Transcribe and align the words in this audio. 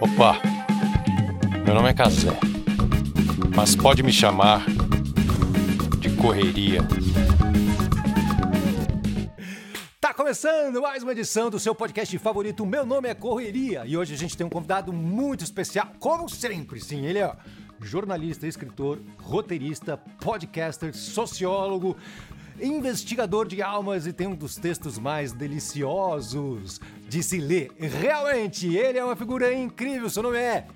Opa, 0.00 0.40
meu 1.64 1.74
nome 1.74 1.88
é 1.88 1.94
Casé, 1.94 2.30
mas 3.54 3.76
pode 3.76 4.02
me 4.02 4.12
chamar 4.12 4.64
de 5.98 6.10
Correria. 6.16 6.80
Tá 10.00 10.14
começando 10.14 10.80
mais 10.80 11.02
uma 11.02 11.12
edição 11.12 11.50
do 11.50 11.58
seu 11.58 11.74
podcast 11.74 12.16
favorito. 12.18 12.66
Meu 12.66 12.84
nome 12.84 13.08
é 13.08 13.14
Correria 13.14 13.84
e 13.86 13.96
hoje 13.96 14.14
a 14.14 14.18
gente 14.18 14.36
tem 14.36 14.46
um 14.46 14.50
convidado 14.50 14.92
muito 14.92 15.44
especial, 15.44 15.88
como 15.98 16.28
sempre. 16.28 16.80
Sim, 16.80 17.04
ele 17.06 17.18
é 17.18 17.36
jornalista, 17.80 18.46
escritor, 18.46 19.00
roteirista, 19.18 19.96
podcaster, 20.20 20.94
sociólogo, 20.94 21.96
investigador 22.60 23.46
de 23.46 23.62
almas 23.62 24.06
e 24.06 24.12
tem 24.12 24.26
um 24.26 24.34
dos 24.34 24.56
textos 24.56 24.98
mais 24.98 25.32
deliciosos 25.32 26.80
de 27.08 27.22
se 27.22 27.38
ler. 27.38 27.70
Realmente, 27.78 28.74
ele 28.74 28.98
é 28.98 29.04
uma 29.04 29.16
figura 29.16 29.52
incrível. 29.52 30.08
Seu 30.10 30.22
nome 30.22 30.38
é 30.38 30.66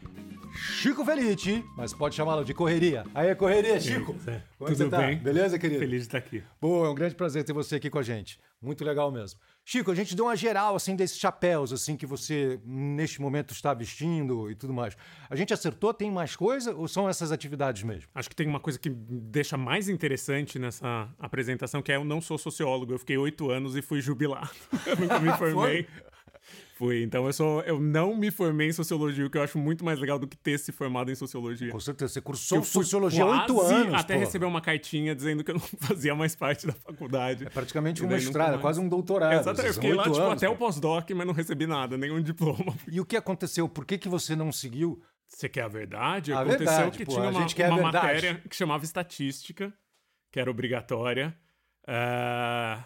Chico 0.55 1.05
Felite, 1.05 1.65
mas 1.77 1.93
pode 1.93 2.15
chamá-lo 2.15 2.45
de 2.45 2.55
Correria. 2.55 3.05
Aí, 3.15 3.35
Correria, 3.35 3.79
Chico. 3.79 4.16
É, 4.27 4.41
Como 4.59 4.71
Tudo 4.71 4.77
você 4.77 4.89
tá? 4.89 4.99
bem? 4.99 5.19
Beleza, 5.19 5.59
querido? 5.59 5.80
Feliz 5.80 6.01
de 6.02 6.07
estar 6.09 6.19
aqui. 6.19 6.43
Boa, 6.61 6.87
é 6.87 6.91
um 6.91 6.95
grande 6.95 7.15
prazer 7.15 7.45
ter 7.45 7.52
você 7.52 7.77
aqui 7.77 7.91
com 7.91 7.99
a 7.99 8.02
gente. 8.02 8.38
Muito 8.61 8.85
legal 8.85 9.13
mesmo. 9.13 9.38
Chico, 9.69 9.91
a 9.91 9.95
gente 9.97 10.15
deu 10.15 10.27
uma 10.27 10.37
geral 10.37 10.77
assim 10.77 10.95
desses 10.95 11.19
chapéus 11.19 11.73
assim 11.73 11.97
que 11.97 12.07
você 12.07 12.61
neste 12.65 13.20
momento 13.20 13.52
está 13.52 13.74
vestindo 13.74 14.48
e 14.48 14.55
tudo 14.55 14.73
mais. 14.73 14.97
A 15.29 15.34
gente 15.34 15.52
acertou? 15.52 15.93
Tem 15.93 16.09
mais 16.09 16.37
coisa 16.37 16.73
ou 16.73 16.87
são 16.87 17.09
essas 17.09 17.33
atividades 17.33 17.83
mesmo? 17.83 18.09
Acho 18.15 18.29
que 18.29 18.37
tem 18.37 18.47
uma 18.47 18.60
coisa 18.60 18.79
que 18.79 18.88
me 18.88 19.21
deixa 19.21 19.57
mais 19.57 19.88
interessante 19.88 20.57
nessa 20.57 21.12
apresentação, 21.19 21.83
que 21.83 21.91
é 21.91 21.97
eu 21.97 22.05
não 22.05 22.21
sou 22.21 22.38
sociólogo. 22.38 22.93
Eu 22.93 22.98
fiquei 23.01 23.19
oito 23.19 23.51
anos 23.51 23.74
e 23.74 23.83
fui 23.83 24.01
jubilado. 24.01 24.51
Eu 24.87 24.97
nunca 24.98 25.19
me 25.19 25.33
formei. 25.33 25.88
Fui. 26.77 27.03
Então 27.03 27.25
eu 27.25 27.33
sou. 27.33 27.62
Eu 27.62 27.80
não 27.80 28.15
me 28.15 28.30
formei 28.30 28.69
em 28.69 28.73
sociologia, 28.73 29.25
o 29.25 29.30
que 29.30 29.39
eu 29.39 29.43
acho 29.43 29.59
muito 29.59 29.83
mais 29.83 29.98
legal 29.98 30.19
do 30.19 30.29
que 30.29 30.37
ter 30.37 30.59
se 30.59 30.71
formado 30.71 31.11
em 31.11 31.15
sociologia. 31.15 31.71
Com 31.73 31.80
certeza, 31.80 32.13
você 32.13 32.21
cursou 32.21 32.59
Eu 32.59 32.65
sociologia 32.65 33.24
há 33.24 33.41
oito 33.41 33.59
anos. 33.63 33.95
Até 33.95 34.13
pô. 34.13 34.21
receber 34.21 34.45
uma 34.45 34.60
cartinha 34.60 35.15
dizendo 35.15 35.43
que 35.43 35.51
eu 35.51 35.54
não 35.54 35.60
fazia 35.80 36.15
mais 36.15 36.37
parte 36.37 36.66
da 36.66 36.74
faculdade. 36.74 37.47
É 37.47 37.49
praticamente 37.49 38.04
um 38.04 38.09
mestrado, 38.09 38.57
é 38.57 38.59
quase 38.59 38.79
um 38.79 38.91
doutorado. 38.91 39.41
Exato, 39.41 39.63
eu 39.63 39.73
fiquei 39.73 39.95
lá 39.95 40.02
tipo, 40.02 40.19
anos, 40.19 40.32
até 40.35 40.51
o 40.51 40.54
pós-doc, 40.54 41.10
mas 41.13 41.27
não 41.27 41.32
recebi 41.32 41.66
nada, 41.66 41.97
nenhum 41.97 42.21
diploma. 42.23 42.77
E 42.87 43.01
o 43.01 43.07
que 43.07 43.16
aconteceu? 43.16 43.66
Por 43.71 43.87
que, 43.87 43.97
que 43.97 44.09
você 44.09 44.37
não 44.37 44.52
seguiu? 44.52 45.02
Você 45.27 45.49
quer 45.49 45.63
a 45.63 45.69
verdade? 45.69 46.35
A 46.35 46.41
Aconteceu 46.41 46.66
verdade, 46.66 46.99
que 46.99 47.07
pô, 47.07 47.13
tinha 47.13 47.24
a 47.24 47.30
uma, 47.30 47.41
gente 47.41 47.54
quer 47.54 47.71
a 47.71 47.74
uma 47.74 47.91
matéria 47.91 48.43
que 48.51 48.54
chamava 48.54 48.85
estatística, 48.85 49.73
que 50.30 50.38
era 50.38 50.51
obrigatória, 50.51 51.35
eh, 51.88 52.79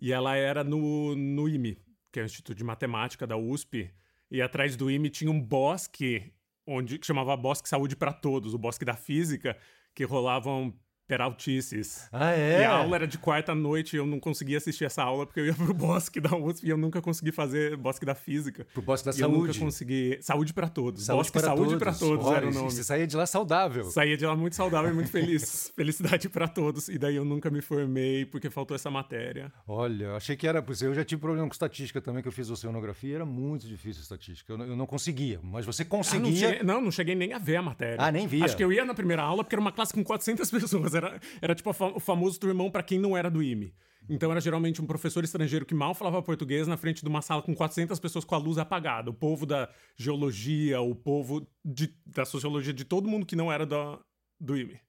e 0.00 0.12
ela 0.12 0.36
era 0.36 0.62
no, 0.62 1.16
no 1.16 1.48
IME, 1.48 1.76
que 2.18 2.20
é 2.20 2.24
o 2.24 2.26
Instituto 2.26 2.56
de 2.56 2.64
Matemática 2.64 3.26
da 3.26 3.36
USP, 3.36 3.94
e 4.28 4.42
atrás 4.42 4.76
do 4.76 4.90
IME 4.90 5.08
tinha 5.08 5.30
um 5.30 5.40
bosque, 5.40 6.32
onde, 6.66 6.98
que 6.98 7.06
chamava 7.06 7.36
Bosque 7.36 7.68
Saúde 7.68 7.94
para 7.94 8.12
Todos, 8.12 8.54
o 8.54 8.58
bosque 8.58 8.84
da 8.84 8.94
física, 8.94 9.56
que 9.94 10.04
rolavam 10.04 10.76
peraltices. 11.08 12.08
Ah, 12.12 12.32
é? 12.32 12.60
E 12.60 12.64
a 12.64 12.72
aula 12.76 12.96
era 12.96 13.06
de 13.06 13.18
quarta 13.18 13.54
noite 13.54 13.94
e 13.94 13.98
eu 13.98 14.06
não 14.06 14.20
conseguia 14.20 14.58
assistir 14.58 14.84
essa 14.84 15.02
aula 15.02 15.26
porque 15.26 15.40
eu 15.40 15.46
ia 15.46 15.54
pro 15.54 15.72
bosque 15.74 16.20
da 16.20 16.36
USP 16.36 16.66
e 16.66 16.70
eu 16.70 16.76
nunca 16.76 17.00
consegui 17.00 17.32
fazer 17.32 17.76
bosque 17.76 18.04
da 18.04 18.14
física. 18.14 18.66
Pro 18.72 18.82
bosque 18.82 19.10
da 19.10 19.16
e 19.16 19.20
eu 19.20 19.28
nunca 19.28 19.46
saúde. 19.46 19.58
consegui. 19.60 20.18
Saúde 20.20 20.52
para 20.54 20.68
todos. 20.68 21.04
Saúde 21.04 21.18
bosque 21.20 21.32
para 21.32 21.42
Saúde 21.48 21.62
todos. 21.64 21.78
para 21.78 21.92
todos 21.94 22.26
Olha, 22.26 22.36
era 22.36 22.48
o 22.48 22.52
nome. 22.52 22.70
Você 22.70 22.84
saía 22.84 23.06
de 23.06 23.16
lá 23.16 23.26
saudável. 23.26 23.84
Saía 23.84 24.16
de 24.16 24.24
lá 24.26 24.36
muito 24.36 24.54
saudável 24.56 24.90
e 24.90 24.94
muito 24.94 25.10
feliz. 25.10 25.72
Felicidade 25.76 26.28
para 26.28 26.46
todos. 26.46 26.88
E 26.88 26.98
daí 26.98 27.16
eu 27.16 27.24
nunca 27.24 27.50
me 27.50 27.60
formei 27.60 28.24
porque 28.26 28.50
faltou 28.50 28.74
essa 28.74 28.90
matéria. 28.90 29.52
Olha, 29.66 30.14
achei 30.14 30.36
que 30.36 30.46
era. 30.46 30.64
Eu 30.82 30.94
já 30.94 31.04
tive 31.04 31.20
problema 31.20 31.46
com 31.46 31.52
estatística 31.52 32.00
também, 32.00 32.22
que 32.22 32.28
eu 32.28 32.32
fiz 32.32 32.50
oceanografia, 32.50 33.16
era 33.16 33.24
muito 33.26 33.66
difícil 33.66 34.02
estatística. 34.02 34.52
Eu, 34.52 34.58
não- 34.58 34.66
eu 34.66 34.76
não 34.76 34.86
conseguia, 34.86 35.40
mas 35.42 35.64
você 35.64 35.82
Ah, 35.82 35.84
não, 35.84 35.90
conseguia. 35.90 36.36
cheguei, 36.36 36.62
não, 36.62 36.80
não 36.80 36.90
cheguei 36.90 37.14
nem 37.14 37.32
a 37.32 37.38
ver 37.38 37.56
a 37.56 37.62
matéria. 37.62 37.96
Ah, 37.98 38.10
nem 38.12 38.26
via. 38.26 38.44
Acho 38.44 38.56
que 38.56 38.62
eu 38.64 38.72
ia 38.72 38.84
na 38.84 38.94
primeira 38.94 39.22
aula 39.22 39.42
porque 39.42 39.54
era 39.54 39.60
uma 39.60 39.72
classe 39.72 39.92
com 39.92 40.02
400 40.04 40.50
pessoas. 40.50 40.94
Era, 40.98 41.20
era 41.40 41.54
tipo 41.54 41.70
o 41.70 42.00
famoso 42.00 42.38
turmão 42.38 42.70
para 42.70 42.82
quem 42.82 42.98
não 42.98 43.16
era 43.16 43.30
do 43.30 43.42
IME. 43.42 43.74
Então 44.08 44.30
era 44.30 44.40
geralmente 44.40 44.80
um 44.80 44.86
professor 44.86 45.22
estrangeiro 45.22 45.66
que 45.66 45.74
mal 45.74 45.94
falava 45.94 46.22
português 46.22 46.66
na 46.66 46.76
frente 46.78 47.02
de 47.02 47.08
uma 47.08 47.20
sala 47.20 47.42
com 47.42 47.54
400 47.54 47.98
pessoas 48.00 48.24
com 48.24 48.34
a 48.34 48.38
luz 48.38 48.56
apagada. 48.56 49.10
O 49.10 49.14
povo 49.14 49.44
da 49.44 49.68
geologia, 49.98 50.80
o 50.80 50.94
povo 50.94 51.46
de- 51.64 51.94
da 52.06 52.24
sociologia, 52.24 52.72
de 52.72 52.84
todo 52.84 53.08
mundo 53.08 53.26
que 53.26 53.36
não 53.36 53.52
era 53.52 53.66
do 53.66 54.56
IME. 54.56 54.80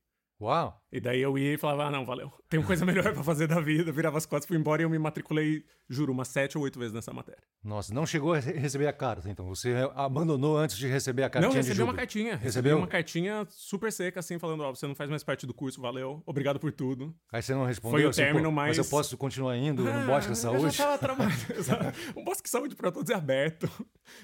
Uau! 0.42 0.79
E 0.92 1.00
daí 1.00 1.22
eu 1.22 1.38
ia 1.38 1.54
e 1.54 1.58
falava, 1.58 1.86
ah, 1.86 1.92
não, 1.92 2.04
valeu. 2.06 2.32
Tem 2.50 2.62
coisa 2.64 2.84
melhor 2.86 3.14
pra 3.14 3.24
fazer 3.24 3.46
da 3.48 3.60
vida. 3.62 3.92
Virava 3.92 4.18
as 4.18 4.26
costas, 4.26 4.48
fui 4.48 4.58
embora 4.58 4.82
e 4.82 4.86
eu 4.86 4.90
me 4.90 4.98
matriculei, 4.98 5.64
juro, 5.88 6.12
umas 6.12 6.28
sete 6.30 6.58
ou 6.58 6.64
oito 6.64 6.80
vezes 6.80 6.94
nessa 6.94 7.14
matéria. 7.14 7.42
Nossa, 7.64 7.94
não 7.94 8.06
chegou 8.08 8.34
a 8.34 8.40
re- 8.40 8.54
receber 8.54 8.88
a 8.88 8.94
carta, 8.94 9.30
então. 9.30 9.48
Você 9.48 9.74
abandonou 9.96 10.58
antes 10.58 10.78
de 10.78 10.88
receber 10.88 11.24
a 11.24 11.30
cartinha 11.30 11.48
não, 11.48 11.52
de 11.62 11.68
recebi 11.68 11.84
uma 11.84 11.94
cartinha. 11.94 12.32
Recebi 12.32 12.46
Recebeu? 12.46 12.78
uma 12.78 12.88
cartinha 12.88 13.46
super 13.50 13.92
seca, 13.92 14.20
assim, 14.20 14.40
falando, 14.40 14.64
ó, 14.64 14.74
você 14.74 14.88
não 14.88 14.96
faz 14.96 15.10
mais 15.10 15.24
parte 15.24 15.46
do 15.46 15.54
curso, 15.54 15.80
valeu. 15.80 16.24
Obrigado 16.26 16.60
por 16.60 16.72
tudo. 16.72 17.14
Aí 17.32 17.42
você 17.42 17.54
não 17.54 17.66
respondeu. 17.66 17.98
Foi 18.00 18.06
o 18.06 18.10
assim, 18.10 18.22
término 18.24 18.50
pô, 18.50 18.52
mais- 18.56 18.78
Mas 18.78 18.86
eu 18.86 18.90
posso 18.90 19.16
continuar 19.18 19.56
indo 19.58 19.84
no 19.84 20.06
Bosque 20.08 20.28
da 20.28 20.32
Ah, 20.32 20.36
Saúde? 20.36 20.64
Eu 20.64 20.72
já 20.72 20.84
tava 20.86 20.98
trabalhando. 20.98 21.36
o 22.16 22.24
Bosque 22.24 22.50
Saúde 22.50 22.76
pra 22.76 22.92
Todos 22.92 23.12
é 23.12 23.14
aberto. 23.16 23.70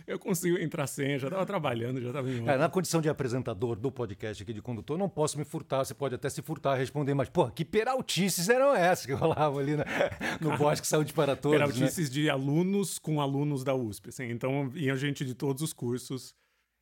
Eu 0.07 0.17
consigo 0.17 0.57
entrar 0.57 0.87
sem, 0.87 1.19
já 1.19 1.29
tava 1.29 1.45
trabalhando, 1.45 2.01
já 2.01 2.11
tava 2.11 2.27
em 2.29 2.47
É, 2.47 2.57
na 2.57 2.67
condição 2.69 3.01
de 3.01 3.09
apresentador 3.09 3.75
do 3.75 3.91
podcast 3.91 4.41
aqui 4.41 4.51
de 4.53 4.61
condutor, 4.61 4.97
não 4.97 5.07
posso 5.09 5.37
me 5.37 5.45
furtar. 5.45 5.83
Você 5.85 5.93
pode 5.93 6.15
até 6.15 6.27
se 6.29 6.41
furtar, 6.41 6.54
responder, 6.75 7.13
mas, 7.13 7.29
pô, 7.29 7.47
que 7.49 7.63
peraltices 7.65 8.49
eram 8.49 8.75
essas 8.75 9.05
que 9.05 9.13
rolavam 9.13 9.59
ali 9.59 9.75
na- 9.75 9.85
no 10.41 10.57
Bosque 10.57 10.85
Saúde 10.87 11.13
para 11.13 11.35
Todos? 11.35 11.59
né? 11.59 11.65
Peraltices 11.65 12.09
de 12.09 12.29
alunos 12.29 12.97
com 12.99 13.19
alunos 13.21 13.63
da 13.63 13.73
USP, 13.75 14.09
assim. 14.09 14.29
Então, 14.29 14.71
ia 14.75 14.95
gente 14.95 15.23
de 15.25 15.33
todos 15.33 15.61
os 15.61 15.73
cursos. 15.73 16.33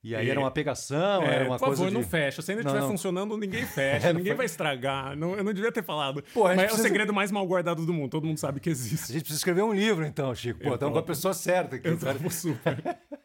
E 0.06 0.14
aí 0.14 0.30
era 0.30 0.38
uma 0.38 0.52
pegação, 0.52 1.24
É, 1.24 1.36
era 1.36 1.46
uma 1.46 1.52
por 1.58 1.62
favor, 1.62 1.76
coisa 1.78 1.86
de... 1.90 1.94
não 1.94 2.04
fecha. 2.04 2.42
Se 2.42 2.52
ainda 2.52 2.62
estiver 2.62 2.86
funcionando, 2.86 3.38
ninguém 3.38 3.64
fecha. 3.68 4.08
É, 4.10 4.12
ninguém 4.14 4.32
foi- 4.34 4.36
vai 4.38 4.46
estragar. 4.48 5.16
Não, 5.16 5.34
eu 5.38 5.44
não 5.46 5.54
devia 5.54 5.72
ter 5.72 5.82
falado. 5.82 6.22
Pô, 6.34 6.46
a 6.46 6.50
Mas 6.50 6.58
é 6.58 6.62
o 6.64 6.66
precisa- 6.66 6.84
segredo 6.90 7.14
mais 7.14 7.32
mal 7.32 7.48
guardado 7.48 7.86
do 7.86 7.94
mundo. 7.94 8.10
Todo 8.12 8.28
mundo 8.28 8.38
sabe 8.38 8.60
que 8.60 8.68
A 8.68 8.72
existe. 8.74 9.14
gente 9.14 9.22
precisa 9.22 9.38
escrever 9.40 9.62
um 9.64 9.74
livro, 9.74 10.06
então, 10.06 10.36
Chico. 10.36 10.60
Pô, 10.60 10.74
estamos 10.74 10.92
com 10.92 11.00
a 11.00 11.02
topo. 11.02 11.08
pessoa 11.08 11.34
certa 11.34 11.78
aqui. 11.78 11.88
Eu 11.88 11.98
cara. 11.98 12.20
super. 12.30 12.78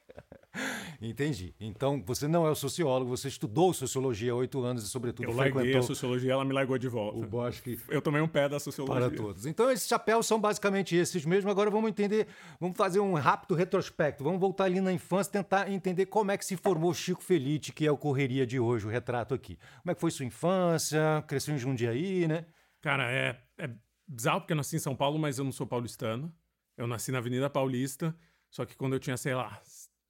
Entendi. 1.00 1.54
Então, 1.60 2.02
você 2.04 2.26
não 2.26 2.46
é 2.46 2.50
o 2.50 2.54
sociólogo, 2.54 3.08
você 3.16 3.28
estudou 3.28 3.72
sociologia 3.72 4.32
há 4.32 4.34
oito 4.34 4.62
anos 4.62 4.82
e, 4.84 4.88
sobretudo, 4.88 5.28
Eu 5.28 5.34
larguei 5.34 5.52
frequentou 5.52 5.80
a 5.80 5.82
sociologia, 5.82 6.32
ela 6.32 6.44
me 6.44 6.52
largou 6.52 6.76
de 6.76 6.88
o 6.88 6.90
volta. 6.90 7.26
Bosque 7.26 7.78
Eu 7.88 8.02
tomei 8.02 8.20
um 8.20 8.28
pé 8.28 8.48
da 8.48 8.58
sociologia. 8.58 9.08
para 9.08 9.16
todos. 9.16 9.46
Então, 9.46 9.70
esses 9.70 9.86
chapéus 9.86 10.26
são 10.26 10.40
basicamente 10.40 10.96
esses 10.96 11.24
mesmo. 11.24 11.50
Agora 11.50 11.70
vamos 11.70 11.88
entender, 11.90 12.26
vamos 12.60 12.76
fazer 12.76 13.00
um 13.00 13.14
rápido 13.14 13.54
retrospecto. 13.54 14.24
Vamos 14.24 14.40
voltar 14.40 14.64
ali 14.64 14.80
na 14.80 14.92
infância, 14.92 15.32
tentar 15.32 15.70
entender 15.70 16.06
como 16.06 16.30
é 16.30 16.36
que 16.36 16.44
se 16.44 16.56
formou 16.56 16.92
Chico 16.92 17.22
Felite, 17.22 17.72
que 17.72 17.86
é 17.86 17.92
o 17.92 17.96
Correria 17.96 18.46
de 18.46 18.58
hoje, 18.58 18.86
o 18.86 18.90
retrato 18.90 19.34
aqui. 19.34 19.56
Como 19.82 19.92
é 19.92 19.94
que 19.94 20.00
foi 20.00 20.10
sua 20.10 20.24
infância? 20.24 21.24
Cresceu 21.26 21.54
em 21.54 21.58
Jundiaí, 21.58 22.26
né? 22.26 22.46
Cara, 22.80 23.10
é, 23.10 23.40
é 23.58 23.70
bizarro 24.06 24.40
porque 24.40 24.52
eu 24.52 24.56
nasci 24.56 24.76
em 24.76 24.80
São 24.80 24.96
Paulo, 24.96 25.18
mas 25.18 25.38
eu 25.38 25.44
não 25.44 25.52
sou 25.52 25.66
paulistano. 25.66 26.32
Eu 26.76 26.86
nasci 26.86 27.10
na 27.10 27.18
Avenida 27.18 27.50
Paulista, 27.50 28.14
só 28.48 28.64
que 28.64 28.76
quando 28.76 28.92
eu 28.92 29.00
tinha, 29.00 29.16
sei 29.16 29.34
lá, 29.34 29.60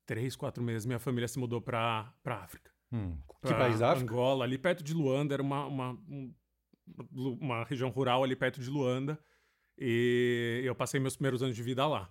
três, 0.08 0.34
quatro 0.34 0.64
meses, 0.64 0.86
minha 0.86 0.98
família 0.98 1.28
se 1.28 1.38
mudou 1.38 1.60
pra, 1.60 2.10
pra 2.22 2.36
África. 2.36 2.70
Hum, 2.90 3.18
que 3.46 3.52
país 3.54 3.82
África? 3.82 4.10
Angola, 4.10 4.44
ali 4.46 4.56
perto 4.56 4.82
de 4.82 4.94
Luanda, 4.94 5.34
era 5.34 5.42
uma, 5.42 5.66
uma, 5.66 5.90
um- 6.08 6.32
uma 7.14 7.62
região 7.64 7.90
rural 7.90 8.24
ali 8.24 8.34
perto 8.34 8.58
de 8.60 8.70
Luanda. 8.70 9.18
E 9.76 10.62
eu 10.64 10.74
passei 10.74 10.98
meus 10.98 11.14
primeiros 11.14 11.42
anos 11.42 11.54
de 11.54 11.62
vida 11.62 11.86
lá. 11.86 12.10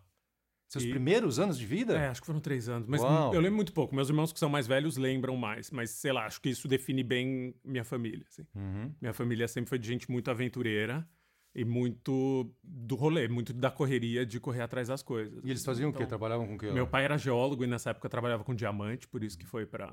Seus 0.69 0.83
e- 0.83 0.89
primeiros 0.91 1.39
anos 1.39 1.57
de 1.57 1.65
vida? 1.65 1.97
É, 1.97 2.07
acho 2.09 2.21
que 2.21 2.27
foram 2.27 2.39
três 2.39 2.69
anos. 2.69 2.87
Mas 2.87 3.01
Uau. 3.01 3.33
eu 3.33 3.39
lembro 3.41 3.55
muito 3.55 3.73
pouco. 3.73 3.95
Meus 3.95 4.09
irmãos 4.09 4.31
que 4.31 4.37
são 4.39 4.49
mais 4.49 4.67
velhos 4.67 4.95
lembram 4.97 5.35
mais. 5.35 5.71
Mas, 5.71 5.89
sei 5.91 6.11
lá, 6.11 6.25
acho 6.25 6.39
que 6.39 6.49
isso 6.49 6.67
define 6.67 7.01
bem 7.03 7.55
minha 7.65 7.83
família. 7.83 8.25
assim. 8.29 8.45
Uhum. 8.53 8.93
Minha 9.01 9.13
família 9.13 9.47
sempre 9.47 9.69
foi 9.69 9.79
de 9.79 9.87
gente 9.87 10.11
muito 10.11 10.29
aventureira 10.29 11.07
e 11.55 11.65
muito 11.65 12.53
do 12.63 12.95
rolê, 12.95 13.27
muito 13.27 13.51
da 13.53 13.71
correria 13.71 14.25
de 14.25 14.39
correr 14.39 14.61
atrás 14.61 14.87
das 14.87 15.01
coisas. 15.01 15.43
E 15.43 15.49
eles 15.49 15.63
faziam 15.65 15.89
o 15.89 15.93
quê? 15.93 15.97
Então, 15.99 16.09
Trabalhavam 16.09 16.47
com 16.47 16.55
o 16.55 16.57
quê? 16.57 16.71
Meu 16.71 16.85
pai 16.87 17.03
era 17.05 17.17
geólogo 17.17 17.63
e 17.63 17.67
nessa 17.67 17.89
época 17.91 18.07
trabalhava 18.09 18.43
com 18.43 18.53
diamante, 18.53 19.07
por 19.07 19.23
isso 19.23 19.37
que 19.37 19.45
foi 19.45 19.65
pra, 19.65 19.87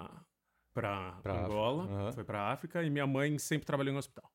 pra, 0.74 1.12
Pra 1.22 1.44
Angola, 1.44 1.84
aham. 1.84 2.12
foi 2.12 2.24
pra 2.24 2.52
África. 2.52 2.82
E 2.82 2.90
minha 2.90 3.06
mãe 3.06 3.38
sempre 3.38 3.64
trabalhou 3.66 3.94
em 3.94 3.96
hospital. 3.96 4.30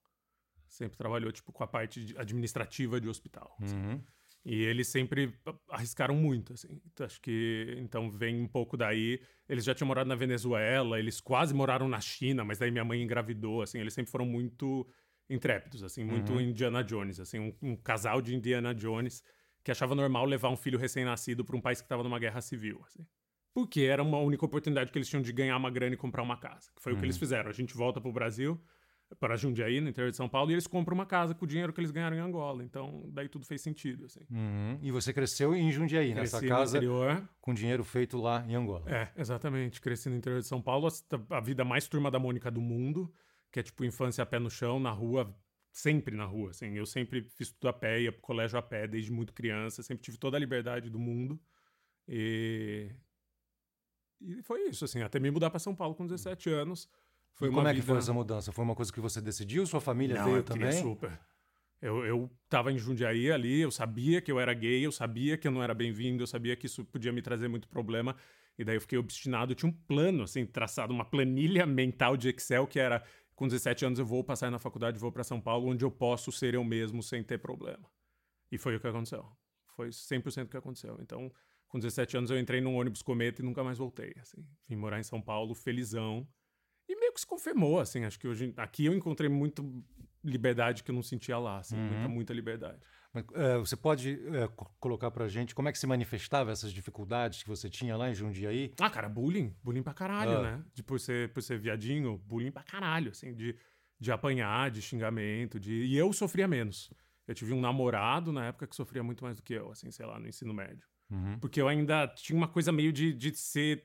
Sempre 0.68 0.98
trabalhou, 0.98 1.32
tipo, 1.32 1.52
com 1.52 1.64
a 1.64 1.68
parte 1.68 2.14
administrativa 2.18 3.00
de 3.02 3.08
hospital. 3.10 3.56
assim. 3.62 3.76
Uhum. 3.76 4.02
E 4.46 4.62
eles 4.64 4.88
sempre 4.88 5.36
arriscaram 5.70 6.16
muito, 6.16 6.54
assim. 6.54 6.80
Então, 6.88 7.06
acho 7.06 7.20
que 7.22 7.76
então 7.78 8.10
vem 8.10 8.42
um 8.42 8.48
pouco 8.48 8.78
daí. 8.78 9.22
Eles 9.48 9.66
já 9.66 9.76
tinham 9.76 9.88
morado 9.88 10.08
na 10.08 10.16
Venezuela, 10.16 10.98
eles 10.98 11.20
quase 11.20 11.54
moraram 11.54 11.88
na 11.90 12.00
China, 12.00 12.46
mas 12.46 12.58
daí 12.58 12.72
minha 12.72 12.86
mãe 12.86 13.02
engravidou, 13.04 13.62
assim. 13.62 13.80
Eles 13.80 13.94
sempre 13.94 14.10
foram 14.12 14.26
muito 14.26 14.88
intrépidos, 15.30 15.84
assim, 15.84 16.04
muito 16.04 16.34
Uhum. 16.34 16.42
Indiana 16.42 16.84
Jones, 16.84 17.20
assim, 17.20 17.40
um, 17.40 17.54
um 17.62 17.76
casal 17.76 18.22
de 18.22 18.36
Indiana 18.36 18.74
Jones 18.74 19.24
que 19.64 19.72
achava 19.72 19.94
normal 19.94 20.26
levar 20.26 20.50
um 20.50 20.58
filho 20.58 20.80
recém-nascido 20.80 21.44
para 21.46 21.56
um 21.56 21.62
país 21.62 21.80
que 21.82 21.86
estava 21.86 22.02
numa 22.04 22.18
guerra 22.18 22.42
civil, 22.42 22.82
assim. 22.86 23.06
Porque 23.54 23.82
era 23.82 24.02
uma 24.02 24.18
única 24.20 24.46
oportunidade 24.46 24.92
que 24.92 24.98
eles 24.98 25.08
tinham 25.10 25.22
de 25.22 25.32
ganhar 25.34 25.58
uma 25.58 25.70
grana 25.70 25.94
e 25.94 25.98
comprar 25.98 26.24
uma 26.24 26.38
casa. 26.38 26.72
Que 26.76 26.82
foi 26.82 26.94
o 26.94 26.98
que 26.98 27.04
eles 27.06 27.16
Uhum. 27.16 27.20
fizeram. 27.20 27.50
A 27.50 27.54
gente 27.54 27.74
volta 27.76 28.00
pro 28.00 28.12
Brasil, 28.12 28.60
para 29.20 29.36
Jundiaí, 29.36 29.82
no 29.82 29.90
interior 29.90 30.12
de 30.12 30.16
São 30.18 30.30
Paulo, 30.30 30.52
e 30.52 30.54
eles 30.54 30.66
compram 30.68 30.94
uma 30.96 31.06
casa 31.06 31.34
com 31.36 31.44
o 31.44 31.48
dinheiro 31.48 31.74
que 31.74 31.80
eles 31.82 31.90
ganharam 31.92 32.16
em 32.16 32.20
Angola. 32.20 32.64
Então, 32.64 33.04
daí 33.12 33.28
tudo 33.28 33.46
fez 33.46 33.60
sentido, 33.62 34.06
assim. 34.06 34.22
Uhum. 34.30 34.78
E 34.82 34.92
você 34.92 35.12
cresceu 35.12 35.56
em 35.56 35.72
Jundiaí, 35.72 36.14
Cresci 36.14 36.36
nessa 36.36 36.48
casa 36.48 36.78
interior. 36.78 37.28
com 37.42 37.54
dinheiro 37.54 37.84
feito 37.84 38.18
lá 38.18 38.46
em 38.48 38.56
Angola. 38.56 38.86
É, 38.90 39.10
exatamente. 39.18 39.82
Cresci 39.82 40.10
no 40.10 40.16
interior 40.16 40.40
de 40.40 40.48
São 40.48 40.62
Paulo, 40.62 40.88
a 41.32 41.40
vida 41.42 41.66
mais 41.66 41.88
turma 41.88 42.10
da 42.12 42.20
Mônica 42.20 42.50
do 42.52 42.62
mundo, 42.62 43.12
que 43.52 43.60
é 43.60 43.64
tipo 43.64 43.84
infância 43.84 44.22
a 44.24 44.26
pé 44.26 44.40
no 44.40 44.50
chão, 44.50 44.80
na 44.80 44.92
rua, 44.92 45.36
sempre 45.72 46.16
na 46.16 46.26
rua, 46.26 46.52
assim. 46.52 46.76
Eu 46.76 46.86
sempre 46.86 47.28
fiz 47.36 47.52
tudo 47.52 47.70
a 47.70 47.74
pé, 47.74 48.02
ia 48.02 48.12
pro 48.12 48.22
colégio 48.22 48.58
a 48.60 48.62
pé 48.62 48.88
desde 48.88 49.12
muito 49.12 49.34
criança, 49.34 49.82
sempre 49.84 50.04
tive 50.04 50.18
toda 50.18 50.38
a 50.38 50.40
liberdade 50.40 50.90
do 50.90 51.00
mundo. 51.00 51.40
E 52.08 52.92
e 54.22 54.42
foi 54.44 54.68
isso, 54.68 54.84
assim, 54.84 55.02
até 55.02 55.20
me 55.20 55.32
mudar 55.32 55.50
para 55.50 55.60
São 55.60 55.74
Paulo 55.74 55.96
com 55.96 56.06
17 56.06 56.50
anos. 56.50 56.90
Foi 57.34 57.48
e 57.48 57.52
uma 57.52 57.56
como 57.58 57.68
é 57.68 57.72
que 57.72 57.80
vida- 57.80 57.88
foi 57.88 57.98
essa 58.00 58.14
mudança? 58.14 58.52
Foi 58.52 58.64
uma 58.66 58.76
coisa 58.76 58.92
que 58.92 59.00
você 59.00 59.22
decidiu? 59.22 59.66
Sua 59.66 59.80
família 59.80 60.18
Não, 60.18 60.26
veio 60.26 60.38
eu 60.38 60.44
também? 60.44 60.72
super. 60.74 61.20
Eu, 61.82 62.06
eu 62.06 62.30
tava 62.50 62.74
em 62.74 62.78
Jundiaí 62.78 63.32
ali, 63.32 63.62
eu 63.62 63.72
sabia 63.72 64.20
que 64.22 64.30
eu 64.30 64.38
era 64.38 64.54
gay, 64.54 64.86
eu 64.86 64.92
sabia 64.92 65.38
que 65.38 65.48
eu 65.48 65.52
não 65.52 65.64
era 65.64 65.74
bem-vindo, 65.74 66.22
eu 66.22 66.28
sabia 66.28 66.54
que 66.58 66.66
isso 66.66 66.84
podia 66.84 67.14
me 67.14 67.22
trazer 67.22 67.48
muito 67.48 67.70
problema. 67.70 68.18
E 68.58 68.66
daí 68.66 68.76
eu 68.76 68.82
fiquei 68.82 68.98
obstinado, 68.98 69.54
eu 69.54 69.56
tinha 69.56 69.70
um 69.70 69.74
plano, 69.88 70.24
assim, 70.24 70.46
traçado, 70.46 70.94
uma 70.94 71.06
planilha 71.06 71.66
mental 71.66 72.18
de 72.18 72.28
Excel 72.28 72.68
que 72.68 72.78
era, 72.78 73.02
com 73.40 73.48
17 73.48 73.86
anos 73.86 74.00
eu 74.00 74.06
vou 74.06 74.22
passar 74.22 74.52
na 74.52 74.60
faculdade, 74.60 75.00
vou 75.00 75.14
para 75.14 75.24
São 75.24 75.40
Paulo, 75.40 75.70
onde 75.70 75.86
eu 75.86 75.90
posso 75.90 76.30
ser 76.30 76.56
eu 76.56 76.64
mesmo 76.64 77.02
sem 77.02 77.24
ter 77.24 77.38
problema. 77.38 77.90
E 78.52 78.58
foi 78.58 78.76
o 78.76 78.80
que 78.82 78.86
aconteceu. 78.86 79.26
Foi 79.78 79.88
100% 79.88 80.44
o 80.44 80.50
que 80.50 80.58
aconteceu. 80.58 80.98
Então, 81.00 81.32
com 81.70 81.80
17 81.80 82.18
anos 82.18 82.32
eu 82.32 82.38
entrei 82.38 82.60
num 82.60 82.76
ônibus 82.76 83.02
cometa 83.02 83.42
e 83.42 83.46
nunca 83.46 83.64
mais 83.64 83.78
voltei, 83.78 84.14
assim. 84.20 84.46
Vim 84.68 84.76
morar 84.76 85.00
em 85.00 85.04
São 85.04 85.22
Paulo, 85.22 85.56
felizão. 85.56 86.28
E 86.86 87.00
meio 87.00 87.14
que 87.14 87.22
se 87.22 87.26
confirmou, 87.26 87.80
assim, 87.80 88.04
acho 88.04 88.20
que 88.20 88.28
hoje 88.28 88.54
aqui 88.58 88.88
eu 88.88 88.94
encontrei 88.94 89.30
muito 89.30 89.86
liberdade 90.22 90.84
que 90.84 90.92
eu 90.92 90.96
não 90.96 91.02
sentia 91.02 91.38
lá, 91.38 91.60
assim, 91.60 91.78
muita, 91.78 92.10
muita 92.10 92.34
liberdade. 92.34 92.82
É, 93.34 93.58
você 93.58 93.76
pode 93.76 94.20
é, 94.36 94.48
co- 94.50 94.70
colocar 94.80 95.10
pra 95.10 95.28
gente 95.28 95.56
como 95.56 95.68
é 95.68 95.72
que 95.72 95.80
se 95.80 95.88
manifestava 95.88 96.52
essas 96.52 96.72
dificuldades 96.72 97.42
que 97.42 97.50
você 97.50 97.68
tinha 97.70 97.98
lá 97.98 98.10
em 98.10 98.14
Jundiaí? 98.14 98.72
Ah, 98.80 98.90
cara, 98.90 99.10
bullying, 99.10 99.56
bullying 99.64 99.82
pra 99.82 99.94
caralho, 99.96 100.38
Ah. 100.38 100.42
né? 100.58 100.64
De 100.76 100.84
por 100.84 101.00
ser, 101.00 101.34
por 101.34 101.42
ser 101.42 101.58
viadinho, 101.60 102.18
bullying 102.20 102.52
pra 102.52 102.62
caralho, 102.62 103.10
assim, 103.12 103.34
de, 103.34 103.56
de 104.00 104.12
apanhar, 104.12 104.70
de 104.70 104.82
xingamento, 104.82 105.60
de... 105.60 105.74
E 105.86 105.98
eu 105.98 106.14
sofria 106.14 106.48
menos. 106.48 106.92
Eu 107.28 107.34
tive 107.34 107.52
um 107.54 107.60
namorado 107.62 108.32
na 108.32 108.46
época 108.46 108.68
que 108.68 108.76
sofria 108.76 109.02
muito 109.04 109.24
mais 109.24 109.38
do 109.38 109.42
que 109.44 109.54
eu, 109.54 109.72
assim, 109.72 109.90
sei 109.92 110.06
lá, 110.06 110.20
no 110.20 110.28
ensino 110.28 110.54
médio. 110.54 110.86
Porque 111.42 111.60
eu 111.60 111.68
ainda 111.68 112.08
tinha 112.10 112.38
uma 112.38 112.48
coisa 112.48 112.72
meio 112.72 112.94
de, 112.94 113.12
de 113.12 113.34
ser. 113.36 113.84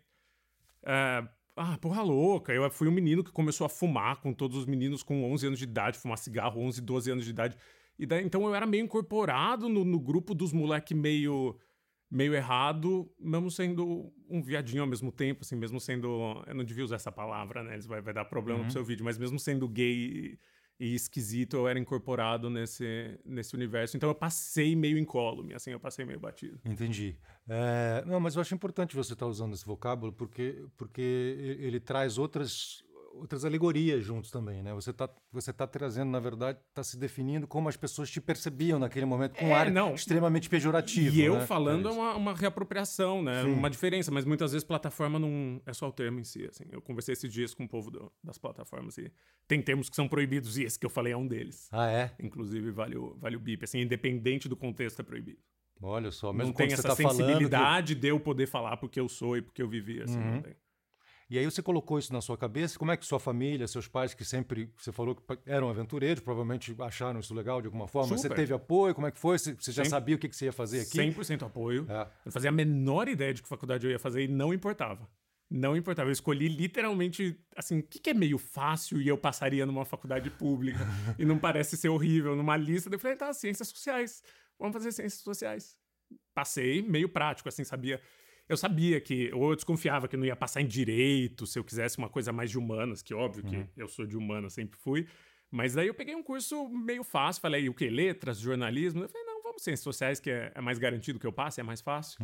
é, 0.85 1.26
ah, 1.56 1.79
porra 1.79 2.03
louca. 2.03 2.53
Eu 2.53 2.69
fui 2.71 2.87
um 2.88 2.93
menino 2.93 3.25
que 3.25 3.32
começou 3.32 3.65
a 3.65 3.69
fumar 3.71 4.17
com 4.21 4.35
todos 4.35 4.59
os 4.59 4.67
meninos 4.67 5.03
com 5.03 5.25
11 5.32 5.47
anos 5.47 5.59
de 5.59 5.65
idade, 5.65 5.97
fumar 5.99 6.19
cigarro, 6.19 6.61
11, 6.61 6.82
12 6.82 7.11
anos 7.11 7.25
de 7.25 7.31
idade. 7.31 7.56
E 7.99 8.06
daí, 8.06 8.25
então 8.25 8.44
eu 8.44 8.55
era 8.55 8.67
meio 8.67 8.85
incorporado 8.85 9.69
no, 9.69 9.85
no 9.85 10.00
grupo 10.00 10.35
dos 10.35 10.52
moleque 10.52 10.94
meio 10.94 11.58
meio 12.11 12.32
errado, 12.32 13.11
mesmo 13.19 13.50
sendo 13.50 14.12
um 14.29 14.41
viadinho 14.41 14.82
ao 14.82 14.88
mesmo 14.88 15.11
tempo, 15.11 15.41
assim, 15.43 15.56
mesmo 15.56 15.81
sendo. 15.81 16.43
Eu 16.46 16.55
não 16.55 16.62
devia 16.64 16.85
usar 16.85 16.96
essa 16.96 17.11
palavra, 17.11 17.62
né? 17.64 17.73
Eles 17.73 17.87
vai, 17.87 18.00
vai 18.00 18.14
dar 18.14 18.25
problema 18.25 18.62
pro 18.62 18.73
seu 18.73 18.85
vídeo, 18.85 19.05
mas 19.05 19.19
mesmo 19.19 19.37
sendo 19.37 19.69
gay 19.69 19.93
e, 19.93 20.38
e 20.79 20.94
esquisito, 20.94 21.56
eu 21.56 21.67
era 21.67 21.79
incorporado 21.79 22.49
nesse, 22.49 23.19
nesse 23.25 23.56
universo. 23.56 23.97
Então 23.97 24.08
eu 24.08 24.14
passei 24.14 24.76
meio 24.76 24.97
incólume, 24.97 25.55
assim, 25.55 25.73
eu 25.73 25.81
passei 25.81 26.05
meio 26.05 26.20
batido. 26.20 26.61
Entendi. 26.64 27.17
É, 27.49 28.05
não, 28.06 28.20
mas 28.20 28.37
eu 28.37 28.40
acho 28.40 28.55
importante 28.55 28.94
você 28.94 29.12
estar 29.12 29.26
usando 29.26 29.55
esse 29.55 29.67
vocábulo 29.67 30.12
porque, 30.12 30.64
porque 30.76 31.56
ele 31.58 31.81
traz 31.81 32.17
outras, 32.17 32.85
outras 33.14 33.44
alegorias 33.44 34.05
juntos 34.05 34.31
também, 34.31 34.62
né? 34.62 34.72
Você 34.75 34.90
está 34.90 35.08
você 35.32 35.52
tá 35.52 35.66
trazendo, 35.66 36.11
na 36.11 36.20
verdade, 36.20 36.58
está 36.69 36.82
se 36.82 36.96
definindo 36.99 37.46
como 37.46 37.69
as 37.69 37.76
pessoas 37.76 38.11
te 38.11 38.20
percebiam 38.20 38.78
naquele 38.78 39.06
momento, 39.06 39.37
com 39.37 39.46
um 39.46 39.49
É, 39.49 39.55
ar 39.55 39.70
não. 39.70 39.94
extremamente 39.94 40.49
pejorativo. 40.49 41.14
E 41.16 41.20
eu 41.22 41.34
né? 41.34 41.46
falando 41.46 41.88
é 41.88 41.93
uma, 41.93 42.14
uma 42.14 42.34
reapropriação, 42.34 43.22
né? 43.22 43.43
Sim. 43.43 43.52
Uma 43.52 43.70
diferença, 43.70 44.11
mas 44.11 44.25
muitas 44.25 44.52
vezes 44.52 44.64
plataforma 44.66 45.19
não 45.19 45.61
é 45.66 45.72
só 45.72 45.88
o 45.88 45.93
termo 45.93 46.20
em 46.20 46.25
si. 46.25 46.44
Assim. 46.46 46.64
Eu 46.70 46.81
conversei 46.82 47.12
esses 47.12 47.32
dias 47.32 47.55
com 47.55 47.64
o 47.64 47.69
povo 47.69 47.90
do- 47.90 48.12
das 48.22 48.38
plataformas 48.38 48.96
e 48.99 49.12
tem 49.49 49.61
termos 49.62 49.88
que 49.88 49.96
são 49.96 50.08
proibidos 50.08 50.56
e 50.58 50.64
esse 50.64 50.78
que 50.78 50.87
eu 50.87 50.90
falei 50.90 51.12
é 51.12 51.16
um 51.16 51.26
deles. 51.26 51.69
Ah, 51.72 51.88
é? 51.90 52.12
Inclusive, 52.20 52.70
vale 52.70 52.96
o, 52.96 53.14
vale 53.19 53.37
o 53.37 53.40
bip. 53.40 53.64
Assim, 53.64 53.81
independente 53.81 54.49
do 54.49 54.56
contexto, 54.56 55.00
é 55.00 55.02
proibido. 55.02 55.38
Olha 55.82 56.11
só, 56.12 56.32
mesmo 56.32 56.49
não 56.49 56.52
tem 56.55 56.66
essa 56.66 56.76
está 56.76 56.94
falando. 56.96 57.16
que- 57.19 57.25
sensibilidade 57.25 57.94
de 57.96 58.06
eu 58.08 58.19
poder 58.20 58.46
falar 58.46 58.76
porque 58.76 58.99
eu 58.99 59.08
sou 59.08 59.37
e 59.37 59.43
porque 59.43 59.61
eu 59.61 59.69
vivi, 59.69 60.00
assim, 60.00 60.16
Uhum. 60.19 60.34
não 60.37 60.43
tem. 60.43 60.55
E 61.34 61.38
aí 61.38 61.44
você 61.44 61.60
colocou 61.60 61.98
isso 61.98 62.12
na 62.12 62.20
sua 62.20 62.38
cabeça. 62.38 62.78
Como 62.78 62.92
é 62.92 62.96
que 62.96 63.04
sua 63.04 63.19
família, 63.19 63.66
seus 63.66 63.88
pais, 63.88 64.14
que 64.14 64.25
sempre 64.25 64.70
você 64.76 64.92
falou 64.92 65.16
que 65.16 65.22
eram 65.44 65.69
aventureiros, 65.69 66.22
provavelmente 66.22 66.72
acharam 66.78 67.19
isso 67.19 67.34
legal 67.34 67.60
de 67.60 67.66
alguma 67.66 67.88
forma. 67.88 68.16
Você 68.16 68.28
Super. 68.28 68.36
teve 68.36 68.54
apoio? 68.54 68.94
Como 68.94 69.08
é 69.08 69.10
que 69.10 69.19
foi? 69.19 69.36
Você 69.36 69.52
você 69.52 69.72
já 69.72 69.82
Sempre. 69.82 69.90
sabia 69.90 70.14
o 70.14 70.19
que 70.20 70.28
você 70.28 70.44
ia 70.44 70.52
fazer 70.52 70.82
aqui? 70.82 70.96
100% 70.96 71.44
apoio. 71.44 71.86
É. 71.88 72.02
Eu 72.02 72.08
não 72.26 72.32
fazia 72.32 72.50
a 72.50 72.52
menor 72.52 73.08
ideia 73.08 73.34
de 73.34 73.42
que 73.42 73.48
faculdade 73.48 73.84
eu 73.84 73.90
ia 73.90 73.98
fazer 73.98 74.22
e 74.22 74.28
não 74.28 74.54
importava. 74.54 75.10
Não 75.50 75.76
importava. 75.76 76.08
Eu 76.08 76.12
escolhi 76.12 76.46
literalmente, 76.46 77.37
assim, 77.56 77.80
o 77.80 77.82
que, 77.82 77.98
que 77.98 78.10
é 78.10 78.14
meio 78.14 78.38
fácil 78.38 79.02
e 79.02 79.08
eu 79.08 79.19
passaria 79.19 79.66
numa 79.66 79.84
faculdade 79.84 80.30
pública 80.30 80.78
e 81.19 81.25
não 81.25 81.37
parece 81.37 81.76
ser 81.76 81.88
horrível, 81.88 82.37
numa 82.37 82.56
lista. 82.56 82.88
Eu 82.94 82.98
falei, 83.00 83.16
tá, 83.16 83.32
ciências 83.32 83.66
sociais. 83.66 84.22
Vamos 84.56 84.72
fazer 84.72 84.92
ciências 84.92 85.20
sociais. 85.20 85.76
Passei, 86.32 86.80
meio 86.80 87.08
prático, 87.08 87.48
assim, 87.48 87.64
sabia. 87.64 88.00
Eu 88.49 88.56
sabia 88.56 89.00
que, 89.00 89.32
ou 89.32 89.50
eu 89.50 89.56
desconfiava 89.56 90.06
que 90.06 90.17
não 90.17 90.25
ia 90.25 90.37
passar 90.37 90.61
em 90.61 90.67
direito 90.67 91.46
se 91.46 91.58
eu 91.58 91.64
quisesse 91.64 91.96
uma 91.99 92.08
coisa 92.08 92.32
mais 92.32 92.50
de 92.50 92.58
humanas, 92.58 93.02
que 93.02 93.14
óbvio 93.14 93.43
que 93.44 93.67
eu 93.76 93.88
sou 93.88 94.06
de 94.06 94.17
humanas, 94.17 94.52
sempre 94.52 94.79
fui. 94.79 95.06
Mas 95.50 95.73
daí 95.75 95.87
eu 95.87 95.94
peguei 95.94 96.14
um 96.14 96.23
curso 96.23 96.69
meio 96.69 97.05
fácil, 97.05 97.41
falei, 97.41 97.69
o 97.69 97.75
que? 97.75 97.88
Letras, 97.88 98.38
jornalismo? 98.38 99.02
Eu 99.02 99.08
falei, 99.08 99.26
não, 99.26 99.43
vamos 99.43 99.62
ciências 99.62 99.85
sociais, 99.85 100.20
que 100.20 100.29
é, 100.31 100.52
é 100.55 100.61
mais 100.61 100.79
garantido 100.79 101.19
que 101.19 101.26
eu 101.26 101.32
passe, 101.32 101.61
é 101.61 101.62
mais 101.64 101.81
fácil. 101.81 102.19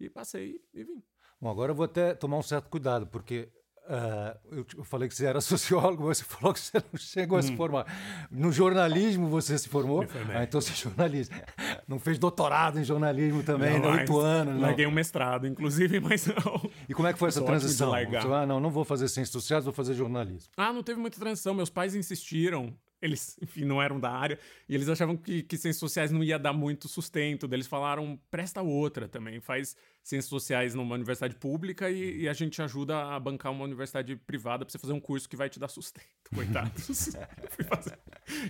E 0.00 0.08
passei 0.08 0.60
e 0.72 0.84
vim. 0.84 1.02
Bom, 1.40 1.50
agora 1.50 1.72
eu 1.72 1.74
vou 1.76 1.84
até 1.84 2.14
tomar 2.14 2.38
um 2.38 2.42
certo 2.42 2.70
cuidado, 2.70 3.06
porque 3.06 3.48
ah, 3.88 4.36
eu, 4.50 4.84
falei 4.84 5.08
que 5.08 5.14
você 5.14 5.26
era 5.26 5.40
sociólogo, 5.42 6.02
você 6.04 6.24
falou 6.24 6.52
que 6.52 6.60
você 6.60 6.78
não 6.78 6.98
chegou 6.98 7.38
a 7.38 7.42
se 7.42 7.54
formar. 7.56 7.86
No 8.30 8.50
jornalismo 8.50 9.28
você 9.28 9.56
se 9.56 9.68
formou? 9.68 10.02
Hum. 10.02 10.06
Ah, 10.34 10.42
então 10.42 10.60
você 10.60 10.72
é 10.72 10.74
jornalista. 10.74 11.34
Não 11.86 12.00
fez 12.00 12.18
doutorado 12.18 12.80
em 12.80 12.84
jornalismo 12.84 13.44
também, 13.44 13.78
Não, 13.78 13.92
oito 13.92 14.18
anos. 14.18 14.54
não. 14.54 14.60
Larguei 14.62 14.86
um 14.86 14.90
mestrado, 14.90 15.46
inclusive, 15.46 16.00
mas 16.00 16.26
não. 16.26 16.68
E 16.88 16.94
como 16.94 17.06
é 17.06 17.12
que 17.12 17.18
foi 17.18 17.28
essa 17.28 17.40
transição? 17.42 17.90
Você, 17.90 18.26
ah, 18.28 18.44
não, 18.44 18.58
não 18.58 18.70
vou 18.70 18.84
fazer 18.84 19.06
ciências 19.06 19.30
sociais, 19.30 19.64
vou 19.64 19.72
fazer 19.72 19.94
jornalismo. 19.94 20.50
Ah, 20.56 20.72
não 20.72 20.82
teve 20.82 20.98
muita 20.98 21.18
transição. 21.18 21.54
Meus 21.54 21.70
pais 21.70 21.94
insistiram. 21.94 22.74
Eles, 23.00 23.38
enfim, 23.40 23.64
não 23.64 23.80
eram 23.80 24.00
da 24.00 24.10
área. 24.10 24.38
E 24.68 24.74
eles 24.74 24.88
achavam 24.88 25.16
que, 25.16 25.42
que 25.44 25.56
ciências 25.56 25.78
sociais 25.78 26.10
não 26.10 26.24
ia 26.24 26.38
dar 26.38 26.52
muito 26.52 26.88
sustento. 26.88 27.48
Eles 27.52 27.68
falaram, 27.68 28.18
presta 28.30 28.62
outra 28.62 29.06
também. 29.06 29.38
Faz 29.38 29.76
ciências 30.06 30.26
sociais 30.30 30.72
numa 30.72 30.94
universidade 30.94 31.34
pública 31.34 31.90
e, 31.90 32.20
e 32.22 32.28
a 32.28 32.32
gente 32.32 32.62
ajuda 32.62 32.96
a 33.16 33.18
bancar 33.18 33.50
uma 33.50 33.64
universidade 33.64 34.14
privada 34.14 34.64
pra 34.64 34.70
você 34.70 34.78
fazer 34.78 34.92
um 34.92 35.00
curso 35.00 35.28
que 35.28 35.34
vai 35.34 35.50
te 35.50 35.58
dar 35.58 35.66
sustento. 35.66 36.06
Coitados. 36.32 37.08
eu, 37.42 37.50
fui 37.50 37.64
fazer, 37.64 37.98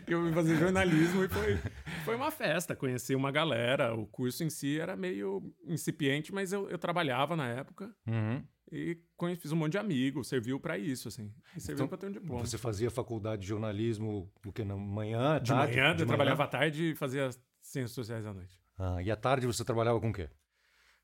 eu 0.07 0.23
fui 0.23 0.33
fazer 0.35 0.57
jornalismo 0.59 1.25
e 1.25 1.29
foi, 1.29 1.59
foi 2.05 2.15
uma 2.15 2.31
festa. 2.31 2.77
Conheci 2.77 3.15
uma 3.15 3.33
galera. 3.33 3.95
O 3.95 4.07
curso 4.07 4.45
em 4.45 4.51
si 4.51 4.79
era 4.79 4.95
meio 4.95 5.51
incipiente, 5.67 6.31
mas 6.31 6.53
eu, 6.53 6.69
eu 6.69 6.77
trabalhava 6.77 7.35
na 7.35 7.49
época. 7.49 7.91
Uhum. 8.07 8.45
E 8.71 8.99
fiz 9.41 9.51
um 9.51 9.57
monte 9.57 9.73
de 9.73 9.79
amigos, 9.79 10.29
serviu 10.29 10.61
pra 10.61 10.77
isso, 10.77 11.09
assim. 11.09 11.33
E 11.57 11.61
serviu 11.61 11.87
Então, 11.87 11.89
pra 11.89 11.97
ter 11.97 12.09
um 12.09 12.13
diploma. 12.13 12.45
Você 12.45 12.59
fazia 12.59 12.91
faculdade 12.91 13.43
de 13.43 13.49
jornalismo 13.49 14.31
o 14.45 14.53
que, 14.53 14.63
na 14.63 14.77
manhã, 14.77 15.41
De 15.41 15.53
tarde? 15.53 15.77
manhã, 15.77 15.97
eu 15.99 16.07
trabalhava 16.07 16.45
à 16.45 16.47
tarde 16.47 16.91
e 16.91 16.95
fazia 16.95 17.31
ciências 17.63 17.93
sociais 17.93 18.27
à 18.27 18.35
noite. 18.35 18.61
Ah, 18.77 19.03
e 19.03 19.11
à 19.11 19.17
tarde 19.17 19.47
você 19.47 19.65
trabalhava 19.65 19.99
com 19.99 20.11
o 20.11 20.13
quê? 20.13 20.29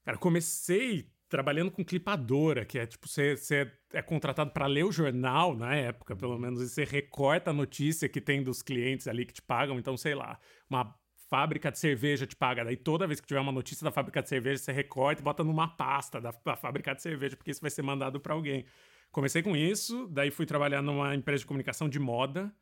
Cara, 0.05 0.19
comecei 0.19 1.11
trabalhando 1.29 1.71
com 1.71 1.83
clipadora, 1.85 2.65
que 2.65 2.79
é 2.79 2.87
tipo, 2.87 3.09
você, 3.09 3.37
você 3.37 3.73
é 3.95 4.03
contratado 4.03 4.51
pra 4.51 4.67
ler 4.67 4.85
o 4.85 4.93
jornal 4.93 5.57
na 5.57 5.75
época, 5.75 6.15
pelo 6.15 6.39
menos, 6.39 6.61
e 6.61 6.69
você 6.69 6.85
recorta 6.85 7.51
a 7.51 7.55
notícia 7.55 8.09
que 8.09 8.21
tem 8.21 8.43
dos 8.43 8.61
clientes 8.61 9.09
ali 9.09 9.25
que 9.25 9.33
te 9.33 9.41
pagam. 9.41 9.79
Então, 9.79 9.97
sei 9.97 10.15
lá, 10.15 10.39
uma 10.69 10.95
fábrica 11.31 11.73
de 11.73 11.79
cerveja 11.79 12.27
te 12.27 12.37
paga. 12.37 12.63
Daí 12.63 12.77
toda 12.77 13.07
vez 13.07 13.19
que 13.19 13.27
tiver 13.27 13.41
uma 13.41 13.51
notícia 13.51 13.83
da 13.83 13.91
fábrica 13.91 14.23
de 14.23 14.29
cerveja, 14.29 14.63
você 14.63 14.73
recorta 14.73 15.23
e 15.23 15.25
bota 15.25 15.43
numa 15.43 15.67
pasta 15.67 16.21
da, 16.21 16.31
da 16.45 16.55
fábrica 16.55 16.95
de 16.95 17.01
cerveja, 17.01 17.35
porque 17.35 17.51
isso 17.51 17.63
vai 17.63 17.71
ser 17.71 17.81
mandado 17.81 18.21
pra 18.21 18.35
alguém. 18.35 18.67
Comecei 19.11 19.43
com 19.43 19.57
isso, 19.57 20.07
daí 20.09 20.31
fui 20.31 20.45
trabalhar 20.45 20.83
numa 20.83 21.15
empresa 21.15 21.41
de 21.41 21.47
comunicação 21.47 21.89
de 21.89 21.99
moda, 21.99 22.55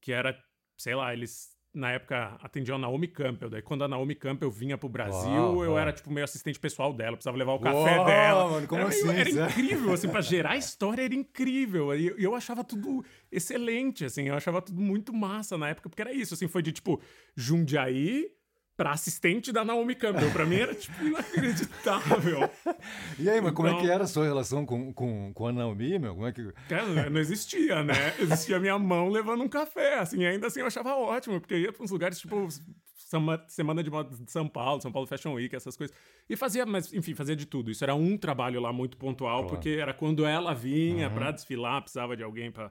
que 0.00 0.12
era, 0.12 0.40
sei 0.78 0.94
lá, 0.94 1.12
eles 1.12 1.55
na 1.76 1.92
época 1.92 2.38
atendiam 2.42 2.76
a 2.76 2.78
Naomi 2.78 3.06
Campbell. 3.06 3.50
Daí 3.50 3.60
quando 3.62 3.84
a 3.84 3.88
Naomi 3.88 4.14
Campbell 4.14 4.50
vinha 4.50 4.78
pro 4.78 4.88
Brasil, 4.88 5.30
Uau, 5.30 5.62
eu 5.64 5.70
uau. 5.72 5.78
era 5.78 5.92
tipo 5.92 6.10
meio 6.10 6.24
assistente 6.24 6.58
pessoal 6.58 6.92
dela, 6.92 7.12
precisava 7.16 7.36
levar 7.36 7.52
o 7.52 7.58
café 7.60 7.96
Uau, 7.98 8.04
dela. 8.06 8.50
mano, 8.50 8.66
como 8.66 8.80
era, 8.80 8.88
assim, 8.88 9.08
era 9.10 9.30
incrível, 9.30 9.92
assim, 9.92 10.08
pra 10.08 10.20
gerar 10.22 10.56
história 10.56 11.02
era 11.02 11.14
incrível. 11.14 11.94
E 11.94 12.06
eu, 12.08 12.18
eu 12.18 12.34
achava 12.34 12.64
tudo 12.64 13.04
excelente, 13.30 14.04
assim, 14.04 14.28
eu 14.28 14.34
achava 14.34 14.62
tudo 14.62 14.80
muito 14.80 15.12
massa 15.12 15.58
na 15.58 15.68
época, 15.68 15.88
porque 15.88 16.02
era 16.02 16.12
isso, 16.12 16.34
assim, 16.34 16.48
foi 16.48 16.62
de 16.62 16.72
tipo 16.72 17.00
Jundiaí 17.36 18.30
pra 18.76 18.90
assistente 18.90 19.50
da 19.52 19.64
Naomi 19.64 19.94
Campbell. 19.94 20.30
Pra 20.32 20.44
mim 20.44 20.56
era, 20.56 20.74
tipo, 20.74 21.02
inacreditável. 21.04 22.48
E 23.18 23.28
aí, 23.30 23.40
mas 23.40 23.52
como 23.52 23.68
é 23.68 23.72
que 23.72 23.78
Então- 23.82 23.94
era 23.94 24.04
a 24.04 24.06
sua 24.06 24.24
relação 24.24 24.66
com, 24.66 24.92
com, 24.92 25.32
com 25.32 25.46
a 25.46 25.52
Naomi, 25.52 25.98
meu? 25.98 26.14
Como 26.14 26.26
é 26.26 26.32
que... 26.32 26.52
Cara, 26.68 27.08
não 27.08 27.20
existia, 27.20 27.82
né? 27.82 28.14
Existia 28.18 28.60
minha 28.60 28.78
mão 28.78 29.08
levando 29.08 29.42
um 29.42 29.48
café, 29.48 29.98
assim, 29.98 30.24
ainda 30.24 30.46
assim 30.48 30.60
eu 30.60 30.66
achava 30.66 30.94
ótimo, 30.94 31.40
porque 31.40 31.56
ia 31.56 31.72
pra 31.72 31.82
uns 31.82 31.90
lugares, 31.90 32.18
tipo, 32.20 32.46
Sema- 32.94 33.42
Semana 33.48 33.82
de 33.82 33.90
Moda 33.90 34.14
de 34.16 34.30
São 34.30 34.46
Paulo, 34.48 34.80
São 34.82 34.92
Paulo 34.92 35.06
Fashion 35.08 35.32
Week, 35.34 35.54
essas 35.54 35.76
coisas. 35.76 35.96
E 36.28 36.36
fazia, 36.36 36.66
mas, 36.66 36.92
enfim, 36.92 37.14
fazia 37.14 37.34
de 37.36 37.46
tudo. 37.46 37.70
Isso 37.70 37.82
era 37.84 37.94
um 37.94 38.16
trabalho 38.18 38.60
lá 38.60 38.72
muito 38.72 38.96
pontual, 38.96 39.40
Claro. 39.44 39.48
porque 39.54 39.70
era 39.80 39.94
quando 39.94 40.24
ela 40.26 40.52
vinha 40.54 41.08
pra 41.08 41.30
desfilar, 41.30 41.80
precisava 41.80 42.16
de 42.16 42.22
alguém 42.22 42.50
pra, 42.50 42.70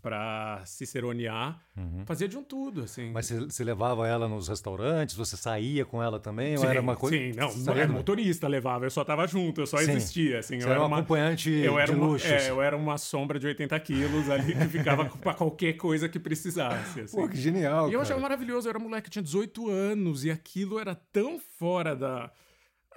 pra 0.00 0.62
ciceronear. 0.64 1.60
Fazia 2.04 2.28
de 2.28 2.36
um 2.36 2.42
tudo, 2.42 2.82
assim. 2.82 3.10
Mas 3.10 3.30
você, 3.30 3.64
levava 3.64 4.06
ela 4.06 4.28
nos 4.28 4.48
restaurantes? 4.48 5.14
Você 5.16 5.36
saía 5.36 5.84
com 5.84 6.02
ela 6.02 6.18
também? 6.18 6.52
ou 6.52 6.58
Sim, 6.58 6.66
era 6.66 6.80
uma 6.80 6.96
coisa... 6.96 7.16
sim, 7.16 7.32
não, 7.32 7.54
não 7.56 7.74
era 7.74 7.88
motorista, 7.88 8.46
levava, 8.48 8.84
eu 8.86 8.90
só 8.90 9.04
tava 9.04 9.26
junto, 9.26 9.60
eu 9.60 9.66
só 9.66 9.78
Sim. 9.78 9.92
existia, 9.92 10.38
assim. 10.40 10.60
Você 10.60 10.66
eu 10.66 10.70
era 10.70 10.82
um 10.82 10.94
acompanhante 10.94 11.50
eu 11.50 11.78
era 11.78 11.92
de 11.92 11.98
uma, 11.98 12.06
luxo, 12.06 12.26
é, 12.26 12.36
assim. 12.36 12.48
eu 12.48 12.60
era 12.62 12.76
uma 12.76 12.98
sombra 12.98 13.38
de 13.38 13.46
80 13.46 13.78
quilos 13.80 14.28
ali 14.30 14.54
que 14.54 14.66
ficava 14.66 15.04
pra 15.20 15.34
qualquer 15.34 15.74
coisa 15.74 16.08
que 16.08 16.18
precisasse, 16.18 17.00
assim. 17.00 17.16
Pô, 17.16 17.28
que 17.28 17.36
genial, 17.36 17.88
E 17.88 17.92
eu 17.92 18.00
cara. 18.00 18.02
achava 18.02 18.20
maravilhoso, 18.20 18.66
eu 18.68 18.70
era 18.70 18.78
moleque, 18.78 19.08
eu 19.08 19.12
tinha 19.12 19.22
18 19.22 19.68
anos 19.70 20.24
e 20.24 20.30
aquilo 20.30 20.78
era 20.78 20.94
tão 20.94 21.38
fora 21.38 21.94
da. 21.94 22.30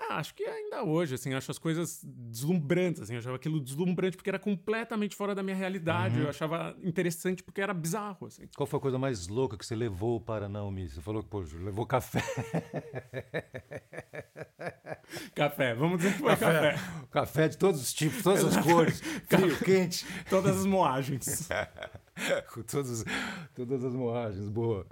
Ah, 0.09 0.17
acho 0.17 0.33
que 0.35 0.43
ainda 0.43 0.83
hoje, 0.83 1.15
assim, 1.15 1.33
acho 1.33 1.49
as 1.51 1.57
coisas 1.57 2.01
deslumbrantes, 2.03 3.01
assim, 3.01 3.13
eu 3.13 3.19
achava 3.19 3.35
aquilo 3.35 3.59
deslumbrante 3.59 4.17
porque 4.17 4.29
era 4.29 4.39
completamente 4.39 5.15
fora 5.15 5.33
da 5.33 5.41
minha 5.43 5.55
realidade, 5.55 6.15
Uhum. 6.17 6.23
eu 6.23 6.29
achava 6.29 6.75
interessante 6.83 7.41
porque 7.43 7.61
era 7.61 7.73
bizarro, 7.73 8.27
assim. 8.27 8.43
Qual 8.55 8.67
foi 8.67 8.77
a 8.77 8.81
coisa 8.81 8.97
mais 8.99 9.27
louca 9.27 9.57
que 9.57 9.65
você 9.65 9.75
levou 9.75 10.19
para 10.19 10.49
Naomi? 10.49 10.89
Você 10.89 11.01
falou 11.01 11.23
que, 11.23 11.29
pô, 11.29 11.39
levou 11.39 11.85
café. 11.85 12.21
Café, 15.35 15.73
vamos 15.75 15.97
dizer 15.97 16.13
que 16.13 16.19
foi 16.19 16.35
café. 16.35 16.75
café 17.11 17.47
de 17.47 17.57
todos 17.57 17.81
os 17.81 17.93
tipos, 17.93 18.23
todas 18.23 18.43
as 18.45 18.57
cores, 18.65 19.01
frio, 19.27 19.57
quente, 19.59 20.05
Todas 20.29 20.57
as 20.57 20.65
moagens. 20.65 21.47
com 22.53 22.61
todas, 22.61 23.03
todas 23.55 23.83
as 23.83 23.93
moagens, 23.95 24.47
boa. 24.47 24.85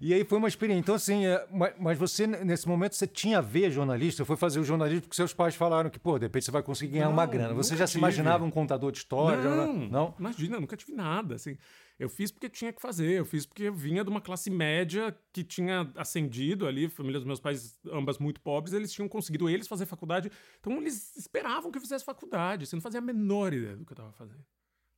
E 0.00 0.14
aí 0.14 0.24
foi 0.24 0.38
uma 0.38 0.48
experiência. 0.48 0.80
Então, 0.80 0.94
assim, 0.94 1.26
é, 1.26 1.46
ma- 1.50 1.72
mas 1.78 1.98
você, 1.98 2.26
nesse 2.26 2.68
momento, 2.68 2.94
você 2.94 3.06
tinha 3.06 3.38
a 3.38 3.40
ver 3.40 3.70
jornalista, 3.70 4.24
foi 4.24 4.36
fazer 4.36 4.60
o 4.60 4.64
jornalismo 4.64 5.02
porque 5.02 5.16
seus 5.16 5.32
pais 5.34 5.54
falaram 5.56 5.90
que, 5.90 5.98
pô, 5.98 6.18
de 6.18 6.26
repente 6.26 6.44
você 6.44 6.50
vai 6.50 6.62
conseguir 6.62 6.92
ganhar 6.92 7.08
uma 7.08 7.24
Não, 7.24 7.32
grana. 7.32 7.54
Você 7.54 7.76
já 7.76 7.86
se 7.86 7.92
tive. 7.94 8.00
imaginava 8.00 8.44
um 8.44 8.50
contador 8.50 8.92
de 8.92 8.98
história? 8.98 9.42
Já- 9.42 9.48
Não, 9.56 9.74
não? 9.88 10.14
imagina, 10.18 10.56
eu 10.56 10.60
nunca 10.60 10.76
tive 10.76 10.92
nada, 10.92 11.34
assim. 11.34 11.56
Eu 11.98 12.08
fiz 12.10 12.30
porque 12.30 12.48
tinha 12.48 12.72
que 12.72 12.80
fazer, 12.80 13.10
eu 13.18 13.24
fiz 13.24 13.46
porque 13.46 13.64
eu 13.64 13.74
vinha 13.74 14.04
de 14.04 14.10
uma 14.10 14.20
classe 14.20 14.50
média 14.50 15.16
que 15.32 15.42
tinha 15.42 15.90
ascendido 15.96 16.66
ali, 16.66 16.84
a 16.84 16.90
família 16.90 17.18
dos 17.18 17.26
meus 17.26 17.40
pais, 17.40 17.80
ambas 17.90 18.18
muito 18.18 18.38
pobres, 18.40 18.74
eles 18.74 18.92
tinham 18.92 19.08
conseguido 19.08 19.48
eles 19.48 19.66
fazer 19.66 19.86
faculdade, 19.86 20.30
então 20.60 20.74
eles 20.76 21.16
esperavam 21.16 21.70
que 21.72 21.78
eu 21.78 21.82
fizesse 21.82 22.04
faculdade, 22.04 22.64
assim, 22.64 22.76
eu 22.76 22.78
não 22.78 22.82
fazia 22.82 23.00
a 23.00 23.02
menor 23.02 23.54
ideia 23.54 23.74
do 23.76 23.84
que 23.86 23.92
eu 23.92 23.94
estava 23.94 24.12
fazendo. 24.12 24.44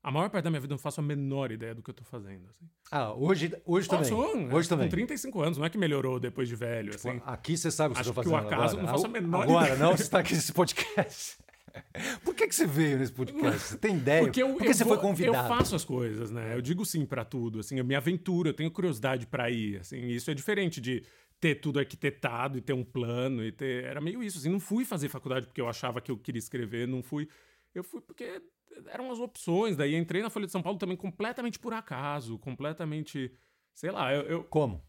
A 0.03 0.11
maior 0.11 0.31
parte 0.31 0.45
da 0.45 0.51
minha 0.51 0.61
vida 0.61 0.73
eu 0.73 0.77
não 0.77 0.83
faço 0.83 1.01
a 1.01 1.03
menor 1.03 1.51
ideia 1.51 1.75
do 1.75 1.83
que 1.83 1.91
eu 1.91 1.95
tô 1.95 2.05
fazendo, 2.05 2.49
assim. 2.49 2.69
Ah, 2.91 3.13
hoje, 3.13 3.53
hoje 3.67 3.89
também. 3.89 4.09
Posso, 4.11 4.55
hoje 4.57 4.69
com 4.69 4.75
também. 4.77 4.89
35 4.89 5.43
anos, 5.43 5.59
não 5.59 5.65
é 5.65 5.71
que 5.71 5.77
melhorou 5.77 6.21
depois 6.21 6.49
de 6.49 6.55
velho, 6.55 6.95
assim. 6.95 7.21
Aqui 7.27 7.57
você 7.57 7.71
sabe 7.71 7.93
o 7.93 7.95
que 7.95 8.01
Acho 8.01 8.15
você 8.15 8.21
que 8.21 8.21
está 8.21 8.31
o 8.31 8.43
fazendo 8.43 8.55
acaso 8.55 8.77
agora. 8.77 8.87
não 8.87 8.93
faço 8.95 9.07
a 9.07 9.09
menor 9.09 9.43
Agora, 9.43 9.67
ideia. 9.75 9.79
não, 9.81 9.97
você 9.97 10.03
está 10.05 10.21
aqui 10.21 10.35
nesse 10.35 10.53
podcast. 10.53 11.37
Por 12.25 12.35
que, 12.35 12.47
que 12.49 12.55
você 12.55 12.67
veio 12.67 12.99
nesse 12.99 13.13
podcast? 13.13 13.61
Você 13.61 13.77
tem 13.79 13.97
ideia? 13.97 14.23
Porque 14.23 14.43
eu, 14.43 14.49
Por 14.55 14.63
que 14.63 14.69
eu 14.69 14.75
você 14.75 14.85
vou- 14.85 14.95
foi 14.95 15.03
convidado? 15.03 15.37
Eu 15.53 15.57
faço 15.57 15.77
as 15.77 15.85
coisas, 15.85 16.31
né? 16.31 16.55
Eu 16.55 16.63
digo 16.63 16.85
sim 16.87 17.05
pra 17.05 17.25
tudo, 17.25 17.61
assim, 17.61 17.79
eu 17.79 17.85
me 17.85 17.95
aventuro, 17.95 18.49
eu 18.49 18.55
tenho 18.55 18.71
curiosidade 18.71 19.27
pra 19.27 19.51
ir, 19.51 19.79
assim, 19.81 20.07
isso 20.09 20.31
é 20.31 20.35
diferente 20.35 20.81
de 20.81 21.05
ter 21.41 21.57
tudo 21.57 21.79
arquitetado 21.79 22.57
e 22.59 22.61
ter 22.61 22.73
um 22.73 22.83
plano 22.85 23.45
e 23.45 23.53
ter 23.53 23.85
era 23.85 24.01
meio 24.01 24.23
isso, 24.23 24.39
assim, 24.39 24.49
não 24.49 24.59
fui 24.59 24.85
fazer 24.85 25.09
faculdade 25.09 25.47
porque 25.47 25.61
eu 25.61 25.69
achava 25.69 26.01
que 26.01 26.11
eu 26.11 26.17
queria 26.19 26.39
escrever, 26.41 26.89
não 26.89 27.01
fui, 27.03 27.29
eu 27.75 27.85
fui 27.85 28.01
porque 28.01 28.41
eram 28.87 29.11
as 29.11 29.19
opções, 29.19 29.77
daí 29.77 29.95
entrei 29.95 30.23
na 30.23 30.31
Folha 30.31 30.47
de 30.47 30.53
São 30.53 30.63
Paulo 30.63 30.79
também 30.79 30.97
completamente 30.97 31.59
por 31.59 31.73
acaso, 31.73 32.39
completamente, 32.39 33.33
sei 33.75 33.91
lá, 33.91 34.13
eu, 34.15 34.23
eu- 34.23 34.45
Como? 34.45 34.83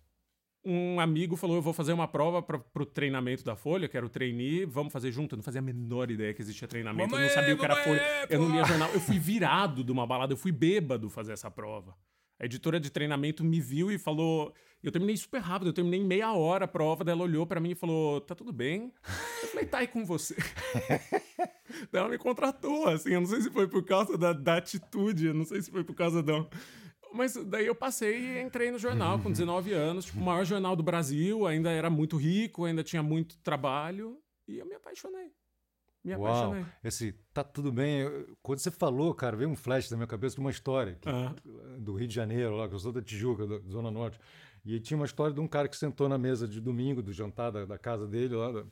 um 0.65 0.99
amigo 0.99 1.35
falou: 1.37 1.55
Eu 1.55 1.61
vou 1.61 1.71
fazer 1.73 1.93
uma 1.93 2.07
prova 2.07 2.41
para 2.41 2.59
pro 2.59 2.85
treinamento 2.85 3.43
da 3.45 3.55
Folha, 3.55 3.87
que 3.87 3.95
era 3.95 4.05
o 4.05 4.09
trainee, 4.09 4.65
vamos 4.65 4.91
fazer 4.91 5.09
junto. 5.11 5.33
Eu 5.33 5.37
não 5.37 5.43
fazia 5.43 5.59
a 5.59 5.61
menor 5.61 6.11
ideia 6.11 6.33
que 6.33 6.41
existia 6.41 6.67
treinamento, 6.67 7.15
eu 7.15 7.21
não 7.21 7.29
sabia 7.29 7.55
o 7.55 7.57
que 7.57 7.63
era 7.65 7.75
Folha, 7.77 8.01
aí, 8.01 8.27
eu 8.29 8.39
não 8.41 8.51
lia 8.51 8.65
jornal. 8.65 8.89
Eu 8.91 8.99
fui 8.99 9.17
virado 9.17 9.83
de 9.85 9.91
uma 9.91 10.05
balada, 10.05 10.33
eu 10.33 10.37
fui 10.37 10.51
bêbado 10.51 11.09
fazer 11.09 11.31
essa 11.31 11.49
prova. 11.49 11.95
A 12.39 12.45
editora 12.45 12.79
de 12.79 12.89
treinamento 12.89 13.43
me 13.43 13.59
viu 13.59 13.91
e 13.91 13.97
falou. 13.97 14.53
Eu 14.81 14.93
terminei 14.93 15.17
super 15.17 15.41
rápido, 15.41 15.67
eu 15.67 15.73
terminei 15.73 15.99
em 15.99 16.05
meia 16.05 16.31
hora 16.31 16.63
a 16.63 16.67
prova. 16.67 17.03
Ela 17.09 17.23
olhou 17.23 17.45
pra 17.45 17.59
mim 17.59 17.71
e 17.71 17.75
falou: 17.75 18.21
Tá 18.21 18.33
tudo 18.33 18.53
bem? 18.53 18.93
Eu 19.43 19.47
falei: 19.49 19.65
Tá 19.65 19.79
aí 19.79 19.87
com 19.87 20.05
você. 20.05 20.37
daí 21.91 22.01
ela 22.01 22.07
me 22.07 22.17
contratou, 22.17 22.87
assim. 22.87 23.11
Eu 23.11 23.19
não 23.19 23.27
sei 23.27 23.41
se 23.41 23.49
foi 23.49 23.67
por 23.67 23.83
causa 23.83 24.17
da, 24.17 24.31
da 24.31 24.57
atitude, 24.57 25.27
eu 25.27 25.33
não 25.33 25.43
sei 25.43 25.61
se 25.61 25.69
foi 25.69 25.83
por 25.83 25.95
causa 25.95 26.23
da. 26.23 26.47
Mas 27.13 27.33
daí 27.33 27.65
eu 27.65 27.75
passei 27.75 28.19
e 28.19 28.41
entrei 28.41 28.71
no 28.71 28.77
jornal 28.77 29.19
com 29.19 29.31
19 29.31 29.73
anos, 29.73 30.05
tipo, 30.05 30.19
o 30.19 30.23
maior 30.23 30.45
jornal 30.45 30.75
do 30.75 30.83
Brasil, 30.83 31.45
ainda 31.45 31.71
era 31.71 31.89
muito 31.89 32.15
rico, 32.15 32.65
ainda 32.65 32.83
tinha 32.83 33.01
muito 33.01 33.37
trabalho, 33.39 34.17
e 34.47 34.59
eu 34.59 34.65
me 34.65 34.75
apaixonei. 34.75 35.31
Me 36.17 36.23
Uau, 36.23 36.33
apaixonei. 36.33 36.65
esse 36.83 37.13
tá 37.33 37.43
tudo 37.43 37.71
bem. 37.71 38.05
Quando 38.41 38.59
você 38.59 38.71
falou, 38.71 39.13
cara, 39.13 39.35
veio 39.37 39.49
um 39.49 39.55
flash 39.55 39.89
na 39.91 39.97
minha 39.97 40.07
cabeça 40.07 40.35
de 40.35 40.41
uma 40.41 40.51
história 40.51 40.97
que- 41.01 41.09
Ah. 41.09 41.33
do 41.77 41.93
Rio 41.95 42.07
de 42.07 42.15
Janeiro, 42.15 42.55
lá, 42.55 42.67
que 42.67 42.75
eu 42.75 42.79
sou 42.79 42.91
da 42.91 43.01
Tijuca, 43.01 43.45
da 43.47 43.59
Zona 43.69 43.89
Norte. 43.91 44.19
E 44.65 44.79
tinha 44.79 44.97
uma 44.97 45.05
história 45.05 45.33
de 45.33 45.39
um 45.39 45.47
cara 45.47 45.67
que 45.67 45.77
sentou 45.77 46.09
na 46.09 46.17
mesa 46.17 46.47
de 46.47 46.59
domingo, 46.59 47.01
do 47.01 47.13
jantar 47.13 47.51
da, 47.51 47.65
da 47.65 47.77
casa 47.77 48.05
dele, 48.07 48.35
lá, 48.35 48.65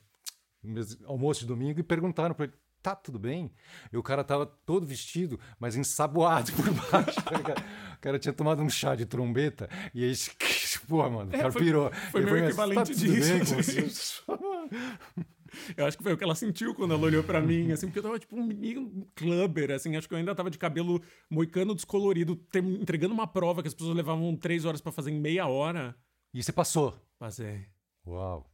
almoço 1.06 1.40
de 1.40 1.46
domingo, 1.46 1.80
e 1.80 1.82
perguntaram 1.82 2.34
para 2.34 2.44
ele. 2.46 2.54
Tá 2.80 2.94
tudo 2.94 3.18
bem? 3.18 3.50
E 3.92 3.96
o 3.96 4.02
cara 4.04 4.22
tava 4.22 4.46
todo 4.46 4.86
vestido, 4.86 5.38
mas 5.58 5.74
ensaboado 5.74 6.52
por 6.52 6.64
baixo. 6.72 7.20
tá 7.24 7.36
ligado? 7.36 7.58
o 7.96 8.00
cara 8.00 8.18
tinha 8.20 8.32
tomado 8.32 8.62
um 8.62 8.70
chá 8.70 8.94
de 8.94 9.04
trombeta 9.04 9.68
e 9.92 10.04
aí, 10.04 10.12
pô, 10.86 10.98
mano, 11.10 11.28
o 11.32 11.34
É, 11.34 11.38
cara 11.38 11.50
foi- 11.50 11.62
pirou. 11.62 11.90
foi 12.12 12.20
Ele 12.22 12.30
meio 12.30 12.44
mas 12.44 12.48
equivalente 12.50 12.94
bem 12.94 13.14
disso, 13.14 13.54
assim. 13.58 13.88
você?" 13.88 14.22
Eu 15.76 15.86
acho 15.86 15.96
que 15.96 16.02
foi 16.02 16.12
o 16.12 16.16
que 16.16 16.24
ela 16.24 16.34
sentiu 16.34 16.74
quando 16.74 16.94
ela 16.94 17.02
olhou 17.02 17.22
pra 17.22 17.40
mim, 17.40 17.72
assim, 17.72 17.86
porque 17.86 17.98
eu 17.98 18.02
tava 18.02 18.18
tipo 18.18 18.36
um 18.36 18.44
menino 18.44 19.06
clubber, 19.14 19.70
assim, 19.70 19.96
acho 19.96 20.08
que 20.08 20.14
eu 20.14 20.18
ainda 20.18 20.34
tava 20.34 20.50
de 20.50 20.58
cabelo 20.58 21.00
moicano 21.30 21.74
descolorido, 21.74 22.40
entregando 22.80 23.14
uma 23.14 23.26
prova 23.26 23.62
que 23.62 23.68
as 23.68 23.74
pessoas 23.74 23.96
levavam 23.96 24.36
três 24.36 24.64
horas 24.64 24.80
pra 24.80 24.92
fazer 24.92 25.10
em 25.10 25.20
meia 25.20 25.46
hora. 25.46 25.94
E 26.32 26.42
você 26.42 26.52
passou. 26.52 26.98
Passei. 27.18 27.66
Uau. 28.06 28.50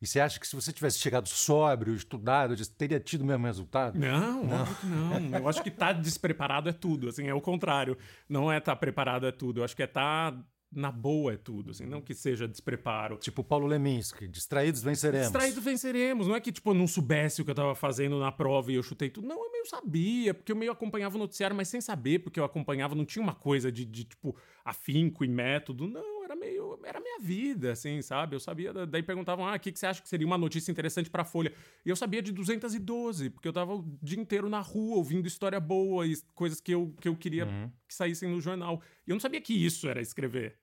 E 0.00 0.06
você 0.06 0.20
acha 0.20 0.38
que 0.38 0.46
se 0.46 0.54
você 0.54 0.72
tivesse 0.72 0.98
chegado 0.98 1.26
sóbrio, 1.26 1.94
estudado, 1.94 2.54
teria 2.76 3.00
tido 3.00 3.22
o 3.22 3.24
mesmo 3.24 3.46
resultado? 3.46 3.98
Não, 3.98 4.42
que 4.80 4.86
não. 4.86 5.38
Eu 5.38 5.48
acho 5.48 5.62
que 5.62 5.70
tá 5.70 5.90
despreparado 5.92 6.68
é 6.68 6.72
tudo, 6.72 7.08
assim, 7.08 7.26
é 7.28 7.34
o 7.34 7.40
contrário. 7.40 7.96
Não 8.28 8.52
é 8.52 8.60
tá 8.60 8.76
preparado 8.76 9.26
é 9.26 9.32
tudo, 9.32 9.60
eu 9.60 9.64
acho 9.64 9.74
que 9.74 9.82
é 9.82 9.86
tá 9.86 10.36
na 10.72 10.90
boa 10.90 11.32
é 11.32 11.36
tudo, 11.36 11.70
assim, 11.70 11.86
não 11.86 12.00
que 12.00 12.14
seja 12.14 12.46
despreparo. 12.46 13.16
Tipo 13.16 13.42
Paulo 13.42 13.66
Leminski, 13.66 14.28
distraídos 14.28 14.82
venceremos. 14.82 15.28
Distraído 15.28 15.60
venceremos. 15.60 16.26
Não 16.26 16.34
é 16.34 16.40
que, 16.40 16.52
tipo, 16.52 16.70
eu 16.70 16.74
não 16.74 16.86
soubesse 16.86 17.40
o 17.40 17.44
que 17.44 17.50
eu 17.50 17.54
tava 17.54 17.74
fazendo 17.74 18.18
na 18.18 18.32
prova 18.32 18.70
e 18.72 18.74
eu 18.74 18.82
chutei 18.82 19.08
tudo. 19.08 19.26
Não, 19.26 19.42
eu 19.42 19.52
meio 19.52 19.66
sabia, 19.66 20.34
porque 20.34 20.52
eu 20.52 20.56
meio 20.56 20.72
acompanhava 20.72 21.16
o 21.16 21.18
noticiário, 21.18 21.56
mas 21.56 21.68
sem 21.68 21.80
saber, 21.80 22.20
porque 22.20 22.38
eu 22.38 22.44
acompanhava, 22.44 22.94
não 22.94 23.04
tinha 23.04 23.22
uma 23.22 23.34
coisa 23.34 23.70
de, 23.70 23.84
de, 23.84 24.04
tipo, 24.04 24.36
afinco 24.64 25.24
e 25.24 25.28
método. 25.28 25.86
Não, 25.86 26.15
meio. 26.36 26.78
Era 26.84 26.98
a 26.98 27.00
minha 27.02 27.18
vida, 27.20 27.72
assim, 27.72 28.00
sabe? 28.02 28.36
Eu 28.36 28.40
sabia. 28.40 28.72
da- 28.72 28.84
Daí 28.84 29.02
perguntavam, 29.02 29.46
ah, 29.46 29.54
o 29.56 29.60
que, 29.60 29.72
que 29.72 29.78
você 29.78 29.86
acha 29.86 30.00
que 30.02 30.08
seria 30.08 30.26
uma 30.26 30.38
notícia 30.38 30.70
interessante 30.70 31.10
pra 31.10 31.24
Folha? 31.24 31.52
E 31.84 31.88
eu 31.90 31.96
sabia 31.96 32.22
de 32.22 32.30
212, 32.32 33.30
porque 33.30 33.48
eu 33.48 33.52
tava 33.52 33.74
o 33.74 33.98
dia 34.02 34.20
inteiro 34.20 34.48
na 34.48 34.60
rua 34.60 34.96
ouvindo 34.96 35.26
história 35.26 35.58
boa 35.58 36.06
e 36.06 36.14
coisas 36.34 36.60
que 36.60 36.72
eu, 36.72 36.94
que 37.00 37.08
eu 37.08 37.16
queria 37.16 37.46
que 37.88 37.94
saíssem 37.94 38.28
no 38.30 38.40
jornal. 38.40 38.80
E 39.06 39.10
eu 39.10 39.14
não 39.14 39.20
sabia 39.20 39.40
que 39.40 39.52
isso 39.52 39.88
era 39.88 40.00
escrever. 40.00 40.58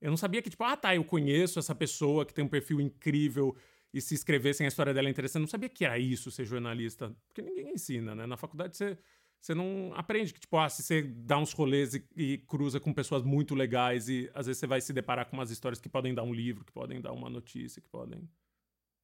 Eu 0.00 0.10
não 0.10 0.16
sabia 0.16 0.40
que, 0.40 0.48
tipo, 0.48 0.64
ah, 0.64 0.76
tá, 0.76 0.94
eu 0.94 1.04
conheço 1.04 1.58
essa 1.58 1.74
pessoa 1.74 2.24
que 2.24 2.32
tem 2.32 2.44
um 2.44 2.48
perfil 2.48 2.80
incrível 2.80 3.54
e 3.92 4.00
se 4.00 4.14
escrevessem 4.14 4.64
a 4.64 4.68
história 4.68 4.94
dela 4.94 5.08
é 5.08 5.10
interessante. 5.10 5.36
Eu 5.36 5.40
não 5.42 5.48
sabia 5.48 5.68
que 5.68 5.84
era 5.84 5.98
isso 5.98 6.30
ser 6.30 6.44
jornalista. 6.46 7.14
Porque 7.28 7.42
ninguém 7.42 7.74
ensina, 7.74 8.14
né? 8.14 8.24
Na 8.24 8.36
faculdade 8.36 8.76
você, 8.76 8.96
você 9.40 9.54
não 9.54 9.92
aprende 9.94 10.34
que, 10.34 10.40
tipo, 10.40 10.56
ah, 10.58 10.68
se 10.68 10.82
você 10.82 11.02
dá 11.02 11.38
uns 11.38 11.52
rolês 11.52 11.94
e, 11.94 12.04
e 12.16 12.38
cruza 12.38 12.78
com 12.78 12.92
pessoas 12.92 13.22
muito 13.22 13.54
legais 13.54 14.08
e 14.08 14.30
às 14.34 14.46
vezes 14.46 14.60
você 14.60 14.66
vai 14.66 14.80
se 14.80 14.92
deparar 14.92 15.26
com 15.30 15.36
umas 15.36 15.50
histórias 15.50 15.80
que 15.80 15.88
podem 15.88 16.14
dar 16.14 16.22
um 16.24 16.34
livro, 16.34 16.64
que 16.64 16.72
podem 16.72 17.00
dar 17.00 17.12
uma 17.12 17.30
notícia, 17.30 17.80
que 17.80 17.88
podem. 17.88 18.28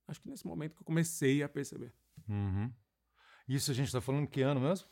Acho 0.09 0.21
que 0.21 0.29
nesse 0.29 0.47
momento 0.47 0.75
que 0.77 0.83
eu 0.83 0.87
comecei 0.87 1.43
a 1.43 1.49
perceber. 1.49 1.93
Uhum. 2.29 2.71
Isso 3.49 3.71
a 3.71 3.75
gente 3.75 3.87
está 3.87 4.01
falando 4.01 4.27
que 4.29 4.43
ano 4.43 4.61
mesmo? 4.61 4.87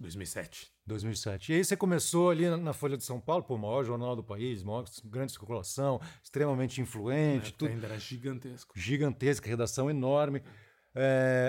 2007. 0.00 0.72
2007. 0.86 1.52
E 1.52 1.56
aí 1.56 1.64
você 1.64 1.76
começou 1.76 2.30
ali 2.30 2.48
na- 2.48 2.56
na 2.56 2.72
Folha 2.72 2.96
de 2.96 3.04
São 3.04 3.20
Paulo, 3.20 3.44
pô, 3.44 3.54
o 3.54 3.58
maior 3.58 3.84
jornal 3.84 4.16
do 4.16 4.24
país, 4.24 4.62
maior 4.62 4.84
grande 5.04 5.32
circulação, 5.32 6.00
extremamente 6.22 6.78
Na 6.80 6.84
influente, 6.84 7.48
época 7.48 7.58
tudo 7.58 7.70
ainda 7.70 7.86
era 7.86 7.98
gigantesco. 7.98 8.72
gigantesca, 8.78 9.48
redação 9.48 9.90
enorme. 9.90 10.38
É, 10.40 10.42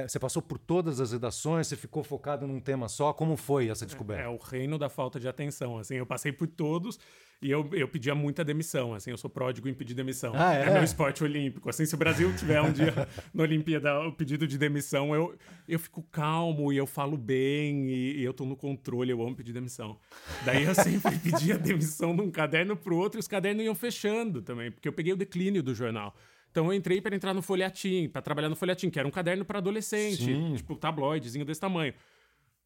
você 0.07 0.19
passou 0.19 0.41
por 0.41 0.57
todas 0.57 0.99
as 1.01 1.11
redações, 1.11 1.67
você 1.67 1.75
ficou 1.75 2.03
focado 2.03 2.47
num 2.47 2.59
tema 2.59 2.87
só. 2.87 3.11
Como 3.11 3.35
foi 3.35 3.69
essa 3.69 3.85
descoberta? 3.85 4.23
É, 4.23 4.25
é 4.25 4.29
o 4.29 4.37
reino 4.37 4.77
da 4.77 4.89
falta 4.89 5.19
de 5.19 5.27
atenção. 5.27 5.77
Assim, 5.77 5.95
eu 5.95 6.05
passei 6.05 6.31
por 6.31 6.47
todos 6.47 6.97
e 7.41 7.51
eu, 7.51 7.69
eu 7.73 7.89
pedia 7.89 8.15
muita 8.15 8.43
demissão. 8.43 8.93
Assim, 8.93 9.11
eu 9.11 9.17
sou 9.17 9.29
pródigo 9.29 9.67
em 9.67 9.73
pedir 9.73 9.93
demissão. 9.93 10.31
Ah, 10.33 10.55
é? 10.55 10.61
é 10.61 10.73
meu 10.73 10.83
esporte 10.83 11.23
olímpico. 11.25 11.69
Assim, 11.69 11.85
se 11.85 11.93
o 11.93 11.97
Brasil 11.97 12.33
tiver 12.37 12.61
um 12.61 12.71
dia 12.71 12.93
na 13.33 13.43
Olimpíada 13.43 13.99
o 14.07 14.13
pedido 14.13 14.47
de 14.47 14.57
demissão, 14.57 15.13
eu, 15.13 15.35
eu 15.67 15.77
fico 15.77 16.01
calmo 16.03 16.71
e 16.71 16.77
eu 16.77 16.87
falo 16.87 17.17
bem 17.17 17.89
e, 17.89 18.19
e 18.19 18.23
eu 18.23 18.33
tô 18.33 18.45
no 18.45 18.55
controle. 18.55 19.11
Eu 19.11 19.21
amo 19.21 19.35
pedir 19.35 19.51
demissão. 19.51 19.99
Daí 20.45 20.63
eu 20.63 20.73
sempre 20.73 21.19
pedia 21.19 21.57
demissão 21.57 22.15
de 22.15 22.21
um 22.21 22.31
caderno 22.31 22.77
pro 22.77 22.95
outro 22.95 23.19
e 23.19 23.21
os 23.21 23.27
cadernos 23.27 23.65
iam 23.65 23.75
fechando 23.75 24.41
também, 24.41 24.71
porque 24.71 24.87
eu 24.87 24.93
peguei 24.93 25.11
o 25.11 25.17
declínio 25.17 25.61
do 25.61 25.75
jornal. 25.75 26.15
Então 26.53 26.67
eu 26.67 26.73
entrei 26.73 27.01
para 27.01 27.15
entrar 27.15 27.33
no 27.33 27.41
Folhetim, 27.41 28.07
para 28.07 28.21
trabalhar 28.21 28.47
no 28.47 28.55
Folhetim, 28.55 28.91
que 28.91 28.99
era 28.99 29.07
um 29.07 29.11
caderno 29.11 29.43
para 29.43 29.57
adolescente, 29.57 30.23
Sim. 30.23 30.53
tipo 30.55 30.75
tabloidezinho 30.75 31.43
desse 31.43 31.59
tamanho. 31.59 31.95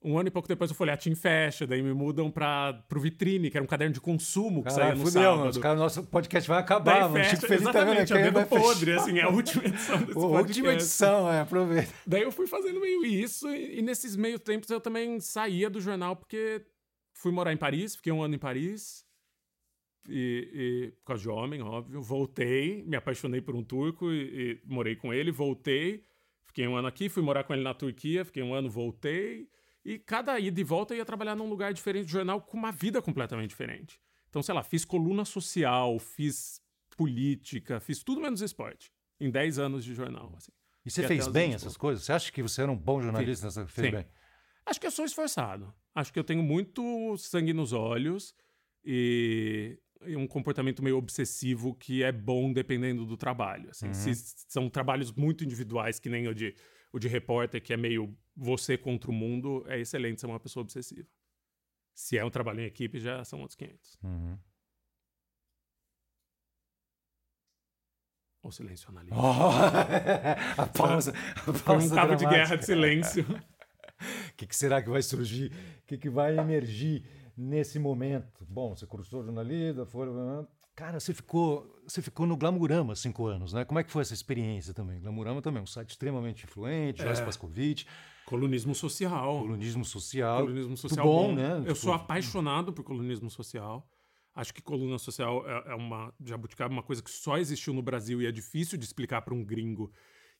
Um 0.04 0.18
ano 0.20 0.28
e 0.28 0.32
pouco 0.32 0.46
depois 0.48 0.70
o 0.70 0.76
Folhetim 0.76 1.16
fecha, 1.16 1.66
daí 1.66 1.82
me 1.82 1.94
mudam 1.94 2.30
para 2.30 2.74
pro 2.90 3.00
Vitrine, 3.00 3.50
que 3.50 3.56
era 3.58 3.64
um 3.64 3.68
caderno 3.68 3.94
de 3.94 4.02
consumo 4.02 4.62
que 4.62 4.70
saía 4.72 4.88
Caralho, 4.88 5.00
no 5.00 5.06
fudeu, 5.06 5.22
sábado. 5.22 5.38
mano. 5.40 5.50
Os 5.52 5.58
caras, 5.58 5.80
nosso 5.80 6.04
podcast 6.04 6.50
vai 6.50 6.60
acabar, 6.60 6.92
Daí 6.94 7.02
mano. 7.04 7.14
fecha, 7.16 7.30
Chico 7.38 7.48
Felipe 7.48 7.64
tá 7.72 7.84
vendo 7.86 8.00
exatamente, 8.02 8.14
aqui, 8.14 8.50
fechar. 8.50 8.62
podre, 8.68 8.92
assim, 8.92 9.20
é 9.20 9.24
a 9.24 9.30
última 9.30 9.64
edição 9.66 10.00
desse 10.02 10.14
Pô, 10.14 10.20
Última 10.28 10.44
podcast. 10.44 10.74
edição, 10.76 11.32
é, 11.32 11.40
aproveita. 11.40 11.94
Daí 12.06 12.22
eu 12.24 12.32
fui 12.32 12.46
fazendo 12.46 12.80
meio 12.82 13.06
isso, 13.06 13.48
e, 13.50 13.80
e 13.80 13.82
nesses 13.82 14.16
meio 14.18 14.38
tempos 14.38 14.70
eu 14.70 14.82
também 14.82 15.18
saía 15.22 15.70
do 15.70 15.80
jornal, 15.82 16.16
porque 16.16 16.62
fui 17.14 17.32
morar 17.32 17.54
em 17.54 17.58
Paris, 17.58 17.96
fiquei 17.96 18.12
um 18.14 18.22
ano 18.22 18.36
em 18.36 18.40
Paris, 18.40 19.04
e, 20.08 20.50
e- 20.54 20.92
por 21.00 21.06
causa 21.06 21.22
de 21.24 21.30
homem, 21.30 21.62
óbvio. 21.62 22.02
Voltei, 22.02 22.84
me 22.84 22.96
apaixonei 22.96 23.42
por 23.42 23.56
um 23.56 23.64
turco 23.64 24.12
e, 24.12 24.62
e 24.62 24.62
morei 24.66 24.96
com 24.96 25.14
ele, 25.14 25.32
voltei, 25.32 26.04
fiquei 26.46 26.68
um 26.68 26.76
ano 26.76 26.88
aqui, 26.88 27.10
fui 27.10 27.22
morar 27.24 27.44
com 27.44 27.54
ele 27.54 27.64
na 27.64 27.74
Turquia, 27.74 28.26
fiquei 28.26 28.44
um 28.44 28.54
ano, 28.54 28.70
voltei. 28.70 29.50
E 29.84 29.98
cada 29.98 30.38
ida 30.40 30.60
e 30.60 30.64
volta 30.64 30.94
eu 30.94 30.98
ia 30.98 31.06
trabalhar 31.06 31.36
num 31.36 31.50
lugar 31.50 31.74
diferente 31.74 32.06
do 32.06 32.12
jornal 32.12 32.42
com 32.42 32.58
uma 32.58 32.72
vida 32.72 33.02
completamente 33.02 33.50
diferente. 33.50 34.00
Então, 34.30 34.44
sei 34.44 34.54
lá, 34.54 34.62
fiz 34.62 34.84
coluna 34.84 35.24
social, 35.24 35.98
fiz 36.00 36.62
política, 36.98 37.80
fiz 37.80 38.04
tudo 38.04 38.20
menos 38.20 38.42
esporte. 38.42 38.92
Em 39.20 39.32
10 39.32 39.60
anos 39.60 39.86
de 39.86 39.94
jornal, 39.94 40.34
assim. 40.36 40.52
E 40.86 40.92
você 40.92 41.08
fez 41.08 41.28
bem 41.28 41.48
20 41.48 41.56
essas 41.56 41.74
pouco. 41.74 41.80
coisas? 41.80 42.04
Você 42.06 42.12
acha 42.12 42.32
que 42.32 42.42
você 42.42 42.62
era 42.62 42.72
um 42.72 42.78
bom 42.78 43.02
jornalista? 43.02 43.48
Nessa... 43.48 43.66
Fez 43.68 43.88
Sim. 43.88 43.92
bem? 43.92 44.06
Acho 44.66 44.80
que 44.80 44.88
eu 44.88 44.92
sou 44.92 45.06
esforçado. 45.06 45.74
Acho 45.96 46.12
que 46.12 46.20
eu 46.20 46.24
tenho 46.24 46.44
muito 46.44 47.18
sangue 47.18 47.54
nos 47.54 47.72
olhos 47.74 48.36
e 48.84 49.80
um 50.02 50.28
comportamento 50.28 50.84
meio 50.84 50.98
obsessivo 50.98 51.74
que 51.76 52.04
é 52.04 52.12
bom 52.12 52.52
dependendo 52.54 53.06
do 53.06 53.18
trabalho. 53.18 53.70
assim. 53.70 53.94
Se 53.94 54.14
são 54.48 54.70
trabalhos 54.70 55.12
muito 55.12 55.44
individuais, 55.44 56.00
que 56.00 56.10
nem 56.10 56.28
o 56.28 56.34
de, 56.36 56.56
o 56.94 57.00
de 57.00 57.08
repórter, 57.08 57.62
que 57.62 57.74
é 57.74 57.78
meio 57.78 58.16
você 58.36 58.78
contra 58.78 59.10
o 59.10 59.14
mundo, 59.14 59.64
é 59.68 59.80
excelente 59.80 60.22
ser 60.22 60.28
uma 60.28 60.40
pessoa 60.40 60.62
obsessiva. 60.62 61.08
Se 61.96 62.18
é 62.18 62.24
um 62.24 62.30
trabalho 62.30 62.60
em 62.62 62.66
equipe, 62.66 63.00
já 63.00 63.24
são 63.24 63.40
outros 63.42 63.56
500. 63.56 63.98
Uhum. 64.04 64.38
Ou 68.44 68.52
silêncio 68.52 68.88
Oh, 68.90 68.92
analítico. 68.92 69.22
a 70.62 70.66
pausa. 70.68 71.12
A 71.36 71.40
Foi 71.54 71.54
pausa 71.62 71.86
um 71.94 71.96
cabo 71.96 72.16
de 72.16 72.20
dramática. 72.20 72.30
guerra 72.30 72.56
de 72.56 72.66
silêncio. 72.66 73.24
O 73.24 74.34
que, 74.38 74.48
que 74.48 74.56
será 74.56 74.82
que 74.82 74.90
vai 74.90 75.02
surgir? 75.02 75.52
O 75.82 75.86
que, 75.88 75.98
que 75.98 76.10
vai 76.10 76.38
emergir 76.38 77.04
nesse 77.38 77.78
momento? 77.80 78.46
Bom, 78.50 78.76
você 78.76 78.86
cursou 78.86 79.24
jornalismo, 79.24 79.86
foi... 79.86 80.08
Cara, 80.76 81.00
você 81.00 81.12
ficou, 81.14 81.76
você 81.88 82.02
ficou 82.04 82.28
no 82.28 82.38
Glamurama 82.38 82.96
cinco 82.96 83.26
anos, 83.26 83.52
né? 83.52 83.66
Como 83.66 83.80
é 83.80 83.84
que 83.84 83.92
foi 83.92 84.04
essa 84.04 84.14
experiência 84.14 84.74
também? 84.76 85.00
Glamurama 85.00 85.42
também 85.42 85.60
é 85.60 85.64
um 85.64 85.68
site 85.68 85.90
extremamente 85.90 86.44
influente, 86.46 87.02
Joyce 87.02 87.22
É. 87.22 87.26
Pascovitch, 87.26 87.86
Colunismo 88.28 88.76
social. 88.76 89.40
colunismo 89.40 89.86
social. 89.86 90.42
Colunismo 90.42 90.68
Muito 90.68 90.82
social 90.82 91.06
bom, 91.06 91.28
bom. 91.30 91.36
né? 91.36 91.54
Eu 91.60 91.62
Tipo, 91.62 91.76
sou 91.76 91.94
apaixonado 91.94 92.74
por 92.74 92.84
colunismo 92.84 93.30
social. 93.30 93.90
Acho 94.36 94.54
que 94.54 94.62
coluna 94.62 95.00
social 95.00 95.44
é, 95.50 95.72
é 95.72 95.76
uma 95.76 96.14
jabuticaba, 96.24 96.72
uma 96.72 96.84
coisa 96.84 97.02
que 97.02 97.10
só 97.10 97.38
existiu 97.40 97.74
no 97.74 97.82
Brasil 97.82 98.22
e 98.22 98.28
é 98.28 98.32
difícil 98.32 98.78
de 98.78 98.86
explicar 98.86 99.22
para 99.24 99.34
um 99.34 99.44
gringo 99.44 99.92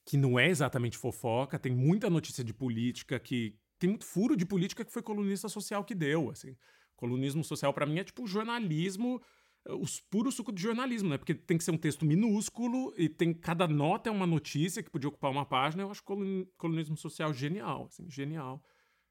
que 0.04 0.16
não 0.16 0.38
é 0.38 0.46
exatamente 0.48 0.96
fofoca. 0.96 1.58
Tem 1.58 1.74
muita 1.74 2.08
notícia 2.08 2.44
de 2.44 2.54
política 2.54 3.18
que 3.18 3.56
tem 3.76 3.90
muito 3.90 4.04
furo 4.04 4.36
de 4.36 4.44
política 4.46 4.84
que 4.84 4.92
foi 4.92 5.02
colunista 5.02 5.48
social 5.48 5.82
que 5.82 5.94
deu, 5.96 6.30
assim. 6.30 6.54
Colunismo 6.98 7.44
social 7.44 7.72
para 7.72 7.86
mim 7.86 8.00
é 8.00 8.04
tipo 8.04 8.26
jornalismo, 8.26 9.22
eh, 9.64 9.72
os 9.72 10.00
puros 10.00 10.34
suco 10.34 10.52
de 10.52 10.60
jornalismo, 10.60 11.08
né? 11.08 11.16
Porque 11.16 11.32
tem 11.32 11.56
que 11.56 11.62
ser 11.62 11.70
um 11.70 11.78
texto 11.78 12.04
minúsculo 12.04 12.92
e 12.98 13.08
tem 13.08 13.32
cada 13.32 13.68
nota 13.68 14.10
é 14.10 14.12
uma 14.12 14.26
notícia 14.26 14.82
que 14.82 14.90
podia 14.90 15.08
ocupar 15.08 15.30
uma 15.30 15.46
página. 15.46 15.84
Eu 15.84 15.90
acho 15.90 16.02
colun- 16.02 16.44
colunismo 16.58 16.96
social 16.96 17.32
genial, 17.32 17.86
assim, 17.86 18.10
genial. 18.10 18.62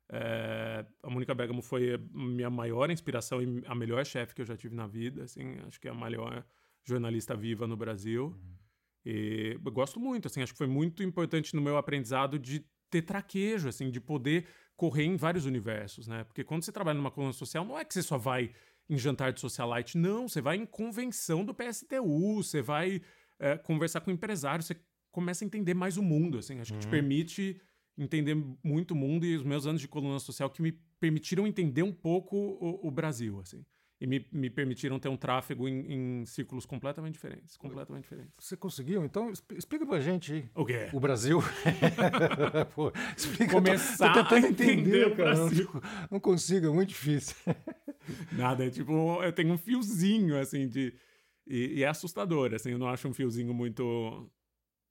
É, 0.10 0.86
a 1.02 1.10
Mônica 1.10 1.34
Bergamo 1.34 1.62
foi 1.62 1.96
a 1.96 1.98
minha 1.98 2.50
maior 2.50 2.92
inspiração 2.92 3.42
e 3.42 3.64
a 3.66 3.74
melhor 3.74 4.06
chefe 4.06 4.36
que 4.36 4.42
eu 4.42 4.46
já 4.46 4.58
tive 4.58 4.76
na 4.76 4.86
vida, 4.88 5.24
assim, 5.24 5.58
acho 5.66 5.80
que 5.80 5.88
é 5.88 5.92
a 5.92 5.94
maior 5.94 6.46
jornalista 6.84 7.36
viva 7.36 7.66
no 7.68 7.78
Brasil. 7.78 8.38
E 9.06 9.58
eu 9.64 9.72
gosto 9.72 10.00
muito, 10.00 10.28
assim, 10.28 10.42
acho 10.42 10.52
que 10.52 10.58
foi 10.58 10.68
muito 10.68 11.02
importante 11.04 11.56
no 11.56 11.62
meu 11.62 11.78
aprendizado 11.78 12.38
de 12.38 12.66
ter 12.90 13.02
traquejo, 13.02 13.70
assim, 13.70 13.90
de 13.90 14.00
poder 14.00 14.46
correr 14.78 15.06
em 15.06 15.18
vários 15.18 15.46
universos, 15.46 16.08
né? 16.08 16.24
Porque 16.24 16.44
quando 16.44 16.64
você 16.64 16.72
trabalha 16.72 16.98
numa 16.98 17.12
coluna 17.12 17.34
social, 17.34 17.66
não 17.66 17.78
é 17.78 17.84
que 17.84 17.94
você 17.94 18.04
só 18.04 18.18
vai 18.18 18.54
em 18.88 18.98
jantar 18.98 19.34
de 19.34 19.42
socialite, 19.42 19.98
não, 19.98 20.30
você 20.30 20.40
vai 20.40 20.56
em 20.56 20.66
convenção 20.66 21.44
do 21.44 21.54
PSTU, 21.54 22.42
você 22.42 22.62
vai 22.62 23.02
é, 23.40 23.58
conversar 23.58 24.02
com 24.02 24.12
empresários, 24.12 24.68
você 24.68 24.80
começa 25.12 25.44
a 25.44 25.48
entender 25.48 25.74
mais 25.74 25.98
o 25.98 26.04
mundo, 26.04 26.38
assim, 26.38 26.60
acho 26.60 26.72
que 26.74 26.80
te 26.80 26.88
permite 26.88 27.60
entender 27.98 28.36
muito 28.64 28.92
o 28.92 28.96
mundo 28.96 29.26
e 29.26 29.36
os 29.36 29.44
meus 29.44 29.66
anos 29.66 29.82
de 29.82 29.88
coluna 29.88 30.20
social 30.20 30.50
que 30.50 30.62
me 30.62 30.72
permitiram 31.00 31.48
entender 31.48 31.82
um 31.82 31.92
pouco 31.92 32.38
o, 32.38 32.88
o 32.88 32.92
Brasil, 32.92 33.40
assim. 33.40 33.66
E 34.00 34.06
me, 34.06 34.24
me 34.32 34.48
permitiram 34.50 35.00
ter 35.00 35.10
um 35.10 35.18
tráfego 35.18 35.68
em, 35.68 36.22
em 36.22 36.26
círculos 36.26 36.68
completamente 36.68 37.14
diferentes, 37.14 37.58
completamente 37.58 38.04
diferentes. 38.04 38.34
Você 38.40 38.56
conseguiu? 38.56 39.04
Então, 39.04 39.32
expl- 39.32 39.56
explica 39.58 39.88
pra 39.88 40.00
gente 40.00 40.34
aí. 40.34 40.50
O 40.54 40.64
quê? 40.64 40.90
O 40.94 41.00
Brasil. 41.00 41.40
Pô, 42.76 42.92
explica. 43.16 43.52
Começar 43.54 44.14
tô, 44.14 44.24
tô 44.24 44.30
tentando 44.30 44.46
a 44.46 44.50
entender 44.50 44.82
entender, 44.82 45.08
o 45.08 45.16
cara. 45.16 45.36
Não, 45.36 45.50
não 46.12 46.20
consigo, 46.20 46.68
é 46.68 46.70
muito 46.70 46.90
difícil. 46.90 47.36
Nada, 48.34 48.66
é 48.66 48.70
tipo, 48.70 48.92
eu 49.24 49.34
tenho 49.34 49.54
um 49.54 49.58
fiozinho, 49.58 50.40
assim, 50.40 50.68
de... 50.68 50.94
E, 51.48 51.80
e 51.80 51.84
é 51.84 51.88
assustador, 51.88 52.54
assim, 52.54 52.72
eu 52.72 52.78
não 52.78 52.88
acho 52.90 53.08
um 53.08 53.14
fiozinho 53.14 53.54
muito, 53.54 54.30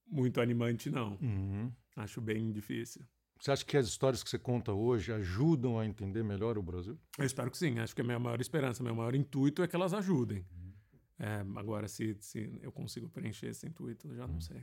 muito 0.06 0.40
animante, 0.40 0.90
não. 0.90 1.16
Uhum. 1.22 1.70
Acho 1.94 2.20
bem 2.20 2.50
difícil. 2.50 3.02
Você 3.38 3.50
acha 3.52 3.64
que 3.64 3.76
as 3.76 3.86
histórias 3.86 4.22
que 4.22 4.30
você 4.30 4.38
conta 4.38 4.72
hoje 4.72 5.12
ajudam 5.12 5.78
a 5.78 5.84
entender 5.86 6.22
melhor 6.24 6.56
o 6.58 6.62
Brasil? 6.62 6.98
Eu 7.18 7.24
espero 7.26 7.50
que 7.50 7.58
sim, 7.58 7.78
acho 7.78 7.94
que 7.94 8.00
a 8.00 8.04
minha 8.04 8.18
maior 8.18 8.40
esperança, 8.40 8.82
meu 8.82 8.94
maior 8.94 9.14
intuito 9.14 9.62
é 9.62 9.68
que 9.68 9.76
elas 9.76 9.92
ajudem. 9.94 10.38
Uhum. 10.50 10.72
É, 11.18 11.44
agora, 11.58 11.86
se, 11.88 12.16
se 12.20 12.58
eu 12.62 12.72
consigo 12.72 13.08
preencher 13.08 13.46
esse 13.48 13.66
intuito, 13.66 14.08
eu 14.08 14.16
já 14.16 14.24
Uhum. 14.26 14.32
não 14.32 14.40
sei. 14.40 14.62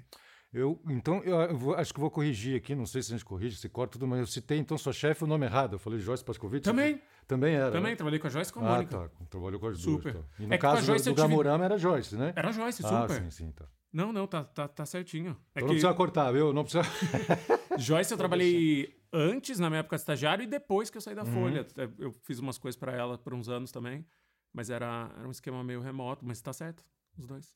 Eu, 0.51 0.79
então, 0.87 1.23
eu, 1.23 1.35
eu 1.41 1.57
vou- 1.57 1.73
acho 1.75 1.91
que 1.91 1.99
vou 1.99 2.11
corrigir 2.11 2.55
aqui, 2.55 2.75
não 2.75 2.85
sei 2.85 3.01
se 3.01 3.11
a 3.11 3.17
gente 3.17 3.25
corrige, 3.25 3.57
se 3.57 3.67
corta 3.67 3.93
tudo, 3.93 4.05
mas 4.07 4.19
eu 4.19 4.27
citei 4.27 4.59
então 4.59 4.77
sua 4.77 4.93
chefe 4.93 5.23
o 5.23 5.27
nome 5.27 5.47
errado. 5.47 5.73
Eu 5.73 5.79
falei 5.79 5.97
Joyce 5.99 6.23
Pascovitch. 6.23 6.63
Também. 6.63 7.01
Também 7.27 7.55
era. 7.55 7.71
Também, 7.71 7.91
né? 7.91 7.95
trabalhei 7.95 8.19
com 8.19 8.27
a 8.27 8.29
Joyce 8.29 8.51
e 8.51 8.53
com 8.53 8.59
a 8.59 8.67
Ah, 8.67 8.71
Mônica. 8.75 9.09
tá. 9.09 9.25
Trabalhou 9.31 9.59
com 9.59 9.67
as 9.67 9.79
Super. 9.79 10.13
duas. 10.13 10.25
Tá. 10.25 10.31
E 10.43 10.45
no 10.47 10.53
É 10.53 10.57
caso 10.59 10.85
Joyce 10.85 11.05
do 11.05 11.09
eu 11.09 11.15
tive- 11.15 11.27
Glamorama 11.27 11.65
era 11.65 11.77
Joyce, 11.77 12.15
né? 12.15 12.33
Era 12.35 12.51
Joyce, 12.51 12.83
ah, 12.85 13.01
super. 13.07 13.23
sim, 13.23 13.31
sim, 13.31 13.51
tá. 13.51 13.65
Não, 13.93 14.11
não, 14.11 14.25
tá, 14.25 14.43
tá, 14.43 14.67
tá 14.67 14.85
certinho. 14.85 15.31
É 15.53 15.59
Então 15.59 15.67
não 15.67 15.75
precisa 15.75 15.93
cortar, 15.93 16.31
viu? 16.31 16.51
Não 16.51 16.63
precisa. 16.63 16.83
Joyce 17.77 18.11
eu 18.11 18.17
trabalhei 18.17 18.99
antes, 19.13 19.59
na 19.59 19.69
minha 19.69 19.81
época 19.81 19.95
de 19.95 20.01
estagiário, 20.01 20.43
e 20.43 20.47
depois 20.47 20.89
que 20.89 20.97
eu 20.97 21.01
saí 21.01 21.13
da 21.13 21.23
Uhum. 21.23 21.31
Folha. 21.31 21.67
É, 21.77 21.87
Eu 21.99 22.11
fiz 22.23 22.39
umas 22.39 22.57
coisas 22.57 22.77
pra 22.79 22.91
ela 22.91 23.17
por 23.17 23.33
uns 23.35 23.47
anos 23.47 23.71
também. 23.71 24.03
Mas 24.51 24.69
era, 24.69 25.11
era 25.17 25.27
um 25.27 25.31
esquema 25.31 25.63
meio 25.63 25.79
remoto, 25.81 26.25
mas 26.25 26.41
tá 26.41 26.51
certo, 26.53 26.83
os 27.17 27.25
dois. 27.25 27.55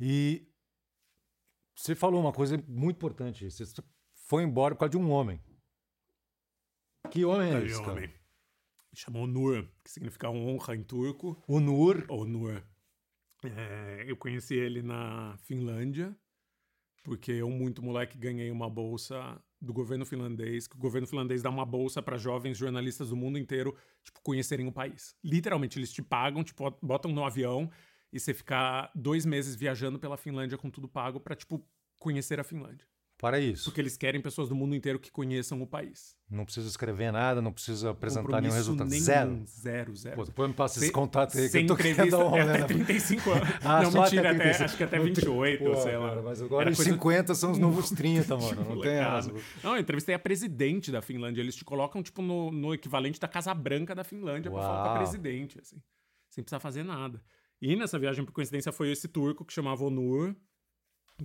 E 0.00 0.46
você 1.74 1.94
falou 1.94 2.20
uma 2.20 2.32
coisa 2.32 2.62
muito 2.66 2.96
importante. 2.96 3.50
Você 3.50 3.64
foi 4.26 4.42
embora 4.42 4.74
por 4.74 4.80
causa 4.80 4.90
de 4.90 4.96
um 4.98 5.10
homem. 5.10 5.40
Que 7.10 7.24
homem 7.24 7.54
é 7.54 7.64
esse, 7.64 7.78
cara? 7.80 7.92
homem. 7.92 8.08
Me 8.08 8.96
chamou 8.98 9.26
Nur, 9.26 9.66
que 9.84 9.90
significa 9.90 10.28
honra 10.30 10.74
em 10.76 10.82
turco. 10.82 11.42
O 11.46 11.60
Nur. 11.60 12.04
É, 13.44 14.04
eu 14.06 14.16
conheci 14.16 14.54
ele 14.54 14.82
na 14.82 15.36
Finlândia, 15.38 16.16
porque 17.04 17.32
eu, 17.32 17.48
muito 17.48 17.82
moleque, 17.82 18.18
ganhei 18.18 18.50
uma 18.50 18.68
bolsa 18.68 19.40
do 19.60 19.72
governo 19.72 20.04
finlandês, 20.04 20.66
que 20.66 20.76
o 20.76 20.78
governo 20.78 21.06
finlandês 21.06 21.42
dá 21.42 21.50
uma 21.50 21.64
bolsa 21.64 22.02
para 22.02 22.16
jovens 22.16 22.56
jornalistas 22.56 23.10
do 23.10 23.16
mundo 23.16 23.38
inteiro, 23.38 23.76
tipo, 24.04 24.20
conhecerem 24.22 24.66
o 24.66 24.72
país. 24.72 25.14
Literalmente, 25.24 25.78
eles 25.78 25.92
te 25.92 26.02
pagam, 26.02 26.44
tipo, 26.44 26.70
botam 26.82 27.12
no 27.12 27.24
avião 27.24 27.70
e 28.12 28.18
você 28.18 28.32
ficar 28.32 28.90
dois 28.94 29.24
meses 29.26 29.54
viajando 29.54 29.98
pela 29.98 30.16
Finlândia 30.16 30.58
com 30.58 30.70
tudo 30.70 30.88
pago 30.88 31.20
para 31.20 31.34
tipo, 31.34 31.64
conhecer 31.98 32.40
a 32.40 32.44
Finlândia. 32.44 32.86
Para 33.20 33.40
isso. 33.40 33.64
Porque 33.64 33.80
eles 33.80 33.96
querem 33.96 34.20
pessoas 34.20 34.48
do 34.48 34.54
mundo 34.54 34.76
inteiro 34.76 34.96
que 34.96 35.10
conheçam 35.10 35.60
o 35.60 35.66
país. 35.66 36.14
Não 36.30 36.44
precisa 36.44 36.68
escrever 36.68 37.10
nada, 37.10 37.42
não 37.42 37.52
precisa 37.52 37.90
apresentar 37.90 38.40
nenhum 38.40 38.54
resultado. 38.54 38.88
nenhum, 38.88 39.02
Zero. 39.02 39.44
Zero, 39.44 39.96
zero. 39.96 40.14
Pô, 40.16 40.24
depois 40.24 40.48
me 40.48 40.54
passa 40.54 40.78
esse 40.78 40.92
contato 40.92 41.36
aí 41.36 41.48
que 41.50 41.58
eu 41.58 41.66
tô 41.66 41.74
querendo 41.76 42.08
dar 42.10 42.18
uma 42.18 42.38
é 42.38 42.42
até 42.42 42.62
35 42.64 43.30
anos. 43.32 43.48
Ah, 43.64 43.82
não, 43.82 43.90
mentira, 43.90 44.30
até, 44.30 44.38
35. 44.38 44.64
acho 44.64 44.76
que 44.76 44.84
até 44.84 44.98
28, 45.00 45.64
Pô, 45.64 45.74
sei 45.76 45.96
lá. 45.96 46.08
cara, 46.10 46.22
mas 46.22 46.40
agora 46.40 46.62
Era 46.62 46.70
os 46.70 46.76
coisa- 46.76 46.92
50 46.92 47.34
são 47.34 47.50
os 47.50 47.58
novos 47.58 47.90
30, 47.90 48.36
mano. 48.36 48.54
Não 48.54 48.64
tem 48.66 48.76
Molecada. 48.76 49.16
asa. 49.18 49.34
Não, 49.64 49.74
eu 49.74 49.80
entrevistei 49.80 50.14
a 50.14 50.18
presidente 50.18 50.92
da 50.92 51.02
Finlândia. 51.02 51.40
Eles 51.40 51.56
te 51.56 51.64
colocam, 51.64 52.00
tipo, 52.04 52.22
no, 52.22 52.52
no 52.52 52.72
equivalente 52.72 53.18
da 53.18 53.26
Casa 53.26 53.52
Branca 53.52 53.96
da 53.96 54.04
Finlândia 54.04 54.48
pra 54.48 54.60
falar 54.60 54.82
com 54.84 54.88
a 54.90 54.92
Uau. 54.92 54.98
presidente, 55.02 55.58
assim. 55.60 55.82
Sem 56.30 56.44
precisar 56.44 56.60
fazer 56.60 56.84
nada. 56.84 57.20
E 57.60 57.74
nessa 57.74 57.98
viagem, 57.98 58.24
por 58.24 58.30
coincidência, 58.30 58.70
foi 58.70 58.92
esse 58.92 59.08
turco 59.08 59.44
que 59.44 59.52
chamava 59.52 59.82
Onur, 59.82 60.36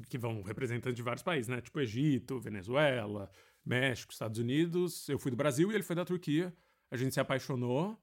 que 0.09 0.17
vão 0.17 0.41
representantes 0.41 0.95
de 0.95 1.01
vários 1.03 1.23
países, 1.23 1.47
né? 1.47 1.61
Tipo 1.61 1.79
Egito, 1.79 2.39
Venezuela, 2.39 3.29
México, 3.65 4.11
Estados 4.11 4.39
Unidos. 4.39 5.07
Eu 5.09 5.19
fui 5.19 5.31
do 5.31 5.37
Brasil 5.37 5.71
e 5.71 5.75
ele 5.75 5.83
foi 5.83 5.95
da 5.95 6.05
Turquia. 6.05 6.53
A 6.91 6.97
gente 6.97 7.13
se 7.13 7.19
apaixonou. 7.19 7.97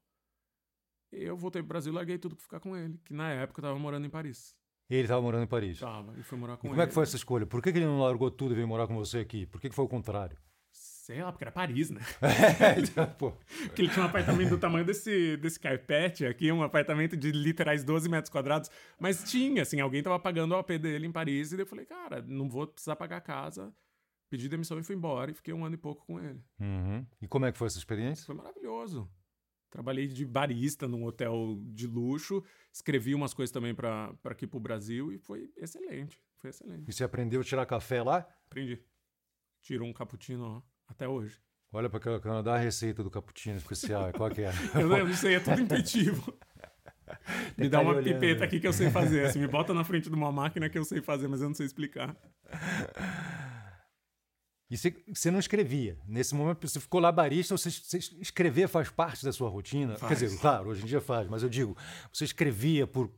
E 1.11 1.23
eu 1.23 1.35
voltei 1.35 1.61
pro 1.61 1.69
Brasil 1.69 1.91
e 1.91 1.95
larguei 1.95 2.17
tudo 2.17 2.35
pra 2.35 2.43
ficar 2.43 2.59
com 2.59 2.75
ele. 2.75 2.97
Que 3.03 3.13
na 3.13 3.29
época 3.31 3.59
eu 3.59 3.63
tava 3.63 3.77
morando 3.79 4.05
em 4.05 4.09
Paris. 4.09 4.55
Ele 4.89 5.01
estava 5.03 5.21
morando 5.21 5.43
em 5.43 5.47
Paris. 5.47 5.79
Tava, 5.79 6.17
e 6.19 6.23
fui 6.23 6.37
morar 6.37 6.57
com 6.57 6.67
E 6.67 6.69
ele. 6.69 6.73
como 6.73 6.81
é 6.81 6.87
que 6.87 6.93
foi 6.93 7.03
essa 7.03 7.15
escolha? 7.15 7.45
Por 7.45 7.61
que, 7.61 7.71
que 7.71 7.77
ele 7.77 7.85
não 7.85 7.99
largou 8.01 8.29
tudo 8.29 8.51
e 8.53 8.55
veio 8.55 8.67
morar 8.67 8.87
com 8.87 8.95
você 8.95 9.19
aqui? 9.19 9.45
Por 9.45 9.59
que, 9.61 9.69
que 9.69 9.75
foi 9.75 9.85
o 9.85 9.87
contrário? 9.89 10.37
Sei 11.01 11.19
lá, 11.19 11.31
porque 11.31 11.43
era 11.43 11.51
Paris, 11.51 11.89
né? 11.89 11.99
Então, 12.77 13.07
Pô, 13.17 13.31
Porque 13.65 13.81
ele 13.81 13.89
tinha 13.89 14.03
um 14.03 14.07
apartamento 14.07 14.49
do 14.49 14.57
tamanho 14.59 14.85
desse, 14.85 15.35
desse 15.37 15.59
carpete 15.59 16.23
aqui, 16.27 16.51
um 16.51 16.61
apartamento 16.61 17.17
de 17.17 17.31
literais 17.31 17.83
12 17.83 18.07
metros 18.07 18.29
quadrados. 18.29 18.69
Mas 18.99 19.23
tinha, 19.23 19.63
assim, 19.63 19.81
alguém 19.81 20.03
tava 20.03 20.19
pagando 20.19 20.51
o 20.51 20.57
AP 20.57 20.69
dele 20.77 21.07
em 21.07 21.11
Paris. 21.11 21.51
E 21.51 21.55
daí 21.55 21.63
eu 21.63 21.67
falei, 21.67 21.87
cara, 21.87 22.21
não 22.21 22.47
vou 22.47 22.67
precisar 22.67 22.95
pagar 22.95 23.17
a 23.17 23.21
casa. 23.21 23.73
Pedi 24.29 24.47
demissão 24.47 24.77
e 24.77 24.83
fui 24.83 24.95
embora. 24.95 25.31
E 25.31 25.33
fiquei 25.33 25.51
um 25.51 25.65
ano 25.65 25.73
e 25.73 25.77
pouco 25.77 26.05
com 26.05 26.19
ele. 26.19 26.39
uhum. 26.59 27.03
E 27.19 27.27
como 27.27 27.47
é 27.47 27.51
que 27.51 27.57
foi 27.57 27.65
essa 27.65 27.79
experiência? 27.79 28.23
Foi 28.23 28.35
maravilhoso. 28.35 29.09
Trabalhei 29.71 30.05
de 30.07 30.23
barista 30.23 30.87
num 30.87 31.03
hotel 31.03 31.57
de 31.73 31.87
luxo. 31.87 32.43
Escrevi 32.71 33.15
umas 33.15 33.33
coisas 33.33 33.51
também 33.51 33.73
pra 33.73 34.13
pra 34.21 34.33
aqui 34.33 34.45
pro 34.45 34.59
Brasil. 34.59 35.11
E 35.11 35.17
foi 35.17 35.51
excelente. 35.57 36.21
Foi 36.37 36.51
excelente. 36.51 36.87
E 36.87 36.93
você 36.93 37.03
aprendeu 37.03 37.41
a 37.41 37.43
tirar 37.43 37.65
café 37.65 38.03
lá? 38.03 38.17
Aprendi. 38.45 38.79
Tirou 39.61 39.87
um 39.87 39.93
cappuccino 39.93 40.43
ó, 40.43 40.61
até 40.91 41.07
hoje. 41.07 41.39
Olha 41.73 41.89
para 41.89 41.99
cá, 41.99 42.19
cara, 42.19 42.43
dá 42.43 42.55
a 42.55 42.57
receita 42.57 43.01
do 43.01 43.09
cappuccino 43.09 43.57
especial. 43.57 44.11
Qual 44.11 44.29
que 44.29 44.41
é? 44.41 44.51
Eu 44.75 44.89
não, 44.89 45.13
sei, 45.13 45.35
é 45.35 45.39
tudo 45.39 45.59
intuitivo. 45.61 46.37
Me 47.57 47.69
dá 47.69 47.79
uma 47.81 47.91
olhando, 47.91 48.03
pipeta 48.03 48.41
né? 48.41 48.45
aqui 48.45 48.59
que 48.59 48.67
eu 48.67 48.73
sei 48.73 48.89
fazer. 48.89 49.25
Assim, 49.25 49.39
me 49.39 49.47
bota 49.47 49.73
na 49.73 49.83
frente 49.83 50.09
de 50.09 50.15
uma 50.15 50.31
máquina 50.31 50.69
que 50.69 50.77
eu 50.77 50.85
sei 50.85 51.01
fazer, 51.01 51.27
mas 51.27 51.41
eu 51.41 51.47
não 51.47 51.55
sei 51.55 51.65
explicar. 51.65 52.15
E 54.69 54.77
você, 54.77 54.95
você 55.13 55.29
não 55.29 55.39
escrevia. 55.39 55.97
Nesse 56.07 56.33
momento, 56.33 56.65
você 56.65 56.79
ficou 56.79 57.01
lá 57.01 57.11
barista, 57.11 57.57
você, 57.57 57.69
você 57.69 57.97
escrever 57.97 58.69
faz 58.69 58.89
parte 58.89 59.25
da 59.25 59.33
sua 59.33 59.49
rotina? 59.49 59.97
Faz. 59.97 60.17
Quer 60.19 60.25
dizer, 60.25 60.39
claro, 60.39 60.69
hoje 60.69 60.83
em 60.83 60.85
dia 60.85 61.01
faz, 61.01 61.27
mas 61.27 61.43
eu 61.43 61.49
digo, 61.49 61.75
você 62.11 62.23
escrevia 62.23 62.87
por 62.87 63.11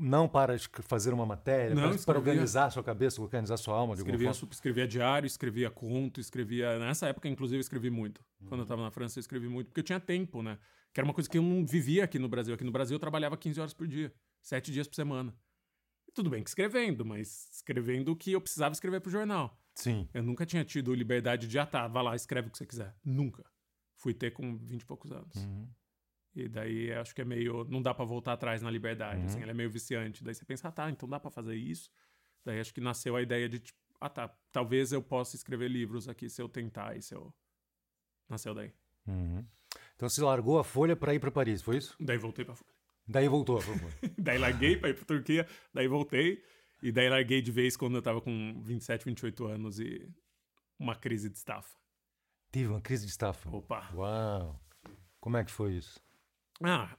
não 0.00 0.26
para 0.26 0.58
fazer 0.82 1.12
uma 1.12 1.26
matéria, 1.26 1.74
Não, 1.74 1.90
para, 1.90 2.02
para 2.04 2.18
organizar 2.18 2.66
a 2.66 2.70
sua 2.70 2.82
cabeça, 2.82 3.20
organizar 3.20 3.54
a 3.54 3.58
sua 3.58 3.76
alma 3.76 3.94
de 3.94 4.00
Escrevia, 4.00 4.32
forma. 4.32 4.52
escrevia 4.52 4.88
diário, 4.88 5.26
escrevia 5.26 5.70
conto, 5.70 6.18
escrevia. 6.20 6.78
Nessa 6.78 7.08
época, 7.08 7.28
inclusive, 7.28 7.58
eu 7.58 7.60
escrevi 7.60 7.90
muito. 7.90 8.24
Quando 8.48 8.62
eu 8.62 8.66
tava 8.66 8.82
na 8.82 8.90
França, 8.90 9.18
eu 9.18 9.20
escrevi 9.20 9.48
muito, 9.48 9.66
porque 9.68 9.80
eu 9.80 9.84
tinha 9.84 10.00
tempo, 10.00 10.42
né? 10.42 10.58
Que 10.92 11.00
era 11.00 11.04
uma 11.04 11.14
coisa 11.14 11.28
que 11.28 11.36
eu 11.38 11.42
não 11.42 11.64
vivia 11.64 12.04
aqui 12.04 12.18
no 12.18 12.28
Brasil. 12.28 12.54
Aqui 12.54 12.64
no 12.64 12.72
Brasil, 12.72 12.96
eu 12.96 13.00
trabalhava 13.00 13.36
15 13.36 13.60
horas 13.60 13.74
por 13.74 13.86
dia, 13.86 14.12
7 14.42 14.72
dias 14.72 14.88
por 14.88 14.94
semana. 14.96 15.34
E 16.08 16.12
tudo 16.12 16.30
bem 16.30 16.42
que 16.42 16.48
escrevendo, 16.50 17.04
mas 17.04 17.48
escrevendo 17.52 18.10
o 18.10 18.16
que 18.16 18.32
eu 18.32 18.40
precisava 18.40 18.72
escrever 18.72 19.00
pro 19.00 19.10
jornal. 19.10 19.56
Sim. 19.74 20.08
Eu 20.12 20.22
nunca 20.22 20.44
tinha 20.44 20.64
tido 20.64 20.92
liberdade 20.94 21.46
de, 21.46 21.58
ah 21.58 21.66
tá, 21.66 21.86
vá 21.86 22.02
lá, 22.02 22.16
escreve 22.16 22.48
o 22.48 22.50
que 22.50 22.58
você 22.58 22.66
quiser. 22.66 22.96
Nunca. 23.04 23.44
Fui 23.96 24.12
ter 24.12 24.32
com 24.32 24.56
20 24.56 24.80
e 24.80 24.84
poucos 24.86 25.12
anos. 25.12 25.36
Uhum. 25.36 25.68
E 26.34 26.48
daí 26.48 26.92
acho 26.92 27.14
que 27.14 27.20
é 27.22 27.24
meio. 27.24 27.64
Não 27.64 27.82
dá 27.82 27.92
pra 27.92 28.04
voltar 28.04 28.34
atrás 28.34 28.62
na 28.62 28.70
liberdade, 28.70 29.20
Uhum. 29.20 29.26
assim, 29.26 29.42
ela 29.42 29.50
é 29.50 29.54
meio 29.54 29.70
viciante. 29.70 30.22
Daí 30.22 30.34
você 30.34 30.44
pensa, 30.44 30.68
ah 30.68 30.72
tá, 30.72 30.88
então 30.90 31.08
dá 31.08 31.18
pra 31.18 31.30
fazer 31.30 31.56
isso. 31.56 31.90
Daí 32.44 32.60
acho 32.60 32.72
que 32.72 32.80
nasceu 32.80 33.16
a 33.16 33.22
ideia 33.22 33.48
de, 33.48 33.58
tipo, 33.58 33.78
ah 34.00 34.08
tá, 34.08 34.28
talvez 34.52 34.92
eu 34.92 35.02
possa 35.02 35.34
escrever 35.36 35.68
livros 35.68 36.08
aqui 36.08 36.28
se 36.30 36.40
eu 36.40 36.48
tentar 36.48 36.96
e 36.96 37.02
se 37.02 37.14
eu. 37.14 37.34
Nasceu 38.28 38.54
daí. 38.54 38.72
Uhum. 39.06 39.44
Então 39.96 40.08
você 40.08 40.22
largou 40.22 40.58
a 40.58 40.64
folha 40.64 40.94
para 40.96 41.14
ir 41.14 41.18
para 41.18 41.30
Paris, 41.30 41.60
foi 41.62 41.76
isso? 41.78 41.96
Daí 42.00 42.16
voltei 42.16 42.44
pra 42.44 42.54
Folha. 42.54 42.70
Daí 43.08 43.28
voltou. 43.28 43.58
pra 43.58 43.76
Folha. 43.76 43.94
daí 44.16 44.38
larguei 44.38 44.76
pra 44.76 44.88
ir 44.88 44.94
pra 44.94 45.04
Turquia, 45.04 45.46
daí 45.74 45.88
voltei. 45.88 46.42
E 46.82 46.90
daí 46.92 47.08
larguei 47.10 47.42
de 47.42 47.50
vez 47.52 47.76
quando 47.76 47.96
eu 47.96 48.02
tava 48.02 48.20
com 48.22 48.62
27, 48.62 49.04
28 49.04 49.46
anos 49.46 49.78
e 49.80 50.08
uma 50.78 50.94
crise 50.94 51.28
de 51.28 51.36
estafa. 51.36 51.76
Tive 52.52 52.68
uma 52.70 52.80
crise 52.80 53.04
de 53.04 53.10
estafa. 53.10 53.50
Opa. 53.54 53.90
Uau. 53.94 54.58
Como 55.20 55.36
é 55.36 55.44
que 55.44 55.50
foi 55.50 55.74
isso? 55.74 56.00
Ah, 56.62 56.94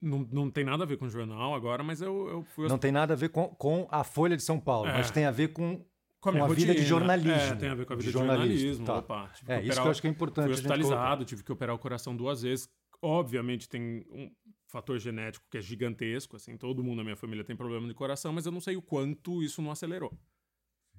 não, 0.00 0.20
não 0.30 0.50
tem 0.50 0.64
nada 0.64 0.84
a 0.84 0.86
ver 0.86 0.96
com 0.98 1.08
jornal 1.08 1.54
agora, 1.54 1.82
mas 1.82 2.00
eu, 2.00 2.28
eu 2.28 2.42
fui 2.42 2.68
Não 2.68 2.78
tem 2.78 2.92
nada 2.92 3.14
a 3.14 3.16
ver 3.16 3.28
com, 3.30 3.48
com 3.48 3.86
a 3.90 4.04
Folha 4.04 4.36
de 4.36 4.42
São 4.42 4.58
Paulo, 4.60 4.88
É. 4.88 4.92
mas 4.92 5.10
tem 5.10 5.24
a 5.24 5.30
ver 5.30 5.48
com, 5.52 5.84
com 6.20 6.28
a, 6.30 6.32
com 6.32 6.44
a 6.44 6.48
vida 6.48 6.60
de 6.60 6.66
rotina. 6.80 6.86
jornalismo. 6.86 7.30
É, 7.32 7.56
tem 7.56 7.68
a 7.68 7.74
ver 7.74 7.86
com 7.86 7.92
a 7.92 7.96
vida 7.96 8.06
de 8.08 8.12
jornalismo, 8.12 8.58
jornalismo. 8.58 8.86
tá. 8.86 8.98
Opa, 8.98 9.32
É, 9.48 9.62
isso 9.62 9.80
que 9.80 9.86
eu 9.86 9.90
acho 9.90 10.00
que 10.00 10.06
é 10.06 10.10
importante. 10.10 10.44
Fui 10.46 10.54
hospitalizado, 10.54 11.24
tive 11.24 11.42
que 11.42 11.52
operar 11.52 11.74
o 11.74 11.78
coração 11.78 12.16
duas 12.16 12.42
vezes. 12.42 12.68
Obviamente 13.02 13.68
tem 13.68 14.04
um 14.10 14.30
fator 14.68 14.98
genético 14.98 15.46
que 15.50 15.58
é 15.58 15.60
gigantesco, 15.60 16.36
assim, 16.36 16.56
todo 16.56 16.82
mundo 16.82 16.96
na 16.98 17.04
minha 17.04 17.16
família 17.16 17.44
tem 17.44 17.54
problema 17.56 17.86
de 17.86 17.94
coração, 17.94 18.32
mas 18.32 18.46
eu 18.46 18.52
não 18.52 18.60
sei 18.60 18.76
o 18.76 18.82
quanto 18.82 19.42
isso 19.42 19.60
não 19.62 19.70
acelerou. 19.70 20.12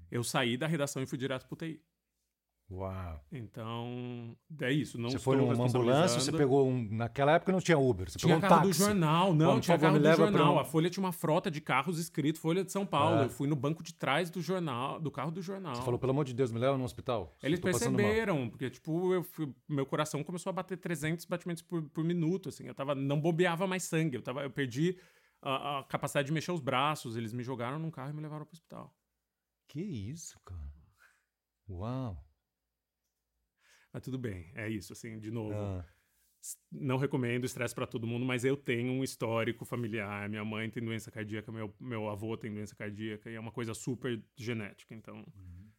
Eu 0.10 0.24
saí 0.24 0.56
da 0.58 0.68
redação 0.68 1.02
e 1.04 1.06
fui 1.06 1.18
direto 1.18 1.46
pro 1.48 1.58
TI. 1.58 1.82
Uau. 2.70 3.24
Então, 3.32 4.36
é 4.62 4.72
isso. 4.74 4.98
Não 5.00 5.10
Você 5.10 5.18
foi 5.18 5.38
numa 5.38 5.54
ambulância, 5.54 6.20
você 6.20 6.34
pegou 6.34 6.68
um. 6.68 6.86
Naquela 6.92 7.32
época 7.32 7.50
não 7.54 7.62
tinha 7.62 7.78
Uber, 7.78 8.10
você 8.12 8.20
Tinha 8.20 8.36
pegou 8.36 8.38
um 8.38 8.42
carro 8.50 8.68
táxi. 8.68 8.80
do 8.82 8.86
jornal, 8.86 9.34
não, 9.34 9.54
por 9.54 9.62
tinha 9.62 9.80
carro 9.80 9.98
do 10.00 10.14
jornal. 10.14 10.56
um- 10.56 10.60
A 10.60 10.66
Folha 10.66 10.90
tinha 10.90 11.02
uma 11.02 11.14
frota 11.14 11.50
de 11.50 11.62
carros 11.62 11.98
escrito 11.98 12.38
Folha 12.40 12.66
de 12.66 12.72
São 12.74 12.86
Paulo. 12.86 13.22
Ah. 13.22 13.24
Eu 13.24 13.30
fui 13.30 13.48
no 13.48 13.56
banco 13.56 13.82
de 13.82 13.94
trás 13.94 14.30
do 14.30 14.42
jornal, 14.42 15.00
do 15.00 15.10
carro 15.10 15.32
do 15.32 15.42
jornal. 15.42 15.76
Você 15.76 15.82
falou, 15.82 15.98
pelo 15.98 16.12
amor 16.12 16.26
de 16.26 16.34
Deus, 16.34 16.52
me 16.52 16.60
leva 16.60 16.78
no 16.78 16.84
hospital. 16.84 17.38
Eles 17.42 17.58
perceberam, 17.62 18.50
porque, 18.50 18.70
tipo, 18.70 19.14
eu 19.14 19.24
fui- 19.24 19.50
meu 19.68 19.86
coração 19.86 20.22
começou 20.22 20.50
a 20.50 20.54
bater 20.54 20.76
300 20.78 21.24
batimentos 21.26 21.64
por, 21.64 21.82
por 21.84 22.04
minuto, 22.04 22.50
assim. 22.50 22.66
Eu 22.68 22.76
tava, 22.76 22.94
não 22.94 23.18
bobeava 23.22 23.66
mais 23.66 23.84
sangue. 23.84 24.18
Eu, 24.18 24.22
tava, 24.22 24.44
eu 24.44 24.52
perdi 24.52 24.98
a, 25.42 25.80
a 25.80 25.84
capacidade 25.86 26.26
de 26.28 26.34
mexer 26.34 26.52
os 26.52 26.60
braços. 26.60 27.16
Eles 27.16 27.32
me 27.32 27.44
jogaram 27.44 27.80
num 27.80 27.90
carro 27.92 28.10
e 28.10 28.14
me 28.14 28.22
levaram 28.22 28.44
pro 28.46 28.54
hospital. 28.54 28.94
Que 29.70 29.80
isso, 29.82 30.38
cara? 30.44 30.60
Uau. 31.70 32.27
Mas 33.98 34.04
tudo 34.04 34.20
bem, 34.20 34.52
é 34.54 34.70
isso, 34.70 34.94
assim, 34.94 35.18
de 35.18 35.32
novo. 35.32 35.56
Ah, 35.56 35.84
Não 36.72 36.98
recomendo 36.98 37.46
estresse 37.46 37.74
pra 37.74 37.88
todo 37.88 38.06
mundo, 38.06 38.24
mas 38.24 38.46
eu 38.46 38.56
tenho 38.56 38.92
um 38.92 39.04
histórico 39.04 39.66
familiar. 39.66 40.30
Minha 40.30 40.46
mãe 40.46 40.70
tem 40.70 40.84
doença 40.84 41.10
cardíaca, 41.10 41.52
meu, 41.52 41.74
meu 41.80 42.08
avô 42.08 42.38
tem 42.38 42.54
doença 42.54 42.76
cardíaca, 42.76 43.28
e 43.28 43.34
é 43.34 43.40
uma 43.40 43.52
coisa 43.52 43.74
super 43.74 44.24
genética. 44.36 44.94
Então, 44.94 45.26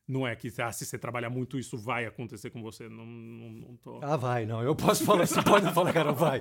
não 0.08 0.26
é 0.26 0.34
que 0.34 0.50
ah, 0.62 0.72
se 0.72 0.86
você 0.86 0.98
trabalhar 0.98 1.28
muito, 1.28 1.58
isso 1.58 1.76
vai 1.76 2.06
acontecer 2.06 2.48
com 2.48 2.62
você. 2.62 2.88
Não, 2.88 3.04
não, 3.04 3.50
não 3.50 3.76
tô. 3.76 4.00
Ah, 4.02 4.16
vai, 4.16 4.46
não. 4.46 4.62
Eu 4.62 4.74
posso 4.74 5.04
falar, 5.04 5.26
você 5.26 5.42
pode 5.42 5.70
falar, 5.74 5.92
cara, 5.92 6.12
vai. 6.12 6.40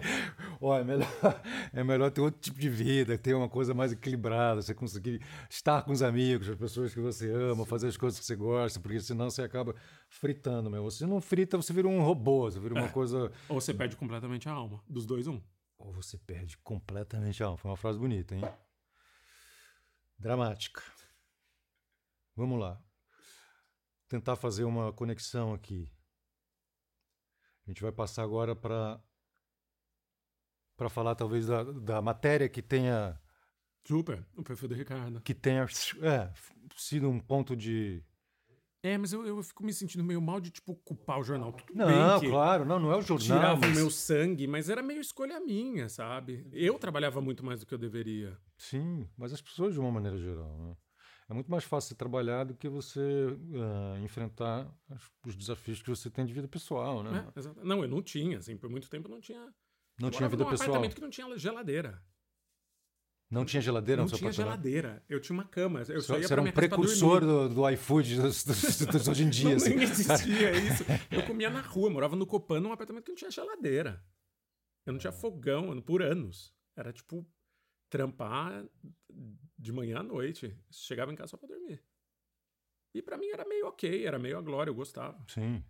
Ó, 0.62 0.78
é 0.78 0.86
melhor, 0.86 1.08
é 1.74 1.84
melhor 1.84 2.10
ter 2.10 2.22
outro 2.22 2.40
tipo 2.40 2.58
de 2.58 2.70
vida, 2.70 3.18
ter 3.18 3.34
uma 3.34 3.50
coisa 3.50 3.74
mais 3.74 3.92
equilibrada, 3.92 4.62
você 4.62 4.74
conseguir 4.74 5.22
estar 5.50 5.82
com 5.82 5.92
os 5.92 6.02
amigos, 6.02 6.48
as 6.48 6.56
pessoas 6.56 6.94
que 6.94 7.02
você 7.02 7.30
ama, 7.30 7.66
fazer 7.66 7.88
as 7.90 7.98
coisas 7.98 8.18
que 8.18 8.26
você 8.26 8.38
gosta, 8.38 8.80
porque 8.80 9.02
senão 9.02 9.30
você 9.30 9.42
acaba 9.42 9.76
fritando, 10.08 10.70
meu. 10.70 10.84
Você 10.86 11.06
não 11.06 11.20
frita, 11.20 11.58
você 11.58 11.74
vira 11.74 11.90
um 11.90 12.02
robô, 12.02 12.50
você 12.50 12.62
vira 12.62 12.74
uma 12.74 12.88
coisa. 12.88 13.30
Ou 13.50 13.60
você 13.60 13.74
perde 13.74 13.98
completamente 13.98 14.48
a 14.48 14.54
alma. 14.54 14.82
Dos 14.88 15.06
dois, 15.06 15.28
um. 15.28 15.42
Ou 15.78 15.92
você 15.92 16.18
perde 16.18 16.58
completamente 16.60 17.44
a 17.44 17.48
alma. 17.48 17.58
Foi 17.58 17.70
uma 17.70 17.78
frase 17.78 18.00
bonita, 18.00 18.34
hein? 18.34 18.44
Dramática. 20.18 20.82
Vamos 22.34 22.60
lá. 22.60 22.82
Tentar 24.08 24.36
fazer 24.36 24.64
uma 24.64 24.94
conexão 24.94 25.54
aqui. 25.54 25.92
A 27.66 27.70
gente 27.70 27.82
vai 27.82 27.92
passar 27.92 28.24
agora 28.24 28.56
para 28.56 29.02
para 30.78 30.90
falar 30.90 31.16
talvez 31.16 31.48
da, 31.48 31.64
da 31.64 32.02
matéria 32.02 32.48
que 32.48 32.62
tenha 32.62 33.20
Super. 33.86 34.26
O 34.36 34.44
perfil 34.44 34.70
do 34.70 34.76
Ricardo. 34.76 35.22
que 35.22 35.34
tenha 35.34 35.66
é, 36.02 36.32
sido 36.76 37.10
um 37.10 37.20
ponto 37.20 37.56
de 37.56 38.04
É, 38.84 38.98
mas 38.98 39.12
eu, 39.12 39.26
eu 39.26 39.42
fico 39.42 39.64
me 39.66 39.74
sentindo 39.74 40.04
meio 40.04 40.22
mal 40.22 40.40
de, 40.40 40.52
tipo, 40.52 40.76
culpar 40.76 41.20
o 41.20 41.24
jornal. 41.24 41.52
Tudo 41.54 41.74
não, 41.74 42.20
claro, 42.22 42.64
não, 42.64 42.80
não 42.80 42.92
é 42.92 42.98
o 42.98 43.02
jornal. 43.02 43.38
tirava 43.38 43.60
mas- 43.60 43.72
o 43.72 43.80
meu 43.82 43.90
sangue, 43.90 44.46
mas 44.48 44.70
era 44.70 44.84
meio 44.84 45.02
escolha 45.02 45.40
minha, 45.40 45.90
sabe? 45.90 46.48
Eu 46.54 46.78
trabalhava 46.78 47.20
muito 47.22 47.44
mais 47.46 47.60
do 47.62 47.66
que 47.66 47.74
eu 47.74 47.78
deveria. 47.78 48.38
Sim, 48.58 49.10
mas 49.18 49.34
as 49.34 49.42
pessoas 49.42 49.74
de 49.74 49.80
uma 49.80 49.92
maneira 49.92 50.18
geral, 50.18 50.58
né? 50.60 50.78
É 51.30 51.34
muito 51.34 51.52
mais 51.52 51.64
fácil 51.66 51.90
você 51.90 51.96
trabalhar 51.96 52.46
do 52.46 52.56
que 52.56 52.70
você 52.70 53.02
ah, 53.56 54.00
enfrentar 54.00 54.66
os 55.26 55.36
desafios 55.36 55.82
que 55.82 55.90
você 55.90 56.10
tem 56.10 56.26
de 56.26 56.34
vida 56.34 56.48
pessoal, 56.48 57.04
né? 57.04 57.28
Exato. 57.36 57.60
Não, 57.66 57.82
eu 57.82 57.88
não 57.88 58.02
tinha, 58.02 58.38
assim, 58.38 58.56
por 58.56 58.70
muito 58.70 58.90
tempo 58.90 59.08
eu 59.08 59.12
não 59.12 59.20
tinha. 59.20 59.54
Não 60.00 60.08
eu 60.08 60.12
tinha 60.12 60.30
vida 60.30 60.44
num 60.44 60.50
pessoal. 60.50 60.70
apartamento 60.70 60.96
que 60.96 61.02
não 61.02 61.10
tinha 61.10 61.38
geladeira. 61.38 62.02
Não 63.30 63.44
tinha 63.44 63.60
geladeira 63.62 63.98
não 64.00 64.06
no 64.06 64.10
seu 64.10 64.18
tinha 64.20 64.30
apartamento? 64.30 64.64
geladeira. 64.64 65.04
Eu 65.10 65.20
tinha 65.20 65.34
uma 65.34 65.44
cama. 65.44 65.80
Eu 65.82 66.00
só 66.00 66.14
Você 66.16 66.22
ia 66.22 66.28
era 66.32 66.42
um 66.42 66.50
precursor 66.50 67.20
do, 67.20 67.50
do 67.50 67.70
iFood 67.72 68.22
dos, 68.22 68.46
dos- 68.46 68.86
dos 68.86 69.08
hoje 69.10 69.24
em 69.26 69.30
dia. 69.30 69.50
Não, 69.52 69.56
assim. 69.58 69.76
nem 69.76 69.84
existia 69.84 70.52
isso. 70.56 70.86
Eu 71.12 71.26
comia 71.26 71.50
na 71.50 71.60
rua, 71.60 71.90
morava 71.90 72.16
no 72.16 72.26
Copan, 72.26 72.62
num 72.62 72.72
apartamento 72.72 73.04
que 73.04 73.12
não 73.12 73.18
tinha 73.18 73.30
geladeira. 73.32 74.02
Eu 74.86 74.94
não 74.94 75.00
tinha 75.00 75.12
fogão 75.12 75.82
por 75.82 76.02
anos. 76.02 76.56
Era 76.74 76.94
tipo 76.94 77.28
trampar 77.90 78.66
de 79.58 79.72
manhã 79.72 80.00
à 80.00 80.04
noite. 80.04 80.56
Chegava 80.72 81.12
em 81.12 81.16
casa 81.16 81.32
só 81.32 81.38
pra 81.38 81.48
dormir. 81.48 81.82
E 82.94 83.02
pra 83.02 83.18
mim 83.18 83.28
era 83.28 83.46
meio 83.46 83.68
ok, 83.68 84.06
era 84.06 84.18
meio 84.18 84.38
a 84.38 84.42
glória, 84.42 84.70
eu 84.70 84.76
gostava. 84.76 85.24
Sim. 85.28 85.64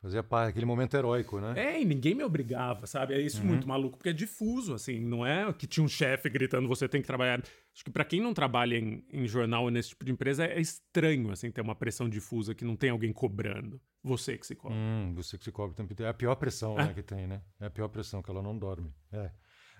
Fazia 0.00 0.22
parte, 0.22 0.50
aquele 0.50 0.66
momento 0.66 0.96
heróico, 0.96 1.40
né? 1.40 1.54
É, 1.56 1.80
e 1.80 1.84
ninguém 1.84 2.12
me 2.12 2.24
obrigava, 2.24 2.88
sabe? 2.88 3.14
É 3.14 3.20
isso 3.20 3.40
Uhum. 3.40 3.46
muito 3.46 3.68
maluco, 3.68 3.96
porque 3.96 4.08
é 4.08 4.12
difuso, 4.12 4.74
assim, 4.74 4.98
não 4.98 5.24
é 5.24 5.52
que 5.52 5.64
tinha 5.64 5.84
um 5.84 5.88
chefe 5.88 6.28
gritando 6.28 6.66
você 6.66 6.88
tem 6.88 7.00
que 7.00 7.06
trabalhar. 7.06 7.40
Acho 7.40 7.84
que 7.84 7.90
pra 7.90 8.04
quem 8.04 8.20
não 8.20 8.34
trabalha 8.34 8.76
em, 8.76 9.06
em 9.12 9.28
jornal 9.28 9.62
ou 9.62 9.70
nesse 9.70 9.90
tipo 9.90 10.04
de 10.04 10.10
empresa, 10.10 10.44
é 10.44 10.60
estranho, 10.60 11.30
assim, 11.30 11.52
ter 11.52 11.60
uma 11.60 11.76
pressão 11.76 12.08
difusa 12.08 12.52
que 12.52 12.64
não 12.64 12.74
tem 12.74 12.90
alguém 12.90 13.12
cobrando. 13.12 13.80
Você 14.02 14.36
que 14.36 14.44
se 14.44 14.56
cobra. 14.56 14.76
Hum, 14.76 15.12
você 15.14 15.38
que 15.38 15.44
se 15.44 15.52
cobre 15.52 15.72
o 15.72 15.76
tempo 15.76 15.92
inteiro. 15.92 16.08
É 16.08 16.10
a 16.10 16.14
pior 16.14 16.34
pressão 16.34 16.76
É. 16.76 16.86
né, 16.88 16.94
que 16.94 17.02
tem, 17.04 17.28
né? 17.28 17.40
É 17.60 17.66
a 17.66 17.70
pior 17.70 17.86
pressão, 17.88 18.20
que 18.20 18.28
ela 18.30 18.42
não 18.42 18.58
dorme. 18.58 18.92
É. 19.12 19.30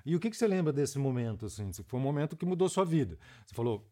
E 0.04 0.14
o 0.16 0.20
que, 0.20 0.30
que 0.30 0.36
você 0.36 0.46
lembra 0.46 0.72
desse 0.72 0.98
momento, 0.98 1.46
assim? 1.46 1.70
Foi 1.86 1.98
um 1.98 2.02
momento 2.02 2.36
que 2.36 2.44
mudou 2.44 2.68
sua 2.68 2.84
vida. 2.84 3.18
Você 3.46 3.54
falou, 3.54 3.88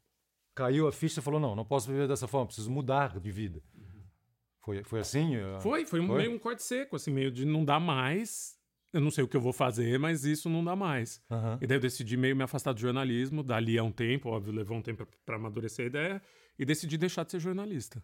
caiu 0.55 0.87
a 0.89 0.93
ficha, 0.93 1.17
você 1.17 1.21
falou, 1.23 1.41
não, 1.41 1.55
não 1.55 1.65
posso 1.65 1.89
viver 1.91 2.09
dessa 2.09 2.27
forma, 2.29 2.47
preciso 2.47 2.71
mudar 2.71 3.19
de 3.19 3.31
vida. 3.31 3.63
Foi, 4.63 4.85
foi 4.85 5.01
assim? 5.01 5.33
Foi, 5.61 5.85
foi, 5.87 6.07
Foi? 6.07 6.17
meio 6.19 6.33
um 6.33 6.39
corte 6.39 6.63
seco, 6.63 6.97
assim, 6.97 7.11
meio 7.11 7.31
de 7.31 7.45
não 7.45 7.65
dar 7.65 7.81
mais. 7.81 8.59
Eu 8.93 9.01
não 9.01 9.11
sei 9.11 9.23
o 9.23 9.29
que 9.29 9.37
eu 9.37 9.41
vou 9.41 9.53
fazer, 9.53 9.99
mas 9.99 10.25
isso 10.25 10.49
não 10.51 10.65
dá 10.65 10.75
mais. 10.75 11.23
Aham. 11.31 11.59
E 11.61 11.67
daí 11.67 11.77
eu 11.77 11.81
decidi 11.81 12.17
meio 12.17 12.35
me 12.37 12.43
afastar 12.43 12.73
do 12.73 12.81
jornalismo, 12.81 13.43
dali 13.43 13.79
a 13.79 13.85
um 13.85 13.93
tempo, 13.93 14.29
óbvio, 14.29 14.53
levou 14.53 14.77
um 14.77 14.83
tempo 14.83 15.07
pra 15.25 15.37
amadurecer 15.37 15.85
a 15.85 15.89
ideia, 15.89 16.23
e 16.59 16.65
decidi 16.65 16.99
deixar 16.99 17.25
de 17.25 17.31
ser 17.31 17.39
jornalista. 17.41 18.03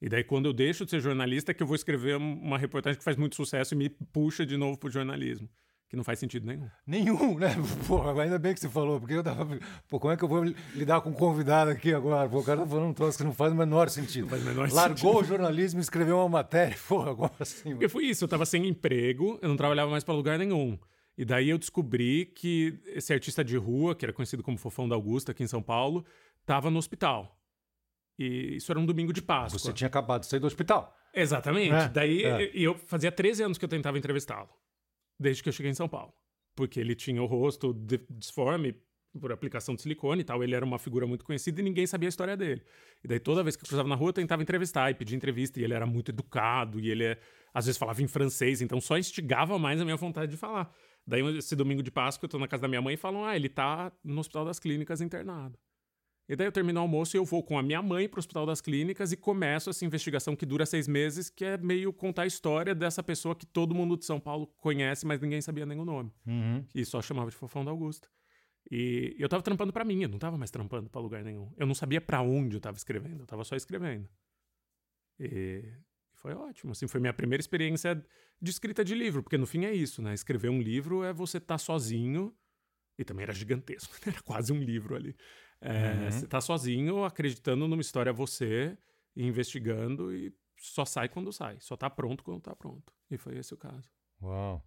E 0.00 0.08
daí, 0.08 0.24
quando 0.24 0.46
eu 0.46 0.52
deixo 0.52 0.84
de 0.84 0.90
ser 0.90 1.00
jornalista, 1.00 1.52
é 1.52 1.54
que 1.54 1.62
eu 1.62 1.66
vou 1.66 1.76
escrever 1.76 2.16
um- 2.16 2.40
uma 2.40 2.58
reportagem 2.58 2.98
que 2.98 3.04
faz 3.04 3.16
muito 3.16 3.36
sucesso 3.36 3.74
e 3.74 3.76
me 3.76 3.88
puxa 3.88 4.44
de 4.44 4.56
novo 4.56 4.76
pro 4.76 4.90
jornalismo. 4.90 5.48
Que 5.92 5.96
não 5.96 6.02
faz 6.02 6.18
sentido 6.18 6.46
nenhum. 6.46 6.70
Nenhum, 6.86 7.38
né? 7.38 7.54
Porra, 7.86 8.22
ainda 8.22 8.38
bem 8.38 8.54
que 8.54 8.60
você 8.60 8.68
falou, 8.70 8.98
porque 8.98 9.12
eu 9.12 9.22
tava. 9.22 9.46
Pô, 9.90 10.00
como 10.00 10.10
é 10.10 10.16
que 10.16 10.24
eu 10.24 10.28
vou 10.28 10.42
lidar 10.74 11.02
com 11.02 11.10
um 11.10 11.12
convidado 11.12 11.70
aqui 11.70 11.92
agora? 11.92 12.26
Pô, 12.30 12.38
o 12.40 12.42
cara 12.42 12.60
tá 12.60 12.66
falando 12.66 12.86
um 12.86 12.94
troço 12.94 13.18
que 13.18 13.24
não 13.24 13.34
faz 13.34 13.52
o 13.52 13.54
menor 13.54 13.90
sentido. 13.90 14.26
faz 14.26 14.40
o 14.40 14.46
menor 14.46 14.72
Largou 14.72 14.96
sentido. 14.96 15.20
o 15.20 15.24
jornalismo 15.24 15.80
e 15.80 15.82
escreveu 15.82 16.16
uma 16.16 16.30
matéria. 16.30 16.74
Porra, 16.88 17.14
como 17.14 17.30
assim? 17.38 17.72
Porque 17.72 17.90
foi 17.90 18.06
isso, 18.06 18.24
eu 18.24 18.28
tava 18.28 18.46
sem 18.46 18.66
emprego, 18.66 19.38
eu 19.42 19.50
não 19.50 19.54
trabalhava 19.54 19.90
mais 19.90 20.02
pra 20.02 20.14
lugar 20.14 20.38
nenhum. 20.38 20.78
E 21.18 21.26
daí 21.26 21.50
eu 21.50 21.58
descobri 21.58 22.24
que 22.24 22.80
esse 22.86 23.12
artista 23.12 23.44
de 23.44 23.58
rua, 23.58 23.94
que 23.94 24.06
era 24.06 24.14
conhecido 24.14 24.42
como 24.42 24.56
Fofão 24.56 24.88
da 24.88 24.94
Augusta 24.94 25.32
aqui 25.32 25.42
em 25.42 25.46
São 25.46 25.62
Paulo, 25.62 26.06
tava 26.46 26.70
no 26.70 26.78
hospital. 26.78 27.38
E 28.18 28.56
isso 28.56 28.72
era 28.72 28.80
um 28.80 28.86
domingo 28.86 29.12
de 29.12 29.20
Páscoa. 29.20 29.58
Você 29.58 29.74
tinha 29.74 29.88
acabado 29.88 30.22
de 30.22 30.28
sair 30.28 30.40
do 30.40 30.46
hospital. 30.46 30.96
Exatamente. 31.12 31.74
É, 31.74 31.88
Daí 31.90 32.24
é. 32.24 32.50
eu 32.54 32.78
fazia 32.86 33.12
13 33.12 33.42
anos 33.42 33.58
que 33.58 33.64
eu 33.66 33.68
tentava 33.68 33.98
entrevistá-lo. 33.98 34.48
Desde 35.18 35.42
que 35.42 35.48
eu 35.48 35.52
cheguei 35.52 35.70
em 35.70 35.74
São 35.74 35.88
Paulo. 35.88 36.12
Porque 36.54 36.80
ele 36.80 36.94
tinha 36.94 37.22
o 37.22 37.26
rosto 37.26 37.72
disforme 38.10 38.74
por 39.20 39.32
aplicação 39.32 39.74
de 39.74 39.82
silicone 39.82 40.22
e 40.22 40.24
tal. 40.24 40.42
Ele 40.42 40.54
era 40.54 40.64
uma 40.64 40.78
figura 40.78 41.06
muito 41.06 41.24
conhecida 41.24 41.60
e 41.60 41.64
ninguém 41.64 41.86
sabia 41.86 42.08
a 42.08 42.10
história 42.10 42.36
dele. 42.36 42.62
E 43.04 43.08
daí 43.08 43.18
toda 43.18 43.42
vez 43.42 43.56
que 43.56 43.64
eu 43.64 43.68
cruzava 43.68 43.88
na 43.88 43.94
rua 43.94 44.08
eu 44.08 44.14
tentava 44.14 44.42
entrevistar 44.42 44.90
e 44.90 44.94
pedir 44.94 45.16
entrevista. 45.16 45.60
E 45.60 45.64
ele 45.64 45.74
era 45.74 45.86
muito 45.86 46.10
educado 46.10 46.80
e 46.80 46.90
ele 46.90 47.16
às 47.52 47.66
vezes 47.66 47.78
falava 47.78 48.02
em 48.02 48.06
francês. 48.06 48.60
Então 48.62 48.80
só 48.80 48.98
instigava 48.98 49.58
mais 49.58 49.80
a 49.80 49.84
minha 49.84 49.96
vontade 49.96 50.30
de 50.30 50.36
falar. 50.36 50.72
Daí 51.06 51.22
esse 51.36 51.56
domingo 51.56 51.82
de 51.82 51.90
Páscoa 51.90 52.26
eu 52.26 52.30
tô 52.30 52.38
na 52.38 52.48
casa 52.48 52.62
da 52.62 52.68
minha 52.68 52.82
mãe 52.82 52.94
e 52.94 52.98
falam: 52.98 53.24
Ah, 53.24 53.36
ele 53.36 53.48
tá 53.48 53.92
no 54.04 54.20
Hospital 54.20 54.44
das 54.44 54.58
Clínicas 54.58 55.00
internado. 55.00 55.58
E 56.28 56.36
daí 56.36 56.46
eu 56.46 56.52
termino 56.52 56.78
o 56.78 56.82
almoço 56.82 57.16
e 57.16 57.18
eu 57.18 57.24
vou 57.24 57.42
com 57.42 57.58
a 57.58 57.62
minha 57.62 57.82
mãe 57.82 58.08
para 58.08 58.18
o 58.18 58.20
Hospital 58.20 58.46
das 58.46 58.60
Clínicas 58.60 59.12
e 59.12 59.16
começo 59.16 59.68
essa 59.70 59.84
investigação 59.84 60.36
que 60.36 60.46
dura 60.46 60.64
seis 60.64 60.86
meses, 60.86 61.28
que 61.28 61.44
é 61.44 61.58
meio 61.58 61.92
contar 61.92 62.22
a 62.22 62.26
história 62.26 62.74
dessa 62.74 63.02
pessoa 63.02 63.34
que 63.34 63.44
todo 63.44 63.74
mundo 63.74 63.96
de 63.96 64.04
São 64.04 64.20
Paulo 64.20 64.46
conhece, 64.58 65.04
mas 65.04 65.20
ninguém 65.20 65.40
sabia 65.40 65.66
nem 65.66 65.78
o 65.78 65.84
nome. 65.84 66.12
Uhum. 66.26 66.64
E 66.74 66.84
só 66.84 67.02
chamava 67.02 67.30
de 67.30 67.36
Fofão 67.36 67.64
da 67.64 67.70
Augusta. 67.70 68.08
E 68.70 69.16
eu 69.18 69.28
tava 69.28 69.42
trampando 69.42 69.72
para 69.72 69.84
mim, 69.84 70.02
eu 70.02 70.08
não 70.08 70.18
tava 70.18 70.38
mais 70.38 70.50
trampando 70.50 70.88
para 70.88 71.00
lugar 71.00 71.24
nenhum. 71.24 71.52
Eu 71.56 71.66
não 71.66 71.74
sabia 71.74 72.00
para 72.00 72.22
onde 72.22 72.56
eu 72.56 72.60
tava 72.60 72.76
escrevendo, 72.76 73.22
eu 73.22 73.26
tava 73.26 73.44
só 73.44 73.56
escrevendo. 73.56 74.08
E 75.18 75.64
foi 76.14 76.34
ótimo, 76.34 76.72
assim, 76.72 76.86
foi 76.86 77.00
minha 77.00 77.12
primeira 77.12 77.40
experiência 77.40 78.02
de 78.40 78.50
escrita 78.50 78.84
de 78.84 78.94
livro, 78.94 79.22
porque 79.22 79.36
no 79.36 79.46
fim 79.46 79.64
é 79.64 79.74
isso, 79.74 80.00
né? 80.00 80.14
Escrever 80.14 80.48
um 80.48 80.60
livro 80.60 81.02
é 81.02 81.12
você 81.12 81.38
estar 81.38 81.58
sozinho, 81.58 82.34
e 82.98 83.04
também 83.04 83.24
era 83.24 83.32
gigantesco, 83.32 83.94
era 84.06 84.20
quase 84.22 84.52
um 84.52 84.62
livro 84.62 84.94
ali. 84.94 85.16
É, 85.62 85.92
Uhum. 86.04 86.10
Você 86.10 86.26
tá 86.26 86.40
sozinho, 86.40 87.04
acreditando 87.04 87.68
numa 87.68 87.80
história 87.80 88.12
você, 88.12 88.76
investigando, 89.16 90.12
e 90.14 90.34
só 90.58 90.84
sai 90.84 91.08
quando 91.08 91.32
sai, 91.32 91.56
só 91.60 91.76
tá 91.76 91.88
pronto 91.88 92.24
quando 92.24 92.40
tá 92.40 92.54
pronto. 92.54 92.92
E 93.10 93.16
foi 93.16 93.38
esse 93.38 93.54
o 93.54 93.56
caso. 93.56 93.88
Uau. 94.20 94.64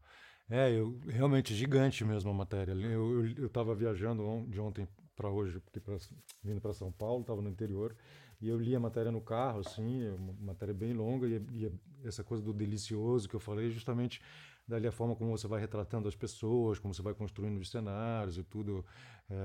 É, 0.49 0.71
eu, 0.71 0.97
realmente 1.07 1.53
gigante 1.55 2.05
mesmo 2.05 2.29
a 2.29 2.33
matéria. 2.33 2.71
Eu, 2.73 3.25
eu, 3.25 3.33
eu 3.43 3.49
tava 3.49 3.73
viajando 3.75 4.23
on- 4.23 4.47
de 4.49 4.59
ontem 4.59 4.87
para 5.15 5.29
hoje, 5.29 5.59
porque 5.59 5.79
pra, 5.79 5.97
vindo 6.43 6.61
para 6.61 6.73
São 6.73 6.91
Paulo, 6.91 7.21
estava 7.21 7.41
no 7.41 7.49
interior, 7.49 7.95
e 8.39 8.47
eu 8.47 8.59
li 8.59 8.75
a 8.75 8.79
matéria 8.79 9.11
no 9.11 9.21
carro, 9.21 9.59
assim, 9.61 10.03
é 10.05 10.11
uma 10.13 10.33
matéria 10.33 10.73
bem 10.73 10.93
longa, 10.93 11.27
e, 11.27 11.41
e 11.51 11.71
essa 12.03 12.23
coisa 12.23 12.43
do 12.43 12.53
delicioso 12.53 13.27
que 13.27 13.35
eu 13.35 13.39
falei, 13.39 13.71
justamente 13.71 14.21
dali 14.67 14.87
a 14.87 14.91
forma 14.91 15.15
como 15.15 15.31
você 15.37 15.47
vai 15.47 15.59
retratando 15.59 16.07
as 16.07 16.15
pessoas, 16.15 16.79
como 16.79 16.93
você 16.93 17.01
vai 17.01 17.13
construindo 17.13 17.59
os 17.59 17.69
cenários 17.69 18.37
e 18.37 18.43
tudo, 18.43 18.85
é, 19.29 19.35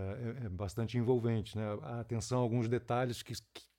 é- 0.43 0.47
é 0.47 0.49
bastante 0.49 0.97
envolvente, 0.99 1.57
né? 1.57 1.65
A 1.83 2.01
atenção 2.01 2.39
a 2.39 2.43
alguns 2.43 2.69
detalhes 2.69 3.23
que, 3.23 3.35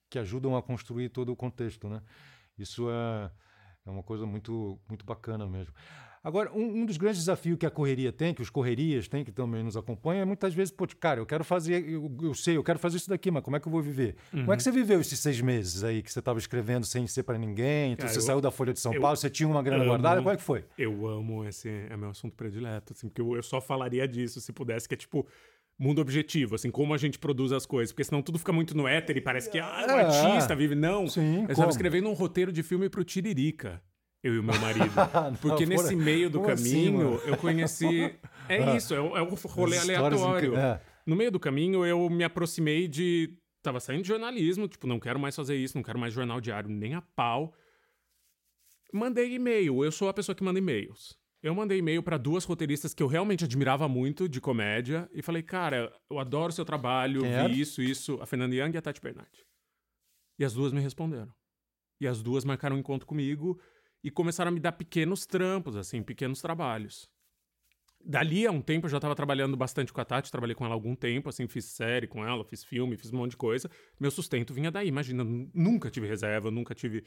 que, 0.09 0.19
ajudam 0.19 0.55
a 0.55 0.61
construir 0.61 1.09
todo 1.09 1.31
o 1.31 1.35
contexto, 1.35 1.89
né? 1.89 2.01
Isso 2.57 2.89
é, 2.89 3.31
é 3.85 3.89
uma 3.89 4.03
coisa 4.03 4.25
muito, 4.25 4.79
muito 4.87 5.05
bacana 5.05 5.47
mesmo. 5.47 5.73
Agora, 6.23 6.51
um, 6.53 6.81
um 6.81 6.85
dos 6.85 6.97
grandes 6.97 7.19
desafios 7.21 7.57
que 7.57 7.65
a 7.65 7.71
correria 7.71 8.11
tem, 8.11 8.31
que 8.31 8.43
os 8.43 8.49
correrias 8.51 9.07
têm, 9.07 9.23
que 9.23 9.31
também 9.31 9.63
nos 9.63 9.75
acompanham, 9.75 10.21
é 10.21 10.25
muitas 10.25 10.53
vezes, 10.53 10.71
pô, 10.71 10.85
cara, 10.99 11.19
eu 11.19 11.25
quero 11.25 11.43
fazer, 11.43 11.83
eu, 11.89 12.15
eu 12.21 12.33
sei, 12.35 12.57
eu 12.57 12.63
quero 12.63 12.77
fazer 12.77 12.97
isso 12.97 13.09
daqui, 13.09 13.31
mas 13.31 13.41
como 13.43 13.55
é 13.55 13.59
que 13.59 13.67
eu 13.67 13.71
vou 13.71 13.81
viver? 13.81 14.15
Como 14.29 14.53
é 14.53 14.55
que 14.55 14.61
você 14.61 14.71
viveu 14.71 15.01
esses 15.01 15.17
seis 15.17 15.41
meses 15.41 15.83
aí 15.83 16.03
que 16.03 16.11
você 16.11 16.19
estava 16.19 16.37
escrevendo 16.37 16.85
sem 16.85 17.07
ser 17.07 17.23
para 17.23 17.39
ninguém? 17.39 17.93
Então 17.93 18.03
Cara, 18.03 18.13
você 18.13 18.19
eu- 18.19 18.23
saiu 18.23 18.39
da 18.39 18.51
Folha 18.51 18.71
de 18.71 18.79
São 18.79 18.93
Paulo, 18.99 19.17
você 19.17 19.31
tinha 19.31 19.49
uma 19.49 19.63
grana 19.63 19.81
amo- 19.83 19.89
guardada, 19.93 20.17
como 20.21 20.29
é 20.31 20.37
que 20.37 20.43
foi? 20.43 20.63
Eu 20.77 21.07
amo 21.07 21.43
esse, 21.43 21.67
é 21.89 21.97
meu 21.97 22.11
assunto 22.11 22.35
predileto, 22.35 22.93
assim, 22.93 23.09
porque 23.09 23.21
eu, 23.21 23.35
eu 23.35 23.41
só 23.41 23.59
falaria 23.59 24.07
disso 24.07 24.39
se 24.39 24.53
pudesse, 24.53 24.87
que 24.87 24.93
é 24.93 24.97
tipo 24.97 25.25
mundo 25.79 25.99
objetivo, 26.01 26.53
assim, 26.53 26.69
como 26.69 26.93
a 26.93 26.97
gente 26.99 27.17
produz 27.17 27.51
as 27.51 27.65
coisas, 27.65 27.91
porque 27.91 28.03
senão 28.03 28.21
tudo 28.21 28.37
fica 28.37 28.53
muito 28.53 28.77
no 28.77 28.87
éter 28.87 29.17
e 29.17 29.21
parece 29.21 29.49
que 29.49 29.57
ah, 29.57 29.85
o 29.87 29.91
É. 29.91 30.01
artista 30.03 30.55
vive. 30.55 30.75
Não, 30.75 31.07
Sim, 31.07 31.45
eu 31.45 31.51
estava 31.51 31.71
escrevendo 31.71 32.07
um 32.07 32.13
roteiro 32.13 32.51
de 32.51 32.61
filme 32.61 32.87
pro 32.89 33.03
Tiririca, 33.03 33.81
eu 34.23 34.35
e 34.35 34.39
o 34.39 34.43
meu 34.43 34.59
marido. 34.59 34.91
Não, 35.31 35.35
Porque 35.35 35.65
nesse 35.65 35.95
meio 35.95 36.29
do 36.29 36.43
assim, 36.49 36.85
caminho 36.85 36.97
mano? 36.97 37.21
eu 37.25 37.37
conheci. 37.37 38.15
É 38.49 38.75
isso, 38.75 38.93
é 38.93 38.99
o, 38.99 39.15
é 39.15 39.21
o 39.21 39.33
rolê 39.33 39.77
aleatório. 39.77 40.57
é. 40.57 40.81
No 41.05 41.15
meio 41.15 41.31
do 41.31 41.39
caminho 41.39 41.85
eu 41.85 42.09
me 42.09 42.23
aproximei 42.23 42.85
de. 42.85 43.37
Tava 43.61 43.79
saindo 43.79 44.01
de 44.01 44.09
jornalismo, 44.09 44.67
tipo, 44.67 44.87
não 44.87 44.99
quero 44.99 45.17
mais 45.17 45.35
fazer 45.35 45.55
isso, 45.55 45.77
não 45.77 45.83
quero 45.83 45.97
mais 45.97 46.13
jornal 46.13 46.41
diário, 46.41 46.69
nem 46.69 46.93
a 46.93 47.01
pau. 47.01 47.53
Mandei 48.91 49.33
e-mail, 49.35 49.85
eu 49.85 49.91
sou 49.91 50.09
a 50.09 50.13
pessoa 50.13 50.35
que 50.35 50.43
manda 50.43 50.59
e-mails. 50.59 51.17
Eu 51.41 51.55
mandei 51.55 51.77
e-mail 51.77 52.03
para 52.03 52.17
duas 52.17 52.43
roteiristas 52.43 52.93
que 52.93 53.01
eu 53.01 53.07
realmente 53.07 53.45
admirava 53.45 53.87
muito 53.87 54.27
de 54.27 54.41
comédia 54.41 55.09
e 55.13 55.21
falei, 55.21 55.41
cara, 55.41 55.91
eu 56.09 56.19
adoro 56.19 56.51
seu 56.51 56.65
trabalho, 56.65 57.21
vi 57.21 57.61
isso, 57.61 57.81
isso, 57.81 58.19
a 58.21 58.25
Fernanda 58.25 58.53
Young 58.53 58.71
e 58.73 58.77
a 58.77 58.81
Tati 58.81 58.99
Bernardi. 58.99 59.45
E 60.37 60.43
as 60.43 60.53
duas 60.53 60.73
me 60.73 60.81
responderam. 60.81 61.31
E 62.01 62.07
as 62.07 62.21
duas 62.21 62.43
marcaram 62.43 62.75
um 62.75 62.79
encontro 62.79 63.07
comigo 63.07 63.59
e 64.03 64.09
começaram 64.11 64.49
a 64.49 64.51
me 64.53 64.59
dar 64.59 64.71
pequenos 64.73 65.25
trampos, 65.25 65.75
assim, 65.75 66.01
pequenos 66.01 66.41
trabalhos. 66.41 67.09
Dali 68.03 68.47
a 68.47 68.51
um 68.51 68.61
tempo 68.61 68.87
eu 68.87 68.89
já 68.89 68.97
estava 68.97 69.13
trabalhando 69.15 69.55
bastante 69.55 69.93
com 69.93 70.01
a 70.01 70.05
Tati, 70.05 70.31
trabalhei 70.31 70.55
com 70.55 70.65
ela 70.65 70.73
algum 70.73 70.95
tempo, 70.95 71.29
assim, 71.29 71.47
fiz 71.47 71.65
série 71.65 72.07
com 72.07 72.25
ela, 72.25 72.43
fiz 72.43 72.63
filme, 72.63 72.97
fiz 72.97 73.13
um 73.13 73.17
monte 73.17 73.31
de 73.31 73.37
coisa. 73.37 73.69
Meu 73.99 74.09
sustento 74.09 74.53
vinha 74.53 74.71
daí, 74.71 74.87
imagina, 74.87 75.23
nu- 75.23 75.51
nunca 75.53 75.89
tive 75.91 76.07
reserva, 76.07 76.49
nunca 76.49 76.73
tive 76.73 77.05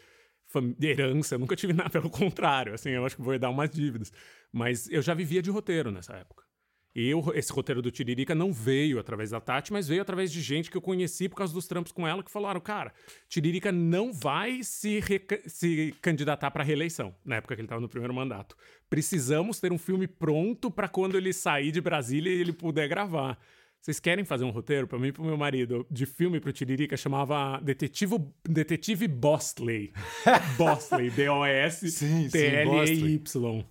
herança, 0.80 1.36
nunca 1.36 1.56
tive 1.56 1.72
nada, 1.74 1.90
pelo 1.90 2.08
contrário, 2.08 2.74
assim, 2.74 2.90
eu 2.90 3.04
acho 3.04 3.16
que 3.16 3.22
vou 3.22 3.32
herdar 3.34 3.50
umas 3.50 3.70
dívidas. 3.70 4.12
Mas 4.52 4.88
eu 4.88 5.02
já 5.02 5.14
vivia 5.14 5.42
de 5.42 5.50
roteiro 5.50 5.90
nessa 5.90 6.14
época. 6.14 6.44
E 6.94 7.08
eu, 7.08 7.24
esse 7.34 7.52
roteiro 7.52 7.82
do 7.82 7.90
Tiririca 7.90 8.34
não 8.34 8.52
veio 8.52 9.00
através 9.00 9.30
da 9.30 9.40
Tati, 9.40 9.72
mas 9.72 9.88
veio 9.88 10.00
através 10.00 10.30
de 10.30 10.40
gente 10.40 10.70
que 10.70 10.76
eu 10.76 10.80
conheci 10.80 11.28
por 11.28 11.34
causa 11.34 11.52
dos 11.52 11.66
trampos 11.66 11.90
com 11.90 12.06
ela, 12.06 12.22
que 12.22 12.30
falaram, 12.30 12.60
cara, 12.60 12.92
Tiririca 13.28 13.72
não 13.72 14.12
vai 14.12 14.62
se, 14.62 15.00
se 15.46 15.92
candidatar 16.00 16.52
para 16.52 16.62
reeleição, 16.62 17.12
na 17.24 17.36
época 17.36 17.56
que 17.56 17.60
ele 17.60 17.66
estava 17.66 17.80
no 17.80 17.88
primeiro 17.88 18.14
mandato. 18.14 18.56
Precisamos 18.88 19.58
ter 19.58 19.72
um 19.72 19.78
filme 19.78 20.06
pronto 20.06 20.70
para 20.70 20.86
quando 20.86 21.16
ele 21.16 21.32
sair 21.32 21.72
de 21.72 21.80
Brasília 21.80 22.32
e 22.32 22.40
ele 22.40 22.52
puder 22.52 22.88
gravar. 22.88 23.38
Vocês 23.84 24.00
querem 24.00 24.24
fazer 24.24 24.44
um 24.44 24.50
roteiro 24.50 24.86
para 24.86 24.98
mim 24.98 25.08
e 25.08 25.12
pro 25.12 25.22
meu 25.22 25.36
marido 25.36 25.86
de 25.90 26.06
filme 26.06 26.40
pro 26.40 26.52
Tiririca 26.52 26.96
chamava 26.96 27.60
Detetive, 27.60 28.16
Detetive 28.48 29.06
Bosley. 29.08 29.92
Bosley, 30.56 31.10
Sim, 31.90 32.30
sim, 32.30 32.38
B-O-S-T-L-E-Y. 32.38 33.66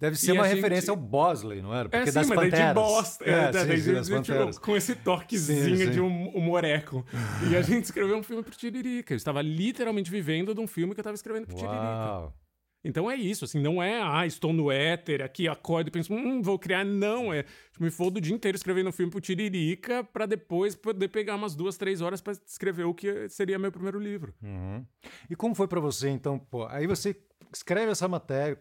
Deve 0.00 0.16
ser 0.16 0.30
E 0.30 0.32
uma 0.32 0.44
a 0.44 0.48
gente- 0.48 0.56
referência 0.56 0.90
ao 0.92 0.96
Bosley, 0.96 1.60
não 1.60 1.74
era? 1.74 1.88
É, 1.88 1.90
Porque 1.90 2.12
sim, 2.12 2.18
das 2.18 2.28
mas 2.28 2.38
daí 2.38 2.50
Panteras. 2.50 2.68
de 2.68 2.74
bosta. 2.74 3.24
É, 3.24 3.30
É, 3.30 3.50
daí 3.50 3.62
sim, 3.80 3.92
de- 3.94 4.04
sim, 4.04 4.20
de- 4.20 4.22
tipo, 4.22 4.60
com 4.60 4.76
esse 4.76 4.94
toquezinho 4.94 5.76
Sim, 5.76 5.84
sim. 5.86 5.90
de 5.90 6.00
um 6.00 6.28
humoreco. 6.30 7.04
E 7.50 7.56
a 7.56 7.62
gente 7.62 7.84
escreveu 7.84 8.16
um 8.16 8.22
filme 8.22 8.42
pro 8.42 8.54
Tiririca. 8.54 9.12
Eu 9.12 9.16
estava 9.16 9.42
literalmente 9.42 10.10
vivendo 10.10 10.54
de 10.54 10.60
um 10.60 10.66
filme 10.66 10.94
que 10.94 11.00
eu 11.00 11.02
estava 11.02 11.14
escrevendo 11.16 11.46
pro 11.46 11.56
Tiririca. 11.56 11.82
Uau. 11.82 12.34
Então 12.84 13.10
é 13.10 13.16
isso, 13.16 13.44
assim, 13.44 13.60
não 13.60 13.82
é, 13.82 14.00
ah, 14.00 14.24
estou 14.24 14.52
no 14.52 14.70
éter, 14.70 15.20
aqui 15.20 15.48
acordo 15.48 15.88
e 15.88 15.90
penso, 15.90 16.14
hum, 16.14 16.40
vou 16.40 16.56
criar. 16.60 16.84
Não, 16.84 17.34
é, 17.34 17.42
tipo, 17.42 17.82
me 17.82 17.90
fodo 17.90 18.18
o 18.18 18.20
dia 18.20 18.32
inteiro 18.32 18.54
escrevendo 18.56 18.88
um 18.88 18.92
filme 18.92 19.10
pro 19.10 19.20
Tiririca 19.20 20.04
pra 20.04 20.26
depois 20.26 20.76
poder 20.76 21.08
pegar 21.08 21.34
umas 21.34 21.56
duas, 21.56 21.76
três 21.76 22.00
horas 22.00 22.20
pra 22.20 22.32
escrever 22.46 22.84
o 22.84 22.94
que 22.94 23.28
seria 23.28 23.58
meu 23.58 23.72
primeiro 23.72 23.98
livro. 23.98 24.32
Uhum. 24.40 24.86
E 25.28 25.34
como 25.34 25.56
foi 25.56 25.66
pra 25.66 25.80
você, 25.80 26.08
então? 26.08 26.38
Pô, 26.38 26.66
aí 26.68 26.86
você 26.86 27.16
escreve 27.52 27.90
essa 27.90 28.06
matéria. 28.06 28.56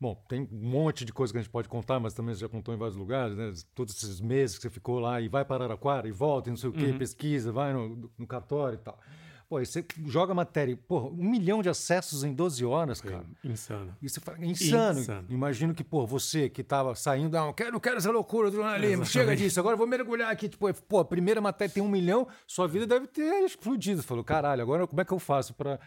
Bom, 0.00 0.14
tem 0.28 0.48
um 0.50 0.70
monte 0.70 1.04
de 1.04 1.12
coisa 1.12 1.30
que 1.30 1.38
a 1.38 1.42
gente 1.42 1.50
pode 1.50 1.68
contar, 1.68 2.00
mas 2.00 2.14
também 2.14 2.34
você 2.34 2.40
já 2.40 2.48
contou 2.48 2.74
em 2.74 2.78
vários 2.78 2.96
lugares, 2.96 3.36
né? 3.36 3.52
Todos 3.74 3.94
esses 3.94 4.18
meses 4.18 4.56
que 4.56 4.62
você 4.62 4.70
ficou 4.70 4.98
lá 4.98 5.20
e 5.20 5.28
vai 5.28 5.44
para 5.44 5.64
Araraquara 5.64 6.08
e 6.08 6.10
volta 6.10 6.48
e 6.48 6.50
não 6.50 6.56
sei 6.56 6.70
o 6.70 6.72
quê, 6.72 6.94
pesquisa, 6.98 7.52
vai 7.52 7.74
no, 7.74 8.10
no 8.16 8.26
cartório 8.26 8.76
e 8.76 8.78
tal. 8.78 8.98
Pô, 9.46 9.56
aí 9.56 9.66
você 9.66 9.84
joga 10.06 10.30
a 10.30 10.34
matéria, 10.34 10.78
pô, 10.88 11.08
um 11.08 11.28
milhão 11.28 11.60
de 11.60 11.68
acessos 11.68 12.22
em 12.22 12.32
12 12.32 12.64
horas, 12.64 13.00
cara. 13.00 13.26
Insano. 13.44 13.94
Isso 14.00 14.20
é 14.20 14.46
insano. 14.46 15.00
Insano. 15.00 15.26
Imagino 15.28 15.74
que, 15.74 15.82
pô, 15.82 16.06
você 16.06 16.48
que 16.48 16.62
tava 16.62 16.94
saindo, 16.94 17.36
ah, 17.36 17.46
não 17.46 17.52
quero, 17.52 17.72
não 17.72 17.80
quero 17.80 17.96
essa 17.96 18.12
loucura 18.12 18.48
do 18.48 18.56
jornalismo, 18.56 19.04
chega 19.04 19.34
disso, 19.36 19.58
agora 19.58 19.74
eu 19.74 19.78
vou 19.78 19.88
mergulhar 19.88 20.30
aqui. 20.30 20.48
Tipo, 20.48 20.72
pô, 20.72 21.00
a 21.00 21.04
primeira 21.04 21.40
matéria 21.40 21.74
tem 21.74 21.82
um 21.82 21.88
milhão, 21.88 22.28
sua 22.46 22.68
vida 22.68 22.86
deve 22.86 23.08
ter 23.08 23.44
explodido. 23.44 24.00
Você 24.00 24.06
falou, 24.06 24.22
caralho, 24.22 24.62
agora 24.62 24.86
como 24.86 25.00
é 25.00 25.04
que 25.04 25.12
eu 25.12 25.18
faço 25.18 25.52
pra 25.52 25.80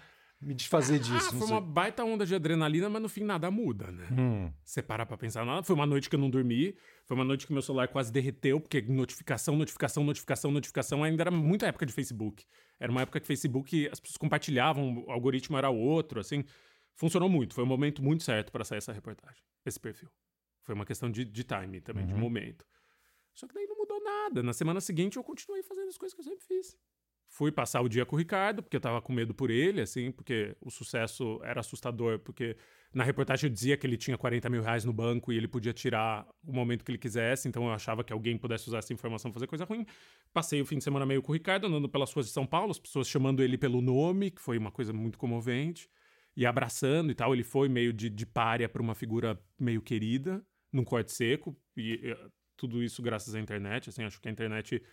me 0.43 0.53
desfazer 0.53 0.99
disso? 0.99 1.29
Ah, 1.29 1.32
Não 1.32 1.39
foi 1.39 1.47
sei. 1.47 1.56
uma 1.56 1.62
baita 1.62 2.03
onda 2.03 2.25
de 2.25 2.36
adrenalina, 2.36 2.89
mas 2.89 3.01
no 3.01 3.10
fim 3.10 3.23
nada 3.23 3.49
muda, 3.49 3.91
né? 3.91 4.08
Hum. 4.12 4.53
Você 4.63 4.82
parar 4.82 5.06
pra 5.06 5.17
pensar 5.17 5.45
nada. 5.45 5.63
Foi 5.63 5.75
uma 5.75 5.86
noite 5.86 6.10
que 6.10 6.15
eu 6.15 6.19
não 6.19 6.29
dormi. 6.29 6.75
Foi 7.06 7.15
uma 7.15 7.23
noite 7.23 7.47
que 7.47 7.53
meu 7.53 7.62
celular 7.62 7.88
quase 7.88 8.12
derreteu, 8.12 8.60
porque 8.60 8.82
notificação, 8.82 9.56
notificação, 9.56 10.03
notificação, 10.03 10.51
notificação. 10.51 11.03
Ainda 11.03 11.23
era 11.23 11.32
muita 11.32 11.65
época 11.67 11.86
de 11.86 11.93
Facebook. 11.93 12.45
Era 12.79 12.91
uma 12.91 13.01
época 13.01 13.19
que 13.19 13.25
Facebook, 13.27 13.88
as 13.91 13.99
pessoas 13.99 14.17
compartilhavam, 14.17 15.06
o 15.08 15.12
algoritmo 15.12 15.58
era 15.58 15.69
outro, 15.69 16.19
assim. 16.19 16.43
Funcionou 16.95 17.29
muito. 17.29 17.56
Foi 17.56 17.63
um 17.63 17.67
momento 17.67 18.03
muito 18.03 18.23
certo 18.23 18.51
para 18.51 18.63
sair 18.63 18.77
essa 18.77 18.91
reportagem, 18.93 19.41
esse 19.65 19.79
perfil. 19.79 20.10
Foi 20.62 20.75
uma 20.75 20.86
questão 20.86 21.10
de, 21.10 21.25
de 21.25 21.43
time 21.43 21.82
também, 21.82 22.06
de 22.06 22.13
momento. 22.13 22.65
Só 23.34 23.47
que 23.47 23.53
daí 23.53 23.65
não 23.65 23.75
mudou 23.77 24.01
nada. 24.03 24.43
Na 24.43 24.53
semana 24.53 24.79
seguinte 24.79 25.17
eu 25.17 25.23
continuei 25.23 25.63
fazendo 25.63 25.89
as 25.89 25.97
coisas 25.97 26.13
que 26.13 26.21
eu 26.21 26.25
sempre 26.25 26.45
fiz. 26.45 26.77
Fui 27.34 27.52
passar 27.52 27.82
o 27.82 27.89
dia 27.89 28.06
com 28.06 28.15
o 28.15 28.19
Ricardo, 28.19 28.62
porque 28.62 28.78
eu 28.78 28.80
tava 28.80 29.02
com 29.02 29.12
medo 29.12 29.34
por 29.34 29.50
ele, 29.50 29.82
assim, 29.82 30.12
porque 30.12 30.56
o 30.62 30.69
sucesso 30.69 31.41
era 31.43 31.62
assustador, 31.62 32.19
porque 32.19 32.56
na 32.93 33.04
reportagem 33.04 33.50
eu 33.50 33.52
dizia 33.52 33.76
que 33.76 33.88
ele 33.88 33.98
tinha 33.98 34.15
40 34.15 34.48
mil 34.52 34.62
reais 34.62 34.86
no 34.86 34.93
banco 34.93 35.34
e 35.34 35.38
ele 35.38 35.48
podia 35.48 35.74
tirar 35.74 36.28
o 36.46 36.54
momento 36.54 36.86
que 36.86 36.91
ele 36.91 37.00
quisesse, 37.00 37.48
então 37.48 37.63
eu 37.63 37.72
achava 37.72 38.04
que 38.04 38.13
alguém 38.13 38.38
pudesse 38.38 38.67
usar 38.67 38.78
essa 38.78 38.93
informação 38.93 39.32
pra 39.32 39.39
fazer 39.39 39.48
coisa 39.48 39.65
ruim. 39.65 39.84
Passei 40.32 40.62
o 40.62 40.65
fim 40.65 40.78
de 40.78 40.84
semana 40.84 41.08
meio 41.08 41.24
com 41.24 41.32
o 41.32 41.34
Ricardo, 41.34 41.65
andando 41.65 41.89
pelas 41.89 42.13
ruas 42.13 42.28
de 42.28 42.32
São 42.32 42.46
Paulo, 42.46 42.69
as 42.69 42.78
pessoas 42.78 43.08
chamando 43.08 43.41
ele 43.41 43.58
pelo 43.58 43.82
nome, 43.82 44.30
que 44.30 44.39
foi 44.39 44.60
uma 44.60 44.69
coisa 44.69 44.93
muito 44.93 45.17
comovente, 45.17 45.89
e 46.38 46.46
abraçando 46.46 47.12
e 47.12 47.15
tal. 47.15 47.34
Ele 47.34 47.43
foi 47.43 47.67
meio 47.67 47.91
de, 47.91 48.12
de 48.12 48.28
párea 48.28 48.69
pra 48.69 48.80
uma 48.80 48.93
figura 48.93 49.41
meio 49.60 49.82
querida, 49.82 50.46
num 50.72 50.84
corte 50.84 51.12
seco, 51.12 51.60
e 51.76 52.00
eh, 52.12 52.28
tudo 52.56 52.84
isso 52.84 53.02
graças 53.02 53.34
à 53.34 53.39
internet, 53.39 53.89
assim, 53.89 54.04
acho 54.04 54.22
que 54.22 54.30
a 54.30 54.32
internet 54.32 54.84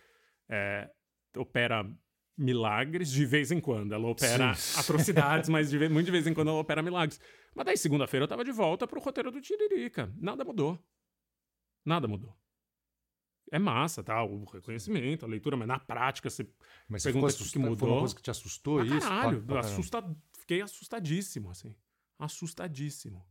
é, 0.49 0.89
opera 1.37 1.87
milagres 2.37 3.09
de 3.11 3.25
vez 3.25 3.51
em 3.51 3.59
quando. 3.59 3.93
Ela 3.93 4.07
opera 4.07 4.53
Sim. 4.55 4.79
atrocidades, 4.79 5.49
mas 5.49 5.69
de 5.69 5.77
ve- 5.77 5.89
muito 5.89 6.05
de 6.05 6.11
vez 6.11 6.25
em 6.27 6.33
quando 6.33 6.49
ela 6.49 6.59
opera 6.59 6.81
milagres. 6.81 7.19
Mas 7.55 7.65
daí, 7.65 7.77
segunda-feira, 7.77 8.23
eu 8.23 8.27
tava 8.27 8.43
de 8.45 8.51
volta 8.51 8.87
pro 8.87 8.99
roteiro 9.01 9.31
do 9.31 9.41
Tiririca. 9.41 10.13
Nada 10.17 10.43
mudou. 10.43 10.79
Nada 11.85 12.07
mudou. 12.07 12.35
É 13.51 13.59
massa, 13.59 14.01
tá? 14.01 14.23
O 14.23 14.45
reconhecimento, 14.45 15.25
a 15.25 15.27
leitura, 15.27 15.57
mas 15.57 15.67
na 15.67 15.77
prática 15.77 16.29
você. 16.29 16.47
Mas 16.87 17.01
você 17.03 17.09
Pergunta 17.11 17.27
ficou 17.33 17.37
que 17.37 17.43
assustado, 17.43 17.61
foi 17.61 17.69
mudou. 17.69 17.89
uma 17.89 17.99
coisa 17.99 18.15
que 18.15 18.21
te 18.21 18.31
assustou 18.31 18.77
Pra 18.77 18.85
isso? 18.85 18.99
caralho, 19.07 19.37
Pra- 19.43 19.47
pra 19.47 19.59
assusta... 19.59 20.15
fiquei 20.39 20.61
assustadíssimo, 20.61 21.49
assim. 21.51 21.75
Assustadíssimo. 22.17 23.25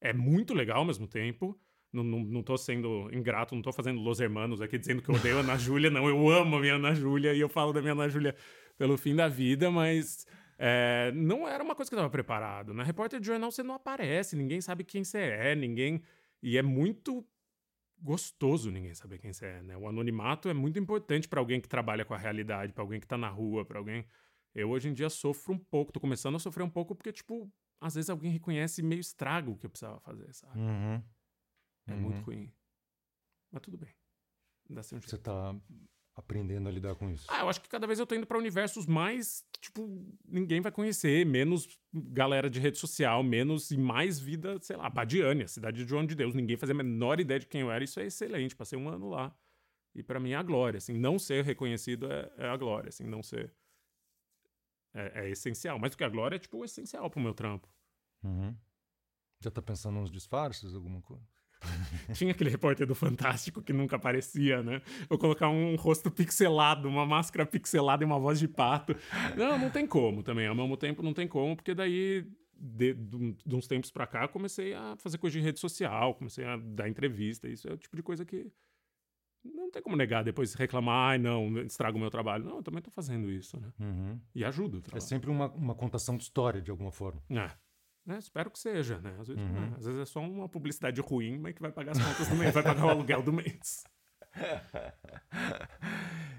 É 0.00 0.12
muito 0.12 0.52
legal 0.52 0.78
ao 0.78 0.84
mesmo 0.84 1.06
tempo. 1.06 1.56
Não, 1.94 2.02
não, 2.02 2.18
não 2.18 2.42
tô 2.42 2.56
sendo 2.58 3.08
ingrato, 3.12 3.54
não 3.54 3.62
tô 3.62 3.72
fazendo 3.72 4.00
Los 4.00 4.18
Hermanos 4.18 4.60
aqui 4.60 4.76
dizendo 4.76 5.00
que 5.00 5.08
eu 5.08 5.14
odeio 5.14 5.36
a 5.36 5.40
Ana 5.40 5.56
Júlia, 5.56 5.90
não. 5.90 6.08
Eu 6.08 6.28
amo 6.28 6.56
a 6.56 6.60
minha 6.60 6.74
Ana 6.74 6.92
Júlia 6.92 7.32
e 7.32 7.38
eu 7.38 7.48
falo 7.48 7.72
da 7.72 7.80
minha 7.80 7.92
Ana 7.92 8.08
Júlia 8.08 8.34
pelo 8.76 8.98
fim 8.98 9.14
da 9.14 9.28
vida, 9.28 9.70
mas 9.70 10.26
é, 10.58 11.12
não 11.14 11.46
era 11.46 11.62
uma 11.62 11.74
coisa 11.74 11.88
que 11.88 11.94
eu 11.94 11.98
tava 11.98 12.10
preparado. 12.10 12.74
Na 12.74 12.82
repórter 12.82 13.20
de 13.20 13.26
jornal 13.26 13.52
você 13.52 13.62
não 13.62 13.76
aparece, 13.76 14.34
ninguém 14.34 14.60
sabe 14.60 14.82
quem 14.82 15.04
você 15.04 15.18
é, 15.18 15.54
ninguém. 15.54 16.02
E 16.42 16.58
é 16.58 16.62
muito 16.62 17.24
gostoso 17.96 18.70
ninguém 18.70 18.94
saber 18.94 19.18
quem 19.18 19.32
você 19.32 19.46
é, 19.46 19.62
né? 19.62 19.76
O 19.76 19.88
anonimato 19.88 20.48
é 20.48 20.54
muito 20.54 20.78
importante 20.78 21.28
pra 21.28 21.40
alguém 21.40 21.60
que 21.60 21.68
trabalha 21.68 22.04
com 22.04 22.12
a 22.12 22.18
realidade, 22.18 22.72
pra 22.72 22.82
alguém 22.82 23.00
que 23.00 23.06
tá 23.06 23.16
na 23.16 23.28
rua, 23.28 23.64
pra 23.64 23.78
alguém. 23.78 24.04
Eu 24.54 24.70
hoje 24.70 24.88
em 24.88 24.92
dia 24.92 25.08
sofro 25.08 25.54
um 25.54 25.58
pouco, 25.58 25.92
tô 25.92 26.00
começando 26.00 26.34
a 26.34 26.38
sofrer 26.38 26.64
um 26.64 26.70
pouco 26.70 26.94
porque, 26.94 27.12
tipo, 27.12 27.50
às 27.80 27.94
vezes 27.94 28.10
alguém 28.10 28.30
reconhece 28.30 28.82
meio 28.82 29.00
estraga 29.00 29.50
o 29.50 29.56
que 29.56 29.66
eu 29.66 29.70
precisava 29.70 29.98
fazer, 30.00 30.32
sabe? 30.34 30.58
Uhum. 30.58 31.02
É 31.86 31.92
Uhum. 31.92 32.00
muito 32.00 32.20
ruim. 32.22 32.52
Mas 33.50 33.62
tudo 33.62 33.76
bem. 33.76 33.94
Dá 34.70 34.80
um 34.80 34.82
jeito. 34.84 35.08
Você 35.08 35.18
tá 35.18 35.54
aprendendo 36.14 36.68
a 36.68 36.72
lidar 36.72 36.94
com 36.94 37.10
isso. 37.10 37.26
Ah, 37.28 37.40
eu 37.40 37.48
acho 37.48 37.60
que 37.60 37.68
cada 37.68 37.86
vez 37.86 37.98
eu 37.98 38.06
tô 38.06 38.14
indo 38.14 38.26
pra 38.26 38.38
universos 38.38 38.86
mais, 38.86 39.44
tipo, 39.60 40.06
ninguém 40.24 40.60
vai 40.60 40.70
conhecer, 40.72 41.26
menos 41.26 41.68
galera 41.92 42.48
de 42.48 42.60
rede 42.60 42.78
social, 42.78 43.22
menos 43.22 43.70
e 43.70 43.76
mais 43.76 44.18
vida, 44.18 44.58
sei 44.62 44.76
lá, 44.76 44.88
Badiane, 44.88 45.42
a 45.42 45.48
cidade 45.48 45.82
de 45.84 45.88
João 45.88 46.06
de 46.06 46.14
Deus. 46.14 46.34
Ninguém 46.34 46.56
fazia 46.56 46.74
a 46.74 46.76
menor 46.78 47.20
ideia 47.20 47.40
de 47.40 47.46
quem 47.46 47.60
eu 47.62 47.70
era, 47.70 47.82
isso 47.84 47.98
é 48.00 48.06
excelente. 48.06 48.54
Passei 48.56 48.78
um 48.78 48.88
ano 48.88 49.08
lá. 49.10 49.36
E 49.94 50.02
pra 50.02 50.18
mim 50.18 50.30
é 50.30 50.36
a 50.36 50.42
glória, 50.42 50.78
assim, 50.78 50.94
não 50.98 51.18
ser 51.18 51.44
reconhecido 51.44 52.10
é, 52.10 52.32
é 52.38 52.48
a 52.48 52.56
glória, 52.56 52.88
assim, 52.88 53.04
não 53.04 53.22
ser. 53.22 53.54
É, 54.92 55.24
é 55.26 55.30
essencial. 55.30 55.78
Mais 55.78 55.90
do 55.92 55.96
que 55.96 56.04
a 56.04 56.08
glória, 56.08 56.36
é, 56.36 56.38
tipo, 56.38 56.64
essencial 56.64 57.08
pro 57.10 57.20
meu 57.20 57.34
trampo. 57.34 57.68
Uhum. 58.22 58.56
Já 59.40 59.50
tá 59.50 59.60
pensando 59.60 60.00
nos 60.00 60.10
disfarces, 60.10 60.74
alguma 60.74 61.02
coisa? 61.02 61.26
Tinha 62.14 62.32
aquele 62.32 62.50
repórter 62.50 62.86
do 62.86 62.94
Fantástico 62.94 63.62
que 63.62 63.72
nunca 63.72 63.96
aparecia, 63.96 64.62
né? 64.62 64.82
Eu 65.08 65.18
colocar 65.18 65.48
um 65.48 65.76
rosto 65.76 66.10
pixelado, 66.10 66.88
uma 66.88 67.06
máscara 67.06 67.46
pixelada 67.46 68.02
e 68.02 68.06
uma 68.06 68.18
voz 68.18 68.38
de 68.38 68.48
pato. 68.48 68.94
Não, 69.36 69.58
não 69.58 69.70
tem 69.70 69.86
como 69.86 70.22
também. 70.22 70.46
Ao 70.46 70.54
mesmo 70.54 70.76
tempo, 70.76 71.02
não 71.02 71.14
tem 71.14 71.26
como, 71.26 71.56
porque 71.56 71.74
daí, 71.74 72.26
de, 72.56 72.94
de, 72.94 73.36
de 73.44 73.54
uns 73.54 73.66
tempos 73.66 73.90
pra 73.90 74.06
cá, 74.06 74.28
comecei 74.28 74.74
a 74.74 74.96
fazer 74.96 75.18
coisa 75.18 75.38
de 75.38 75.44
rede 75.44 75.58
social, 75.58 76.14
comecei 76.14 76.44
a 76.44 76.56
dar 76.56 76.88
entrevista. 76.88 77.48
Isso 77.48 77.68
é 77.68 77.72
o 77.72 77.76
tipo 77.76 77.96
de 77.96 78.02
coisa 78.02 78.24
que 78.24 78.50
não 79.44 79.70
tem 79.70 79.82
como 79.82 79.96
negar 79.96 80.24
depois 80.24 80.54
reclamar, 80.54 81.10
ai, 81.10 81.18
não, 81.18 81.58
estraga 81.58 81.96
o 81.96 82.00
meu 82.00 82.10
trabalho. 82.10 82.44
Não, 82.44 82.56
eu 82.56 82.62
também 82.62 82.80
tô 82.80 82.90
fazendo 82.90 83.30
isso, 83.30 83.60
né? 83.60 83.70
Uhum. 83.78 84.18
E 84.34 84.44
ajuda 84.44 84.78
o 84.78 84.96
É 84.96 85.00
sempre 85.00 85.30
uma, 85.30 85.50
uma 85.52 85.74
contação 85.74 86.16
de 86.16 86.22
história, 86.22 86.62
de 86.62 86.70
alguma 86.70 86.90
forma. 86.90 87.22
É. 87.30 87.50
Né, 88.06 88.18
Espero 88.18 88.50
que 88.50 88.58
seja, 88.58 88.98
né? 89.00 89.16
Às 89.18 89.28
vezes, 89.28 89.42
Uhum. 89.42 89.52
né? 89.52 89.74
Às 89.78 89.84
vezes 89.86 90.00
é 90.00 90.04
só 90.04 90.20
uma 90.20 90.48
publicidade 90.48 91.00
ruim, 91.00 91.38
mas 91.38 91.54
que 91.54 91.62
vai 91.62 91.72
pagar 91.72 91.92
as 91.92 91.98
contas 92.02 92.28
do 92.28 92.36
mês, 92.36 92.52
vai 92.52 92.62
pagar 92.62 92.84
o 92.84 92.90
aluguel 92.90 93.22
do 93.22 93.32
mês. 93.32 93.84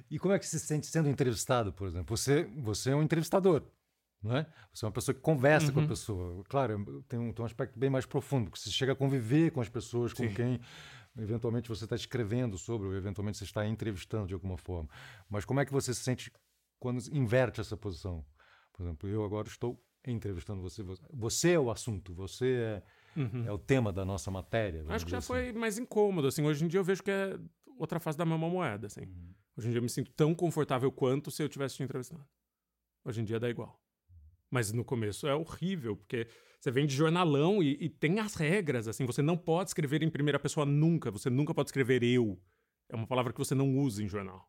E 0.09 0.19
como 0.19 0.33
é 0.33 0.39
que 0.39 0.45
se 0.45 0.59
sente 0.59 0.85
sendo 0.85 1.09
entrevistado, 1.09 1.73
por 1.73 1.87
exemplo? 1.87 2.15
Você, 2.15 2.43
você 2.57 2.91
é 2.91 2.95
um 2.95 3.01
entrevistador, 3.01 3.63
não 4.21 4.37
é? 4.37 4.45
Você 4.71 4.85
é 4.85 4.87
uma 4.87 4.91
pessoa 4.91 5.15
que 5.15 5.19
conversa 5.21 5.71
com 5.71 5.79
a 5.79 5.81
Uhum. 5.81 5.87
pessoa. 5.89 6.43
Claro, 6.47 7.03
tem 7.07 7.19
um, 7.19 7.33
tem 7.33 7.41
um 7.41 7.45
aspecto 7.45 7.77
bem 7.79 7.89
mais 7.89 8.05
profundo, 8.05 8.51
porque 8.51 8.61
você 8.61 8.69
chega 8.69 8.91
a 8.91 8.95
conviver 8.95 9.51
com 9.51 9.61
as 9.61 9.67
pessoas 9.69 10.13
com 10.13 10.23
Sim. 10.27 10.33
quem 10.33 10.59
eventualmente 11.17 11.67
você 11.69 11.85
está 11.85 11.95
escrevendo 11.95 12.55
sobre, 12.57 12.87
ou 12.87 12.95
eventualmente 12.95 13.37
você 13.39 13.45
está 13.45 13.65
entrevistando 13.65 14.27
de 14.27 14.33
alguma 14.35 14.57
forma. 14.57 14.87
Mas 15.27 15.43
como 15.43 15.59
é 15.59 15.65
que 15.65 15.71
você 15.73 15.91
se 15.93 16.01
sente 16.03 16.31
quando 16.79 16.99
inverte 17.11 17.59
essa 17.59 17.75
posição? 17.75 18.23
Por 18.73 18.83
exemplo, 18.83 19.09
eu 19.09 19.23
agora 19.25 19.47
estou 19.47 19.81
entrevistando 20.11 20.61
você. 20.61 20.81
você- 20.83 21.01
Você 21.13 21.51
é 21.51 21.59
o 21.59 21.69
assunto, 21.71 22.13
você 22.13 22.81
é, 23.15 23.47
é 23.47 23.51
o 23.51 23.57
tema 23.57 23.91
da 23.93 24.03
nossa 24.05 24.29
matéria. 24.31 24.83
Uhum. 24.83 24.91
Acho 24.91 25.05
que 25.05 25.11
já 25.11 25.17
assim. 25.19 25.27
foi 25.27 25.51
mais 25.53 25.77
incômodo, 25.77 26.27
assim. 26.27 26.43
Hoje 26.45 26.63
em 26.63 26.67
dia 26.67 26.79
eu 26.79 26.83
vejo 26.83 27.01
que 27.03 27.11
é 27.11 27.37
outra 27.77 27.99
face 27.99 28.17
da 28.17 28.25
mesma 28.25 28.47
moeda, 28.49 28.87
assim. 28.87 29.01
Hoje 29.57 29.67
em 29.67 29.71
dia 29.71 29.79
eu 29.79 29.83
me 29.83 29.89
sinto 29.89 30.11
tão 30.11 30.33
confortável 30.35 30.91
quanto 30.91 31.31
se 31.31 31.41
eu 31.41 31.49
tivesse 31.49 31.75
te 31.75 31.83
entrevistado. 31.83 32.25
Hoje 33.03 33.21
em 33.21 33.23
dia 33.23 33.39
dá 33.39 33.49
igual. 33.49 33.79
Mas 34.51 34.71
no 34.71 34.83
começo 34.85 35.27
é 35.27 35.35
horrível, 35.35 35.95
porque 35.97 36.27
você 36.59 36.71
vem 36.71 36.85
de 36.85 36.95
jornalão 36.95 37.61
e, 37.63 37.77
e 37.81 37.89
tem 37.89 38.19
as 38.19 38.35
regras, 38.35 38.87
assim. 38.87 39.05
Você 39.05 39.21
não 39.21 39.37
pode 39.37 39.69
escrever 39.69 40.01
em 40.03 40.09
primeira 40.09 40.39
pessoa 40.39 40.65
nunca. 40.65 41.11
Você 41.11 41.29
nunca 41.29 41.53
pode 41.53 41.69
escrever 41.69 42.03
eu. 42.03 42.39
É 42.89 42.95
uma 42.95 43.07
palavra 43.07 43.33
que 43.33 43.39
você 43.39 43.55
não 43.55 43.77
usa 43.79 44.03
em 44.03 44.07
jornal. 44.07 44.47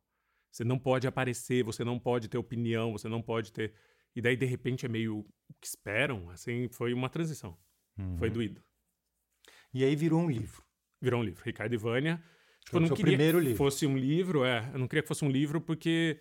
Você 0.51 0.65
não 0.65 0.79
pode 0.79 1.07
aparecer, 1.07 1.63
você 1.65 1.85
não 1.85 1.99
pode 1.99 2.29
ter 2.29 2.39
opinião, 2.39 2.93
você 2.93 3.09
não 3.09 3.21
pode 3.23 3.53
ter... 3.53 3.75
E 4.17 4.23
daí, 4.23 4.35
de 4.35 4.47
repente, 4.47 4.87
é 4.87 4.89
meio 4.89 5.19
o 5.19 5.55
que 5.61 5.67
esperam, 5.67 6.31
assim. 6.31 6.69
Foi 6.69 6.95
uma 6.95 7.11
transição. 7.11 7.57
Uhum. 7.99 8.17
Foi 8.17 8.31
doído. 8.31 8.63
E 9.75 9.85
aí 9.85 9.95
virou 9.95 10.21
um 10.21 10.31
livro. 10.31 10.65
Virou 11.01 11.21
um 11.21 11.23
livro. 11.23 11.45
Ricardo 11.45 11.75
e 11.75 11.77
Vânia. 11.77 12.17
Tipo, 12.61 12.71
Foi 12.71 12.79
eu 12.79 12.89
não 12.89 12.97
queria 12.97 13.13
primeiro 13.13 13.39
que 13.39 13.45
livro. 13.45 13.59
fosse 13.59 13.87
um 13.87 13.97
livro, 13.97 14.43
é. 14.43 14.71
Eu 14.73 14.79
não 14.79 14.89
queria 14.89 15.03
que 15.03 15.09
fosse 15.09 15.23
um 15.23 15.31
livro 15.31 15.61
porque 15.61 16.19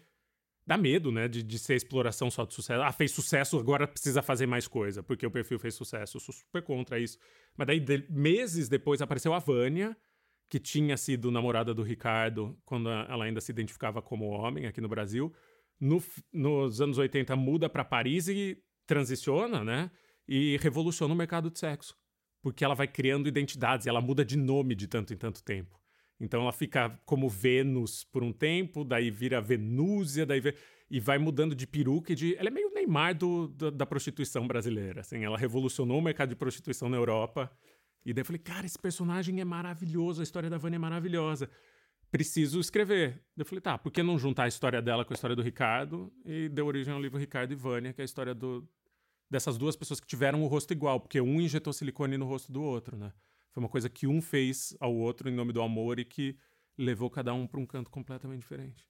dá 0.67 0.77
medo, 0.77 1.09
né? 1.09 1.29
De, 1.29 1.41
de 1.41 1.57
ser 1.57 1.75
exploração 1.75 2.29
só 2.29 2.43
de 2.43 2.53
sucesso. 2.53 2.81
Ah, 2.81 2.91
fez 2.91 3.11
sucesso, 3.11 3.57
agora 3.57 3.87
precisa 3.87 4.21
fazer 4.21 4.45
mais 4.45 4.67
coisa, 4.67 5.01
porque 5.01 5.25
o 5.25 5.31
perfil 5.31 5.57
fez 5.57 5.73
sucesso. 5.73 6.17
Eu 6.17 6.21
sou 6.21 6.35
super 6.35 6.61
contra 6.61 6.99
isso. 6.99 7.17
Mas 7.55 7.65
daí, 7.65 7.79
de, 7.79 8.05
meses 8.09 8.67
depois, 8.67 9.01
apareceu 9.01 9.33
a 9.33 9.39
Vânia, 9.39 9.95
que 10.49 10.59
tinha 10.59 10.97
sido 10.97 11.31
namorada 11.31 11.73
do 11.73 11.81
Ricardo 11.81 12.59
quando 12.65 12.89
ela 12.89 13.23
ainda 13.23 13.39
se 13.39 13.51
identificava 13.51 14.01
como 14.01 14.25
homem 14.25 14.67
aqui 14.67 14.81
no 14.81 14.89
Brasil. 14.89 15.33
No, 15.79 16.01
nos 16.31 16.81
anos 16.81 16.97
80, 16.97 17.35
muda 17.35 17.69
para 17.69 17.83
Paris 17.83 18.27
e 18.27 18.57
transiciona, 18.85 19.63
né? 19.63 19.91
E 20.27 20.57
revoluciona 20.57 21.13
o 21.13 21.17
mercado 21.17 21.49
de 21.49 21.59
sexo. 21.59 21.95
Porque 22.41 22.63
ela 22.63 22.75
vai 22.75 22.87
criando 22.87 23.27
identidades, 23.27 23.87
ela 23.87 24.01
muda 24.01 24.23
de 24.23 24.37
nome 24.37 24.75
de 24.75 24.87
tanto 24.87 25.13
em 25.13 25.17
tanto 25.17 25.43
tempo. 25.43 25.79
Então 26.19 26.41
ela 26.41 26.51
fica 26.51 26.89
como 27.05 27.27
Vênus 27.27 28.03
por 28.05 28.23
um 28.23 28.31
tempo, 28.31 28.85
daí 28.85 29.11
vira 29.11 29.41
Venúzia, 29.41 30.25
daí 30.25 30.41
e 30.89 30.99
vai 30.99 31.17
mudando 31.17 31.55
de 31.55 31.65
peruca 31.65 32.13
e 32.13 32.15
de. 32.15 32.35
Ela 32.37 32.49
é 32.49 32.51
meio 32.51 32.71
Neymar 32.71 33.17
do, 33.17 33.47
do, 33.47 33.71
da 33.71 33.85
prostituição 33.85 34.47
brasileira. 34.47 35.01
Assim, 35.01 35.23
ela 35.23 35.37
revolucionou 35.37 35.99
o 35.99 36.01
mercado 36.01 36.29
de 36.29 36.35
prostituição 36.35 36.89
na 36.89 36.97
Europa. 36.97 37.51
E 38.05 38.13
daí 38.13 38.21
eu 38.21 38.25
falei, 38.25 38.39
cara, 38.39 38.65
esse 38.65 38.77
personagem 38.77 39.41
é 39.41 39.45
maravilhoso, 39.45 40.21
a 40.21 40.23
história 40.23 40.49
da 40.49 40.57
Vânia 40.57 40.77
é 40.77 40.79
maravilhosa. 40.79 41.49
Preciso 42.15 42.61
escrever. 42.61 43.21
Eu 43.35 43.43
falei, 43.43 43.59
tá, 43.59 43.77
por 43.77 43.91
que 43.91 44.01
não 44.01 44.17
juntar 44.17 44.43
a 44.43 44.47
história 44.47 44.81
dela 44.81 45.03
com 45.03 45.11
a 45.11 45.15
história 45.15 45.35
do 45.35 45.41
Ricardo? 45.41 46.13
E 46.25 46.47
deu 46.47 46.65
origem 46.65 46.93
ao 46.93 47.01
livro 47.01 47.19
Ricardo 47.19 47.51
e 47.51 47.55
Vânia, 47.55 47.91
que 47.91 47.99
é 47.99 48.03
a 48.03 48.05
história 48.05 48.33
do, 48.33 48.65
dessas 49.29 49.57
duas 49.57 49.75
pessoas 49.75 49.99
que 49.99 50.07
tiveram 50.07 50.41
o 50.41 50.47
rosto 50.47 50.71
igual, 50.71 50.97
porque 50.97 51.19
um 51.19 51.41
injetou 51.41 51.73
silicone 51.73 52.17
no 52.17 52.25
rosto 52.25 52.53
do 52.53 52.63
outro, 52.63 52.95
né? 52.95 53.11
Foi 53.51 53.61
uma 53.61 53.67
coisa 53.67 53.89
que 53.89 54.07
um 54.07 54.21
fez 54.21 54.73
ao 54.79 54.95
outro 54.95 55.27
em 55.27 55.33
nome 55.33 55.51
do 55.51 55.61
amor 55.61 55.99
e 55.99 56.05
que 56.05 56.37
levou 56.77 57.09
cada 57.09 57.33
um 57.33 57.45
para 57.45 57.59
um 57.59 57.65
canto 57.65 57.91
completamente 57.91 58.39
diferente. 58.39 58.87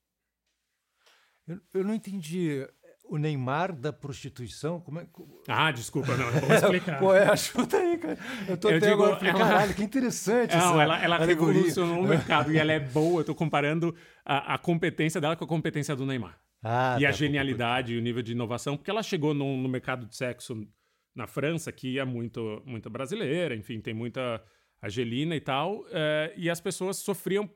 Eu, 1.47 1.59
eu 1.73 1.83
não 1.83 1.95
entendi 1.95 2.63
o 3.09 3.17
Neymar 3.17 3.73
da 3.73 3.93
prostituição? 3.93 4.79
Como 4.79 4.99
é... 4.99 5.07
Ah, 5.47 5.71
desculpa, 5.71 6.15
não, 6.15 6.31
vou 6.31 6.53
explicar. 6.55 6.99
Pô, 6.99 7.13
é, 7.13 7.27
ajuda 7.29 7.77
aí, 7.77 7.97
cara. 7.97 8.17
Eu 8.47 8.57
tô 8.57 8.69
eu 8.69 8.77
até 8.77 8.89
digo, 8.89 9.03
agora 9.03 9.27
ela... 9.27 9.39
caralho, 9.39 9.73
que 9.73 9.83
interessante. 9.83 10.55
Não, 10.55 10.81
ela, 10.81 11.03
ela 11.03 11.17
revolucionou 11.17 11.99
o 11.99 12.07
mercado 12.07 12.51
e 12.51 12.57
ela 12.57 12.71
é 12.71 12.79
boa. 12.79 13.21
Eu 13.21 13.25
tô 13.25 13.35
comparando 13.35 13.95
a, 14.25 14.55
a 14.55 14.57
competência 14.57 15.21
dela 15.21 15.35
com 15.35 15.45
a 15.45 15.47
competência 15.47 15.95
do 15.95 16.05
Neymar. 16.05 16.39
Ah, 16.63 16.97
e 16.99 17.03
tá, 17.03 17.09
a 17.09 17.11
genialidade 17.11 17.93
e 17.93 17.97
o 17.97 18.01
nível 18.01 18.23
de 18.23 18.31
inovação, 18.31 18.75
porque 18.75 18.89
ela 18.89 19.03
chegou 19.03 19.33
no, 19.33 19.55
no 19.55 19.69
mercado 19.69 20.07
de 20.07 20.15
sexo 20.15 20.67
na 21.15 21.27
França, 21.27 21.71
que 21.71 21.99
é 21.99 22.03
muito, 22.03 22.61
muito 22.65 22.89
brasileira, 22.89 23.55
enfim, 23.55 23.79
tem 23.79 23.93
muita 23.93 24.43
Angelina 24.83 25.35
e 25.35 25.39
tal, 25.39 25.85
é, 25.91 26.33
e 26.35 26.49
as 26.49 26.59
pessoas 26.59 26.97
sofriam 26.97 27.49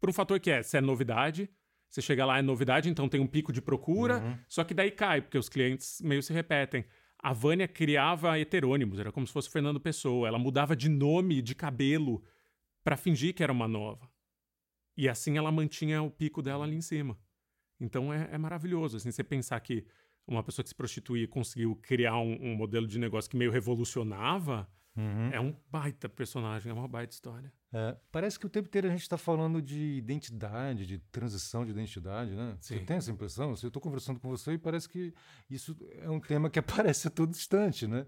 por 0.00 0.08
um 0.08 0.12
fator 0.12 0.40
que 0.40 0.50
é, 0.50 0.62
se 0.62 0.76
é 0.76 0.80
novidade, 0.80 1.50
você 1.90 2.00
chega 2.00 2.24
lá, 2.24 2.38
é 2.38 2.42
novidade, 2.42 2.88
então 2.88 3.08
tem 3.08 3.20
um 3.20 3.26
pico 3.26 3.52
de 3.52 3.60
procura, 3.60 4.18
uhum. 4.18 4.38
só 4.48 4.62
que 4.62 4.72
daí 4.72 4.90
cai, 4.90 5.20
porque 5.20 5.36
os 5.36 5.48
clientes 5.48 6.00
meio 6.00 6.22
se 6.22 6.32
repetem. 6.32 6.84
A 7.18 7.32
Vânia 7.32 7.66
criava 7.66 8.38
heterônimos, 8.38 8.98
era 8.98 9.10
como 9.10 9.26
se 9.26 9.32
fosse 9.32 9.50
Fernando 9.50 9.80
Pessoa, 9.80 10.28
ela 10.28 10.38
mudava 10.38 10.76
de 10.76 10.88
nome, 10.88 11.42
de 11.42 11.54
cabelo, 11.54 12.22
para 12.84 12.96
fingir 12.96 13.34
que 13.34 13.42
era 13.42 13.52
uma 13.52 13.66
nova. 13.66 14.08
E 14.96 15.08
assim 15.08 15.36
ela 15.36 15.50
mantinha 15.50 16.00
o 16.02 16.10
pico 16.10 16.40
dela 16.40 16.64
ali 16.64 16.76
em 16.76 16.80
cima. 16.80 17.18
Então 17.80 18.12
é, 18.12 18.28
é 18.32 18.38
maravilhoso, 18.38 18.96
assim, 18.96 19.10
você 19.10 19.24
pensar 19.24 19.58
que 19.60 19.84
uma 20.26 20.42
pessoa 20.42 20.62
que 20.62 20.68
se 20.68 20.74
prostituía 20.74 21.26
conseguiu 21.26 21.74
criar 21.76 22.18
um, 22.18 22.38
um 22.40 22.54
modelo 22.54 22.86
de 22.86 22.98
negócio 22.98 23.28
que 23.28 23.36
meio 23.36 23.50
revolucionava, 23.50 24.68
Uhum. 24.96 25.30
É 25.32 25.40
um 25.40 25.54
baita 25.70 26.08
personagem, 26.08 26.70
é 26.70 26.74
uma 26.74 26.88
baita 26.88 27.14
história. 27.14 27.52
É, 27.72 27.96
parece 28.10 28.38
que 28.38 28.46
o 28.46 28.48
tempo 28.48 28.66
inteiro 28.66 28.88
a 28.88 28.90
gente 28.90 29.02
está 29.02 29.16
falando 29.16 29.62
de 29.62 29.78
identidade, 29.96 30.84
de 30.84 30.98
transição 30.98 31.64
de 31.64 31.70
identidade, 31.70 32.34
né? 32.34 32.56
Sim. 32.60 32.78
Você 32.78 32.84
tem 32.84 32.96
essa 32.96 33.10
impressão? 33.12 33.50
Eu 33.50 33.54
estou 33.54 33.80
conversando 33.80 34.18
com 34.18 34.28
você 34.28 34.54
e 34.54 34.58
parece 34.58 34.88
que 34.88 35.14
isso 35.48 35.76
é 36.00 36.10
um 36.10 36.18
tema 36.18 36.50
que 36.50 36.58
aparece 36.60 37.06
a 37.06 37.10
todo 37.10 37.30
instante, 37.30 37.86
né? 37.86 38.06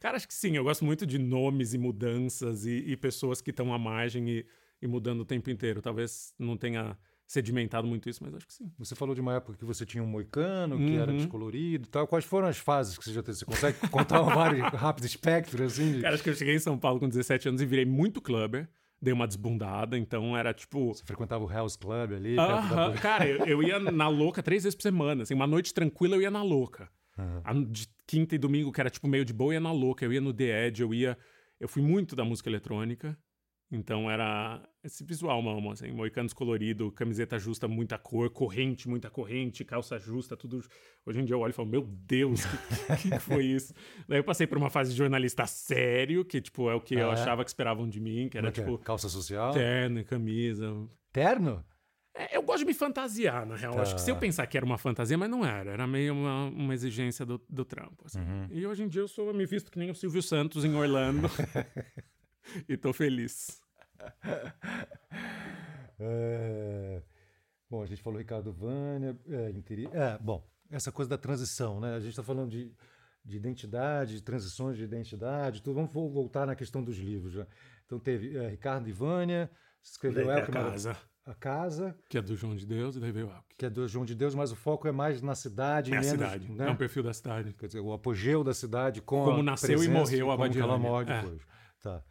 Cara, 0.00 0.16
acho 0.16 0.26
que 0.26 0.34
sim. 0.34 0.56
Eu 0.56 0.64
gosto 0.64 0.84
muito 0.84 1.06
de 1.06 1.18
nomes 1.18 1.74
e 1.74 1.78
mudanças 1.78 2.66
e, 2.66 2.78
e 2.78 2.96
pessoas 2.96 3.40
que 3.40 3.50
estão 3.50 3.72
à 3.72 3.78
margem 3.78 4.28
e, 4.28 4.46
e 4.82 4.86
mudando 4.88 5.20
o 5.20 5.24
tempo 5.24 5.48
inteiro. 5.50 5.80
Talvez 5.80 6.34
não 6.38 6.56
tenha 6.56 6.98
sedimentado 7.26 7.86
muito 7.86 8.08
isso, 8.08 8.22
mas 8.22 8.34
acho 8.34 8.46
que 8.46 8.54
sim. 8.54 8.70
Você 8.78 8.94
falou 8.94 9.14
de 9.14 9.20
uma 9.20 9.34
época 9.34 9.56
que 9.56 9.64
você 9.64 9.84
tinha 9.86 10.02
um 10.02 10.06
moicano, 10.06 10.76
que 10.76 10.84
uhum. 10.84 11.00
era 11.00 11.12
descolorido 11.12 11.86
e 11.86 11.90
tal. 11.90 12.06
Quais 12.06 12.24
foram 12.24 12.48
as 12.48 12.58
fases 12.58 12.98
que 12.98 13.04
você 13.04 13.12
já 13.12 13.22
teve? 13.22 13.38
Você 13.38 13.44
consegue 13.44 13.78
contar 13.88 14.22
um 14.22 14.26
vários 14.26 14.62
rápido 14.68 15.04
espectro, 15.04 15.64
assim? 15.64 16.00
Cara, 16.00 16.14
acho 16.14 16.22
que 16.22 16.30
eu 16.30 16.34
cheguei 16.34 16.54
em 16.54 16.58
São 16.58 16.78
Paulo 16.78 17.00
com 17.00 17.08
17 17.08 17.48
anos 17.48 17.62
e 17.62 17.66
virei 17.66 17.84
muito 17.84 18.20
clubber. 18.20 18.68
Dei 19.00 19.12
uma 19.12 19.26
desbundada, 19.26 19.98
então 19.98 20.36
era 20.36 20.54
tipo. 20.54 20.94
Você 20.94 21.04
frequentava 21.04 21.44
o 21.44 21.50
Hell's 21.50 21.76
Club 21.76 22.12
ali? 22.12 22.36
Uh 22.36 22.40
-huh. 22.40 23.00
Cara, 23.00 23.26
eu, 23.26 23.44
eu, 23.44 23.62
ia 23.62 23.78
na 23.78 24.08
louca 24.08 24.42
três 24.42 24.62
vezes 24.62 24.74
por 24.74 24.82
semana. 24.82 25.24
Assim, 25.24 25.34
uma 25.34 25.46
noite 25.46 25.74
tranquila 25.74 26.16
eu 26.16 26.22
ia 26.22 26.30
na 26.30 26.42
louca. 26.42 26.88
Uhum. 27.18 27.64
De 27.70 27.86
quinta 28.06 28.34
e 28.34 28.38
domingo, 28.38 28.72
que 28.72 28.80
era 28.80 28.88
tipo 28.88 29.06
meio 29.06 29.24
de 29.24 29.32
boa, 29.32 29.50
eu 29.50 29.54
ia 29.54 29.60
na 29.60 29.72
louca. 29.72 30.04
Eu 30.04 30.12
ia 30.12 30.20
no 30.20 30.32
The 30.32 30.68
Edge, 30.68 30.82
eu 30.82 30.94
ia. 30.94 31.18
Eu 31.60 31.68
fui 31.68 31.82
muito 31.82 32.16
da 32.16 32.24
música 32.24 32.48
eletrônica. 32.48 33.18
Então 33.70 34.10
era 34.10 34.62
esse 34.84 35.02
visual, 35.02 35.40
mano, 35.40 35.70
assim, 35.70 35.90
moicanos 35.90 36.32
colorido, 36.32 36.92
camiseta 36.92 37.38
justa, 37.38 37.66
muita 37.66 37.96
cor, 37.96 38.28
corrente, 38.30 38.88
muita 38.88 39.08
corrente, 39.08 39.64
calça 39.64 39.98
justa, 39.98 40.36
tudo. 40.36 40.62
Hoje 41.06 41.20
em 41.20 41.24
dia 41.24 41.34
eu 41.34 41.40
olho 41.40 41.50
e 41.50 41.54
falo, 41.54 41.68
meu 41.68 41.82
Deus, 41.82 42.42
que, 43.00 43.10
que 43.10 43.18
foi 43.18 43.46
isso? 43.46 43.72
Daí 44.06 44.18
eu 44.18 44.24
passei 44.24 44.46
por 44.46 44.58
uma 44.58 44.68
fase 44.68 44.92
de 44.92 44.98
jornalista 44.98 45.46
sério, 45.46 46.24
que 46.24 46.40
tipo 46.40 46.68
é 46.68 46.74
o 46.74 46.80
que 46.80 46.96
ah, 46.96 47.00
eu 47.00 47.10
é? 47.10 47.12
achava 47.14 47.42
que 47.42 47.50
esperavam 47.50 47.88
de 47.88 47.98
mim, 47.98 48.28
que 48.28 48.36
era 48.36 48.48
é 48.48 48.50
é? 48.50 48.52
tipo 48.52 48.76
calça 48.78 49.08
social, 49.08 49.52
terno 49.52 50.00
e 50.00 50.04
camisa. 50.04 50.72
Terno? 51.12 51.64
É, 52.16 52.36
eu 52.36 52.42
gosto 52.42 52.60
de 52.60 52.66
me 52.66 52.74
fantasiar, 52.74 53.44
na 53.44 53.56
real. 53.56 53.74
Tá. 53.74 53.82
Acho 53.82 53.94
que 53.94 54.00
se 54.00 54.10
eu 54.10 54.14
tá. 54.14 54.20
pensar 54.20 54.46
que 54.46 54.56
era 54.56 54.64
uma 54.64 54.78
fantasia, 54.78 55.18
mas 55.18 55.28
não 55.28 55.44
era. 55.44 55.72
Era 55.72 55.86
meio 55.86 56.14
uma, 56.14 56.44
uma 56.44 56.74
exigência 56.74 57.26
do, 57.26 57.42
do 57.48 57.64
trampo. 57.64 58.04
Assim. 58.04 58.20
Uhum. 58.20 58.46
E 58.50 58.64
hoje 58.64 58.84
em 58.84 58.88
dia 58.88 59.00
eu 59.00 59.08
sou 59.08 59.26
eu 59.26 59.34
me 59.34 59.44
visto 59.44 59.72
que 59.72 59.78
nem 59.78 59.90
o 59.90 59.94
Silvio 59.94 60.22
Santos 60.22 60.64
em 60.64 60.74
Orlando. 60.76 61.28
e 62.68 62.76
tô 62.76 62.92
feliz. 62.92 63.60
É... 65.98 67.02
Bom, 67.68 67.82
a 67.82 67.86
gente 67.86 68.02
falou 68.02 68.18
Ricardo 68.18 68.52
Vânia, 68.52 69.18
é, 69.28 69.50
interi... 69.50 69.88
é, 69.92 70.18
bom, 70.18 70.46
essa 70.70 70.92
coisa 70.92 71.08
da 71.08 71.18
transição, 71.18 71.80
né? 71.80 71.94
A 71.94 72.00
gente 72.00 72.10
está 72.10 72.22
falando 72.22 72.50
de, 72.50 72.72
de 73.24 73.36
identidade, 73.36 74.14
de 74.14 74.22
transições 74.22 74.76
de 74.76 74.84
identidade, 74.84 75.62
tudo. 75.62 75.74
Vamos 75.74 75.92
voltar 75.92 76.46
na 76.46 76.54
questão 76.54 76.82
dos 76.82 76.96
livros. 76.98 77.34
Né? 77.34 77.46
Então 77.86 77.98
teve 77.98 78.36
é, 78.36 78.48
Ricardo 78.48 78.88
e 78.88 78.92
Vânia, 78.92 79.50
escreveu 79.82 80.30
a 80.30 80.42
casa. 80.42 80.96
A 81.26 81.34
casa. 81.34 81.96
Que 82.08 82.18
é 82.18 82.22
do 82.22 82.36
João 82.36 82.54
de 82.54 82.66
Deus, 82.66 82.96
e 82.96 83.00
daí 83.00 83.10
veio 83.10 83.30
Elk. 83.30 83.54
Que 83.56 83.64
é 83.64 83.70
do 83.70 83.88
João 83.88 84.04
de 84.04 84.14
Deus, 84.14 84.34
mas 84.34 84.52
o 84.52 84.56
foco 84.56 84.86
é 84.86 84.92
mais 84.92 85.22
na 85.22 85.34
cidade. 85.34 85.90
É 85.90 85.94
menos, 85.94 86.08
a 86.08 86.10
cidade, 86.10 86.52
né? 86.52 86.68
é 86.68 86.70
um 86.70 86.76
perfil 86.76 87.02
da 87.02 87.14
cidade. 87.14 87.54
Quer 87.54 87.66
dizer, 87.66 87.80
o 87.80 87.94
apogeu 87.94 88.44
da 88.44 88.52
cidade 88.52 89.00
com 89.00 89.24
Como 89.24 89.42
nasceu 89.42 89.82
e 89.82 89.88
morreu 89.88 90.30
a 90.30 90.36
Badia. 90.36 90.60
Como 90.60 90.72
ela 90.74 90.78
morre 90.78 91.10
é. 91.10 91.22
depois. 91.22 91.42
Tá. 91.80 92.02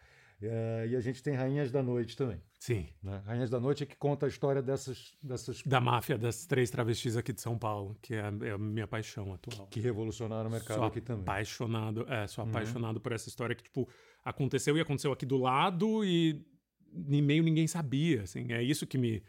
É, 0.45 0.87
e 0.89 0.95
a 0.95 0.99
gente 0.99 1.21
tem 1.23 1.33
Rainhas 1.33 1.71
da 1.71 1.81
Noite 1.81 2.15
também. 2.17 2.41
Sim. 2.59 2.87
Né? 3.01 3.21
Rainhas 3.25 3.49
da 3.49 3.59
Noite 3.59 3.83
é 3.83 3.85
que 3.85 3.95
conta 3.95 4.25
a 4.25 4.29
história 4.29 4.61
dessas, 4.61 5.13
dessas. 5.21 5.61
Da 5.63 5.81
máfia 5.81 6.17
das 6.17 6.45
três 6.45 6.69
travestis 6.69 7.17
aqui 7.17 7.33
de 7.33 7.41
São 7.41 7.57
Paulo, 7.57 7.97
que 8.01 8.13
é 8.13 8.21
a, 8.21 8.33
é 8.41 8.51
a 8.51 8.57
minha 8.57 8.87
paixão 8.87 9.33
atual. 9.33 9.67
Que 9.67 9.79
revolucionaram 9.79 10.49
o 10.49 10.51
mercado 10.51 10.77
sou 10.77 10.85
aqui 10.85 11.01
também. 11.01 11.23
Apaixonado, 11.23 12.05
é, 12.09 12.27
sou 12.27 12.43
uhum. 12.43 12.49
apaixonado 12.49 12.99
por 12.99 13.11
essa 13.11 13.27
história 13.27 13.55
que, 13.55 13.63
tipo, 13.63 13.87
aconteceu 14.23 14.77
e 14.77 14.81
aconteceu 14.81 15.11
aqui 15.11 15.25
do 15.25 15.37
lado 15.37 16.05
e 16.05 16.45
nem 16.91 17.21
meio 17.21 17.43
ninguém 17.43 17.67
sabia. 17.67 18.23
Assim, 18.23 18.51
é 18.51 18.61
isso 18.61 18.87
que 18.87 18.97
me. 18.97 19.23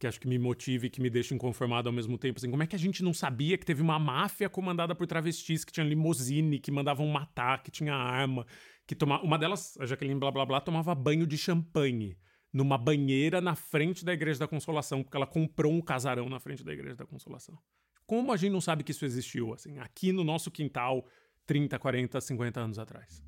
Que 0.00 0.06
acho 0.06 0.18
que 0.18 0.26
me 0.26 0.38
motiva 0.38 0.86
e 0.86 0.90
que 0.90 1.00
me 1.00 1.10
deixa 1.10 1.34
inconformado 1.34 1.88
ao 1.88 1.92
mesmo 1.92 2.16
tempo. 2.16 2.38
Assim, 2.38 2.50
como 2.50 2.62
é 2.62 2.66
que 2.66 2.74
a 2.74 2.78
gente 2.78 3.04
não 3.04 3.12
sabia 3.12 3.56
que 3.58 3.66
teve 3.66 3.82
uma 3.82 3.98
máfia 3.98 4.48
comandada 4.48 4.94
por 4.94 5.06
travestis 5.06 5.62
que 5.62 5.70
tinha 5.70 5.86
limousine, 5.86 6.58
que 6.58 6.72
mandavam 6.72 7.06
matar, 7.06 7.62
que 7.62 7.70
tinha 7.70 7.94
arma, 7.94 8.46
que 8.86 8.94
tomava. 8.94 9.22
Uma 9.22 9.38
delas, 9.38 9.76
a 9.78 9.84
Jaqueline 9.84 10.18
blá 10.18 10.32
blá 10.32 10.46
blá, 10.46 10.60
tomava 10.60 10.94
banho 10.94 11.26
de 11.26 11.36
champanhe 11.36 12.16
numa 12.52 12.78
banheira 12.78 13.42
na 13.42 13.54
frente 13.54 14.04
da 14.04 14.12
Igreja 14.12 14.40
da 14.40 14.48
Consolação, 14.48 15.02
porque 15.02 15.16
ela 15.16 15.26
comprou 15.26 15.72
um 15.72 15.82
casarão 15.82 16.28
na 16.28 16.40
frente 16.40 16.64
da 16.64 16.72
Igreja 16.72 16.96
da 16.96 17.06
Consolação. 17.06 17.58
Como 18.06 18.32
a 18.32 18.36
gente 18.36 18.52
não 18.52 18.60
sabe 18.60 18.82
que 18.82 18.90
isso 18.90 19.04
existiu, 19.04 19.52
assim, 19.54 19.78
aqui 19.78 20.12
no 20.12 20.24
nosso 20.24 20.50
quintal, 20.50 21.06
30, 21.46 21.78
40, 21.78 22.20
50 22.20 22.60
anos 22.60 22.78
atrás? 22.78 23.22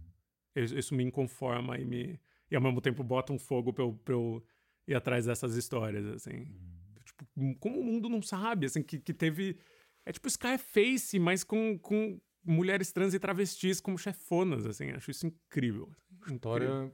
Isso 0.56 0.94
me 0.94 1.04
inconforma 1.04 1.78
e 1.78 1.84
me. 1.84 2.18
E 2.50 2.56
ao 2.56 2.60
mesmo 2.60 2.80
tempo 2.80 3.04
bota 3.04 3.32
um 3.32 3.38
fogo 3.38 3.72
pra 3.72 3.84
eu, 3.84 3.92
pra 3.92 4.14
eu 4.14 4.42
ir 4.86 4.94
atrás 4.94 5.26
dessas 5.26 5.56
histórias, 5.56 6.06
assim. 6.06 6.46
Tipo, 7.04 7.26
como 7.58 7.80
o 7.80 7.84
mundo 7.84 8.08
não 8.08 8.22
sabe, 8.22 8.66
assim, 8.66 8.82
que, 8.82 8.98
que 8.98 9.14
teve. 9.14 9.58
É 10.04 10.12
tipo 10.12 10.28
Scarface, 10.28 11.18
mas 11.18 11.44
com, 11.44 11.78
com 11.78 12.20
mulheres 12.44 12.92
trans 12.92 13.14
e 13.14 13.18
travestis 13.18 13.80
como 13.80 13.98
chefonas, 13.98 14.66
assim. 14.66 14.90
Acho 14.90 15.10
isso 15.10 15.26
incrível. 15.26 15.90
História 16.26 16.92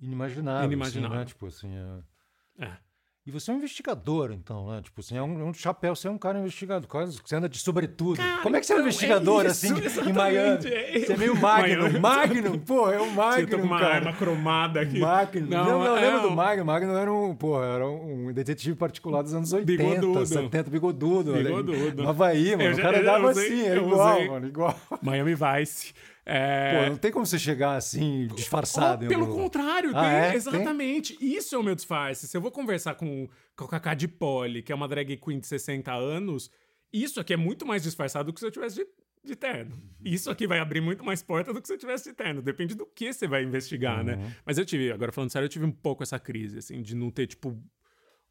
inimaginável. 0.00 0.66
Inimaginável. 0.66 1.16
Assim, 1.16 1.24
né? 1.24 1.26
Tipo 1.26 1.46
assim, 1.46 1.74
é... 1.74 2.64
é. 2.66 2.78
E 3.26 3.30
você 3.32 3.50
é 3.50 3.54
um 3.54 3.56
investigador, 3.56 4.30
então, 4.30 4.70
né? 4.70 4.80
Tipo, 4.82 5.02
você 5.02 5.16
é 5.16 5.22
um, 5.22 5.48
um 5.48 5.52
chapéu, 5.52 5.96
você 5.96 6.06
é 6.06 6.10
um 6.12 6.16
cara 6.16 6.38
investigador. 6.38 6.88
quase- 6.88 7.18
Você 7.24 7.34
anda 7.34 7.48
de 7.48 7.58
sobretudo. 7.58 8.18
Cara, 8.18 8.40
Como 8.40 8.56
é 8.56 8.60
que 8.60 8.66
você 8.66 8.72
é 8.72 8.76
um 8.76 8.78
então, 8.78 8.86
é 8.86 8.88
investigador, 8.88 9.46
isso, 9.46 9.50
assim, 9.66 9.68
em 10.08 10.12
Miami? 10.12 10.66
é. 10.68 11.00
Você 11.00 11.12
é 11.12 11.16
meio 11.16 11.34
Magnum. 11.36 11.98
Magnum, 12.00 12.58
pô, 12.60 12.88
é 12.88 13.00
um 13.02 13.06
Você 13.08 13.14
tá 13.16 13.16
Magnum, 13.16 13.62
uma 13.64 13.78
cara. 13.80 13.94
arma 13.96 14.12
cromada 14.12 14.80
aqui. 14.80 15.00
Magnum. 15.00 15.48
Não, 15.48 15.64
não, 15.64 15.96
é 15.96 16.00
lembra 16.02 16.20
do 16.20 16.28
um- 16.28 16.34
Magnum? 16.36 16.64
Magnum 16.64 16.96
era 16.96 17.12
um, 17.12 17.34
pô, 17.34 17.60
era 17.64 17.84
um 17.88 18.32
detetive 18.32 18.76
particular 18.76 19.22
dos 19.22 19.34
anos 19.34 19.52
80, 19.52 19.82
Bigodudo. 20.00 20.24
70, 20.26 20.70
bigodudo. 20.70 21.32
Bigodudo. 21.32 22.02
No 22.04 22.08
Havaí, 22.08 22.50
mano. 22.52 22.62
Eu 22.62 22.70
o 22.70 22.74
já- 22.74 22.82
cara 22.82 23.02
dava 23.02 23.30
usei- 23.32 23.46
assim, 23.48 23.68
é 23.70 23.76
igual, 23.76 24.14
usei. 24.14 24.28
mano, 24.30 24.46
igual. 24.46 24.80
Miami 25.02 25.34
Vice. 25.34 25.92
É, 26.28 26.82
Pô, 26.82 26.90
não 26.90 26.96
tem 26.96 27.12
como 27.12 27.24
você 27.24 27.38
chegar 27.38 27.76
assim, 27.76 28.26
disfarçado. 28.34 29.06
Pelo 29.06 29.28
contrário, 29.28 29.92
Ah, 29.94 30.00
tem, 30.02 30.10
é? 30.10 30.26
Tem? 30.28 30.36
exatamente. 30.36 31.16
Isso 31.20 31.54
é 31.54 31.58
o 31.58 31.62
meu 31.62 31.76
disfarce. 31.76 32.26
Se 32.26 32.36
eu 32.36 32.40
vou 32.40 32.50
conversar 32.50 32.96
com, 32.96 33.28
com 33.54 33.64
a 33.64 33.68
Cacá 33.68 33.94
de 33.94 34.08
Poli, 34.08 34.60
que 34.60 34.72
é 34.72 34.74
uma 34.74 34.88
drag 34.88 35.16
queen 35.18 35.38
de 35.38 35.46
60 35.46 35.92
anos, 35.94 36.50
isso 36.92 37.20
aqui 37.20 37.32
é 37.32 37.36
muito 37.36 37.64
mais 37.64 37.84
disfarçado 37.84 38.26
do 38.26 38.32
que 38.34 38.40
se 38.40 38.46
eu 38.46 38.50
tivesse 38.50 38.74
de, 38.74 38.86
de 39.22 39.36
terno. 39.36 39.80
Isso 40.04 40.28
aqui 40.28 40.48
vai 40.48 40.58
abrir 40.58 40.80
muito 40.80 41.04
mais 41.04 41.22
porta 41.22 41.52
do 41.52 41.62
que 41.62 41.68
se 41.68 41.74
eu 41.74 41.78
tivesse 41.78 42.10
de 42.10 42.16
terno. 42.16 42.42
Depende 42.42 42.74
do 42.74 42.86
que 42.86 43.12
você 43.12 43.28
vai 43.28 43.44
investigar, 43.44 44.02
né? 44.02 44.34
Mas 44.44 44.58
eu 44.58 44.66
tive, 44.66 44.90
agora 44.90 45.12
falando 45.12 45.30
sério, 45.30 45.46
eu 45.46 45.50
tive 45.50 45.64
um 45.64 45.70
pouco 45.72 46.02
essa 46.02 46.18
crise, 46.18 46.58
assim, 46.58 46.82
de 46.82 46.96
não 46.96 47.08
ter, 47.08 47.28
tipo, 47.28 47.56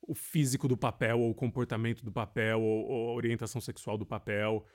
o 0.01 0.13
físico 0.13 0.67
do 0.67 0.75
papel, 0.75 1.19
ou 1.19 1.29
o 1.31 1.33
comportamento 1.33 2.03
do 2.03 2.11
papel, 2.11 2.59
ou, 2.61 2.85
ou 2.87 3.09
a 3.11 3.13
orientação 3.13 3.61
sexual 3.61 3.97
do 3.97 4.05
papel. 4.05 4.65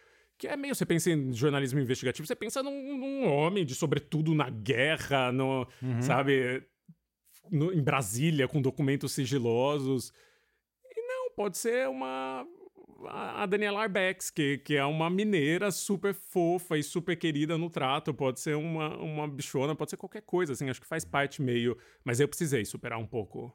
Que 0.40 0.48
é 0.48 0.56
meio, 0.56 0.74
você 0.74 0.86
pensa 0.86 1.10
em 1.10 1.32
jornalismo 1.34 1.78
investigativo, 1.80 2.26
você 2.26 2.34
pensa 2.34 2.62
num, 2.62 2.96
num 2.96 3.28
homem 3.30 3.62
de 3.64 3.74
sobretudo 3.74 4.34
na 4.34 4.48
guerra, 4.48 5.30
no, 5.30 5.66
sabe, 6.00 6.66
no- 7.50 7.70
em 7.74 7.82
Brasília, 7.82 8.48
com 8.48 8.62
documentos 8.62 9.12
sigilosos. 9.12 10.10
E 10.90 11.02
não, 11.06 11.30
pode 11.36 11.58
ser 11.58 11.86
uma. 11.88 12.46
A 13.06 13.44
Daniela 13.46 13.82
Arbex, 13.82 14.30
que, 14.30 14.58
que 14.58 14.76
é 14.76 14.84
uma 14.84 15.08
mineira 15.10 15.70
super 15.70 16.12
fofa 16.14 16.76
e 16.78 16.82
super 16.82 17.16
querida 17.16 17.56
no 17.58 17.68
trato. 17.70 18.12
Pode 18.14 18.40
ser 18.40 18.56
uma, 18.56 18.96
uma 18.98 19.28
bichona, 19.28 19.74
pode 19.76 19.90
ser 19.90 19.96
qualquer 19.98 20.22
coisa, 20.22 20.52
assim. 20.54 20.68
Acho 20.70 20.80
que 20.80 20.86
faz 20.86 21.04
parte 21.04 21.40
meio. 21.42 21.76
Mas 22.04 22.18
eu 22.20 22.28
precisei 22.28 22.64
superar 22.64 22.98
um 22.98 23.06
pouco 23.06 23.52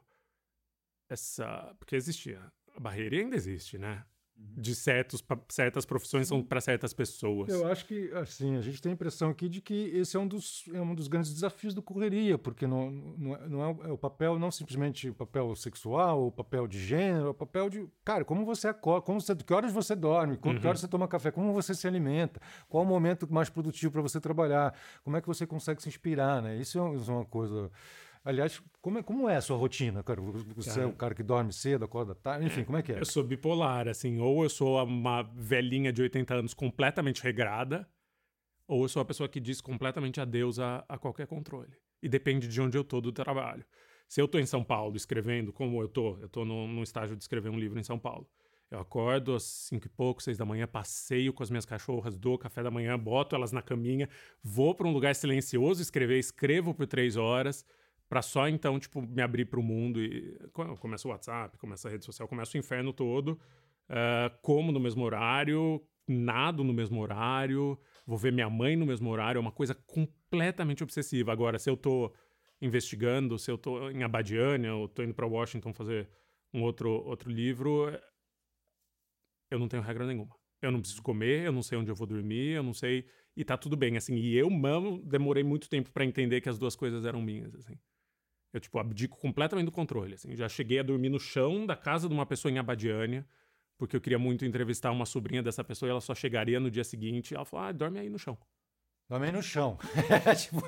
essa. 1.08 1.74
Porque 1.78 1.96
existia. 1.96 2.40
A 2.74 2.80
barreira 2.80 3.16
e 3.16 3.20
ainda 3.20 3.36
existe, 3.36 3.78
né? 3.78 4.04
De 4.38 4.74
certos, 4.74 5.22
certas 5.48 5.84
profissões 5.86 6.28
são 6.28 6.42
para 6.42 6.60
certas 6.62 6.92
pessoas. 6.94 7.48
Eu 7.50 7.66
acho 7.66 7.86
que, 7.86 8.10
assim, 8.12 8.56
a 8.56 8.60
gente 8.60 8.80
tem 8.82 8.90
a 8.90 8.94
impressão 8.94 9.30
aqui 9.30 9.48
de 9.50 9.60
que 9.60 9.74
esse 9.94 10.16
é 10.16 10.20
um 10.20 10.26
dos, 10.26 10.64
é 10.72 10.80
um 10.80 10.94
dos 10.94 11.08
grandes 11.08 11.32
desafios 11.32 11.72
do 11.74 11.82
Correria, 11.82 12.36
porque 12.38 12.66
não, 12.66 12.90
não, 12.90 13.34
é, 13.34 13.48
não 13.48 13.62
é 13.62 13.66
o- 13.68 13.86
é 13.88 13.92
o 13.92 13.98
papel, 13.98 14.38
não 14.38 14.50
simplesmente 14.50 15.08
o 15.10 15.14
papel 15.14 15.54
sexual, 15.56 16.26
o 16.26 16.32
papel 16.32 16.66
de 16.66 16.78
gênero, 16.78 17.26
é 17.26 17.30
o 17.30 17.34
papel 17.34 17.68
de, 17.70 17.86
cara, 18.04 18.24
como 18.24 18.44
você 18.46 18.68
acorda, 18.68 19.02
como 19.02 19.20
você, 19.20 19.34
que 19.36 19.52
horas 19.54 19.72
você 19.72 19.94
dorme, 19.94 20.36
como, 20.38 20.54
que 20.60 20.66
horas 20.66 20.80
você 20.80 20.88
toma 20.88 21.06
café, 21.08 21.30
como 21.30 21.52
você 21.52 21.74
se 21.74 21.86
alimenta, 21.86 22.40
qual 22.68 22.82
o 22.82 22.86
momento 22.86 23.30
mais 23.30 23.48
produtivo 23.50 23.92
para 23.92 24.02
você 24.02 24.20
trabalhar, 24.20 24.74
como 25.04 25.16
é 25.16 25.20
que 25.20 25.26
você 25.28 25.46
consegue 25.46 25.82
se 25.82 25.88
inspirar, 25.88 26.40
né? 26.42 26.56
Isso 26.56 26.78
é, 26.78 26.94
isso 26.94 27.10
é 27.10 27.14
uma 27.14 27.24
coisa... 27.26 27.70
Aliás, 28.26 28.60
como 28.82 28.98
é, 28.98 29.02
como 29.04 29.28
é 29.28 29.36
a 29.36 29.40
sua 29.40 29.56
rotina, 29.56 30.02
cara? 30.02 30.20
Você 30.56 30.80
é 30.80 30.84
o 30.84 30.92
cara 30.92 31.14
que 31.14 31.22
dorme 31.22 31.52
cedo, 31.52 31.84
acorda 31.84 32.12
tarde, 32.12 32.44
enfim, 32.44 32.64
como 32.64 32.76
é 32.76 32.82
que 32.82 32.90
é? 32.90 32.98
Eu 32.98 33.04
sou 33.04 33.22
bipolar, 33.22 33.86
assim, 33.86 34.18
ou 34.18 34.42
eu 34.42 34.48
sou 34.48 34.82
uma 34.84 35.22
velhinha 35.22 35.92
de 35.92 36.02
80 36.02 36.34
anos 36.34 36.52
completamente 36.52 37.22
regrada, 37.22 37.88
ou 38.66 38.82
eu 38.82 38.88
sou 38.88 39.00
a 39.00 39.04
pessoa 39.04 39.28
que 39.28 39.38
diz 39.38 39.60
completamente 39.60 40.20
adeus 40.20 40.58
a, 40.58 40.84
a 40.88 40.98
qualquer 40.98 41.28
controle. 41.28 41.70
E 42.02 42.08
depende 42.08 42.48
de 42.48 42.60
onde 42.60 42.76
eu 42.76 42.82
tô 42.82 43.00
do 43.00 43.12
trabalho. 43.12 43.64
Se 44.08 44.20
eu 44.20 44.26
tô 44.26 44.40
em 44.40 44.46
São 44.46 44.64
Paulo 44.64 44.96
escrevendo, 44.96 45.52
como 45.52 45.80
eu 45.80 45.86
tô, 45.86 46.18
eu 46.18 46.28
tô 46.28 46.44
no, 46.44 46.66
no 46.66 46.82
estágio 46.82 47.14
de 47.14 47.22
escrever 47.22 47.50
um 47.50 47.58
livro 47.60 47.78
em 47.78 47.84
São 47.84 47.96
Paulo. 47.96 48.28
Eu 48.68 48.80
acordo 48.80 49.36
às 49.36 49.44
cinco 49.44 49.86
e 49.86 49.88
pouco, 49.88 50.20
seis 50.20 50.36
da 50.36 50.44
manhã, 50.44 50.66
passeio 50.66 51.32
com 51.32 51.44
as 51.44 51.50
minhas 51.50 51.64
cachorras, 51.64 52.18
dou 52.18 52.36
café 52.36 52.60
da 52.60 52.72
manhã, 52.72 52.98
boto 52.98 53.36
elas 53.36 53.52
na 53.52 53.62
caminha, 53.62 54.08
vou 54.42 54.74
para 54.74 54.88
um 54.88 54.92
lugar 54.92 55.14
silencioso 55.14 55.80
escrever, 55.80 56.18
escrevo 56.18 56.74
por 56.74 56.88
três 56.88 57.16
horas, 57.16 57.64
Pra 58.08 58.22
só 58.22 58.48
então, 58.48 58.78
tipo, 58.78 59.02
me 59.02 59.20
abrir 59.22 59.46
pro 59.46 59.62
mundo 59.62 60.00
e 60.02 60.38
co- 60.52 60.76
começa 60.76 61.08
o 61.08 61.10
WhatsApp, 61.10 61.58
começa 61.58 61.88
a 61.88 61.90
rede 61.90 62.04
social, 62.04 62.28
começa 62.28 62.56
o 62.56 62.60
inferno 62.60 62.92
todo, 62.92 63.38
ah, 63.88 64.30
como 64.42 64.70
no 64.72 64.78
mesmo 64.80 65.04
horário, 65.04 65.82
nado 66.08 66.62
no 66.62 66.72
mesmo 66.72 67.00
horário, 67.00 67.78
vou 68.06 68.16
ver 68.16 68.32
minha 68.32 68.48
mãe 68.48 68.76
no 68.76 68.86
mesmo 68.86 69.10
horário, 69.10 69.38
é 69.38 69.40
uma 69.40 69.50
coisa 69.52 69.74
completamente 69.74 70.82
obsessiva. 70.84 71.32
Agora, 71.32 71.58
se 71.58 71.68
eu 71.68 71.76
tô 71.76 72.12
investigando, 72.60 73.38
se 73.38 73.50
eu 73.50 73.58
tô 73.58 73.90
em 73.90 74.02
Abadiânia, 74.04 74.74
ou 74.74 74.88
tô 74.88 75.02
indo 75.02 75.14
pra 75.14 75.26
Washington 75.26 75.72
fazer 75.72 76.08
um 76.54 76.62
outro, 76.62 76.90
outro 76.90 77.30
livro, 77.30 77.90
eu 79.50 79.58
não 79.58 79.68
tenho 79.68 79.82
regra 79.82 80.06
nenhuma. 80.06 80.34
Eu 80.60 80.70
não 80.72 80.80
preciso 80.80 81.02
comer, 81.02 81.44
eu 81.46 81.52
não 81.52 81.62
sei 81.62 81.78
onde 81.78 81.90
eu 81.90 81.94
vou 81.94 82.06
dormir, 82.06 82.50
eu 82.56 82.62
não 82.62 82.72
sei. 82.74 83.06
E 83.36 83.44
tá 83.44 83.56
tudo 83.56 83.76
bem, 83.76 83.96
assim. 83.96 84.14
E 84.16 84.34
eu, 84.34 84.48
mano, 84.50 85.02
demorei 85.04 85.44
muito 85.44 85.68
tempo 85.68 85.92
pra 85.92 86.04
entender 86.04 86.40
que 86.40 86.48
as 86.48 86.58
duas 86.58 86.74
coisas 86.74 87.04
eram 87.04 87.20
minhas, 87.22 87.54
assim. 87.54 87.78
Eu, 88.56 88.60
tipo, 88.60 88.78
abdico 88.78 89.18
completamente 89.18 89.66
do 89.66 89.72
controle, 89.72 90.14
assim. 90.14 90.34
Já 90.34 90.48
cheguei 90.48 90.78
a 90.78 90.82
dormir 90.82 91.10
no 91.10 91.20
chão 91.20 91.66
da 91.66 91.76
casa 91.76 92.08
de 92.08 92.14
uma 92.14 92.24
pessoa 92.24 92.50
em 92.50 92.58
Abadiânia, 92.58 93.26
porque 93.76 93.94
eu 93.94 94.00
queria 94.00 94.18
muito 94.18 94.46
entrevistar 94.46 94.90
uma 94.90 95.04
sobrinha 95.04 95.42
dessa 95.42 95.62
pessoa 95.62 95.88
e 95.88 95.90
ela 95.90 96.00
só 96.00 96.14
chegaria 96.14 96.58
no 96.58 96.70
dia 96.70 96.82
seguinte. 96.82 97.34
Ela 97.34 97.44
falou, 97.44 97.66
ah, 97.66 97.72
dorme 97.72 97.98
aí 97.98 98.08
no 98.08 98.18
chão. 98.18 98.38
Dorme 99.10 99.26
aí 99.26 99.32
no 99.32 99.42
chão. 99.42 99.76
tipo, 100.40 100.62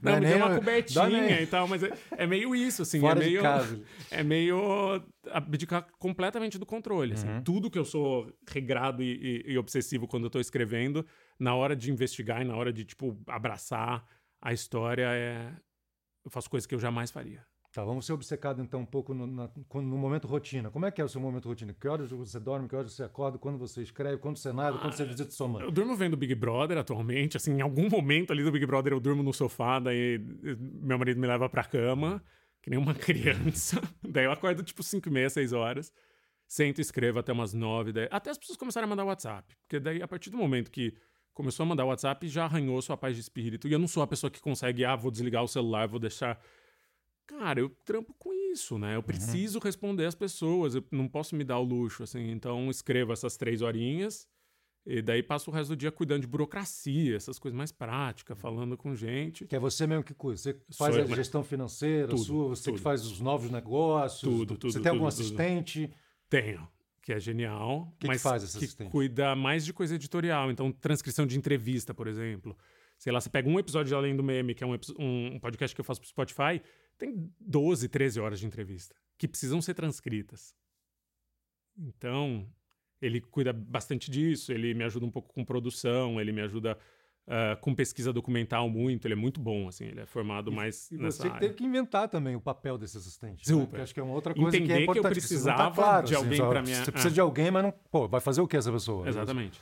Não, 0.00 0.12
é 0.14 0.20
me 0.20 0.26
deu 0.26 0.38
uma 0.38 0.54
cobertinha 0.54 1.40
e 1.42 1.46
tal, 1.46 1.68
mas 1.68 1.82
é, 1.82 1.92
é 2.12 2.26
meio 2.26 2.54
isso, 2.56 2.80
assim. 2.80 2.98
Fora 2.98 3.20
é 3.20 3.24
meio. 3.26 3.42
É 4.10 4.22
meio 4.22 5.02
abdicar 5.30 5.86
completamente 5.98 6.58
do 6.58 6.64
controle, 6.64 7.12
assim. 7.12 7.28
Uhum. 7.28 7.42
Tudo 7.42 7.70
que 7.70 7.78
eu 7.78 7.84
sou 7.84 8.32
regrado 8.48 9.02
e, 9.02 9.42
e- 9.46 9.52
e 9.52 9.58
obsessivo 9.58 10.08
quando 10.08 10.24
eu 10.24 10.30
tô 10.30 10.40
escrevendo, 10.40 11.06
na 11.38 11.54
hora 11.54 11.76
de 11.76 11.90
investigar 11.92 12.40
e 12.40 12.44
na 12.46 12.56
hora 12.56 12.72
de, 12.72 12.86
tipo, 12.86 13.20
abraçar 13.26 14.02
a 14.40 14.50
história, 14.52 15.06
é... 15.12 15.52
eu 16.24 16.30
faço 16.30 16.48
coisas 16.48 16.66
que 16.66 16.74
eu 16.74 16.78
jamais 16.78 17.10
faria. 17.10 17.44
Tá, 17.72 17.84
vamos 17.84 18.06
ser 18.06 18.12
obcecados 18.12 18.62
então 18.64 18.80
um 18.80 18.86
pouco 18.86 19.12
no, 19.12 19.26
na- 19.26 19.50
no 19.74 19.98
momento 19.98 20.28
rotina. 20.28 20.70
Como 20.70 20.86
é 20.86 20.92
que 20.92 21.00
é 21.00 21.04
o 21.04 21.08
seu 21.08 21.20
momento 21.20 21.48
rotina? 21.48 21.74
Que 21.74 21.88
horas 21.88 22.08
você 22.10 22.38
dorme, 22.38 22.68
que 22.68 22.76
horas 22.76 22.92
você 22.92 23.02
acorda, 23.02 23.36
quando 23.36 23.58
você 23.58 23.82
escreve, 23.82 24.18
quando 24.18 24.36
você 24.36 24.52
nada, 24.52 24.78
quando 24.78 24.92
você 24.92 25.04
visita 25.04 25.32
sua 25.32 25.48
mãe? 25.48 25.64
Eu 25.64 25.72
durmo 25.72 25.96
vendo 25.96 26.16
Big 26.16 26.36
Brother 26.36 26.78
atualmente, 26.78 27.36
assim, 27.36 27.54
em 27.54 27.60
algum 27.60 27.88
momento 27.90 28.32
ali 28.32 28.44
do 28.44 28.52
Big 28.52 28.64
Brother 28.64 28.92
eu 28.92 29.00
durmo 29.00 29.24
no 29.24 29.32
sofá, 29.32 29.80
daí 29.80 30.20
meu 30.20 30.96
marido 30.96 31.20
me 31.20 31.26
leva 31.26 31.48
pra 31.48 31.64
cama, 31.64 32.22
que 32.62 32.70
nem 32.70 32.78
uma 32.78 32.94
criança. 32.94 33.82
daí 34.08 34.24
eu 34.24 34.30
acordo 34.32 34.62
tipo 34.62 34.80
5 34.82 35.08
e 35.08 35.12
meia, 35.12 35.28
6 35.28 35.52
horas, 35.52 35.92
sento 36.46 36.78
e 36.78 36.82
escrevo 36.82 37.18
até 37.18 37.32
umas 37.32 37.52
9, 37.52 37.92
10, 37.92 38.08
até 38.12 38.30
as 38.30 38.38
pessoas 38.38 38.56
começarem 38.56 38.86
a 38.86 38.88
mandar 38.88 39.04
WhatsApp. 39.04 39.52
Porque 39.62 39.80
daí, 39.80 40.00
a 40.00 40.06
partir 40.06 40.30
do 40.30 40.36
momento 40.38 40.70
que 40.70 40.94
começou 41.34 41.64
a 41.64 41.66
mandar 41.66 41.84
WhatsApp, 41.84 42.26
já 42.28 42.44
arranhou 42.44 42.80
sua 42.80 42.96
paz 42.96 43.14
de 43.14 43.20
espírito. 43.20 43.68
E 43.68 43.72
eu 43.72 43.78
não 43.78 43.88
sou 43.88 44.02
a 44.02 44.06
pessoa 44.06 44.30
que 44.30 44.40
consegue, 44.40 44.84
ah, 44.84 44.96
vou 44.96 45.10
desligar 45.10 45.42
o 45.42 45.48
celular, 45.48 45.86
vou 45.86 46.00
deixar... 46.00 46.40
Cara, 47.26 47.58
eu 47.60 47.70
trampo 47.84 48.14
com 48.18 48.32
isso, 48.52 48.78
né? 48.78 48.96
Eu 48.96 49.02
preciso 49.02 49.58
responder 49.58 50.04
as 50.06 50.14
pessoas, 50.14 50.74
eu 50.74 50.84
não 50.90 51.08
posso 51.08 51.34
me 51.34 51.42
dar 51.42 51.58
o 51.58 51.64
luxo, 51.64 52.02
assim. 52.02 52.30
Então, 52.30 52.70
escrevo 52.70 53.12
essas 53.12 53.36
três 53.36 53.62
horinhas 53.62 54.28
e 54.86 55.00
daí 55.00 55.22
passo 55.22 55.50
o 55.50 55.54
resto 55.54 55.70
do 55.70 55.76
dia 55.76 55.90
cuidando 55.90 56.20
de 56.20 56.26
burocracia, 56.26 57.16
essas 57.16 57.38
coisas 57.38 57.56
mais 57.56 57.72
práticas, 57.72 58.38
falando 58.38 58.76
com 58.76 58.94
gente. 58.94 59.46
Que 59.46 59.56
é 59.56 59.58
você 59.58 59.86
mesmo 59.86 60.04
que 60.04 60.12
cuida. 60.12 60.36
Você 60.36 60.60
faz 60.76 60.94
eu, 60.94 61.04
a 61.04 61.06
gestão 61.06 61.42
financeira 61.42 62.08
Tudo, 62.08 62.22
sua, 62.22 62.48
você 62.48 62.64
que 62.70 62.76
tudo. 62.76 62.82
faz 62.82 63.06
os 63.06 63.18
novos 63.18 63.50
negócios. 63.50 64.20
Tudo, 64.20 64.56
tudo, 64.58 64.72
Você 64.72 64.80
tem 64.80 64.92
algum 64.92 65.06
assistente? 65.06 65.90
Tenho, 66.28 66.68
que 67.04 67.12
é 67.12 67.20
genial. 67.20 67.94
que 67.98 68.06
mas 68.06 68.22
faz 68.22 68.42
esse 68.42 68.74
que 68.74 68.84
cuida 68.88 69.36
mais 69.36 69.62
de 69.64 69.74
coisa 69.74 69.94
editorial. 69.94 70.50
Então, 70.50 70.72
transcrição 70.72 71.26
de 71.26 71.36
entrevista, 71.36 71.92
por 71.92 72.08
exemplo. 72.08 72.56
Sei 72.98 73.12
lá, 73.12 73.20
você 73.20 73.28
pega 73.28 73.46
um 73.46 73.58
episódio 73.58 73.88
de 73.88 73.94
Além 73.94 74.16
do 74.16 74.22
Meme, 74.22 74.54
que 74.54 74.64
é 74.64 74.66
um, 74.66 74.74
um 74.98 75.38
podcast 75.38 75.74
que 75.74 75.80
eu 75.80 75.84
faço 75.84 76.00
pro 76.00 76.08
Spotify, 76.08 76.62
tem 76.96 77.30
12, 77.38 77.88
13 77.90 78.20
horas 78.20 78.40
de 78.40 78.46
entrevista, 78.46 78.96
que 79.18 79.28
precisam 79.28 79.60
ser 79.60 79.74
transcritas. 79.74 80.56
Então, 81.76 82.48
ele 83.02 83.20
cuida 83.20 83.52
bastante 83.52 84.10
disso, 84.10 84.50
ele 84.50 84.72
me 84.72 84.84
ajuda 84.84 85.04
um 85.04 85.10
pouco 85.10 85.34
com 85.34 85.44
produção, 85.44 86.18
ele 86.18 86.32
me 86.32 86.40
ajuda 86.40 86.78
ah, 87.26 87.56
com 87.60 87.74
pesquisa 87.74 88.12
documental 88.12 88.68
muito, 88.68 89.06
ele 89.06 89.14
é 89.14 89.16
muito 89.16 89.40
bom, 89.40 89.66
assim, 89.68 89.86
ele 89.86 90.00
é 90.00 90.06
formado 90.06 90.52
mais 90.52 90.90
E 90.90 90.96
nessa 90.98 91.16
você 91.18 91.22
que 91.22 91.28
área. 91.28 91.40
teve 91.40 91.54
que 91.54 91.64
inventar 91.64 92.08
também 92.08 92.36
o 92.36 92.40
papel 92.40 92.76
desse 92.76 92.96
assistente. 92.98 93.46
Super. 93.46 93.72
Né? 93.72 93.76
Que 93.78 93.80
acho 93.82 93.94
que 93.94 94.00
é 94.00 94.02
uma 94.02 94.12
outra 94.14 94.34
coisa 94.34 94.50
que 94.50 94.56
Entender 94.58 94.72
é 94.74 94.76
que 94.76 94.82
eu 94.82 94.92
importante. 94.92 95.12
precisa 95.12 95.50
não 95.50 95.56
tá 95.56 95.70
precisava 95.70 96.02
de 96.02 96.14
alguém 96.14 96.36
só- 96.38 96.48
pra 96.50 96.62
minha- 96.62 96.84
Você 96.84 96.92
precisa 96.92 97.10
ah. 97.10 97.14
de 97.14 97.20
alguém, 97.20 97.50
mas 97.50 97.62
não. 97.62 97.72
Pô, 97.90 98.06
vai 98.08 98.20
fazer 98.20 98.40
o 98.40 98.46
que 98.48 98.56
essa 98.56 98.70
pessoa? 98.70 99.08
Exatamente. 99.08 99.60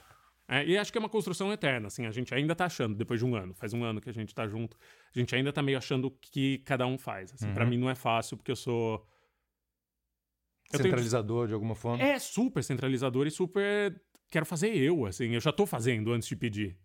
É, 0.48 0.66
e 0.66 0.76
acho 0.76 0.90
que 0.92 0.98
é 0.98 1.00
uma 1.00 1.08
construção 1.08 1.50
eterna, 1.52 1.86
assim, 1.86 2.04
a 2.04 2.10
gente 2.10 2.34
ainda 2.34 2.54
tá 2.54 2.66
achando, 2.66 2.94
depois 2.96 3.18
de 3.20 3.24
um 3.24 3.34
ano, 3.34 3.54
faz 3.54 3.72
um 3.72 3.84
ano 3.84 4.00
que 4.00 4.10
a 4.10 4.12
gente 4.12 4.34
tá 4.34 4.46
junto, 4.46 4.76
a 5.14 5.18
gente 5.18 5.34
ainda 5.34 5.52
tá 5.52 5.62
meio 5.62 5.78
achando 5.78 6.06
o 6.06 6.10
que 6.10 6.58
cada 6.58 6.84
um 6.86 6.98
faz, 6.98 7.32
assim, 7.32 7.46
Uhum. 7.46 7.66
mim 7.66 7.78
não 7.78 7.88
é 7.88 7.94
fácil, 7.94 8.36
porque 8.36 8.50
eu 8.50 8.56
sou... 8.56 8.94
Eu 10.72 10.78
tenho- 10.78 10.84
Centralizador 10.90 11.46
de 11.48 11.54
alguma 11.54 11.74
forma. 11.74 12.02
É 12.02 12.18
super 12.18 12.62
centralizador 12.64 13.26
e 13.26 13.30
super... 13.30 13.98
Quero 14.30 14.44
fazer 14.46 14.74
eu, 14.76 15.06
assim, 15.06 15.30
eu 15.34 15.40
já 15.40 15.52
tô 15.52 15.64
fazendo 15.66 16.12
antes 16.12 16.26
de 16.28 16.34
pedir. 16.36 16.76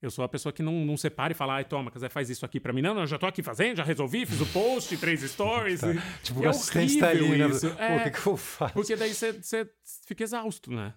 Eu 0.00 0.10
sou 0.12 0.24
a 0.24 0.28
pessoa 0.28 0.52
que 0.52 0.62
não, 0.62 0.84
não 0.84 0.96
separa 0.96 1.32
e 1.32 1.34
fala, 1.34 1.54
ai, 1.54 1.64
toma, 1.64 1.90
Casé, 1.90 2.08
faz 2.08 2.30
isso 2.30 2.44
aqui 2.46 2.60
pra 2.60 2.72
mim. 2.72 2.80
Não, 2.82 2.94
não, 2.94 3.04
já 3.06 3.18
tô 3.18 3.26
aqui 3.26 3.42
fazendo, 3.42 3.78
já 3.78 3.82
resolvi, 3.84 4.24
fiz 4.24 4.40
o 4.40 4.46
post, 4.46 4.96
três 4.96 5.20
stories. 5.22 5.80
Tá. 5.88 5.92
Tipo, 6.22 6.40
e 6.40 6.42
o 6.44 6.46
é 6.46 6.48
assistente 6.50 6.98
tá 7.00 7.08
ali, 7.08 7.36
né? 7.36 7.48
isso. 7.48 7.68
Pô, 7.70 7.82
É, 7.82 7.96
o 7.96 8.04
que, 8.04 8.10
que 8.22 8.26
eu 8.28 8.36
faço? 8.36 8.74
Porque 8.74 8.94
daí 8.94 9.12
você 9.12 9.68
fica 10.06 10.22
exausto, 10.22 10.70
né? 10.72 10.94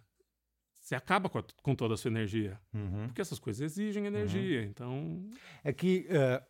Você 0.79 0.93
acaba 0.95 1.29
com, 1.29 1.39
a- 1.39 1.43
com 1.63 1.73
toda 1.73 1.93
a 1.93 1.97
sua 1.97 2.09
energia. 2.09 2.59
Uhum. 2.73 3.07
Porque 3.07 3.21
essas 3.21 3.39
coisas 3.39 3.61
exigem 3.61 4.05
energia, 4.05 4.63
então... 4.63 5.25
É 5.63 5.71
que 5.73 6.05
é, 6.09 6.43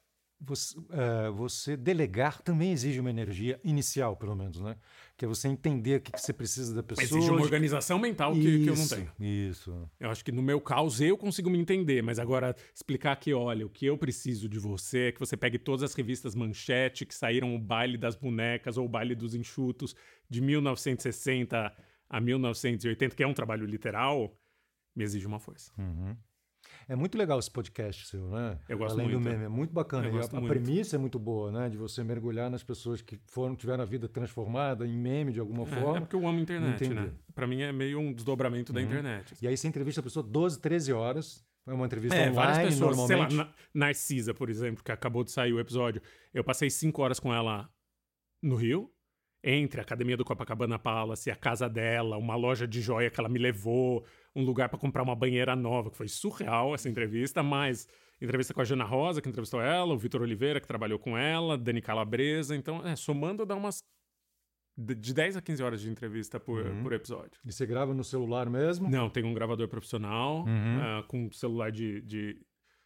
você, 0.43 0.75
é, 0.89 1.29
você 1.29 1.77
delegar 1.77 2.41
também 2.41 2.71
exige 2.71 2.99
uma 2.99 3.11
energia 3.11 3.59
inicial, 3.63 4.17
pelo 4.17 4.35
menos, 4.35 4.59
né? 4.59 4.75
Que 5.15 5.25
é 5.25 5.27
você 5.27 5.47
entender 5.47 5.97
o 5.97 6.01
que, 6.01 6.11
que 6.11 6.19
você 6.19 6.33
precisa 6.33 6.73
da 6.73 6.81
pessoa. 6.81 7.05
Exige 7.05 7.31
uma 7.31 7.41
organização 7.41 7.99
mental 7.99 8.33
que, 8.33 8.41
que 8.41 8.67
eu 8.67 8.75
não 8.75 8.83
Isso, 8.83 8.95
tenho. 8.95 9.11
Isso. 9.19 9.89
Eu 9.99 10.09
acho 10.09 10.25
que 10.25 10.31
no 10.31 10.41
meu 10.41 10.59
caos 10.59 10.99
eu 10.99 11.15
consigo 11.15 11.49
me 11.49 11.59
entender, 11.59 12.01
mas 12.01 12.17
agora 12.17 12.55
explicar 12.73 13.15
que, 13.17 13.33
olha, 13.33 13.65
o 13.65 13.69
que 13.69 13.85
eu 13.85 13.97
preciso 13.97 14.49
de 14.49 14.57
você 14.57 15.09
é 15.09 15.11
que 15.11 15.19
você 15.19 15.37
pegue 15.37 15.59
todas 15.59 15.83
as 15.83 15.93
revistas 15.93 16.33
Manchete 16.33 17.05
que 17.05 17.13
saíram 17.13 17.55
o 17.55 17.59
baile 17.59 17.97
das 17.97 18.15
bonecas 18.15 18.77
ou 18.77 18.85
o 18.85 18.89
baile 18.89 19.13
dos 19.13 19.35
enxutos 19.35 19.95
de 20.27 20.41
1960 20.41 21.71
a 22.09 22.19
1980, 22.19 23.15
que 23.15 23.23
é 23.23 23.27
um 23.27 23.33
trabalho 23.33 23.65
literal, 23.65 24.35
me 24.95 25.03
exige 25.03 25.27
uma 25.27 25.39
força. 25.39 25.71
Uhum. 25.77 26.17
É 26.87 26.95
muito 26.95 27.17
legal 27.17 27.39
esse 27.39 27.49
podcast 27.49 28.07
seu, 28.07 28.27
né? 28.29 28.57
Eu 28.67 28.77
gosto 28.77 28.93
Além 28.99 29.07
do 29.07 29.19
muito. 29.19 29.29
meme, 29.29 29.45
é 29.45 29.47
muito 29.49 29.71
bacana. 29.73 30.07
A, 30.07 30.09
gosto 30.11 30.35
a 30.35 30.39
muito. 30.39 30.51
premissa 30.51 30.95
é 30.95 30.99
muito 30.99 31.17
boa, 31.19 31.51
né? 31.51 31.69
De 31.69 31.77
você 31.77 32.03
mergulhar 32.03 32.49
nas 32.49 32.63
pessoas 32.63 33.01
que 33.01 33.19
foram 33.27 33.55
tiveram 33.55 33.83
a 33.83 33.85
vida 33.85 34.07
transformada 34.09 34.85
em 34.85 34.97
meme 34.97 35.31
de 35.31 35.39
alguma 35.39 35.63
É, 35.63 35.65
forma. 35.67 35.97
é 35.97 35.99
porque 36.01 36.15
eu 36.15 36.27
amo 36.27 36.39
a 36.39 36.41
internet, 36.41 36.75
Entendi. 36.83 36.93
né? 36.95 37.11
Pra 37.33 37.47
mim 37.47 37.61
é 37.61 37.71
meio 37.71 37.99
um 37.99 38.11
desdobramento 38.13 38.73
da 38.73 38.81
internet. 38.81 39.33
E 39.41 39.47
aí 39.47 39.55
você 39.55 39.67
entrevista 39.67 40.01
a 40.01 40.03
pessoa 40.03 40.23
12, 40.23 40.59
13 40.59 40.91
horas. 40.93 41.45
É 41.67 41.73
uma 41.73 41.85
entrevista 41.85 42.17
É, 42.17 42.29
várias 42.31 42.57
online, 42.57 42.71
pessoas. 42.71 43.07
Sei 43.07 43.15
lá, 43.15 43.23
normalmente. 43.29 43.37
Na- 43.73 43.85
Narcisa, 43.85 44.33
por 44.33 44.49
exemplo, 44.49 44.83
que 44.83 44.91
acabou 44.91 45.23
de 45.23 45.31
sair 45.31 45.53
o 45.53 45.59
episódio. 45.59 46.01
Eu 46.33 46.43
passei 46.43 46.69
cinco 46.71 47.03
horas 47.03 47.19
com 47.19 47.31
ela 47.33 47.69
no 48.41 48.55
Rio, 48.55 48.91
entre 49.43 49.79
a 49.79 49.83
academia 49.83 50.17
do 50.17 50.25
Copacabana 50.25 50.79
Palace, 50.79 51.29
a 51.29 51.35
casa 51.35 51.69
dela, 51.69 52.17
uma 52.17 52.35
loja 52.35 52.67
de 52.67 52.81
joia 52.81 53.11
que 53.11 53.19
ela 53.19 53.29
me 53.29 53.37
levou, 53.37 54.03
um 54.35 54.43
lugar 54.43 54.69
para 54.69 54.79
comprar 54.79 55.03
uma 55.03 55.15
banheira 55.15 55.55
nova, 55.55 55.89
que 55.91 55.97
foi 55.97 56.07
surreal 56.07 56.73
essa 56.73 56.87
entrevista, 56.89 57.41
mas 57.43 57.87
entrevista 58.21 58.53
com 58.53 58.61
a 58.61 58.63
Jana 58.63 58.83
Rosa, 58.85 59.21
que 59.21 59.27
entrevistou 59.29 59.61
ela, 59.61 59.93
o 59.93 59.97
Vitor 59.97 60.21
Oliveira, 60.21 60.59
que 60.61 60.67
trabalhou 60.67 60.97
com 60.99 61.17
ela, 61.17 61.57
Dani 61.57 61.81
Calabresa. 61.81 62.55
Então, 62.55 62.85
é, 62.87 62.95
somando, 62.95 63.45
dá 63.45 63.55
umas. 63.55 63.79
De 64.77 64.95
de 64.95 65.13
10 65.13 65.35
a 65.37 65.41
15 65.41 65.61
horas 65.61 65.81
de 65.81 65.89
entrevista 65.89 66.39
por, 66.39 66.65
Uhum. 66.65 66.81
por 66.83 66.93
episódio. 66.93 67.39
E 67.45 67.51
você 67.51 67.65
grava 67.65 67.93
no 67.93 68.03
celular 68.05 68.49
mesmo? 68.49 68.89
Não, 68.89 69.09
tem 69.09 69.23
um 69.23 69.33
gravador 69.33 69.67
profissional 69.67 70.45
Uhum. 70.45 70.79
ah, 70.81 71.03
com 71.07 71.29
celular 71.31 71.71
de, 71.71 72.01
de 72.01 72.41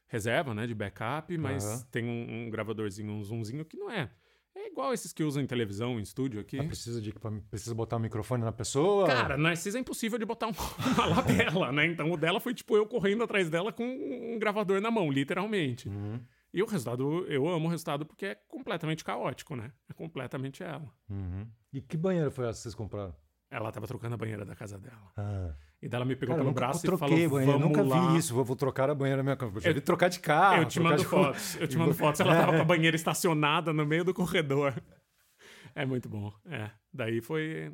reserva, 0.08 0.54
né? 0.54 0.66
De 0.66 0.74
backup, 0.74 1.38
mas 1.38 1.64
Aham. 1.64 1.88
tem 1.92 2.06
um, 2.06 2.48
um 2.48 2.50
gravadorzinho, 2.50 3.12
um 3.14 3.24
zoomzinho 3.24 3.64
que 3.64 3.78
não 3.78 3.90
é. 3.92 4.10
É 4.56 4.68
igual 4.68 4.94
esses 4.94 5.12
que 5.12 5.24
usam 5.24 5.44
em 5.44 5.46
televisão, 5.48 6.00
em 6.00 6.04
estúdio 6.04 6.40
aqui. 6.40 6.58
Ah, 6.58 6.64
precisa, 6.64 7.02
de, 7.02 7.14
precisa 7.50 7.76
botar 7.76 7.98
o 7.98 8.00
microfone 8.00 8.44
na 8.44 8.52
pessoa? 8.54 9.06
Cara, 9.06 9.38
Narcisa 9.38 9.78
é 9.78 9.82
impossível 9.82 10.18
de 10.18 10.26
botar 10.26 10.48
um- 10.48 10.52
uma 10.96 11.06
lapela, 11.08 11.72
né? 11.72 11.86
Então 11.86 12.10
o 12.12 12.18
dela 12.18 12.40
foi 12.40 12.54
tipo 12.54 12.76
eu 12.78 12.86
correndo 12.88 13.24
atrás 13.24 13.50
dela 13.50 13.74
com 13.74 13.84
um 13.84 14.40
gravador 14.40 14.80
na 14.80 14.90
mão, 14.90 15.12
literalmente. 15.12 15.90
Uhum. 15.90 16.20
E 16.54 16.64
o 16.64 16.66
resultado, 16.66 17.26
eu 17.28 17.46
amo 17.50 17.68
o 17.68 17.70
resultado 17.70 18.06
porque 18.06 18.28
é 18.28 18.36
completamente 18.48 19.04
caótico, 19.04 19.58
né? 19.58 19.74
É 19.90 19.94
completamente 19.94 20.64
ela. 20.64 20.90
Uhum. 21.10 21.46
E 21.74 21.82
que 21.82 21.98
banheira 21.98 22.32
foi 22.32 22.46
essa 22.48 22.60
que 22.60 22.64
vocês 22.64 22.76
compraram? 22.76 23.14
Ela 23.52 23.72
tava 23.74 23.86
trocando 23.88 24.16
a 24.16 24.18
banheira 24.18 24.46
da 24.46 24.56
casa 24.56 24.78
dela. 24.80 25.12
Ah. 25.18 25.54
E 25.86 25.88
daí 25.88 25.98
ela 26.00 26.06
me 26.06 26.16
pegou 26.16 26.34
Cara, 26.36 26.42
eu 26.42 26.46
pelo 26.46 26.56
braço 26.56 26.80
e 26.84 26.88
troquei 26.88 27.08
falou, 27.08 27.30
banheira, 27.30 27.52
vamos 27.60 27.68
nunca 27.78 27.84
lá. 27.84 28.12
vi 28.12 28.18
isso. 28.18 28.34
Vou, 28.34 28.44
vou 28.44 28.56
trocar 28.56 28.90
a 28.90 28.96
banheira 28.96 29.18
na 29.18 29.24
minha 29.24 29.36
casa. 29.36 29.60
Já 29.62 29.70
Eu- 29.70 29.76
vi 29.76 29.82
trocar 29.82 30.10
de 30.10 30.20
carro. 30.20 30.64
eu 30.64 30.68
te 30.68 30.80
mando 30.80 30.98
de- 30.98 31.06
fotos. 31.06 31.56
Eu 31.62 31.68
te 31.68 31.78
mando 31.78 31.94
fotos. 31.94 32.20
Ela 32.22 32.36
tava 32.36 32.54
com 32.54 32.62
a 32.62 32.66
banheira 32.66 32.96
estacionada 32.96 33.72
no 33.72 33.86
meio 33.86 34.04
do 34.04 34.12
corredor. 34.14 34.74
É 35.76 35.86
muito 35.86 36.10
bom. 36.10 36.34
É. 36.48 36.72
Daí 36.92 37.22
foi. 37.22 37.72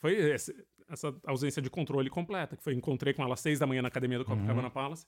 Foi 0.00 0.12
esse- 0.14 0.54
essa 0.90 1.14
ausência 1.26 1.62
de 1.62 1.70
controle 1.70 2.10
completa. 2.10 2.54
Que 2.56 2.62
foi 2.62 2.74
encontrei 2.74 3.14
com 3.14 3.22
ela 3.22 3.32
às 3.34 3.40
seis 3.40 3.58
da 3.58 3.66
manhã 3.66 3.80
na 3.80 3.88
academia 3.88 4.18
do 4.18 4.24
Copacabana 4.26 4.70
Palace. 4.70 5.06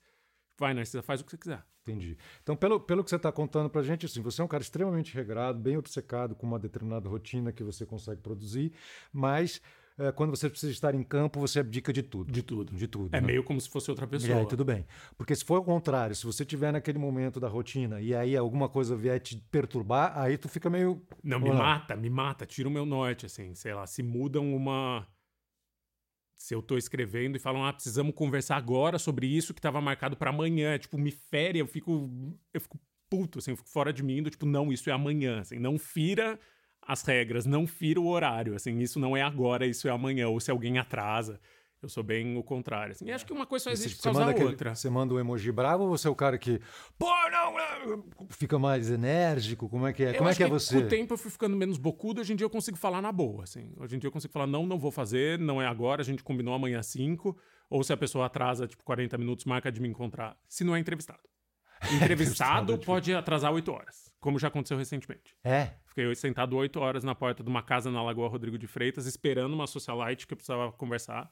Vai, 0.58 0.72
Narcisa, 0.74 1.02
faz 1.02 1.20
o 1.20 1.24
que 1.24 1.30
você 1.32 1.38
quiser. 1.38 1.62
Entendi. 1.82 2.16
Então, 2.42 2.54
pelo, 2.56 2.78
pelo 2.80 3.02
que 3.02 3.08
você 3.10 3.16
está 3.16 3.30
contando 3.32 3.68
pra 3.70 3.82
gente, 3.82 4.04
assim, 4.06 4.20
você 4.20 4.42
é 4.42 4.44
um 4.44 4.48
cara 4.48 4.62
extremamente 4.62 5.14
regrado, 5.14 5.58
bem 5.58 5.76
obcecado 5.78 6.34
com 6.34 6.46
uma 6.46 6.58
determinada 6.58 7.08
rotina 7.08 7.50
que 7.52 7.64
você 7.64 7.86
consegue 7.86 8.20
produzir, 8.20 8.72
mas 9.12 9.60
quando 10.14 10.30
você 10.30 10.48
precisa 10.48 10.72
estar 10.72 10.94
em 10.94 11.02
campo, 11.02 11.38
você 11.40 11.60
abdica 11.60 11.92
de 11.92 12.02
tudo. 12.02 12.32
De 12.32 12.42
tudo. 12.42 12.74
De 12.74 12.86
tudo. 12.86 13.14
É 13.14 13.20
né? 13.20 13.26
meio 13.26 13.44
como 13.44 13.60
se 13.60 13.68
fosse 13.68 13.90
outra 13.90 14.06
E 14.06 14.08
pessoa. 14.08 14.38
aí, 14.38 14.46
tudo 14.46 14.64
bem. 14.64 14.86
Porque 15.16 15.34
se 15.34 15.44
for 15.44 15.56
ao 15.56 15.64
contrário, 15.64 16.14
se 16.14 16.24
você 16.24 16.44
tiver 16.44 16.72
naquele 16.72 16.98
momento 16.98 17.38
da 17.38 17.48
rotina 17.48 18.00
e 18.00 18.14
aí 18.14 18.36
alguma 18.36 18.68
coisa 18.68 18.96
vier 18.96 19.20
te 19.20 19.36
perturbar, 19.50 20.16
aí 20.18 20.38
tu 20.38 20.48
fica 20.48 20.70
meio. 20.70 21.02
Não, 21.22 21.38
me 21.38 21.50
mata, 21.50 21.96
me 21.96 22.08
mata, 22.08 22.46
tira 22.46 22.68
o 22.68 22.72
meu 22.72 22.86
norte, 22.86 23.26
assim, 23.26 23.54
sei 23.54 23.74
lá, 23.74 23.86
se 23.86 24.02
mudam 24.02 24.54
uma. 24.54 25.06
Se 26.38 26.54
eu 26.54 26.62
tô 26.62 26.78
escrevendo 26.78 27.36
e 27.36 27.38
falam, 27.38 27.64
ah, 27.66 27.72
precisamos 27.72 28.14
conversar 28.14 28.56
agora 28.56 28.98
sobre 28.98 29.26
isso 29.26 29.52
que 29.52 29.60
tava 29.60 29.80
marcado 29.80 30.16
pra 30.16 30.30
amanhã, 30.30 30.78
tipo, 30.78 30.96
me 30.96 31.10
fere, 31.10 31.58
eu 31.58 31.66
fico. 31.66 32.10
Eu 32.54 32.60
fico 32.60 32.80
puto, 33.10 33.40
assim, 33.40 33.50
eu 33.50 33.56
fico 33.56 33.68
fora 33.68 33.92
de 33.92 34.02
mim, 34.04 34.22
do 34.22 34.30
tipo, 34.30 34.46
não, 34.46 34.72
isso 34.72 34.88
é 34.88 34.92
amanhã, 34.92 35.40
assim, 35.40 35.58
não 35.58 35.76
fira 35.76 36.38
as 36.86 37.02
regras, 37.02 37.46
não 37.46 37.66
fira 37.66 38.00
o 38.00 38.06
horário, 38.08 38.54
assim, 38.54 38.78
isso 38.78 38.98
não 38.98 39.16
é 39.16 39.22
agora, 39.22 39.66
isso 39.66 39.86
é 39.86 39.90
amanhã, 39.90 40.28
ou 40.28 40.40
se 40.40 40.50
alguém 40.50 40.78
atrasa. 40.78 41.40
Eu 41.82 41.88
sou 41.88 42.02
bem 42.02 42.36
o 42.36 42.42
contrário, 42.42 42.92
assim. 42.92 43.06
E 43.06 43.12
acho 43.12 43.24
que 43.24 43.32
uma 43.32 43.46
coisa 43.46 43.64
só 43.64 43.70
existe 43.70 43.96
por 43.96 44.02
causa 44.02 44.20
da 44.26 44.30
aquele- 44.32 44.48
outra. 44.50 44.74
você 44.74 44.90
manda 44.90 45.14
o 45.14 45.18
emoji 45.18 45.50
bravo 45.50 45.84
ou 45.84 45.88
você 45.88 46.08
é 46.08 46.10
o 46.10 46.14
cara 46.14 46.36
que. 46.36 46.60
Pô, 46.98 47.06
não! 47.30 47.54
não", 47.96 48.04
Fica 48.28 48.58
mais 48.58 48.90
enérgico? 48.90 49.66
Como 49.66 49.86
é 49.86 49.92
que 49.94 50.04
é? 50.04 50.10
Eu 50.10 50.14
Como 50.16 50.28
é 50.28 50.30
acho 50.32 50.36
que 50.36 50.44
é 50.44 50.46
você? 50.46 50.78
Com 50.78 50.86
o 50.86 50.88
tempo 50.90 51.14
eu 51.14 51.16
fui 51.16 51.30
ficando 51.30 51.56
menos 51.56 51.78
bocudo, 51.78 52.20
hoje 52.20 52.34
em 52.34 52.36
dia 52.36 52.44
eu 52.44 52.50
consigo 52.50 52.76
falar 52.76 53.00
na 53.00 53.10
boa, 53.10 53.44
assim. 53.44 53.72
Hoje 53.78 53.96
em 53.96 53.98
dia 53.98 54.08
eu 54.08 54.12
consigo 54.12 54.30
falar, 54.30 54.46
não, 54.46 54.66
não 54.66 54.78
vou 54.78 54.90
fazer, 54.90 55.38
não 55.38 55.60
é 55.62 55.66
agora, 55.66 56.02
a 56.02 56.04
gente 56.04 56.22
combinou 56.22 56.52
amanhã 56.52 56.80
às 56.80 56.86
5, 56.88 57.34
ou 57.70 57.82
se 57.82 57.94
a 57.94 57.96
pessoa 57.96 58.26
atrasa, 58.26 58.66
tipo, 58.66 58.84
40 58.84 59.16
minutos, 59.16 59.46
marca 59.46 59.72
de 59.72 59.80
me 59.80 59.88
encontrar, 59.88 60.36
se 60.50 60.62
não 60.64 60.76
é 60.76 60.78
entrevistado. 60.78 61.20
Entrevistado 61.94 62.74
tipo- 62.74 62.84
pode 62.84 63.14
atrasar 63.14 63.54
8 63.54 63.72
horas, 63.72 64.09
como 64.20 64.38
já 64.38 64.48
aconteceu 64.48 64.76
recentemente. 64.76 65.34
É. 65.42 65.70
Fiquei 65.86 66.14
sentado 66.14 66.54
8 66.56 66.78
horas 66.78 67.02
na 67.02 67.14
porta 67.14 67.42
de 67.42 67.48
uma 67.48 67.62
casa 67.62 67.90
na 67.90 68.02
Lagoa 68.02 68.28
Rodrigo 68.28 68.56
de 68.58 68.66
Freitas, 68.66 69.06
esperando 69.06 69.52
uma 69.54 69.66
socialite 69.66 70.26
que 70.26 70.32
eu 70.34 70.36
precisava 70.36 70.70
conversar. 70.72 71.30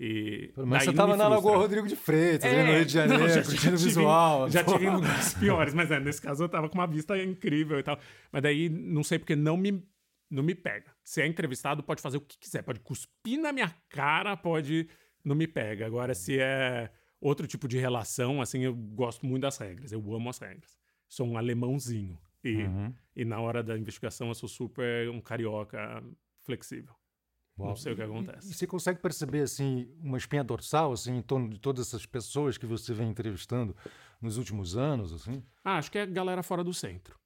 E 0.00 0.52
Mas 0.56 0.68
daí 0.84 0.86
você 0.86 0.92
tava 0.92 1.12
me 1.12 1.18
na. 1.18 1.26
Lagoa 1.28 1.56
Rodrigo 1.56 1.88
de 1.88 1.96
Freitas, 1.96 2.44
É, 2.52 2.62
no 2.64 2.72
Rio 2.72 2.84
de 2.86 2.92
Janeiro, 2.92 3.22
não, 3.24 3.28
já 3.28 3.42
curtindo 3.42 3.76
tive- 3.76 3.84
visual. 3.84 4.48
Já 4.48 4.62
tive 4.62 4.86
em 4.86 4.90
lugares 4.90 5.34
piores, 5.34 5.74
mas 5.74 5.90
é, 5.90 5.98
nesse 5.98 6.22
caso 6.22 6.44
eu 6.44 6.48
tava 6.48 6.68
com 6.68 6.74
uma 6.78 6.86
vista 6.86 7.20
incrível 7.20 7.78
e 7.78 7.82
tal. 7.82 7.98
Mas 8.30 8.42
daí, 8.42 8.68
não 8.68 9.02
sei 9.02 9.18
porque 9.18 9.34
não 9.34 9.56
me, 9.56 9.82
não 10.30 10.42
me 10.44 10.54
pega. 10.54 10.92
Se 11.02 11.20
é 11.20 11.26
entrevistado, 11.26 11.82
pode 11.82 12.00
fazer 12.00 12.16
o 12.18 12.20
que 12.20 12.38
quiser. 12.38 12.62
Pode 12.62 12.78
cuspir 12.80 13.40
na 13.40 13.52
minha 13.52 13.74
cara, 13.88 14.36
pode... 14.36 14.88
Não 15.24 15.34
me 15.34 15.48
pega. 15.48 15.84
Agora, 15.84 16.14
se 16.14 16.38
é 16.38 16.90
outro 17.20 17.44
tipo 17.48 17.66
de 17.66 17.76
relação, 17.76 18.40
assim, 18.40 18.60
eu 18.60 18.74
gosto 18.74 19.26
muito 19.26 19.42
das 19.42 19.58
regras. 19.58 19.90
Eu 19.90 19.98
amo 20.14 20.30
as 20.30 20.38
regras. 20.38 20.77
Sou 21.08 21.26
um 21.26 21.36
alemãozinho. 21.38 22.18
E, 22.44 22.62
Uhum. 22.64 22.94
e 23.16 23.24
na 23.24 23.40
hora 23.40 23.62
da 23.62 23.76
investigação, 23.76 24.28
eu 24.28 24.34
sou 24.34 24.48
super 24.48 25.08
um 25.10 25.20
carioca 25.20 26.02
flexível. 26.40 26.94
Uau. 27.58 27.70
Não 27.70 27.76
sei 27.76 27.92
o 27.92 27.96
que 27.96 28.02
E 28.02 28.04
acontece. 28.04 28.54
você 28.54 28.66
consegue 28.66 29.00
perceber 29.00 29.40
assim 29.40 29.90
uma 30.00 30.16
espinha 30.16 30.44
dorsal 30.44 30.92
assim 30.92 31.16
em 31.16 31.22
torno 31.22 31.48
de 31.48 31.58
todas 31.58 31.88
essas 31.88 32.06
pessoas 32.06 32.56
que 32.56 32.64
você 32.66 32.94
vem 32.94 33.10
entrevistando 33.10 33.74
nos 34.20 34.36
últimos 34.38 34.76
anos, 34.76 35.12
assim, 35.12 35.42
Ah, 35.64 35.78
acho 35.78 35.90
que 35.90 35.98
é 35.98 36.06
galera 36.06 36.42
fora 36.44 36.62
do 36.62 36.72
centro. 36.72 37.18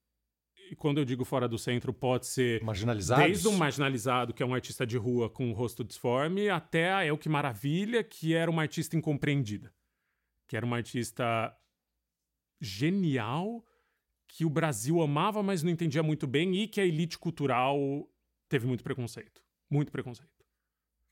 E 0.70 0.74
quando 0.76 0.96
eu 0.98 1.04
digo 1.04 1.22
fora 1.22 1.46
do 1.46 1.58
centro, 1.58 1.92
pode 1.92 2.26
ser 2.26 2.62
marginalizados? 2.64 3.26
desde 3.26 3.48
um 3.48 3.56
marginalizado, 3.58 4.32
que 4.32 4.42
é 4.42 4.46
um 4.46 4.54
artista 4.54 4.86
de 4.86 4.96
rua 4.96 5.28
com 5.28 5.50
o 5.50 5.52
rosto 5.52 5.84
disforme, 5.84 6.48
até 6.48 6.90
a 6.94 7.04
El 7.04 7.18
Que 7.18 7.28
Maravilha, 7.28 8.02
que 8.02 8.32
era 8.32 8.50
uma 8.50 8.62
artista 8.62 8.96
incompreendida. 8.96 9.70
Que 10.48 10.56
era 10.56 10.64
uma 10.64 10.76
artista 10.76 11.54
genial, 12.60 13.64
que 14.34 14.46
o 14.46 14.50
Brasil 14.50 15.02
amava, 15.02 15.42
mas 15.42 15.62
não 15.62 15.70
entendia 15.70 16.02
muito 16.02 16.26
bem, 16.26 16.56
e 16.56 16.66
que 16.66 16.80
a 16.80 16.86
elite 16.86 17.18
cultural 17.18 17.78
teve 18.48 18.66
muito 18.66 18.82
preconceito. 18.82 19.42
Muito 19.70 19.92
preconceito. 19.92 20.30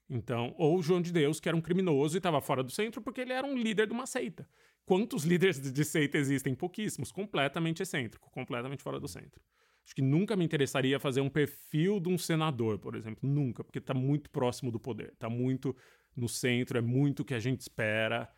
Então, 0.08 0.54
ou 0.56 0.82
João 0.82 1.02
de 1.02 1.12
Deus, 1.12 1.38
que 1.38 1.46
era 1.46 1.56
um 1.56 1.60
criminoso 1.60 2.16
e 2.16 2.18
estava 2.18 2.40
fora 2.40 2.62
do 2.62 2.72
centro 2.72 3.02
porque 3.02 3.20
ele 3.20 3.34
era 3.34 3.46
um 3.46 3.54
líder 3.54 3.86
de 3.86 3.92
uma 3.92 4.06
seita. 4.06 4.48
Quantos 4.86 5.24
líderes 5.24 5.60
de- 5.60 5.70
de 5.70 5.84
seita 5.84 6.16
existem? 6.16 6.54
Pouquíssimos. 6.54 7.12
Completamente 7.12 7.82
excêntrico, 7.82 8.30
completamente 8.30 8.82
fora 8.82 8.98
do 8.98 9.06
centro. 9.06 9.40
Acho 9.84 9.94
que 9.94 10.02
nunca 10.02 10.34
me 10.34 10.44
interessaria 10.44 10.98
fazer 10.98 11.20
um 11.20 11.28
perfil 11.28 12.00
de 12.00 12.08
um 12.08 12.16
senador, 12.16 12.78
por 12.78 12.96
exemplo. 12.96 13.28
Nunca, 13.28 13.62
porque 13.62 13.78
está 13.78 13.92
muito 13.92 14.30
próximo 14.30 14.72
do 14.72 14.80
poder. 14.80 15.12
Está 15.12 15.28
muito 15.28 15.76
no 16.16 16.28
centro, 16.28 16.78
é 16.78 16.80
muito 16.80 17.20
o 17.20 17.24
que 17.24 17.34
a 17.34 17.38
gente 17.38 17.60
espera. 17.60 18.28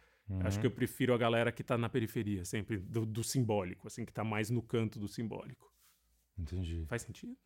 Acho 0.40 0.58
que 0.58 0.66
eu 0.66 0.70
prefiro 0.70 1.12
a 1.12 1.18
galera 1.18 1.52
que 1.52 1.62
está 1.62 1.76
na 1.76 1.88
periferia, 1.88 2.44
sempre, 2.44 2.78
do, 2.78 3.04
do 3.04 3.22
simbólico, 3.22 3.86
assim, 3.86 4.04
que 4.04 4.10
está 4.10 4.24
mais 4.24 4.50
no 4.50 4.62
canto 4.62 4.98
do 4.98 5.08
simbólico. 5.08 5.70
Entendi. 6.38 6.86
Faz 6.88 7.02
sentido? 7.02 7.36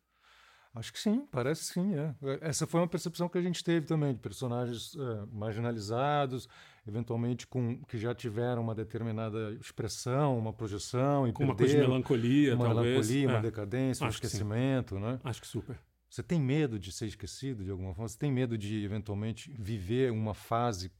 Acho 0.73 0.93
que 0.93 0.99
sim, 0.99 1.25
parece 1.31 1.63
sim. 1.63 1.95
É. 1.95 2.15
Essa 2.41 2.67
foi 2.67 2.79
uma 2.79 2.87
percepção 2.87 3.27
que 3.27 3.37
a 3.37 3.41
gente 3.41 3.63
teve 3.63 3.87
também, 3.87 4.13
de 4.13 4.19
personagens 4.19 4.95
é, 4.95 5.25
marginalizados, 5.31 6.47
eventualmente 6.87 7.47
com 7.47 7.83
que 7.85 7.97
já 7.97 8.13
tiveram 8.13 8.61
uma 8.61 8.75
determinada 8.75 9.53
expressão, 9.53 10.37
uma 10.37 10.53
projeção, 10.53 11.27
e 11.27 11.33
com 11.33 11.43
uma 11.43 11.55
coisa 11.55 11.73
de 11.73 11.79
melancolia, 11.79 12.55
uma 12.55 12.65
talvez. 12.65 12.85
melancolia, 12.85 13.27
uma 13.27 13.39
é. 13.39 13.41
decadência, 13.41 14.05
Acho 14.05 14.15
um 14.15 14.15
esquecimento, 14.15 14.99
né? 14.99 15.19
Acho 15.23 15.41
que 15.41 15.47
super. 15.47 15.79
Você 16.09 16.21
tem 16.21 16.39
medo 16.39 16.79
de 16.79 16.91
ser 16.91 17.07
esquecido 17.07 17.63
de 17.63 17.71
alguma 17.71 17.93
forma? 17.93 18.07
Você 18.07 18.17
tem 18.17 18.31
medo 18.31 18.57
de 18.57 18.83
eventualmente 18.83 19.51
viver 19.57 20.11
uma 20.11 20.33
fase 20.33 20.91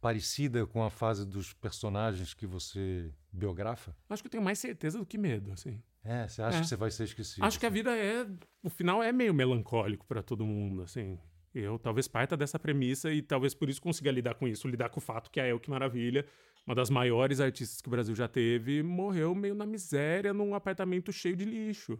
parecida 0.00 0.66
com 0.66 0.82
a 0.82 0.90
fase 0.90 1.26
dos 1.26 1.52
personagens 1.52 2.34
que 2.34 2.46
você 2.46 3.12
biografa? 3.32 3.96
Acho 4.08 4.22
que 4.22 4.28
eu 4.28 4.30
tenho 4.30 4.44
mais 4.44 4.58
certeza 4.58 4.98
do 4.98 5.06
que 5.06 5.18
medo, 5.18 5.52
assim. 5.52 5.82
É, 6.04 6.28
você 6.28 6.40
acha 6.40 6.58
é. 6.58 6.60
que 6.60 6.68
você 6.68 6.76
vai 6.76 6.90
ser 6.90 7.04
esquecido? 7.04 7.44
Acho 7.44 7.58
que 7.58 7.66
a 7.66 7.70
vida 7.70 7.96
é, 7.96 8.26
o 8.62 8.70
final 8.70 9.02
é 9.02 9.10
meio 9.12 9.34
melancólico 9.34 10.06
para 10.06 10.22
todo 10.22 10.46
mundo, 10.46 10.82
assim. 10.82 11.18
Eu 11.52 11.78
talvez 11.78 12.06
parta 12.06 12.36
dessa 12.36 12.58
premissa 12.58 13.10
e 13.10 13.22
talvez 13.22 13.54
por 13.54 13.68
isso 13.68 13.80
consiga 13.80 14.10
lidar 14.10 14.34
com 14.34 14.46
isso, 14.46 14.68
lidar 14.68 14.90
com 14.90 14.98
o 14.98 15.02
fato 15.02 15.30
que 15.30 15.40
a 15.40 15.46
El 15.46 15.58
Que 15.58 15.70
Maravilha, 15.70 16.26
uma 16.66 16.74
das 16.74 16.90
maiores 16.90 17.40
artistas 17.40 17.80
que 17.80 17.88
o 17.88 17.90
Brasil 17.90 18.14
já 18.14 18.28
teve, 18.28 18.82
morreu 18.82 19.34
meio 19.34 19.54
na 19.54 19.64
miséria 19.64 20.34
num 20.34 20.54
apartamento 20.54 21.12
cheio 21.12 21.34
de 21.34 21.44
lixo, 21.44 21.98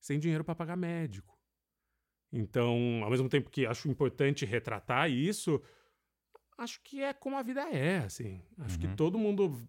sem 0.00 0.18
dinheiro 0.18 0.44
para 0.44 0.54
pagar 0.54 0.76
médico. 0.76 1.36
Então, 2.32 3.00
ao 3.02 3.10
mesmo 3.10 3.28
tempo 3.28 3.50
que 3.50 3.66
acho 3.66 3.88
importante 3.88 4.44
retratar 4.44 5.10
isso, 5.10 5.60
acho 6.56 6.80
que 6.82 7.02
é 7.02 7.12
como 7.12 7.36
a 7.36 7.42
vida 7.42 7.62
é, 7.62 7.98
assim. 7.98 8.42
Acho 8.58 8.74
uhum. 8.74 8.80
que 8.80 8.96
todo 8.96 9.18
mundo 9.18 9.68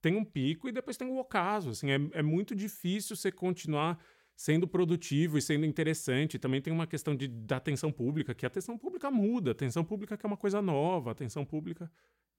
tem 0.00 0.16
um 0.16 0.24
pico 0.24 0.68
e 0.68 0.72
depois 0.72 0.96
tem 0.96 1.08
o 1.08 1.18
ocaso, 1.18 1.70
assim. 1.70 1.90
É, 1.90 1.98
é 2.12 2.22
muito 2.22 2.54
difícil 2.54 3.16
você 3.16 3.32
continuar 3.32 3.98
sendo 4.36 4.68
produtivo 4.68 5.36
e 5.36 5.42
sendo 5.42 5.66
interessante. 5.66 6.38
Também 6.38 6.62
tem 6.62 6.72
uma 6.72 6.86
questão 6.86 7.16
de, 7.16 7.26
da 7.26 7.56
atenção 7.56 7.90
pública, 7.90 8.34
que 8.34 8.46
a 8.46 8.48
atenção 8.48 8.78
pública 8.78 9.10
muda. 9.10 9.50
A 9.50 9.52
atenção 9.52 9.84
pública 9.84 10.16
que 10.16 10.24
é 10.24 10.28
uma 10.28 10.36
coisa 10.36 10.62
nova, 10.62 11.10
a 11.10 11.12
atenção 11.12 11.44
pública... 11.44 11.90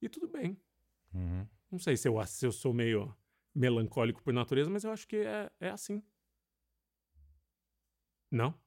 E 0.02 0.08
tudo 0.08 0.30
bem. 0.30 0.58
Uhum. 1.14 1.46
Não 1.70 1.78
sei 1.78 1.98
se 1.98 2.08
eu, 2.08 2.26
se 2.26 2.46
eu 2.46 2.54
sou 2.54 2.74
meio 2.74 3.14
melancólico 3.54 4.24
por 4.24 4.34
natureza, 4.34 4.70
mas 4.70 4.86
eu 4.86 4.92
acho 4.92 5.06
que 5.06 5.18
é, 5.18 5.52
é 5.60 5.70
assim. 5.70 6.02
Não? 8.32 8.58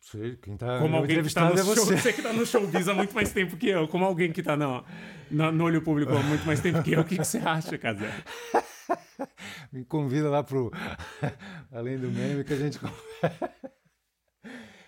Sei, 0.00 0.34
quem 0.36 0.56
tá 0.56 0.78
como 0.78 0.96
alguém 0.96 1.22
que 1.22 1.34
tá 1.34 1.44
no 1.44 1.58
é 1.58 1.62
você. 1.62 1.74
Show, 1.74 1.84
você 1.84 2.12
que 2.12 2.22
tá 2.22 2.32
no 2.32 2.46
showbiz 2.46 2.88
há 2.88 2.94
muito 2.94 3.14
mais 3.14 3.32
tempo 3.32 3.56
que 3.56 3.68
eu, 3.68 3.86
como 3.86 4.04
alguém 4.04 4.32
que 4.32 4.42
tá 4.42 4.56
no, 4.56 4.82
no, 5.30 5.52
no 5.52 5.64
olho 5.64 5.82
público 5.82 6.12
há 6.12 6.22
muito 6.22 6.44
mais 6.46 6.58
tempo 6.60 6.82
que 6.82 6.92
eu, 6.92 7.00
o 7.00 7.04
que, 7.04 7.18
que 7.18 7.24
você 7.24 7.38
acha, 7.38 7.76
Casé? 7.76 8.10
Me 9.70 9.84
convida 9.84 10.30
lá 10.30 10.42
pro 10.42 10.72
Além 11.70 11.98
do 11.98 12.10
Meme 12.10 12.42
que 12.44 12.52
a 12.54 12.56
gente 12.56 12.80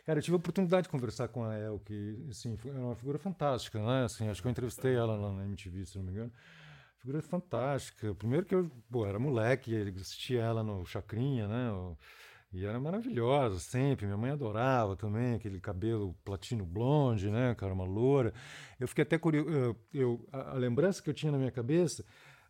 Cara, 0.05 0.19
eu 0.19 0.23
tive 0.23 0.35
a 0.35 0.39
oportunidade 0.39 0.85
de 0.85 0.89
conversar 0.89 1.29
com 1.29 1.45
a 1.45 1.57
El, 1.57 1.79
que 1.79 2.27
assim, 2.31 2.59
é 2.65 2.71
uma 2.71 2.97
figura 2.97 3.19
fantástica, 3.19 3.79
né? 3.81 4.05
Assim, 4.05 4.29
acho 4.29 4.41
que 4.41 4.49
eu 4.49 4.51
entrevistei 4.51 4.97
ela 4.97 5.15
lá 5.15 5.31
na 5.31 5.45
MTV, 5.45 5.87
se 5.87 5.99
não 5.99 6.05
me 6.05 6.11
engano. 6.11 6.33
Figura 6.99 7.23
fantástica. 7.23 8.15
Primeiro 8.15 8.47
que 8.47 8.55
eu 8.55 8.69
pô, 8.91 9.07
era 9.07 9.19
moleque, 9.19 9.77
assistia 10.01 10.41
ela 10.41 10.63
no 10.63 10.85
Chacrinha, 10.87 11.47
né? 11.47 11.71
E 12.53 12.67
era 12.67 12.79
maravilhosa 12.79 13.59
sempre. 13.59 14.05
Minha 14.07 14.19
mãe 14.19 14.31
adorava 14.31 14.95
também 14.95 15.35
aquele 15.35 15.59
cabelo 15.61 16.15
platino 16.25 16.67
blonde, 16.67 17.31
né, 17.31 17.55
cara, 17.55 17.73
uma 17.73 17.85
loura. 17.85 18.33
Eu 18.79 18.87
fiquei 18.87 19.03
até 19.03 19.17
curioso. 19.17 19.49
Eu, 19.49 19.77
eu 19.93 20.29
a, 20.31 20.51
a, 20.51 20.55
lembrança 20.55 21.03
que 21.03 21.09
eu 21.09 21.15
tinha 21.15 21.33
na 21.33 21.39
minha 21.39 21.51
cabeça, 21.51 22.05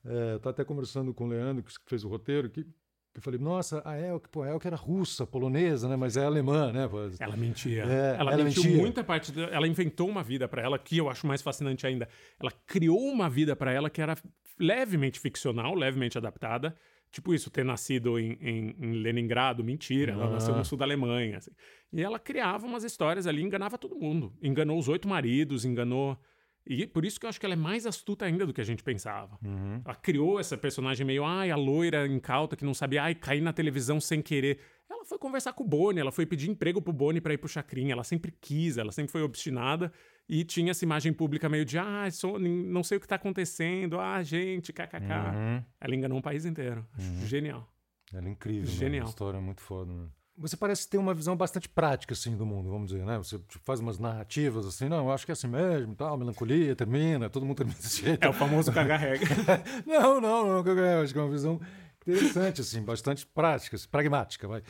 é, 0.05 0.33
eu 0.33 0.37
estava 0.39 0.51
até 0.51 0.65
conversando 0.65 1.15
com 1.15 1.25
o 1.25 1.29
Leandro, 1.29 1.63
que 1.63 1.73
fez 1.87 2.03
o 2.03 2.09
roteiro, 2.09 2.51
que 2.51 2.67
eu 3.15 3.21
falei, 3.21 3.39
nossa, 3.39 3.83
a 3.85 3.99
Elke, 4.01 4.29
pô, 4.31 4.43
a 4.43 4.49
Elke 4.49 4.67
era 4.67 4.77
russa, 4.77 5.27
polonesa, 5.27 5.87
né? 5.87 5.97
Mas 5.97 6.17
é 6.17 6.25
alemã, 6.25 6.73
né? 6.73 6.89
Ela 7.21 7.37
mentia. 7.37 7.85
É, 7.85 8.17
ela, 8.19 8.33
ela, 8.33 8.45
mentiu 8.45 8.63
mentia. 8.63 8.81
muita 8.81 9.05
parte. 9.05 9.31
De, 9.31 9.43
ela 9.43 9.69
inventou 9.69 10.09
uma 10.09 10.23
vida 10.23 10.49
para 10.49 10.63
ela 10.63 10.79
que 10.79 10.97
eu 10.97 11.11
acho 11.11 11.27
mais 11.27 11.43
fascinante 11.43 11.87
ainda. 11.87 12.09
Ela 12.41 12.51
criou 12.67 12.99
uma 12.99 13.29
vida 13.29 13.55
para 13.55 13.71
ela 13.71 13.91
que 13.91 14.01
era 14.01 14.17
levemente 14.59 15.21
ficcional, 15.21 15.75
levemente 15.75 16.17
adaptada, 16.17 16.75
Tipo 17.13 17.35
isso, 17.35 17.51
ter 17.51 17.63
nascido 17.63 18.19
em, 18.19 18.39
em, 18.41 18.77
em 18.81 18.93
Leningrado, 18.95 19.63
mentira, 19.63 20.13
ela 20.13 20.31
nasceu 20.31 20.57
no 20.57 20.65
sul 20.65 20.79
da 20.79 20.87
Alemanha. 20.87 21.37
Assim. 21.37 21.51
E 21.93 22.03
ela 22.03 22.19
criava 22.19 22.67
umas 22.67 22.85
histórias 22.85 23.27
ali, 23.27 23.43
enganava 23.43 23.77
todo 23.77 23.95
mundo. 23.95 24.33
Enganou 24.43 24.79
os 24.79 24.89
oito 24.89 25.07
maridos, 25.07 25.67
enganou. 25.67 26.19
E 26.67 26.87
por 26.87 27.05
isso 27.05 27.21
que 27.21 27.27
eu 27.27 27.29
acho 27.29 27.39
que 27.39 27.45
ela 27.45 27.53
é 27.53 27.57
mais 27.57 27.87
astuta 27.87 28.25
ainda 28.25 28.47
do 28.47 28.55
que 28.55 28.63
a 28.63 28.65
gente 28.65 28.83
pensava. 28.83 29.39
Uhum. 29.45 29.83
Ela 29.85 29.95
criou 29.95 30.41
essa 30.41 30.57
personagem 30.57 31.05
meio, 31.05 31.23
ai, 31.23 31.51
a 31.51 31.57
loira 31.57 32.07
incauta 32.07 32.57
que 32.57 32.65
não 32.65 32.73
sabia, 32.73 33.03
ai, 33.03 33.15
cair 33.15 33.43
na 33.43 33.53
televisão 33.53 34.01
sem 34.01 34.23
querer. 34.23 34.59
Ela 34.89 35.05
foi 35.05 35.19
conversar 35.19 35.53
com 35.53 35.65
o 35.65 35.69
Boni, 35.69 36.01
ela 36.01 36.13
foi 36.13 36.25
pedir 36.25 36.49
emprego 36.49 36.81
pro 36.81 36.95
Boni 36.95 37.21
para 37.21 37.35
ir 37.35 37.39
pro 37.39 37.49
Chacrinha. 37.49 37.93
Ela 37.93 38.05
sempre 38.05 38.33
quis, 38.41 38.79
ela 38.79 38.91
sempre 38.91 39.13
foi 39.13 39.23
obstinada 39.23 39.93
e 40.29 40.45
tinha 40.45 40.70
essa 40.70 40.85
imagem 40.85 41.12
pública 41.12 41.49
meio 41.49 41.64
de, 41.64 41.79
ah, 41.79 42.09
sou, 42.11 42.39
não 42.39 42.83
sei 42.83 42.97
o 42.97 43.01
que 43.01 43.07
está 43.07 43.16
acontecendo, 43.16 44.01
ah, 44.01 44.23
gente, 44.23 44.73
kkk. 44.73 44.97
Uhum. 44.97 45.64
Ela 45.81 45.95
enganou 45.95 46.18
um 46.18 46.23
país 46.23 46.45
inteiro. 46.45 46.87
Acho 46.97 47.09
uhum. 47.09 47.27
genial. 47.27 47.73
Ela 48.12 48.29
é 48.29 48.31
incrível, 48.31 48.70
genial. 48.70 48.91
Né? 48.91 49.01
Uma 49.01 49.09
história 49.09 49.41
muito 49.41 49.61
foda, 49.61 49.93
né? 49.93 50.09
Você 50.39 50.57
parece 50.57 50.89
ter 50.89 50.97
uma 50.97 51.12
visão 51.12 51.37
bastante 51.37 51.68
prática, 51.68 52.14
assim, 52.14 52.35
do 52.37 52.47
mundo, 52.47 52.70
vamos 52.70 52.91
dizer, 52.91 53.05
né? 53.05 53.18
Você 53.18 53.39
tipo, 53.39 53.62
faz 53.64 53.81
umas 53.81 53.99
narrativas, 53.99 54.66
assim, 54.66 54.89
não, 54.89 55.07
eu 55.07 55.12
acho 55.12 55.27
que 55.27 55.33
é 55.33 55.35
assim 55.35 55.47
mesmo, 55.47 55.95
tal, 55.95 56.16
melancolia, 56.16 56.75
termina, 56.75 57.29
todo 57.29 57.45
mundo 57.45 57.59
termina 57.59 57.79
desse 57.79 58.03
jeito. 58.03 58.25
É 58.25 58.29
o 58.29 58.33
famoso 58.33 58.73
cagarrega. 58.73 59.27
não, 59.87 60.20
não, 60.20 60.62
não, 60.62 60.66
eu 60.66 61.03
acho 61.03 61.12
que 61.12 61.18
é 61.18 61.23
uma 61.23 61.31
visão 61.31 61.61
interessante, 62.01 62.62
assim, 62.62 62.83
bastante 62.83 63.27
prática, 63.27 63.77
assim, 63.77 63.89
pragmática, 63.89 64.49
vai. 64.49 64.62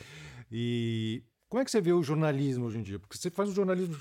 E 0.51 1.23
como 1.47 1.61
é 1.61 1.65
que 1.65 1.71
você 1.71 1.79
vê 1.79 1.93
o 1.93 2.03
jornalismo 2.03 2.65
hoje 2.65 2.79
em 2.79 2.83
dia? 2.83 2.99
Porque 2.99 3.17
você 3.17 3.29
faz 3.29 3.47
um 3.47 3.53
jornalismo 3.53 3.95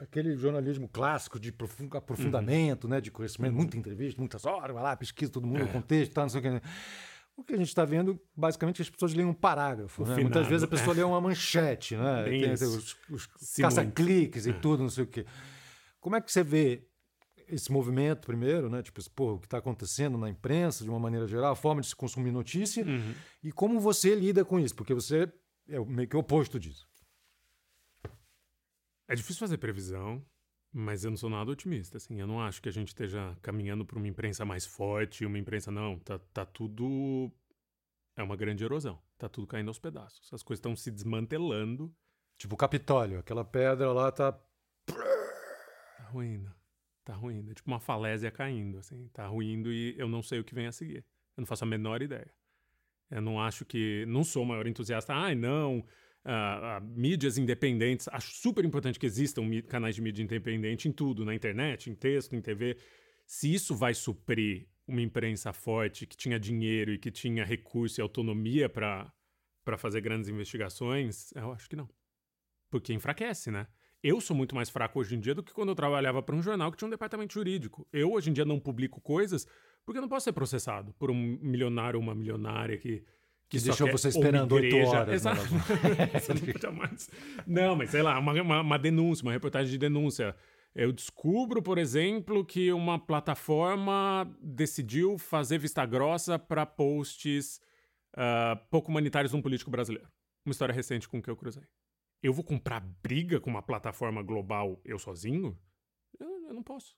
aquele 0.00 0.34
jornalismo 0.34 0.88
clássico 0.88 1.38
de 1.38 1.54
aprofundamento, 1.92 2.84
uhum. 2.84 2.90
né, 2.90 3.00
de 3.00 3.10
conhecimento, 3.10 3.54
muita 3.54 3.76
entrevista, 3.76 4.20
muitas 4.20 4.46
horas, 4.46 4.74
vai 4.74 4.82
lá, 4.82 4.96
pesquisa 4.96 5.30
todo 5.30 5.46
mundo, 5.46 5.62
é. 5.62 5.66
contexto, 5.66 6.16
não 6.16 6.28
sei 6.28 6.40
o 6.40 6.42
que. 6.42 6.62
O 7.36 7.44
que 7.44 7.54
a 7.54 7.56
gente 7.56 7.68
está 7.68 7.84
vendo, 7.84 8.20
basicamente, 8.36 8.82
as 8.82 8.90
pessoas 8.90 9.14
leem 9.14 9.28
um 9.28 9.34
parágrafo. 9.34 10.04
Né? 10.04 10.16
Muitas 10.16 10.46
vezes 10.46 10.62
a 10.62 10.66
pessoa 10.66 10.94
é. 10.94 10.96
lê 10.98 11.02
uma 11.02 11.20
manchete, 11.20 11.96
né? 11.96 12.24
Tem, 12.24 12.40
tem 12.42 12.52
os, 12.52 12.96
os 13.08 13.26
caça-cliques 13.56 14.46
e 14.46 14.50
é. 14.50 14.52
tudo, 14.52 14.82
não 14.82 14.90
sei 14.90 15.04
o 15.04 15.06
quê. 15.06 15.24
Como 16.00 16.16
é 16.16 16.20
que 16.20 16.30
você 16.30 16.42
vê 16.42 16.86
esse 17.48 17.72
movimento, 17.72 18.26
primeiro, 18.26 18.68
né? 18.68 18.82
Tipo, 18.82 19.00
pô, 19.10 19.34
o 19.34 19.38
que 19.38 19.46
está 19.46 19.58
acontecendo 19.58 20.18
na 20.18 20.28
imprensa, 20.28 20.84
de 20.84 20.90
uma 20.90 20.98
maneira 20.98 21.26
geral, 21.26 21.52
a 21.52 21.56
forma 21.56 21.80
de 21.80 21.88
se 21.88 21.96
consumir 21.96 22.30
notícia, 22.30 22.84
uhum. 22.84 23.14
e 23.42 23.50
como 23.52 23.80
você 23.80 24.14
lida 24.14 24.44
com 24.44 24.60
isso, 24.60 24.74
porque 24.74 24.92
você 24.92 25.30
é 25.68 25.78
meio 25.78 26.08
que 26.08 26.16
o 26.16 26.20
oposto 26.20 26.58
disso. 26.58 26.89
É 29.10 29.14
difícil 29.16 29.40
fazer 29.40 29.58
previsão, 29.58 30.24
mas 30.72 31.02
eu 31.02 31.10
não 31.10 31.16
sou 31.16 31.28
nada 31.28 31.50
otimista. 31.50 31.96
Assim, 31.96 32.20
eu 32.20 32.28
não 32.28 32.40
acho 32.40 32.62
que 32.62 32.68
a 32.68 32.72
gente 32.72 32.88
esteja 32.88 33.36
caminhando 33.42 33.84
para 33.84 33.98
uma 33.98 34.06
imprensa 34.06 34.44
mais 34.44 34.64
forte, 34.64 35.26
uma 35.26 35.36
imprensa 35.36 35.68
não. 35.68 35.98
Tá, 35.98 36.20
tá 36.32 36.46
tudo 36.46 37.28
é 38.16 38.22
uma 38.22 38.36
grande 38.36 38.62
erosão. 38.62 39.02
Tá 39.18 39.28
tudo 39.28 39.48
caindo 39.48 39.66
aos 39.66 39.80
pedaços. 39.80 40.32
As 40.32 40.44
coisas 40.44 40.60
estão 40.60 40.76
se 40.76 40.92
desmantelando. 40.92 41.92
Tipo 42.38 42.54
o 42.54 42.56
Capitólio, 42.56 43.18
aquela 43.18 43.44
pedra 43.44 43.92
lá 43.92 44.12
tá 44.12 44.30
tá 44.30 46.04
ruindo. 46.12 46.54
Tá 47.04 47.12
ruindo. 47.12 47.50
É 47.50 47.54
tipo 47.54 47.68
uma 47.68 47.80
falésia 47.80 48.30
caindo, 48.30 48.78
assim. 48.78 49.08
Tá 49.08 49.26
ruindo 49.26 49.72
e 49.72 49.98
eu 49.98 50.08
não 50.08 50.22
sei 50.22 50.38
o 50.38 50.44
que 50.44 50.54
vem 50.54 50.68
a 50.68 50.72
seguir. 50.72 51.04
Eu 51.36 51.40
não 51.40 51.46
faço 51.46 51.64
a 51.64 51.66
menor 51.66 52.00
ideia. 52.00 52.32
Eu 53.10 53.20
não 53.20 53.40
acho 53.40 53.64
que. 53.64 54.06
Não 54.06 54.22
sou 54.22 54.44
o 54.44 54.46
maior 54.46 54.68
entusiasta. 54.68 55.12
Ai, 55.12 55.34
não 55.34 55.84
uh, 56.24 56.84
mídias 56.84 57.38
independentes. 57.38 58.08
Acho 58.08 58.32
super 58.32 58.64
importante 58.64 58.98
que 58.98 59.06
existam 59.06 59.42
canais 59.68 59.94
de 59.94 60.02
mídia 60.02 60.22
independente 60.22 60.88
em 60.88 60.92
tudo, 60.92 61.24
na 61.24 61.34
internet, 61.34 61.90
em 61.90 61.94
texto, 61.94 62.34
em 62.34 62.40
TV. 62.40 62.76
Se 63.26 63.52
isso 63.52 63.74
vai 63.74 63.94
suprir 63.94 64.66
uma 64.86 65.00
imprensa 65.00 65.52
forte 65.52 66.06
que 66.06 66.16
tinha 66.16 66.38
dinheiro 66.38 66.92
e 66.92 66.98
que 66.98 67.10
tinha 67.10 67.44
recurso 67.44 68.00
e 68.00 68.02
autonomia 68.02 68.68
para 68.68 69.12
fazer 69.78 70.00
grandes 70.00 70.28
investigações, 70.28 71.32
eu 71.32 71.52
acho 71.52 71.68
que 71.68 71.76
não. 71.76 71.88
Porque 72.68 72.92
enfraquece, 72.92 73.50
né? 73.50 73.66
Eu 74.02 74.20
sou 74.20 74.34
muito 74.34 74.54
mais 74.54 74.70
fraco 74.70 74.98
hoje 74.98 75.14
em 75.14 75.20
dia 75.20 75.34
do 75.34 75.42
que 75.42 75.52
quando 75.52 75.68
eu 75.68 75.74
trabalhava 75.74 76.22
para 76.22 76.34
um 76.34 76.42
jornal 76.42 76.72
que 76.72 76.78
tinha 76.78 76.86
um 76.86 76.90
departamento 76.90 77.34
jurídico. 77.34 77.86
Eu 77.92 78.12
hoje 78.12 78.30
em 78.30 78.32
dia 78.32 78.46
não 78.46 78.58
publico 78.58 79.00
coisas 79.00 79.46
porque 79.84 79.98
eu 79.98 80.02
não 80.02 80.08
posso 80.08 80.24
ser 80.24 80.32
processado 80.32 80.94
por 80.94 81.10
um 81.10 81.38
milionário 81.42 81.98
ou 81.98 82.02
uma 82.02 82.14
milionária 82.14 82.78
que 82.78 83.04
que, 83.50 83.58
deixou 83.58 83.90
você 83.90 84.08
esperando 84.08 84.52
oito 84.52 84.76
horas. 84.76 85.12
Exato. 85.12 85.42
não, 87.46 87.68
não, 87.68 87.76
mas 87.76 87.90
sei 87.90 88.00
lá, 88.00 88.16
uma, 88.18 88.32
uma, 88.40 88.60
uma, 88.60 88.78
denúncia, 88.78 89.24
uma 89.24 89.32
reportagem 89.32 89.72
de 89.72 89.76
denúncia. 89.76 90.36
Eu 90.72 90.92
descubro, 90.92 91.60
por 91.60 91.76
exemplo, 91.76 92.44
que 92.44 92.72
uma 92.72 92.96
plataforma 92.96 94.32
decidiu 94.40 95.18
fazer 95.18 95.58
vista 95.58 95.84
grossa 95.84 96.38
para 96.38 96.64
posts 96.64 97.60
uh, 98.14 98.56
pouco 98.70 98.88
humanitários 98.88 99.32
de 99.32 99.36
um 99.36 99.42
político 99.42 99.70
brasileiro. 99.70 100.08
Uma 100.46 100.52
história 100.52 100.72
recente 100.72 101.08
com 101.08 101.20
que 101.20 101.28
eu 101.28 101.36
cruzei. 101.36 101.64
Eu 102.22 102.32
vou 102.32 102.44
comprar 102.44 102.80
briga 103.02 103.40
com 103.40 103.50
uma 103.50 103.62
plataforma 103.62 104.22
global 104.22 104.80
eu 104.84 104.98
sozinho? 104.98 105.58
Eu, 106.20 106.46
eu 106.46 106.54
não 106.54 106.62
posso. 106.62 106.94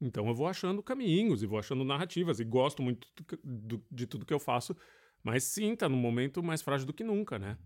Então 0.00 0.26
eu 0.28 0.34
vou 0.34 0.46
achando 0.46 0.82
caminhos 0.82 1.42
e 1.42 1.46
vou 1.46 1.58
achando 1.58 1.84
narrativas 1.84 2.40
e 2.40 2.44
gosto 2.44 2.82
muito 2.82 3.06
do, 3.44 3.84
de 3.90 4.06
tudo 4.06 4.24
que 4.24 4.32
eu 4.32 4.40
faço, 4.40 4.74
Mas 5.22 5.44
sim, 5.44 5.76
tá 5.76 5.88
num 5.88 5.98
momento 5.98 6.42
mais 6.42 6.62
frágil 6.62 6.86
do 6.86 6.94
que 6.94 7.04
nunca, 7.04 7.38
né? 7.38 7.58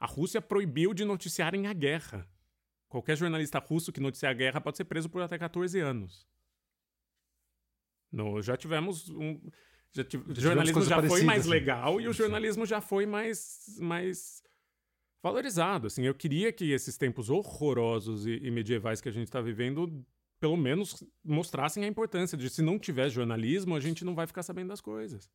A 0.00 0.06
Rússia 0.06 0.40
proibiu 0.40 0.94
de 0.94 1.04
noticiarem 1.04 1.66
a 1.66 1.72
guerra. 1.72 2.26
Qualquer 2.88 3.16
jornalista 3.16 3.58
russo 3.58 3.92
que 3.92 4.00
noticiar 4.00 4.32
a 4.32 4.34
guerra 4.34 4.60
pode 4.60 4.76
ser 4.76 4.84
preso 4.84 5.08
por 5.08 5.22
até 5.22 5.38
14 5.38 5.78
anos. 5.78 6.26
No, 8.10 8.42
já 8.42 8.56
tivemos 8.56 9.08
um. 9.08 9.40
Já 9.94 10.04
tive, 10.04 10.30
o 10.30 10.34
jornalismo 10.34 10.82
já 10.82 11.02
foi 11.02 11.22
mais 11.22 11.42
assim. 11.42 11.50
legal 11.50 12.00
e 12.00 12.08
o 12.08 12.12
jornalismo 12.12 12.66
já 12.66 12.80
foi 12.80 13.06
mais, 13.06 13.64
mais 13.78 14.42
valorizado. 15.22 15.86
Assim, 15.86 16.04
eu 16.04 16.14
queria 16.14 16.52
que 16.52 16.70
esses 16.72 16.96
tempos 16.96 17.30
horrorosos 17.30 18.26
e, 18.26 18.40
e 18.42 18.50
medievais 18.50 19.00
que 19.00 19.08
a 19.08 19.12
gente 19.12 19.28
está 19.28 19.40
vivendo, 19.40 20.04
pelo 20.42 20.56
menos 20.56 21.04
mostrassem 21.24 21.84
a 21.84 21.86
importância 21.86 22.36
de 22.36 22.50
se 22.50 22.62
não 22.62 22.76
tiver 22.76 23.08
jornalismo, 23.08 23.76
a 23.76 23.80
gente 23.80 24.04
não 24.04 24.12
vai 24.12 24.26
ficar 24.26 24.42
sabendo 24.42 24.70
das 24.70 24.80
coisas. 24.80 25.30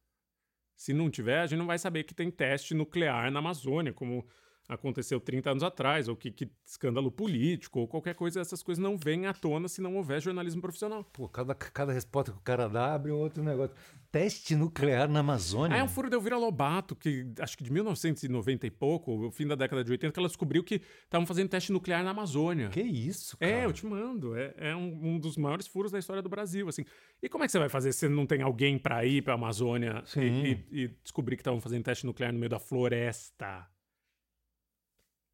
Se 0.76 0.92
não 0.92 1.10
tiver, 1.10 1.40
a 1.40 1.48
gente 1.48 1.60
não 1.60 1.66
vai 1.66 1.80
saber 1.80 2.04
que 2.04 2.14
tem 2.14 2.30
teste 2.30 2.74
nuclear 2.74 3.32
na 3.32 3.40
Amazônia, 3.40 3.94
como 3.94 4.28
aconteceu 4.68 5.20
30 5.20 5.52
anos 5.52 5.64
atrás, 5.64 6.08
ou 6.08 6.16
que, 6.16 6.30
que, 6.30 6.50
escândalo 6.66 7.10
político, 7.10 7.80
ou 7.80 7.88
qualquer 7.88 8.16
coisa, 8.16 8.42
essas 8.42 8.62
coisas 8.62 8.84
não 8.84 8.98
vêm 8.98 9.26
à 9.26 9.34
tona 9.34 9.68
se 9.68 9.82
não 9.82 9.96
houver 9.96 10.22
jornalismo 10.22 10.62
profissional. 10.62 11.04
Pô, 11.06 11.30
cada, 11.30 11.56
cada 11.56 11.94
resposta 11.94 12.32
que 12.32 12.38
o 12.38 12.42
cara 12.42 12.68
dá 12.68 12.94
abre 12.94 13.12
um 13.12 13.18
outro 13.18 13.44
negócio. 13.44 13.76
Teste 14.12 14.56
nuclear 14.56 15.10
na 15.10 15.20
Amazônia? 15.20 15.78
é 15.78 15.84
um 15.84 15.88
furo 15.88 16.10
de 16.10 16.16
Elvira 16.16 16.38
Lobato, 16.38 16.96
que 16.96 17.32
acho 17.40 17.58
que 17.58 17.64
de 17.64 17.72
1990 17.72 18.68
e 18.68 18.72
pouco, 18.72 19.28
o 19.28 19.32
fim 19.32 19.48
da 19.48 19.56
década 19.56 19.84
de 19.84 19.92
80, 19.92 20.12
que 20.12 20.20
ela 20.20 20.28
descobriu 20.28 20.64
que 20.64 20.82
estavam 21.04 21.26
fazendo 21.26 21.50
teste 21.50 21.72
nuclear 21.72 22.04
na 22.04 22.12
Amazônia. 22.12 22.70
Que 22.70 22.82
isso, 22.82 23.38
cara? 23.38 23.52
É, 23.52 23.66
eu 23.66 23.72
te 23.72 23.86
mando. 23.86 24.36
É, 24.36 24.54
é 24.58 24.76
um, 24.76 25.14
um, 25.14 25.20
dos 25.20 25.38
maiores 25.38 25.68
furos 25.68 25.92
da 25.92 26.00
história 26.00 26.22
do 26.22 26.30
Brasil, 26.30 26.68
assim. 26.68 26.84
E 27.22 27.30
como 27.30 27.44
é 27.44 27.48
que 27.48 27.52
você 27.52 27.60
vai 27.60 27.70
fazer 27.70 27.94
se 27.94 28.10
não 28.10 28.26
tem 28.26 28.42
alguém 28.42 28.78
para 28.78 29.06
ir 29.06 29.22
para 29.22 29.34
a 29.34 29.36
Amazônia 29.36 30.04
e, 30.18 30.20
e, 30.22 30.84
e 30.84 30.88
descobrir 31.04 31.36
que 31.36 31.42
estavam 31.42 31.62
fazendo 31.62 31.84
teste 31.84 32.06
nuclear 32.06 32.34
no 32.34 32.40
meio 32.40 32.50
da 32.50 32.60
floresta? 32.60 33.68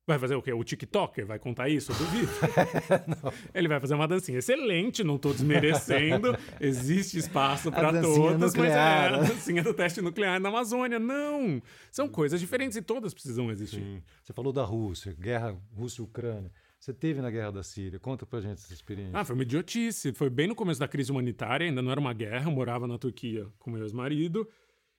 Vai 0.06 0.20
fazer 0.20 0.36
o 0.36 0.42
quê? 0.42 0.52
O 0.52 0.64
TikToker 0.64 1.26
vai 1.26 1.40
contar 1.40 1.70
isso? 1.70 1.94
Duvido. 1.94 2.30
Ele 3.56 3.70
vai 3.70 3.80
fazer 3.80 3.96
uma 3.96 4.08
dancinha 4.08 4.38
excelente, 4.40 5.02
não 5.04 5.16
estou 5.16 5.32
desmerecendo. 5.32 6.38
Existe 6.60 7.18
espaço 7.18 7.72
para 7.72 8.02
todas, 8.02 8.54
mas 8.54 8.72
é 8.72 8.80
a 8.80 9.18
dancinha 9.20 9.64
do 9.64 9.74
teste 9.74 10.02
nuclear 10.02 10.42
na 10.42 10.50
Amazônia. 10.50 11.00
Não! 11.00 11.62
São 11.90 12.10
coisas 12.10 12.40
diferentes 12.42 12.76
e 12.76 12.82
todas 12.82 13.14
precisam 13.14 13.50
existir. 13.50 13.80
Sim. 13.80 14.04
Você 14.22 14.34
falou 14.34 14.52
da 14.52 14.64
Rússia, 14.64 15.16
guerra 15.18 15.56
Rússia-Ucrânia. 15.74 16.52
Você 16.78 16.94
teve 16.94 17.22
na 17.22 17.32
guerra 17.32 17.52
da 17.52 17.64
Síria. 17.64 17.98
Conta 17.98 18.26
pra 18.26 18.42
gente 18.42 18.56
essa 18.56 18.74
experiência. 18.74 19.18
Ah, 19.18 19.24
foi 19.24 19.36
uma 19.36 19.44
idiotice. 19.44 20.12
Foi 20.12 20.30
bem 20.30 20.48
no 20.48 20.56
começo 20.56 20.82
da 20.82 20.88
crise 20.88 21.12
humanitária, 21.12 21.66
ainda 21.66 21.82
não 21.82 21.90
era 21.90 22.00
uma 22.00 22.14
guerra. 22.14 22.50
Eu 22.50 22.52
morava 22.52 22.86
na 22.86 22.98
Turquia 22.98 23.48
com 23.58 23.72
meu 23.72 23.84
ex-marido. 23.84 24.46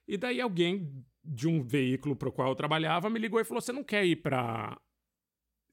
E 0.08 0.16
daí 0.16 0.40
alguém 0.40 0.90
de 1.22 1.46
um 1.46 1.62
veículo 1.62 2.16
pro 2.16 2.32
qual 2.32 2.48
eu 2.48 2.54
trabalhava 2.54 3.10
me 3.10 3.18
ligou 3.18 3.38
e 3.38 3.44
falou: 3.44 3.60
Você 3.60 3.70
não 3.70 3.84
quer 3.84 4.02
ir 4.06 4.16
para 4.16 4.78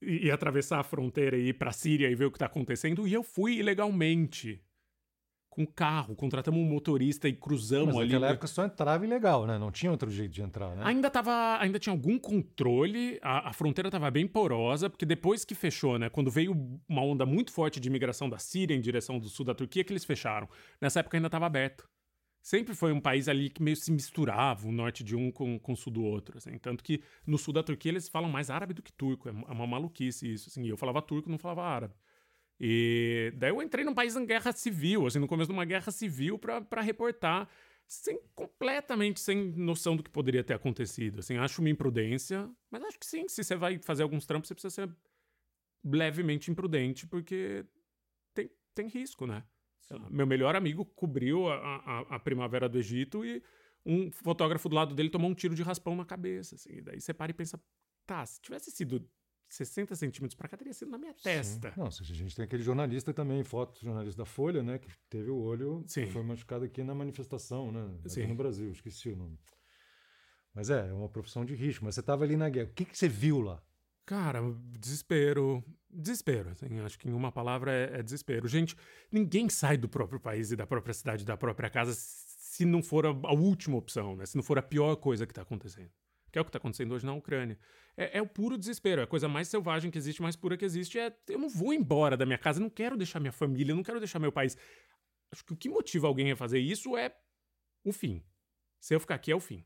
e 0.02 0.32
atravessar 0.32 0.80
a 0.80 0.84
fronteira 0.84 1.38
e 1.38 1.50
ir 1.50 1.54
para 1.54 1.70
a 1.70 1.74
Síria 1.74 2.10
e 2.10 2.16
ver 2.16 2.26
o 2.26 2.32
que 2.32 2.38
está 2.38 2.48
acontecendo. 2.48 3.08
E 3.08 3.14
eu 3.14 3.24
fui 3.24 3.58
ilegalmente. 3.58 4.62
Com 5.50 5.68
carro, 5.68 6.16
contratamos 6.16 6.62
um 6.62 6.66
motorista 6.66 7.28
e 7.28 7.34
cruzamos 7.34 7.88
Mas 7.88 8.04
ali. 8.04 8.14
Naquela 8.14 8.32
época 8.32 8.48
só 8.48 8.64
entrava 8.64 9.06
ilegal, 9.06 9.46
né? 9.46 9.60
Não 9.60 9.70
tinha 9.70 9.92
outro 9.92 10.10
jeito 10.10 10.32
de 10.32 10.42
entrar, 10.42 10.74
né? 10.78 10.82
Ainda, 10.86 11.10
tava, 11.10 11.58
ainda 11.60 11.78
tinha 11.78 11.92
algum 11.92 12.18
controle, 12.18 13.20
a, 13.22 13.50
a 13.50 13.54
fronteira 13.54 13.90
estava 13.90 14.10
bem 14.10 14.26
porosa, 14.26 14.90
porque 14.90 15.06
depois 15.06 15.44
que 15.44 15.54
fechou, 15.54 16.00
né? 16.00 16.10
Quando 16.10 16.32
veio 16.32 16.54
uma 16.88 17.04
onda 17.04 17.26
muito 17.26 17.52
forte 17.52 17.82
de 17.82 17.90
imigração 17.90 18.30
da 18.30 18.38
Síria 18.38 18.74
em 18.74 18.80
direção 18.80 19.20
do 19.20 19.28
sul 19.28 19.46
da 19.46 19.54
Turquia, 19.54 19.84
que 19.84 19.92
eles 19.92 20.06
fecharam. 20.06 20.48
Nessa 20.80 21.02
época 21.02 21.18
ainda 21.18 21.28
estava 21.28 21.48
aberto 21.48 21.86
sempre 22.42 22.74
foi 22.74 22.92
um 22.92 23.00
país 23.00 23.28
ali 23.28 23.50
que 23.50 23.62
meio 23.62 23.76
se 23.76 23.92
misturava, 23.92 24.68
o 24.68 24.72
norte 24.72 25.04
de 25.04 25.16
um 25.16 25.32
com, 25.32 25.60
com 25.60 25.74
o 25.74 25.76
sul 25.76 25.94
do 25.94 26.04
outro. 26.04 26.38
Assim. 26.38 26.58
Tanto 26.58 26.84
que 26.84 27.04
no 27.26 27.38
sul 27.38 27.54
da 27.54 27.64
Turquia 27.64 27.92
eles 27.92 28.10
falam 28.10 28.30
mais 28.30 28.50
árabe 28.50 28.74
do 28.74 28.82
que 28.82 28.92
turco. 28.92 29.30
É, 29.30 29.32
uma 29.32 29.68
maluquice 29.68 30.32
isso. 30.32 30.50
Assim. 30.50 30.68
Eu 30.68 30.78
falava 30.78 31.02
turco, 31.02 31.30
não 31.30 31.38
falava 31.38 31.64
árabe. 31.64 31.94
E 32.60 33.34
daí 33.38 33.50
eu 33.50 33.62
entrei 33.62 33.84
num 33.84 33.94
país 33.94 34.16
em 34.16 34.26
guerra 34.26 34.52
civil, 34.52 35.08
assim, 35.08 35.18
no 35.18 35.28
começo 35.28 35.48
de 35.48 35.54
uma 35.54 35.66
guerra 35.66 35.92
civil 35.92 36.38
para 36.38 36.82
reportar, 36.82 37.50
sem 37.88 38.22
completamente 38.36 39.20
sem 39.20 39.52
noção 39.54 39.96
do 39.96 40.04
que 40.04 40.12
poderia 40.12 40.44
ter 40.44 40.54
acontecido. 40.54 41.20
Assim, 41.20 41.38
acho 41.38 41.60
uma 41.60 41.72
imprudência, 41.72 42.48
mas 42.70 42.84
acho 42.84 43.00
que 43.00 43.06
sim, 43.06 43.28
se 43.28 43.44
você 43.44 43.56
vai 43.56 43.80
fazer 43.80 44.04
alguns 44.04 44.28
trampos, 44.28 44.48
você 44.48 44.54
precisa 44.54 44.70
ser 44.70 44.96
levemente 45.84 46.52
imprudente, 46.52 47.08
porque 47.08 47.66
tem, 48.36 48.52
tem 48.76 48.88
risco, 48.88 49.26
né? 49.26 49.44
Meu 50.10 50.28
melhor 50.28 50.56
amigo 50.56 50.86
cobriu 50.86 51.48
a, 51.48 51.56
a, 51.56 52.00
a, 52.16 52.20
primavera 52.20 52.68
do 52.68 52.78
Egito 52.78 53.26
e 53.26 53.42
um 53.86 54.12
fotógrafo 54.12 54.70
do 54.70 54.76
lado 54.76 54.96
dele 54.96 55.10
tomou 55.10 55.30
um 55.30 55.34
tiro 55.34 55.56
de 55.56 55.64
raspão 55.64 55.96
na 55.96 56.06
cabeça. 56.06 56.56
Assim, 56.56 56.78
e 56.78 56.82
daí 56.82 57.02
você 57.02 57.14
para 57.14 57.32
e 57.32 57.34
pensa, 57.34 57.60
tá, 58.06 58.26
se 58.26 58.40
tivesse 58.42 58.72
sido 58.72 59.08
60 59.50 59.96
centímetros 59.96 60.36
para 60.36 60.48
cá, 60.48 60.56
teria 60.56 60.74
sido 60.74 60.92
na 60.92 60.98
minha 60.98 61.14
testa. 61.14 61.72
Sim. 61.72 61.80
Não, 61.80 61.88
a 61.88 61.90
gente 61.90 62.36
tem 62.36 62.46
aquele 62.46 62.64
jornalista 62.64 63.14
também, 63.14 63.44
foto 63.44 63.80
jornalista 63.84 64.22
da 64.22 64.26
Folha, 64.26 64.64
né, 64.64 64.80
que 64.80 64.90
teve 65.10 65.30
o 65.30 65.38
olho, 65.38 65.84
Sim. 65.88 66.08
foi 66.08 66.24
machucado 66.24 66.66
aqui 66.66 66.84
na 66.84 66.96
manifestação, 66.96 67.72
né, 67.72 67.98
aqui 68.00 68.10
Sim. 68.10 68.28
no 68.28 68.36
Brasil, 68.36 68.72
esqueci 68.72 69.10
o 69.10 69.16
nome. 69.16 69.38
Mas 70.54 70.70
é, 70.70 70.90
é 70.90 70.94
uma 70.94 71.10
profissão 71.10 71.46
de 71.46 71.56
risco. 71.56 71.86
Mas 71.86 71.96
você 71.96 72.02
estava 72.02 72.24
ali 72.24 72.36
na 72.36 72.50
guerra. 72.50 72.70
O 72.70 72.74
que, 72.74 72.86
que 72.86 72.98
você 72.98 73.08
viu 73.08 73.40
lá? 73.42 73.62
Cara, 74.12 74.42
desespero. 74.78 75.64
Desespero, 75.90 76.50
assim, 76.50 76.82
acho 76.82 77.00
que 77.00 77.08
em 77.08 77.14
uma 77.14 77.32
palavra 77.32 77.72
é, 77.72 78.00
é, 78.00 78.04
desespero. 78.04 78.46
Gente, 78.46 78.76
ninguém 79.10 79.48
sai 79.48 79.78
do 79.78 79.88
próprio 79.88 80.20
país 80.20 80.52
e 80.52 80.56
da 80.58 80.68
própria 80.68 80.94
cidade, 80.94 81.24
da 81.24 81.38
própria 81.38 81.70
casa, 81.70 81.94
se 81.96 82.66
não 82.66 82.84
for 82.84 83.06
a, 83.06 83.10
a 83.10 83.34
última 83.34 83.78
opção, 83.78 84.18
né? 84.18 84.26
Se 84.26 84.36
não 84.36 84.44
for 84.44 84.60
a 84.60 84.62
pior 84.62 84.98
coisa 84.98 85.26
que 85.26 85.32
está 85.32 85.44
acontecendo. 85.44 85.90
Que 86.30 86.38
é 86.38 86.42
o 86.42 86.44
que 86.44 86.50
está 86.50 86.58
acontecendo 86.58 86.94
hoje 86.94 87.06
na 87.06 87.14
Ucrânia. 87.14 87.58
É, 87.96 88.18
é, 88.18 88.22
o 88.22 88.28
puro 88.28 88.58
desespero, 88.58 89.00
é 89.00 89.06
a 89.06 89.08
coisa 89.08 89.30
mais 89.30 89.48
selvagem 89.48 89.90
que 89.90 89.98
existe, 89.98 90.22
mais 90.22 90.36
pura 90.36 90.58
que 90.58 90.66
existe. 90.66 91.00
É, 91.00 91.16
eu 91.30 91.40
não 91.40 91.48
vou 91.48 91.74
embora 91.74 92.18
da 92.18 92.26
minha 92.26 92.38
casa, 92.38 92.60
não 92.60 92.70
quero 92.70 92.98
deixar 92.98 93.22
minha 93.22 93.32
família, 93.32 93.74
não 93.74 93.84
quero 93.84 94.00
deixar 94.00 94.20
meu 94.20 94.32
país. 94.32 94.58
Acho 95.32 95.46
que 95.46 95.54
o 95.54 95.56
que 95.56 95.70
motiva 95.70 96.08
alguém 96.08 96.34
a 96.34 96.36
fazer 96.36 96.60
isso 96.60 96.98
é 96.98 97.16
o 97.82 97.94
fim. 97.94 98.22
Se 98.78 98.94
eu 98.94 99.00
ficar 99.00 99.16
aqui, 99.16 99.32
é 99.32 99.36
o 99.36 99.40
fim. 99.40 99.64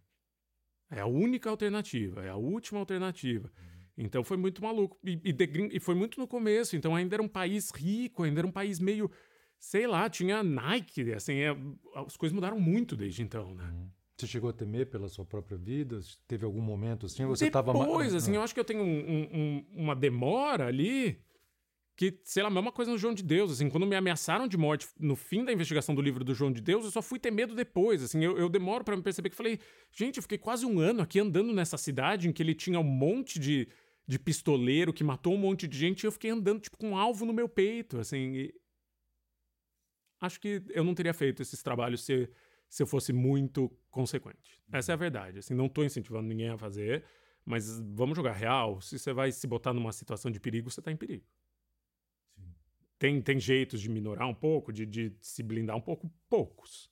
É 0.91 0.99
a 0.99 1.07
única 1.07 1.49
alternativa, 1.49 2.23
é 2.23 2.29
a 2.29 2.35
última 2.35 2.79
alternativa. 2.79 3.51
Então 3.97 4.23
foi 4.23 4.37
muito 4.37 4.61
maluco. 4.61 4.97
E, 5.03 5.19
e, 5.23 5.33
de, 5.33 5.69
e, 5.71 5.79
foi 5.79 5.95
muito 5.95 6.19
no 6.19 6.27
começo. 6.27 6.75
Então 6.75 6.95
ainda 6.95 7.15
era 7.15 7.23
um 7.23 7.27
país 7.27 7.71
rico, 7.71 8.23
ainda 8.23 8.41
era 8.41 8.47
um 8.47 8.51
país 8.51 8.79
meio. 8.79 9.09
Sei 9.57 9.87
lá, 9.87 10.09
tinha 10.09 10.43
Nike, 10.43 11.13
assim, 11.13 11.35
é, 11.35 11.55
as 11.95 12.17
coisas 12.17 12.35
mudaram 12.35 12.59
muito 12.59 12.95
desde 12.95 13.23
então, 13.23 13.55
né? 13.55 13.63
Uhum. 13.63 13.89
Você 14.17 14.27
chegou 14.27 14.49
a 14.49 14.53
temer 14.53 14.89
pela 14.89 15.09
sua 15.09 15.25
própria 15.25 15.57
vida? 15.57 15.99
Teve 16.27 16.45
algum 16.45 16.61
momento 16.61 17.05
assim? 17.05 17.25
Você 17.25 17.47
estava 17.47 17.73
Depois, 17.73 18.13
assim, 18.13 18.31
ah. 18.31 18.35
eu 18.35 18.41
acho 18.41 18.53
que 18.53 18.59
eu 18.59 18.65
tenho 18.65 18.81
um, 18.81 19.27
um, 19.33 19.65
uma 19.75 19.95
demora 19.95 20.67
ali 20.67 21.19
que, 21.97 22.19
sei 22.23 22.43
lá, 22.43 22.49
a 22.49 22.51
mesma 22.51 22.71
coisa 22.71 22.91
no 22.91 22.97
João 22.97 23.13
de 23.13 23.23
Deus, 23.23 23.51
assim, 23.51 23.69
quando 23.69 23.85
me 23.85 23.95
ameaçaram 23.95 24.47
de 24.47 24.57
morte 24.57 24.87
no 24.99 25.15
fim 25.15 25.45
da 25.45 25.53
investigação 25.53 25.95
do 25.95 26.01
livro 26.01 26.23
do 26.23 26.33
João 26.33 26.51
de 26.51 26.61
Deus, 26.61 26.85
eu 26.85 26.91
só 26.91 27.01
fui 27.01 27.17
ter 27.17 27.31
medo 27.31 27.55
depois, 27.55 28.03
assim, 28.03 28.23
eu, 28.23 28.37
eu 28.37 28.49
demoro 28.49 28.83
para 28.83 28.97
me 28.97 29.01
perceber 29.01 29.29
que 29.29 29.35
falei, 29.35 29.59
gente, 29.91 30.17
eu 30.17 30.21
fiquei 30.21 30.37
quase 30.37 30.65
um 30.65 30.79
ano 30.79 31.01
aqui 31.01 31.19
andando 31.19 31.53
nessa 31.53 31.77
cidade 31.77 32.27
em 32.27 32.33
que 32.33 32.43
ele 32.43 32.53
tinha 32.53 32.79
um 32.79 32.83
monte 32.83 33.39
de 33.39 33.67
de 34.07 34.19
pistoleiro 34.19 34.93
que 34.93 35.03
matou 35.03 35.33
um 35.33 35.37
monte 35.37 35.67
de 35.67 35.77
gente 35.77 36.03
e 36.03 36.07
eu 36.07 36.11
fiquei 36.11 36.29
andando 36.29 36.61
tipo 36.61 36.77
com 36.77 36.91
um 36.91 36.97
alvo 36.97 37.25
no 37.25 37.33
meu 37.33 37.49
peito, 37.49 37.99
assim. 37.99 38.35
E... 38.35 38.55
Acho 40.21 40.39
que 40.39 40.63
eu 40.69 40.83
não 40.83 40.93
teria 40.93 41.13
feito 41.13 41.41
esses 41.41 41.61
trabalhos 41.61 42.03
se, 42.03 42.29
se 42.69 42.83
eu 42.83 42.87
fosse 42.87 43.11
muito 43.11 43.69
consequente. 43.89 44.61
Essa 44.71 44.91
é 44.91 44.93
a 44.93 44.97
verdade. 44.97 45.39
Assim, 45.39 45.53
não 45.53 45.65
estou 45.65 45.83
incentivando 45.83 46.27
ninguém 46.27 46.49
a 46.49 46.57
fazer, 46.57 47.03
mas 47.43 47.79
vamos 47.79 48.15
jogar 48.15 48.33
real. 48.33 48.79
Se 48.79 48.99
você 48.99 49.11
vai 49.11 49.31
se 49.31 49.47
botar 49.47 49.73
numa 49.73 49.91
situação 49.91 50.29
de 50.29 50.39
perigo, 50.39 50.69
você 50.69 50.79
está 50.79 50.91
em 50.91 50.97
perigo. 50.97 51.25
Tem, 52.97 53.21
tem 53.21 53.39
jeitos 53.39 53.81
de 53.81 53.89
minorar 53.89 54.27
um 54.27 54.33
pouco, 54.33 54.71
de, 54.71 54.85
de 54.85 55.13
se 55.19 55.43
blindar 55.43 55.75
um 55.75 55.81
pouco? 55.81 56.09
Poucos. 56.29 56.89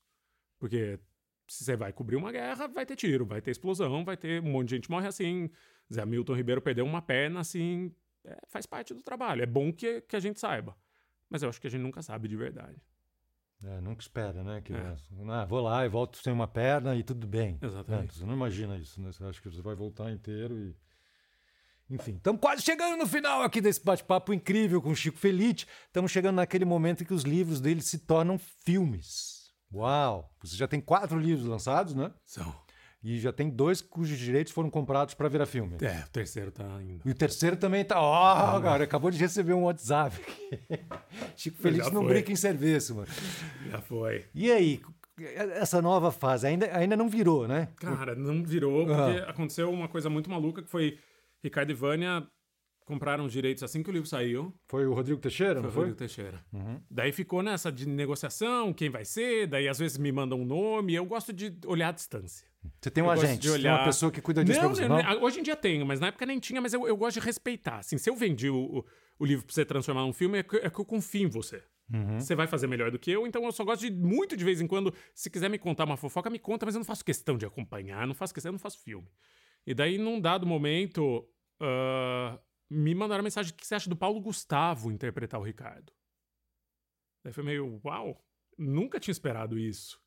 Porque 0.60 1.00
se 1.48 1.64
você 1.64 1.76
vai 1.76 1.94
cobrir 1.94 2.16
uma 2.16 2.32
guerra, 2.32 2.68
vai 2.68 2.86
ter 2.86 2.96
tiro, 2.96 3.26
vai 3.26 3.42
ter 3.42 3.52
explosão, 3.52 4.04
vai 4.04 4.18
ter 4.18 4.42
um 4.42 4.52
monte 4.52 4.70
de 4.70 4.76
gente 4.76 4.92
morre 4.92 5.08
assim. 5.08 5.50
Zé 5.92 6.06
Milton 6.06 6.36
Ribeiro 6.36 6.62
perdeu 6.62 6.86
uma 6.86 7.02
perna, 7.02 7.40
assim, 7.40 7.94
é, 8.26 8.38
faz 8.48 8.66
parte 8.66 8.94
do 8.94 9.02
trabalho. 9.02 9.44
É 9.44 9.46
bom 9.46 9.72
que, 9.72 10.02
que 10.02 10.16
a 10.16 10.20
gente 10.20 10.40
saiba. 10.40 10.76
Mas 11.30 11.42
eu 11.42 11.50
acho 11.50 11.60
que 11.60 11.68
a 11.68 11.70
gente 11.70 11.82
nunca 11.82 12.02
sabe 12.02 12.28
de 12.28 12.36
verdade. 12.36 12.82
É, 13.64 13.80
nunca 13.80 14.02
espera, 14.02 14.44
né? 14.44 14.62
Que, 14.62 14.74
é. 14.74 14.96
ah, 15.30 15.46
vou 15.46 15.62
lá 15.62 15.86
e 15.86 15.90
volto 15.90 16.18
sem 16.18 16.34
uma 16.34 16.48
perna 16.48 16.96
e 16.96 17.04
tudo 17.04 17.26
bem. 17.26 17.58
Exatamente. 17.62 18.10
É, 18.10 18.20
você 18.20 18.26
não 18.26 18.34
imagina 18.34 18.78
isso, 18.78 19.02
né? 19.02 19.12
Você 19.12 19.24
acha 19.24 19.42
que 19.42 19.50
você 19.50 19.62
vai 19.62 19.76
voltar 19.76 20.12
inteiro 20.12 20.58
e. 20.60 20.76
Enfim, 21.90 22.16
estamos 22.16 22.42
quase 22.42 22.62
chegando 22.62 22.98
no 22.98 23.06
final 23.06 23.42
aqui 23.42 23.62
desse 23.62 23.84
bate-papo 23.84 24.34
incrível 24.34 24.82
com 24.82 24.90
o 24.90 24.96
Chico 24.96 25.18
Felite. 25.18 25.68
Estamos 25.88 26.12
chegando 26.12 26.38
naquele 26.38 26.66
momento 26.66 27.04
em 27.04 27.06
que 27.06 27.14
os 27.14 27.24
livros 27.24 27.62
dele 27.62 27.82
se 27.82 28.00
tornam 28.00 28.38
filmes. 28.38 29.54
Uau! 29.72 30.34
Você 30.42 30.56
já 30.56 30.68
tem 30.68 30.82
quatro 30.82 31.20
livros 31.20 31.48
lançados, 31.48 31.94
né? 31.94 32.12
São. 32.26 32.63
E 33.04 33.20
já 33.20 33.34
tem 33.34 33.50
dois 33.50 33.82
cujos 33.82 34.18
direitos 34.18 34.54
foram 34.54 34.70
comprados 34.70 35.14
para 35.14 35.28
virar 35.28 35.46
filme. 35.46 35.76
É, 35.82 36.04
o 36.06 36.10
terceiro 36.10 36.52
tá 36.52 36.64
indo. 36.82 37.02
E 37.06 37.12
o 37.12 37.14
terceiro 37.14 37.58
também 37.58 37.84
tá. 37.84 38.00
Ó, 38.00 38.58
oh, 38.58 38.62
cara, 38.62 38.86
acabou 38.86 39.12
de 39.12 39.18
receber 39.18 39.54
um 39.54 39.64
WhatsApp. 39.64 40.16
Chico 41.36 41.58
Feliz 41.58 41.92
não 41.92 42.06
brinca 42.06 42.32
em 42.32 42.36
serviço, 42.38 42.96
mano. 42.96 43.10
Já 43.70 43.82
foi. 43.82 44.26
E 44.34 44.50
aí, 44.50 44.82
essa 45.56 45.82
nova 45.82 46.14
fase? 46.14 46.48
Ainda, 46.48 46.76
ainda 46.78 46.96
não 46.96 47.10
virou, 47.10 47.46
né? 47.46 47.68
Cara, 47.76 48.16
não 48.16 48.42
virou, 48.42 48.86
porque 48.86 49.20
aconteceu 49.28 49.70
uma 49.70 49.90
coisa 49.90 50.10
muito 50.10 50.30
maluca 50.30 50.64
que 50.64 50.70
foi 50.70 50.98
Ricardo 51.44 51.72
e 51.72 51.76
Vânia 51.76 52.26
compraram 52.86 53.26
os 53.26 53.32
direitos 53.32 53.64
assim 53.64 53.82
que 53.84 53.90
o 53.90 53.94
livro 53.94 54.08
saiu. 54.08 54.54
Foi 54.66 54.86
o 54.86 54.94
Rodrigo 54.94 55.20
Teixeira, 55.20 55.60
Foi 55.62 55.70
o? 55.70 55.74
Rodrigo 55.74 55.96
Teixeira. 55.98 56.44
Daí 56.90 57.12
ficou 57.12 57.42
nessa 57.44 57.72
de 57.72 57.88
negociação, 57.88 58.74
quem 58.74 58.90
vai 58.90 59.06
ser, 59.06 59.48
daí 59.48 59.68
às 59.68 59.80
vezes 59.80 59.98
me 59.98 60.12
mandam 60.12 60.40
um 60.42 60.46
nome, 60.46 60.94
eu 60.94 61.06
gosto 61.06 61.32
de 61.34 61.58
olhar 61.66 61.90
à 61.90 61.92
distância. 61.92 62.48
Você 62.82 62.90
tem 62.90 63.04
um 63.04 63.08
Eu 63.08 63.12
agente, 63.12 63.40
de 63.42 63.50
você 63.50 63.58
tem 63.60 63.68
uma 63.70 63.76
olhar- 63.76 63.86
pessoa 63.86 64.12
que 64.12 64.22
cuida 64.22 64.44
disso 64.44 64.60
Não, 64.62 64.68
pra 64.70 64.76
você, 64.76 64.88
não, 64.88 64.98
não? 64.98 65.04
não, 65.16 65.24
hoje 65.24 65.40
em 65.40 65.44
dia 65.44 65.56
tenho, 65.56 65.86
mas 65.86 66.00
na 66.00 66.08
época 66.08 66.26
nem 66.26 66.40
tinha, 66.40 66.62
mas 66.62 66.74
eu, 66.74 66.88
eu 66.88 66.96
gosto 66.96 67.20
de 67.20 67.26
respeitar. 67.26 67.80
Assim, 67.80 67.98
se 67.98 68.10
eu 68.10 68.16
vendi 68.16 68.50
o, 68.50 68.56
o, 68.80 68.86
o 69.20 69.26
livro 69.26 69.46
pra 69.46 69.54
você 69.54 69.66
transformar 69.66 70.02
num 70.04 70.14
filme, 70.14 70.38
é 70.40 70.44
que, 70.44 70.56
é 70.58 70.70
que 70.70 70.80
eu 70.80 70.86
confio 70.86 71.24
em 71.24 71.30
você. 71.30 71.62
Uhum. 71.94 72.18
Você 72.22 72.34
vai 72.34 72.48
fazer 72.48 72.66
melhor 72.68 72.90
do 72.90 72.98
que 72.98 73.12
eu, 73.12 73.28
então 73.28 73.44
eu 73.44 73.52
só 73.52 73.66
gosto 73.66 73.82
de, 73.82 73.92
muito 73.92 74.38
de 74.38 74.44
vez 74.46 74.62
em 74.62 74.68
quando, 74.68 74.94
se 75.14 75.30
quiser 75.30 75.50
me 75.50 75.60
contar 75.60 75.84
uma 75.84 75.98
fofoca, 75.98 76.30
me 76.30 76.40
conta, 76.40 76.66
mas 76.66 76.74
eu 76.76 76.80
não 76.80 76.86
faço 76.86 77.04
questão 77.04 77.38
de 77.38 77.46
acompanhar, 77.46 78.08
não 78.08 78.14
faço 78.16 78.34
questão, 78.34 78.50
eu 78.50 78.54
não 78.54 78.60
faço 78.60 78.80
filme. 78.82 79.08
E 79.68 79.74
daí, 79.74 79.98
num 79.98 80.20
dado 80.22 80.48
momento, 80.48 81.28
ah, 81.60 82.40
me 82.74 82.96
mandaram 82.96 83.24
mensagem: 83.24 83.52
o 83.52 83.56
que 83.56 83.66
você 83.66 83.76
acha 83.76 83.90
do 83.90 83.96
Paulo 83.96 84.20
Gustavo 84.20 84.92
interpretar 84.92 85.40
o 85.40 85.44
Ricardo? 85.44 85.94
Daí 87.24 87.32
foi 87.32 87.44
meio, 87.44 87.80
uau, 87.86 88.22
nunca 88.58 89.00
tinha 89.00 89.12
esperado 89.12 89.58
isso. 89.58 90.00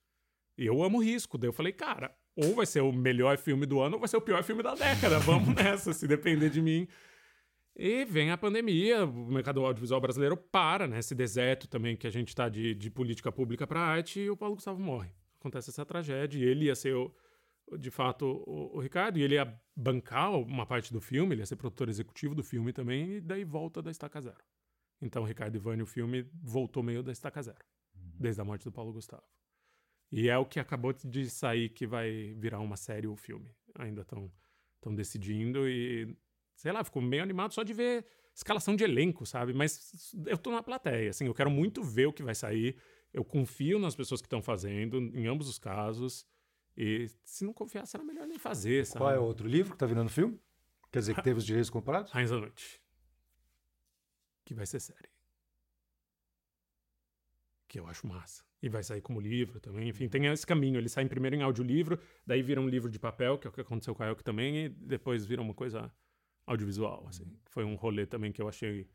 Eu 0.57 0.83
amo 0.83 1.03
risco. 1.03 1.39
Daí 1.39 1.49
eu 1.49 1.53
falei, 1.53 1.73
cara, 1.73 2.14
ou 2.35 2.55
vai 2.55 2.67
ser 2.67 2.81
o 2.83 2.93
melhor 2.93 3.39
filme 3.39 3.64
do 3.67 3.81
ano 3.81 3.95
ou 3.95 4.01
vai 4.01 4.09
ser 4.09 4.17
o 4.17 4.21
pior 4.21 4.43
filme 4.43 4.62
da 4.62 4.75
década. 4.75 5.19
Vamos 5.25 5.55
nessa, 5.55 5.93
se 5.93 6.07
depender 6.07 6.51
de 6.51 6.61
mim. 6.61 6.87
E 7.75 8.05
vem 8.07 8.31
a 8.31 8.39
pandemia, 8.39 9.05
o 9.05 9.27
mercado 9.27 9.64
audiovisual 9.64 10.01
brasileiro 10.01 10.37
para, 10.37 10.87
né? 10.87 10.99
Esse 10.99 11.14
deserto 11.14 11.69
também 11.69 11.95
que 11.95 12.07
a 12.07 12.11
gente 12.11 12.35
tá 12.35 12.49
de, 12.49 12.75
de 12.75 12.91
política 12.91 13.31
pública 13.31 13.67
para 13.67 13.81
arte 13.81 14.21
e 14.21 14.31
o 14.31 14.37
Paulo 14.37 14.55
Gustavo 14.55 14.81
morre. 14.81 15.11
Acontece 15.39 15.71
essa 15.71 15.85
tragédia 15.85 16.39
e 16.39 16.43
ele 16.43 16.67
ia 16.67 16.75
ser, 16.75 16.95
o, 16.95 17.14
de 17.79 17.91
fato, 17.91 18.43
o, 18.47 18.77
o 18.77 18.81
Ricardo 18.81 19.19
e 19.19 19.23
ele 19.23 19.35
ia 19.35 19.61
bancar 19.75 20.33
uma 20.33 20.67
parte 20.67 20.93
do 20.93 21.01
filme, 21.01 21.35
ele 21.35 21.43
ia 21.43 21.47
ser 21.47 21.57
produtor 21.57 21.89
executivo 21.89 22.35
do 22.35 22.43
filme 22.43 22.73
também 22.73 23.17
e 23.17 23.21
daí 23.21 23.45
volta 23.45 23.83
da 23.83 23.91
estaca 23.91 24.21
zero. 24.21 24.43
Então, 25.01 25.25
Ricardo 25.25 25.57
e 25.57 25.59
Vânia, 25.59 25.85
o 25.85 25.87
filme 25.87 26.29
voltou 26.43 26.83
meio 26.83 27.03
da 27.03 27.12
estaca 27.12 27.43
zero, 27.43 27.64
desde 27.95 28.41
a 28.41 28.45
morte 28.45 28.64
do 28.64 28.73
Paulo 28.73 28.93
Gustavo. 28.93 29.25
E 30.11 30.29
é 30.29 30.39
o 30.39 30.47
que 30.47 30.61
acabou 30.61 30.93
de 30.93 31.29
sair 31.29 31.69
que 31.69 31.87
vai 31.87 32.35
virar 32.39 32.61
uma 32.61 32.77
série 32.77 33.07
ou 33.07 33.17
filme. 33.17 33.51
Ainda 33.75 34.03
estão 34.03 34.33
estão 34.87 34.95
decidindo 34.95 35.69
e, 35.69 36.17
sei 36.55 36.71
lá, 36.71 36.85
fico 36.85 37.01
meio 37.01 37.23
animado 37.23 37.53
só 37.53 37.62
de 37.62 37.73
ver 37.73 38.07
escalação 38.35 38.77
de 38.77 38.85
elenco, 38.85 39.27
sabe? 39.27 39.53
Mas 39.53 40.14
eu 40.27 40.39
tô 40.39 40.51
na 40.51 40.62
plateia, 40.62 41.11
assim, 41.11 41.27
eu 41.27 41.35
quero 41.35 41.51
muito 41.51 41.83
ver 41.83 42.07
o 42.07 42.12
que 42.12 42.23
vai 42.23 42.35
sair. 42.35 42.77
Eu 43.12 43.25
confio 43.25 43.79
nas 43.79 43.97
pessoas 43.97 44.21
que 44.21 44.27
estão 44.27 44.43
fazendo, 44.43 44.99
em 44.99 45.27
ambos 45.27 45.49
os 45.49 45.59
casos. 45.59 46.27
E 46.77 47.09
se 47.24 47.45
não 47.45 47.53
confiar, 47.53 47.87
será 47.87 48.05
melhor 48.05 48.27
nem 48.27 48.39
fazer, 48.39 48.85
sabe? 48.85 48.99
Qual 48.99 49.11
é 49.11 49.18
o 49.18 49.22
outro 49.22 49.49
livro 49.49 49.72
que 49.72 49.79
tá 49.79 49.87
virando 49.87 50.11
filme? 50.11 50.39
Quer 50.93 50.99
dizer, 51.01 51.14
que 51.14 51.22
teve 51.22 51.39
os 51.39 51.47
direitos 51.47 51.70
comprados? 51.70 52.12
Rainhas 52.12 52.31
da 52.31 52.39
Noite. 52.39 52.83
Que 54.45 54.55
vai 54.55 54.66
ser 54.66 54.81
série. 54.81 55.09
Que 57.66 57.81
eu 57.81 57.87
acho 57.87 58.07
massa. 58.07 58.45
E 58.62 58.68
vai 58.68 58.83
sair 58.83 59.01
como 59.01 59.20
livro 59.20 59.59
também. 59.61 59.89
Enfim, 59.89 60.09
tem 60.09 60.27
esse 60.27 60.47
caminho. 60.47 60.79
Ele 60.79 60.89
sai 60.89 61.07
primeiro 61.07 61.37
em 61.37 61.43
audiolivro, 61.43 61.99
daí 62.27 62.43
vira 62.43 62.61
um 62.61 62.68
livro 62.68 62.91
de 62.91 62.99
papel, 62.99 63.39
que 63.39 63.47
é 63.47 63.51
o 63.51 63.53
que 63.53 63.61
aconteceu 63.61 63.95
com 63.95 64.03
a 64.03 64.09
Elk 64.09 64.22
também, 64.22 64.66
e 64.66 64.68
depois 64.68 65.27
vira 65.27 65.43
uma 65.43 65.55
coisa 65.55 65.93
audiovisual. 66.47 67.07
Assim. 67.09 67.24
Foi 67.47 67.64
um 67.64 67.74
rolê 67.74 68.07
também 68.07 68.33
que 68.33 68.41
eu 68.41 68.49
achei. 68.49 68.89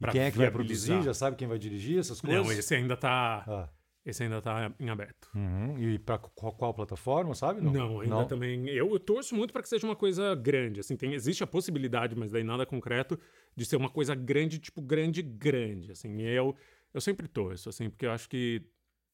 E 0.00 0.06
quem 0.10 0.22
é 0.22 0.30
que 0.30 0.38
vai 0.38 0.50
produzir? 0.50 1.02
Já 1.02 1.14
sabe 1.14 1.36
quem 1.36 1.48
vai 1.48 1.58
dirigir 1.58 1.98
essas 1.98 2.20
coisas? 2.20 2.44
Não, 2.44 2.52
esse 2.52 2.74
ainda 2.74 2.96
tá. 2.96 3.44
Ah. 3.46 3.77
Esse 4.08 4.22
ainda 4.22 4.40
tá 4.40 4.72
em 4.80 4.88
aberto. 4.88 5.28
Uhum. 5.34 5.78
E 5.78 5.98
pra 5.98 6.16
qual, 6.16 6.50
qual 6.54 6.72
plataforma, 6.72 7.34
sabe? 7.34 7.60
Não, 7.60 8.00
ainda 8.00 8.24
também. 8.24 8.66
Eu, 8.70 8.90
eu 8.90 8.98
torço 8.98 9.34
muito 9.34 9.52
para 9.52 9.60
que 9.60 9.68
seja 9.68 9.86
uma 9.86 9.94
coisa 9.94 10.34
grande. 10.34 10.80
Assim, 10.80 10.96
tem, 10.96 11.12
existe 11.12 11.44
a 11.44 11.46
possibilidade, 11.46 12.16
mas 12.16 12.32
daí 12.32 12.42
nada 12.42 12.64
concreto, 12.64 13.20
de 13.54 13.66
ser 13.66 13.76
uma 13.76 13.90
coisa 13.90 14.14
grande, 14.14 14.58
tipo, 14.58 14.80
grande, 14.80 15.20
grande. 15.20 15.92
Assim, 15.92 16.22
e 16.22 16.26
eu, 16.26 16.56
eu 16.94 17.02
sempre 17.02 17.28
torço, 17.28 17.68
assim, 17.68 17.90
porque 17.90 18.06
eu 18.06 18.10
acho 18.10 18.30
que 18.30 18.62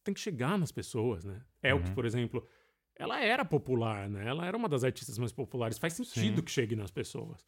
tem 0.04 0.14
que 0.14 0.20
chegar 0.20 0.56
nas 0.56 0.70
pessoas, 0.70 1.24
né? 1.24 1.42
É 1.60 1.74
o 1.74 1.82
que, 1.82 1.90
por 1.90 2.06
exemplo, 2.06 2.46
ela 2.94 3.20
era 3.20 3.44
popular, 3.44 4.08
né? 4.08 4.28
Ela 4.28 4.46
era 4.46 4.56
uma 4.56 4.68
das 4.68 4.84
artistas 4.84 5.18
mais 5.18 5.32
populares. 5.32 5.76
Faz 5.76 5.94
sentido 5.94 6.36
Sim. 6.36 6.42
que 6.42 6.50
chegue 6.52 6.76
nas 6.76 6.92
pessoas. 6.92 7.44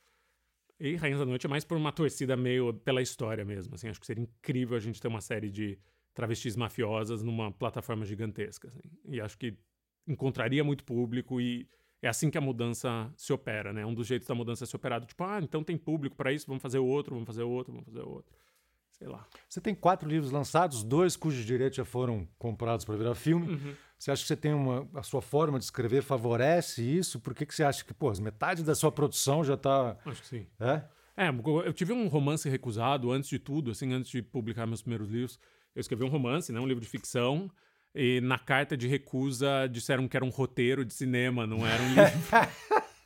E 0.81 0.97
Rainhas 0.97 1.21
da 1.21 1.27
Noite 1.27 1.47
é 1.47 1.49
mais 1.49 1.65
por 1.65 1.77
uma 1.77 1.93
torcida 1.93 2.37
meio 2.37 2.75
pela 2.75 3.01
história 3.01 3.45
mesmo. 3.45 3.77
Assim, 3.77 3.89
acho 3.89 4.01
que 4.01 4.07
seria 4.07 4.25
incrível 4.25 4.77
a 4.77 4.81
gente 4.81 5.01
ter 5.01 5.07
uma 5.07 5.21
série 5.21 5.49
de 5.49 5.79
travestis 6.17 6.57
mafiosas 6.57 7.23
numa 7.23 7.53
plataforma 7.53 8.05
gigantesca. 8.05 8.69
assim. 8.69 8.81
E 9.05 9.21
acho 9.21 9.37
que 9.39 9.55
encontraria 10.09 10.65
muito 10.65 10.83
público 10.83 11.41
e 11.41 11.69
é 12.03 12.09
assim 12.09 12.31
que 12.31 12.39
a 12.39 12.41
mudança 12.41 13.13
se 13.17 13.33
opera, 13.33 13.73
né? 13.73 13.85
Um 13.85 13.93
dos 13.93 14.07
jeitos 14.07 14.27
da 14.27 14.35
mudança 14.35 14.65
ser 14.65 14.77
operado, 14.77 15.07
tipo, 15.07 15.23
ah, 15.23 15.39
então 15.43 15.63
tem 15.63 15.77
público 15.77 16.17
para 16.17 16.33
isso, 16.33 16.47
vamos 16.47 16.63
fazer 16.63 16.79
outro, 16.79 17.15
vamos 17.15 17.27
fazer 17.27 17.43
outro, 17.43 17.73
vamos 17.73 17.87
fazer 17.87 18.01
outro. 18.01 18.35
Sei 18.93 19.07
lá. 19.07 19.27
Você 19.47 19.61
tem 19.61 19.75
quatro 19.75 20.09
livros 20.09 20.33
lançados, 20.33 20.83
dois 20.83 21.17
cujos 21.17 21.45
direitos 21.45 21.77
já 21.77 21.85
foram 21.85 22.27
comprados 22.39 22.87
para 22.87 22.97
virar 22.97 23.15
filme. 23.15 23.53
Uhum. 23.53 23.75
Você 23.99 24.11
acha 24.11 24.23
que 24.23 24.29
você 24.29 24.37
tem 24.37 24.55
uma. 24.55 24.89
A 24.95 25.03
sua 25.03 25.21
forma 25.21 25.59
de 25.59 25.67
escrever 25.67 26.03
favorece 26.03 26.83
isso? 26.83 27.21
Por 27.21 27.35
que, 27.35 27.45
que 27.45 27.55
você 27.55 27.63
acha 27.63 27.85
que, 27.85 27.93
pô, 27.93 28.11
metade 28.23 28.63
da 28.63 28.75
sua 28.75 28.91
produção 28.91 29.45
já 29.45 29.55
tá. 29.57 29.99
Acho 30.07 30.23
que 30.23 30.29
sim. 30.29 30.47
É? 30.59 30.83
É, 31.17 31.29
eu 31.29 31.73
tive 31.73 31.93
um 31.93 32.09
romance 32.09 32.49
recusado 32.49 33.11
antes 33.11 33.29
de 33.29 33.39
tudo, 33.39 33.71
assim, 33.71 33.93
antes 33.93 34.11
de 34.11 34.23
publicar 34.23 34.67
meus 34.67 34.83
primeiros 34.83 35.09
livros. 35.09 35.39
Eu 35.77 35.81
escrevi 35.81 36.03
um 36.03 36.09
romance, 36.09 36.51
né, 36.51 36.59
um 36.59 36.67
livro 36.67 36.83
de 36.83 36.89
ficção, 36.89 37.51
e 37.95 38.21
na 38.23 38.39
carta 38.39 38.77
de 38.77 38.89
recusa 38.89 39.69
disseram 39.71 40.09
que 40.09 40.17
era 40.17 40.25
um 40.25 40.31
roteiro 40.31 40.85
de 40.85 40.95
cinema, 40.95 41.47
não 41.47 41.67
era 41.67 41.83
um 41.83 41.89
livro. 41.89 42.13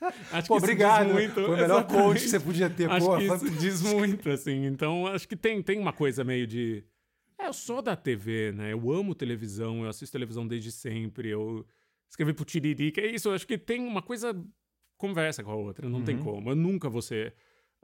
Acho 0.33 0.49
Pô, 0.49 0.55
diz 0.55 0.65
obrigado. 0.65 1.13
muito. 1.13 1.35
Foi 1.35 1.45
o 1.45 1.51
melhor 1.51 1.65
Exatamente. 1.81 2.03
coach 2.03 2.21
que 2.23 2.29
você 2.29 2.41
podia 2.41 2.71
ter. 2.71 2.91
Acho 2.91 3.07
pô, 3.07 3.19
que 3.19 3.25
isso 3.25 3.51
diz 3.51 3.83
muito, 3.83 4.31
assim. 4.31 4.65
Então, 4.65 5.07
acho 5.07 5.29
que 5.29 5.37
tem, 5.37 5.63
tem 5.63 5.79
uma 5.79 5.93
coisa 5.93 6.25
meio 6.25 6.47
de. 6.47 6.83
É, 7.39 7.49
eu 7.49 7.53
sou 7.53 7.83
da 7.83 7.95
TV, 7.95 8.53
né? 8.53 8.73
Eu 8.73 8.91
amo 8.91 9.15
televisão, 9.15 9.83
eu 9.83 9.91
assisto 9.91 10.13
televisão 10.13 10.47
desde 10.47 10.73
sempre. 10.73 11.29
Eu 11.29 11.67
escrevi 12.09 12.33
pro 12.33 12.47
Tiririca. 12.47 13.01
É 13.01 13.07
isso, 13.09 13.31
acho 13.31 13.47
que 13.47 13.59
tem 13.59 13.87
uma 13.87 14.01
coisa. 14.01 14.35
Conversa 14.97 15.43
com 15.43 15.51
a 15.51 15.55
outra, 15.55 15.89
não 15.89 16.03
tem 16.03 16.19
como. 16.19 16.51
Eu 16.51 16.57
nunca 16.57 16.89
vou 16.89 17.01
ser 17.01 17.35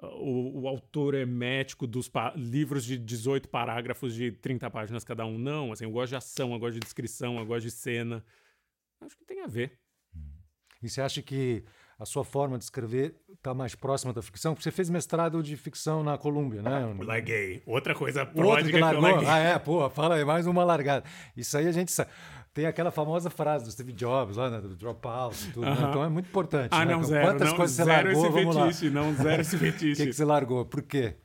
o, 0.02 0.62
o 0.62 0.68
autor 0.68 1.14
hermético 1.14 1.86
dos 1.86 2.08
pa- 2.08 2.32
livros 2.36 2.84
de 2.84 2.98
18 2.98 3.48
parágrafos 3.48 4.14
de 4.14 4.30
30 4.32 4.70
páginas 4.70 5.04
cada 5.04 5.24
um. 5.24 5.38
Não, 5.38 5.72
assim, 5.72 5.84
eu 5.84 5.90
gosto 5.90 6.10
de 6.10 6.16
ação, 6.16 6.52
eu 6.52 6.58
gosto 6.58 6.74
de 6.74 6.80
descrição, 6.80 7.38
eu 7.38 7.46
gosto 7.46 7.62
de 7.62 7.70
cena. 7.70 8.24
Acho 9.00 9.16
que 9.16 9.24
tem 9.24 9.42
a 9.42 9.46
ver. 9.46 9.78
E 10.82 10.88
você 10.88 11.00
acha 11.00 11.22
que 11.22 11.64
a 11.98 12.04
sua 12.04 12.24
forma 12.24 12.58
de 12.58 12.64
escrever 12.64 13.14
está 13.32 13.54
mais 13.54 13.74
próxima 13.74 14.12
da 14.12 14.20
ficção? 14.20 14.52
Porque 14.52 14.64
você 14.64 14.70
fez 14.70 14.90
mestrado 14.90 15.42
de 15.42 15.56
ficção 15.56 16.04
na 16.04 16.18
Colômbia, 16.18 16.60
né? 16.60 16.94
Larguei. 17.02 17.62
Outra 17.66 17.94
coisa 17.94 18.22
O 18.24 18.26
outro 18.26 18.42
pródiga 18.42 18.70
que 18.70 18.76
eu 18.76 18.80
largou. 18.80 19.02
larguei. 19.02 19.28
Ah, 19.28 19.38
é, 19.38 19.58
pô, 19.58 19.88
fala 19.88 20.16
aí, 20.16 20.24
mais 20.24 20.46
uma 20.46 20.62
largada. 20.64 21.04
Isso 21.34 21.56
aí 21.56 21.66
a 21.66 21.72
gente 21.72 21.90
sabe. 21.90 22.10
Tem 22.56 22.64
aquela 22.64 22.90
famosa 22.90 23.28
frase 23.28 23.66
do 23.66 23.70
Steve 23.70 23.92
Jobs 23.92 24.36
lá, 24.38 24.48
né, 24.50 24.60
do 24.62 24.74
dropout 24.74 25.36
e 25.46 25.52
tudo. 25.52 25.66
né? 25.66 25.72
Aham. 25.72 25.90
Então 25.90 26.04
é 26.04 26.08
muito 26.08 26.26
importante. 26.28 26.70
Ah, 26.72 26.86
né? 26.86 26.92
não, 26.92 27.00
Então, 27.00 27.08
zero. 27.10 27.26
Quantas 27.26 27.48
não, 27.50 27.56
coisas 27.56 27.76
você 27.76 27.84
zero 27.84 28.06
largou? 28.08 28.24
esse 28.24 28.32
Vamos 28.32 28.56
lá. 28.56 28.66
fetiche, 28.66 28.90
não, 28.90 29.14
zero 29.14 29.40
esse 29.42 29.56
O 29.56 29.58
fetiche. 29.58 30.00
que, 30.02 30.06
que 30.06 30.12
você 30.14 30.24
largou? 30.24 30.64
Por 30.64 30.80
quê? 30.82 31.16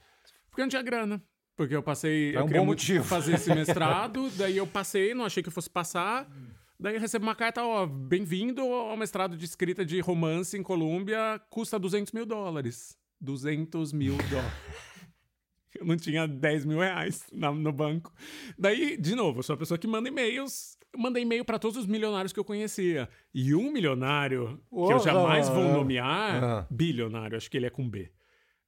Porque 0.49 0.61
não 0.61 0.67
tinha 0.67 0.81
grana. 0.81 1.23
Porque 1.55 1.73
eu 1.73 1.81
passei. 1.81 2.35
É 2.35 2.39
eu 2.39 2.43
um 2.45 2.49
bom 2.49 2.65
motivo. 2.65 3.05
fazer 3.05 3.35
esse 3.35 3.49
mestrado, 3.55 4.29
daí 4.31 4.57
eu 4.57 4.67
passei, 4.67 5.13
não 5.13 5.23
achei 5.23 5.41
que 5.41 5.47
eu 5.47 5.53
fosse 5.53 5.69
passar. 5.69 6.29
Daí 6.77 6.95
eu 6.95 6.99
recebo 6.99 7.23
uma 7.25 7.35
carta, 7.35 7.63
ó, 7.63 7.85
bem-vindo 7.85 8.61
ao 8.61 8.97
mestrado 8.97 9.37
de 9.37 9.45
escrita 9.45 9.85
de 9.85 10.01
romance 10.01 10.57
em 10.57 10.63
Colômbia, 10.63 11.39
custa 11.49 11.79
200 11.79 12.11
mil 12.11 12.25
dólares. 12.25 12.97
200 13.21 13.93
mil 13.93 14.17
dólares. 14.29 14.51
Eu 15.79 15.85
não 15.85 15.95
tinha 15.95 16.27
10 16.27 16.65
mil 16.65 16.79
reais 16.79 17.23
na- 17.31 17.53
no 17.53 17.71
banco. 17.71 18.11
Daí, 18.59 18.97
de 18.97 19.15
novo, 19.15 19.39
eu 19.39 19.43
sou 19.43 19.53
a 19.53 19.57
pessoa 19.57 19.77
que 19.77 19.87
manda 19.87 20.09
e-mails. 20.09 20.75
Eu 20.93 20.99
mandei 20.99 21.23
e-mail 21.23 21.45
para 21.45 21.57
todos 21.57 21.77
os 21.77 21.85
milionários 21.85 22.33
que 22.33 22.39
eu 22.39 22.43
conhecia. 22.43 23.07
E 23.33 23.55
um 23.55 23.71
milionário, 23.71 24.59
que 24.69 24.93
eu 24.93 24.99
jamais 24.99 25.47
vou 25.49 25.63
nomear, 25.63 26.43
ah. 26.43 26.67
bilionário, 26.69 27.37
acho 27.37 27.49
que 27.49 27.57
ele 27.57 27.65
é 27.65 27.69
com 27.69 27.87
B. 27.89 28.11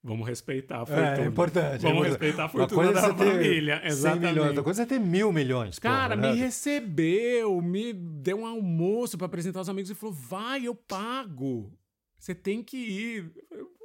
Vamos 0.05 0.27
respeitar 0.27 0.79
a 0.79 0.81
É, 0.81 0.85
fortuna. 0.85 1.17
é 1.17 1.25
importante. 1.25 1.65
é 1.85 1.89
Vamos 1.89 2.07
importante. 2.07 2.09
respeitar 2.09 2.43
a 2.45 2.49
fortuna 2.49 2.89
é 2.89 2.93
da 2.93 3.01
família. 3.13 3.79
100 3.79 3.87
Exatamente. 3.87 4.29
milhões, 4.31 4.47
outra 4.49 4.63
coisa 4.63 4.83
é 4.83 4.85
ter 4.85 4.99
mil 4.99 5.31
milhões. 5.31 5.79
Cara, 5.79 6.15
porra, 6.17 6.27
me 6.29 6.35
né? 6.35 6.43
recebeu, 6.45 7.61
me 7.61 7.93
deu 7.93 8.39
um 8.39 8.45
almoço 8.45 9.17
pra 9.17 9.27
apresentar 9.27 9.61
os 9.61 9.69
amigos 9.69 9.89
e 9.91 9.95
falou: 9.95 10.13
vai, 10.13 10.65
eu 10.65 10.75
pago. 10.75 11.71
Você 12.19 12.35
tem 12.35 12.61
que 12.61 12.77
ir. 12.77 13.31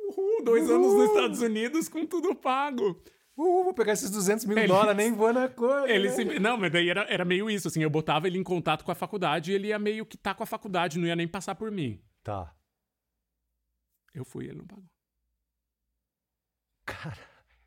Uhul, 0.09 0.43
dois 0.45 0.68
anos 0.70 0.93
nos 0.93 1.09
Estados 1.11 1.41
Unidos 1.41 1.89
com 1.89 2.05
tudo 2.07 2.34
pago. 2.34 3.01
Uh, 3.41 3.62
vou 3.62 3.72
pegar 3.72 3.93
esses 3.93 4.11
200 4.11 4.45
mil 4.47 4.59
Ele- 4.59 4.66
dólares, 4.66 4.97
nem 4.97 5.12
vou 5.12 5.32
na 5.32 5.49
coisa. 5.49 5.86
Ele 5.95 6.09
né? 6.09 6.14
se- 6.14 6.41
Não, 6.41 6.57
mas 6.57 6.72
daí 6.72 6.91
era, 6.91 7.03
era 7.09 7.24
meio 7.24 7.49
isso, 7.49 7.68
assim, 7.68 7.80
eu 7.80 7.89
botava 7.89 8.26
ele 8.26 8.36
em 8.36 8.43
contato 8.43 8.84
com 8.84 8.91
a 8.91 8.97
faculdade 8.97 9.53
e 9.53 9.55
ele 9.55 9.68
ia 9.68 9.78
meio 9.78 10.05
que 10.05 10.16
tá 10.16 10.34
com 10.34 10.43
a 10.43 10.47
faculdade, 10.47 10.99
não 10.99 11.07
ia 11.07 11.14
nem 11.14 11.28
passar 11.28 11.55
por 11.55 11.70
mim. 11.70 12.03
Tá. 12.24 12.53
Eu 14.12 14.24
fui, 14.24 14.47
ele 14.47 14.59
não 14.59 14.66
pagou. 14.66 14.84
Cara, 16.84 17.16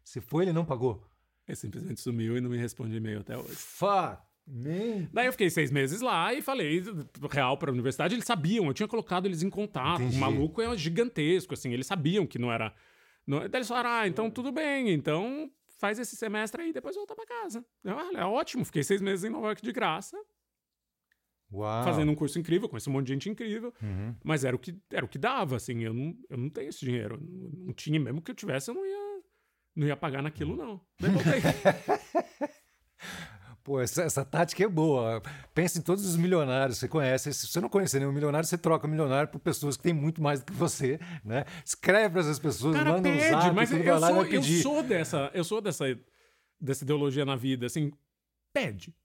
se 0.04 0.20
foi, 0.20 0.44
ele 0.44 0.52
não 0.54 0.66
pagou. 0.66 1.08
Ele 1.48 1.56
simplesmente 1.56 2.02
sumiu 2.02 2.36
e 2.38 2.42
não 2.42 2.50
me 2.50 2.58
responde 2.58 2.96
e-mail 2.98 3.22
até 3.22 3.38
hoje. 3.38 3.56
Fuck. 3.56 4.18
Nem. 4.46 5.08
Daí 5.14 5.28
eu 5.28 5.32
fiquei 5.32 5.50
seis 5.50 5.72
meses 5.72 6.02
lá 6.02 6.34
e 6.34 6.42
falei 6.42 6.84
real 7.32 7.58
para 7.58 7.70
a 7.70 7.74
universidade. 7.74 8.14
Eles 8.16 8.26
sabiam, 8.26 8.66
eu 8.66 8.74
tinha 8.74 8.88
colocado 8.88 9.26
eles 9.26 9.42
em 9.44 9.50
contato. 9.50 10.02
Entendi. 10.02 10.18
O 10.18 10.20
maluco 10.20 10.62
é 10.62 10.76
gigantesco, 10.76 11.54
assim. 11.54 11.72
Eles 11.72 11.88
sabiam 11.88 12.28
que 12.28 12.38
não 12.40 12.52
era. 12.52 12.74
Não... 13.26 13.40
Daí 13.40 13.60
eles 13.60 13.68
falaram: 13.68 13.90
ah, 13.92 14.08
então 14.08 14.30
tudo 14.30 14.52
bem, 14.52 14.90
então 14.92 15.50
faz 15.82 15.98
esse 15.98 16.16
semestre 16.16 16.62
aí 16.62 16.70
e 16.70 16.74
depois 16.74 16.96
volta 16.96 17.16
para 17.16 17.26
casa. 17.26 17.66
Eu, 17.84 17.98
ah, 17.98 18.12
é 18.14 18.24
ótimo, 18.24 18.64
fiquei 18.64 18.84
seis 18.84 19.02
meses 19.02 19.26
em 19.26 19.30
Nova 19.30 19.48
York 19.48 19.64
de 19.64 19.72
graça, 19.72 20.16
Uau. 21.52 21.84
fazendo 21.84 22.12
um 22.12 22.16
curso 22.16 22.40
incrível, 22.40 22.70
conheci 22.70 22.88
um 22.88 22.94
monte 22.94 23.08
de 23.08 23.14
gente 23.14 23.30
incrível. 23.30 23.74
Uhum. 23.82 24.16
Mas 24.24 24.46
era 24.46 24.56
o 24.56 24.60
que, 24.60 24.78
era 24.92 25.04
o 25.04 25.10
que 25.10 25.18
dava, 25.18 25.56
assim. 25.56 25.84
Eu 25.84 25.94
não, 25.94 26.16
eu 26.30 26.38
não 26.38 26.50
tenho 26.50 26.70
esse 26.70 26.86
dinheiro. 26.86 27.20
Não, 27.20 27.66
não 27.66 27.74
tinha, 27.74 28.00
mesmo 28.00 28.22
que 28.22 28.30
eu 28.30 28.36
tivesse, 28.36 28.70
eu 28.70 28.76
não 28.76 28.86
ia, 28.86 29.24
não 29.76 29.88
ia 29.88 29.98
pagar 29.98 30.22
naquilo, 30.22 30.56
não. 30.56 30.80
Daí 31.00 31.10
voltei. 31.10 31.42
Pô, 33.64 33.80
essa, 33.80 34.02
essa 34.04 34.26
tática 34.26 34.64
é 34.64 34.68
boa. 34.68 35.22
Pensa 35.54 35.78
em 35.78 35.82
todos 35.82 36.04
os 36.06 36.16
milionários 36.16 36.78
que 36.78 36.82
você 36.82 36.88
conhece. 36.88 37.32
Se 37.34 37.48
você 37.48 37.62
não 37.62 37.70
conhecer 37.70 38.00
nenhum 38.00 38.12
milionário, 38.12 38.48
você 38.48 38.58
troca 38.58 38.88
milionário 38.88 39.30
por 39.30 39.40
pessoas 39.40 39.78
que 39.78 39.84
têm 39.84 39.94
muito 39.94 40.22
mais 40.22 40.40
do 40.40 40.46
que 40.48 40.54
você, 40.54 41.00
né? 41.24 41.46
Escreve 41.64 42.10
para 42.10 42.22
essas 42.22 42.40
pessoas, 42.40 42.76
Cara, 42.76 42.94
manda 42.94 43.08
um 43.08 43.12
pede, 43.12 43.30
zap, 43.30 43.56
mas 43.56 43.72
eu 43.72 44.00
lá 44.00 44.08
sou, 44.08 44.26
eu 44.26 44.44
sou 44.44 44.84
dessa, 44.84 45.32
eu 45.34 45.44
sou 45.44 45.62
dessa, 45.62 45.86
dessa 46.60 46.84
ideologia 46.84 47.24
na 47.24 47.36
vida, 47.36 47.68
assim, 47.68 47.92
pede. 48.52 48.96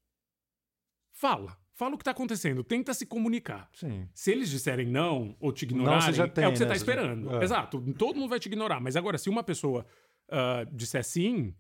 Fala. 1.13 1.57
Fala 1.75 1.95
o 1.95 1.99
que 1.99 2.05
tá 2.05 2.13
acontecendo. 2.13 2.65
Tenta 2.65 2.95
se 2.95 3.05
comunicar. 3.05 3.69
Sim. 3.75 4.09
Se 4.15 4.33
eles 4.33 4.49
disserem 4.49 4.87
não 4.87 5.37
ou 5.39 5.53
te 5.53 5.67
ignorarem, 5.67 6.15
já 6.15 6.27
tem, 6.27 6.45
é 6.45 6.49
o 6.49 6.53
que 6.53 6.57
você 6.59 6.65
né? 6.65 6.71
tá 6.71 6.75
Você 6.75 6.85
já- 6.87 6.93
esperando. 6.93 7.37
é. 7.37 7.45
Exato. 7.45 7.93
Todo 7.99 8.17
mundo 8.19 8.31
vai 8.31 8.41
te 8.41 8.47
ignorar. 8.47 8.81
Mas 8.81 8.97
agora, 8.97 9.19
se 9.19 9.29
uma 9.29 9.43
pessoa 9.45 9.87
ah, 10.31 10.65
disser 10.73 11.05
sim, 11.05 11.55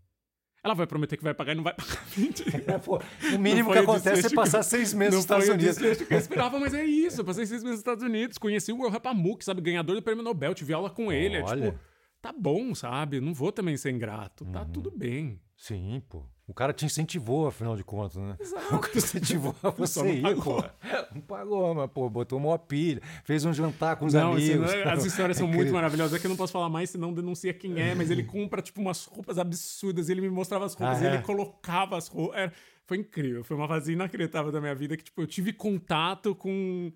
ela 0.67 0.75
vai 0.75 0.87
prometer 0.87 1.17
que 1.17 1.23
vai 1.25 1.33
pagar 1.35 1.53
e 1.53 1.55
não 1.57 1.65
vai 1.65 1.75
pagar. 1.75 1.97
É, 2.67 2.79
pô, 2.79 3.01
o 3.35 3.39
mínimo 3.39 3.73
que 3.73 3.79
acontece 3.79 4.27
é 4.27 4.31
passar 4.31 4.59
que- 4.59 4.65
seis 4.67 4.93
meses 4.95 5.13
não 5.15 5.19
nos 5.19 5.25
Estados 5.25 5.49
Unidos. 5.49 6.11
eu 6.11 6.19
esperava, 6.19 6.59
mas 6.61 6.75
é 6.75 6.85
isso. 6.85 7.21
Eu 7.21 7.25
passei 7.25 7.47
seis 7.47 7.63
meses 7.63 7.75
nos 7.77 7.81
Estados 7.81 8.03
Unidos, 8.05 8.39
conheci 8.39 8.73
o 8.73 8.89
Rapamuk, 8.89 9.45
sabe? 9.45 9.61
Ganhador 9.61 9.97
do 9.97 10.03
prêmio 10.03 10.23
Nobel, 10.23 10.55
tive 10.55 10.73
aula 10.73 10.91
com 10.91 11.13
ele. 11.13 11.37
É 11.37 11.43
Olha. 11.43 11.71
tipo, 11.73 11.79
tá 12.21 12.33
bom, 12.33 12.75
sabe? 12.75 13.21
Não 13.21 13.33
vou 13.33 13.53
também 13.53 13.77
ser 13.77 13.91
ingrato. 13.91 14.45
Tá 14.47 14.63
Uhum. 14.63 14.69
tudo 14.73 14.91
bem. 14.91 15.41
Sim, 15.57 16.03
pô. 16.09 16.25
O 16.49 16.55
cara 16.55 16.73
te 16.73 16.85
incentivou, 16.87 17.49
afinal 17.49 17.75
de 17.77 17.83
contas, 17.83 18.17
né? 18.17 18.37
Exato. 18.39 18.77
O 18.77 18.79
cara 18.79 18.97
incentivou 18.97 19.55
a 19.63 19.71
você 19.71 20.01
não 20.03 20.09
ir, 20.11 20.23
pagou. 20.23 20.63
pô. 20.63 20.69
Não 21.15 21.21
pagou, 21.23 21.75
mas, 21.75 21.91
pô, 21.91 22.09
botou 22.09 22.39
uma 22.39 22.57
pilha, 22.57 23.03
fez 23.25 23.45
um 23.45 23.53
jantar 23.53 23.97
com 23.97 24.07
os 24.07 24.15
Não, 24.15 24.35
assim, 24.35 24.53
amigos. 24.53 24.71
não 24.73 24.79
é- 24.79 24.93
as 24.93 25.05
histórias 25.05 25.37
são 25.37 25.47
É 25.47 25.49
muito 25.49 25.57
incrível. 25.63 25.75
maravilhosas. 25.75 26.15
É 26.15 26.19
que 26.21 26.27
eu 26.27 26.29
não 26.29 26.37
posso 26.37 26.53
falar 26.53 26.69
mais, 26.69 26.91
senão 26.91 27.13
denuncia 27.13 27.53
quem 27.53 27.81
é. 27.81 27.95
Mas 27.97 28.11
ele 28.11 28.23
compra, 28.23 28.63
tipo, 28.63 28.81
umas 28.81 29.05
roupas 29.07 29.39
absurdas. 29.39 30.09
Ele 30.09 30.21
me 30.21 30.31
mostrava 30.31 30.67
as 30.67 30.75
roupas, 30.75 31.03
Ah, 31.03 31.07
é? 31.07 31.15
ele 31.15 31.23
colocava 31.23 31.97
as 31.97 32.07
roupas. 32.07 32.37
Era- 32.39 32.53
Foi 32.87 32.99
incrível. 32.99 33.43
Foi 33.43 33.57
uma 33.57 33.67
fase 33.67 33.93
inacreditável 33.95 34.53
da 34.53 34.61
minha 34.61 34.75
vida 34.75 34.97
que, 34.97 35.03
tipo, 35.03 35.21
eu 35.21 35.27
tive 35.27 35.53
contato 35.53 36.33
com, 36.37 36.93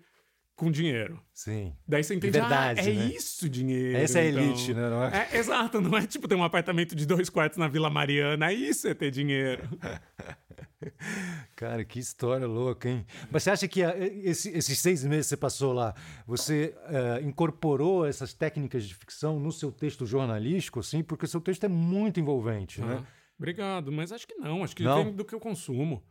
com 0.61 0.69
dinheiro. 0.69 1.19
Sim. 1.33 1.75
Daí 1.87 2.03
você 2.03 2.13
entende, 2.13 2.33
verdade, 2.39 2.81
ah, 2.81 2.83
é 2.83 2.93
né? 2.93 3.05
isso 3.07 3.49
dinheiro. 3.49 3.97
Essa 3.97 4.19
é 4.19 4.27
a 4.27 4.29
então. 4.29 4.43
elite, 4.43 4.73
né? 4.75 4.89
Não 4.91 5.03
é? 5.03 5.27
É, 5.31 5.37
exato, 5.39 5.81
não 5.81 5.97
é 5.97 6.05
tipo 6.05 6.27
ter 6.27 6.35
um 6.35 6.43
apartamento 6.43 6.95
de 6.95 7.03
dois 7.03 7.31
quartos 7.31 7.57
na 7.57 7.67
Vila 7.67 7.89
Mariana. 7.89 8.51
É 8.51 8.53
isso 8.53 8.87
é 8.87 8.93
ter 8.93 9.09
dinheiro. 9.09 9.67
Cara, 11.55 11.83
que 11.83 11.97
história 11.97 12.45
louca, 12.45 12.87
hein? 12.87 13.03
Mas 13.31 13.41
você 13.41 13.49
acha 13.49 13.67
que 13.67 13.83
ah, 13.83 13.95
esse- 13.97 14.51
esses 14.51 14.77
seis 14.77 15.03
meses 15.03 15.25
que 15.25 15.29
você 15.29 15.37
passou 15.37 15.73
lá, 15.73 15.95
você 16.27 16.75
ah, 16.85 17.19
incorporou 17.23 18.05
essas 18.05 18.31
técnicas 18.31 18.85
de 18.85 18.93
ficção 18.93 19.39
no 19.39 19.51
seu 19.51 19.71
texto 19.71 20.05
jornalístico, 20.05 20.79
assim? 20.79 21.01
Porque 21.01 21.25
o 21.25 21.27
seu 21.27 21.41
texto 21.41 21.63
é 21.63 21.69
muito 21.69 22.19
envolvente, 22.19 22.81
né? 22.81 22.99
Ah, 23.01 23.07
obrigado, 23.35 23.91
mas 23.91 24.11
acho 24.11 24.27
que 24.27 24.35
não. 24.35 24.63
Acho 24.63 24.75
que 24.75 24.83
Não? 24.83 25.05
vem 25.05 25.13
do 25.13 25.25
que 25.25 25.33
eu 25.33 25.39
consumo. 25.39 26.03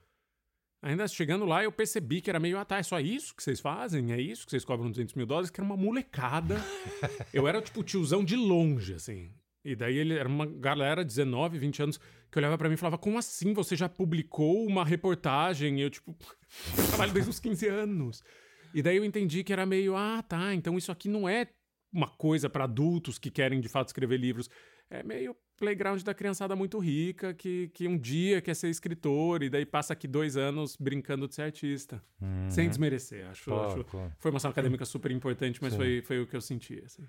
Ainda 0.82 1.06
chegando 1.06 1.44
lá, 1.44 1.62
eu 1.62 1.70
percebi 1.70 2.22
que 2.22 2.30
era 2.30 2.40
meio, 2.40 2.58
ah, 2.58 2.64
tá, 2.64 2.78
é 2.78 2.82
só 2.82 2.98
isso 2.98 3.34
que 3.36 3.42
vocês 3.42 3.60
fazem? 3.60 4.12
É 4.12 4.20
isso 4.20 4.46
que 4.46 4.50
vocês 4.50 4.64
cobram 4.64 4.90
200 4.90 5.14
mil 5.14 5.26
dólares? 5.26 5.50
Que 5.50 5.60
era 5.60 5.66
uma 5.66 5.76
molecada. 5.76 6.56
eu 7.34 7.46
era, 7.46 7.60
tipo, 7.60 7.82
tiozão 7.84 8.24
de 8.24 8.34
longe, 8.34 8.94
assim. 8.94 9.30
E 9.62 9.76
daí 9.76 9.98
ele 9.98 10.14
era 10.14 10.28
uma 10.28 10.46
galera, 10.46 11.04
19, 11.04 11.58
20 11.58 11.82
anos, 11.82 12.00
que 12.30 12.38
olhava 12.38 12.56
pra 12.56 12.68
mim 12.68 12.74
e 12.74 12.78
falava, 12.78 12.96
como 12.96 13.18
assim? 13.18 13.52
Você 13.52 13.76
já 13.76 13.90
publicou 13.90 14.66
uma 14.66 14.82
reportagem? 14.82 15.78
E 15.78 15.82
eu, 15.82 15.90
tipo, 15.90 16.16
trabalho 16.88 17.12
desde 17.12 17.30
os 17.30 17.38
15 17.38 17.68
anos. 17.68 18.24
E 18.72 18.80
daí 18.82 18.96
eu 18.96 19.04
entendi 19.04 19.44
que 19.44 19.52
era 19.52 19.66
meio, 19.66 19.96
ah, 19.96 20.22
tá, 20.22 20.54
então 20.54 20.78
isso 20.78 20.90
aqui 20.90 21.08
não 21.08 21.28
é 21.28 21.48
uma 21.92 22.08
coisa 22.08 22.48
pra 22.48 22.64
adultos 22.64 23.18
que 23.18 23.30
querem 23.30 23.60
de 23.60 23.68
fato 23.68 23.88
escrever 23.88 24.16
livros. 24.16 24.48
É 24.88 25.02
meio 25.02 25.36
playground 25.60 26.02
da 26.02 26.14
criançada 26.14 26.56
muito 26.56 26.78
rica 26.78 27.34
que, 27.34 27.68
que 27.68 27.86
um 27.86 27.96
dia 27.96 28.40
quer 28.40 28.56
ser 28.56 28.70
escritor 28.70 29.42
e 29.42 29.50
daí 29.50 29.66
passa 29.66 29.92
aqui 29.92 30.08
dois 30.08 30.36
anos 30.36 30.74
brincando 30.74 31.28
de 31.28 31.34
ser 31.34 31.42
artista. 31.42 32.02
Sem 32.48 32.68
desmerecer, 32.68 33.28
acho. 33.28 33.44
Claro, 33.44 33.66
acho 33.66 33.84
claro. 33.84 34.12
formação 34.18 34.50
acadêmica 34.50 34.84
super 34.86 35.10
importante, 35.12 35.62
mas 35.62 35.76
foi, 35.76 36.00
foi 36.02 36.20
o 36.20 36.26
que 36.26 36.34
eu 36.34 36.40
senti. 36.40 36.82
Assim. 36.84 37.06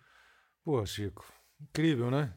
Pô, 0.63 0.85
Chico, 0.85 1.25
incrível, 1.61 2.11
né? 2.11 2.33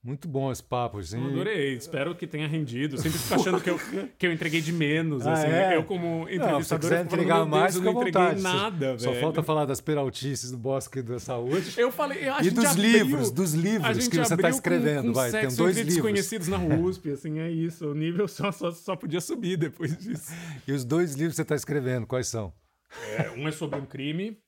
Muito 0.00 0.28
bom 0.28 0.50
esse 0.52 0.62
papo, 0.62 0.98
assim. 1.00 1.20
Eu 1.20 1.26
adorei, 1.28 1.74
espero 1.74 2.14
que 2.14 2.24
tenha 2.26 2.46
rendido. 2.46 2.96
Sempre 2.96 3.18
fico 3.18 3.34
achando 3.40 3.60
que 3.60 3.68
eu, 3.68 3.78
que 4.16 4.26
eu 4.28 4.32
entreguei 4.32 4.60
de 4.60 4.72
menos. 4.72 5.26
Ah, 5.26 5.32
assim. 5.32 5.46
é? 5.48 5.76
Eu, 5.76 5.84
como 5.84 6.20
Não, 6.20 6.26
se 6.28 6.34
entrevistador, 6.36 6.58
quiser 6.90 6.98
fico 7.04 7.10
falando, 7.10 7.12
entregar 7.14 7.34
"Meu 7.34 7.44
Deus, 7.46 7.60
mais, 7.60 7.74
eu 7.76 7.82
não 7.82 7.90
entreguei 7.92 8.12
vontade. 8.12 8.40
nada, 8.42 8.98
Só 8.98 9.10
velho. 9.10 9.20
falta 9.20 9.42
falar 9.42 9.64
das 9.66 9.80
peraltices 9.80 10.52
do 10.52 10.56
Bosque 10.56 11.02
da 11.02 11.18
Saúde. 11.18 11.74
Eu 11.76 11.90
falei, 11.90 12.28
a 12.28 12.40
E 12.42 12.50
dos 12.50 12.64
abriu- 12.64 12.84
livros, 12.92 13.30
dos 13.32 13.54
livros 13.54 14.06
que 14.08 14.14
você 14.16 14.20
está 14.20 14.34
abriu 14.34 14.50
com- 14.50 14.54
escrevendo. 14.56 15.06
com 15.08 15.12
vai, 15.12 15.30
tem 15.32 15.40
dois 15.56 15.76
livros. 15.76 15.94
desconhecidos 15.94 16.46
na 16.48 16.58
USP, 16.78 17.10
assim, 17.10 17.40
é 17.40 17.50
isso. 17.50 17.88
O 17.88 17.94
nível 17.94 18.28
só, 18.28 18.52
só, 18.52 18.70
só 18.70 18.94
podia 18.94 19.20
subir 19.20 19.56
depois 19.56 19.96
disso. 19.98 20.32
E 20.66 20.72
os 20.72 20.84
dois 20.84 21.14
livros 21.14 21.32
que 21.32 21.36
você 21.36 21.42
está 21.42 21.56
escrevendo, 21.56 22.06
quais 22.06 22.28
são? 22.28 22.52
É, 23.16 23.30
um 23.32 23.48
é 23.48 23.50
sobre 23.52 23.78
um 23.80 23.84
crime. 23.84 24.38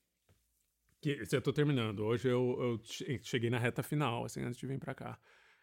Que, 1.02 1.22
eu 1.32 1.42
tô 1.42 1.52
terminando. 1.52 2.00
Hoje 2.04 2.28
eu, 2.28 2.56
eu 2.60 2.80
che- 2.84 3.18
cheguei 3.24 3.50
na 3.50 3.58
reta 3.58 3.82
final, 3.82 4.24
assim, 4.24 4.42
antes 4.42 4.58
de 4.60 4.66
vir 4.66 4.78
pra 4.78 4.94
cá. 4.94 5.18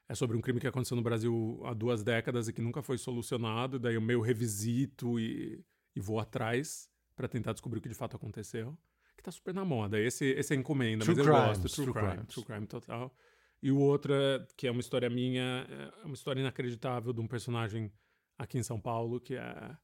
É 0.10 0.16
sobre 0.16 0.38
um 0.38 0.42
crime 0.42 0.60
que 0.60 0.68
aconteceu 0.68 0.96
no 0.96 1.04
Brasil 1.04 1.62
há 1.66 1.74
duas 1.74 2.02
décadas 2.02 2.48
e 2.48 2.54
que 2.54 2.62
nunca 2.62 2.82
foi 2.82 2.98
solucionado. 2.98 3.78
Daí 3.78 3.96
eu 3.96 4.02
meio 4.02 4.22
revisito 4.22 5.20
e, 5.20 5.64
e 5.96 6.00
vou 6.00 6.20
atrás 6.20 6.90
pra 7.16 7.28
tentar 7.28 7.52
descobrir 7.52 7.80
o 7.80 7.82
que 7.82 7.90
de 7.90 7.96
fato 7.96 8.16
aconteceu. 8.16 8.78
Que 9.18 9.24
tá 9.24 9.32
super 9.32 9.54
na 9.54 9.66
moda. 9.66 10.00
Esse, 10.00 10.26
esse 10.26 10.54
é 10.54 10.58
encomenda, 10.58 11.04
True 11.04 11.18
mas 11.18 11.26
eu 11.26 11.34
crimes, 11.34 11.58
gosto. 11.60 11.76
True, 11.76 11.86
true 11.86 11.94
crime, 11.94 12.12
crimes. 12.12 12.34
true 12.34 12.46
crime 12.46 12.68
total. 12.68 13.16
E 13.62 13.72
o 13.72 13.80
outro, 13.80 14.14
é, 14.14 14.46
que 14.56 14.68
é 14.68 14.72
uma 14.72 14.80
história 14.80 15.10
minha, 15.10 15.68
é 16.02 16.06
uma 16.06 16.14
história 16.14 16.40
inacreditável 16.40 17.12
de 17.12 17.20
um 17.20 17.28
personagem 17.28 17.92
aqui 18.38 18.58
em 18.58 18.64
São 18.64 18.80
Paulo, 18.80 19.20
que 19.20 19.36
é 19.36 19.76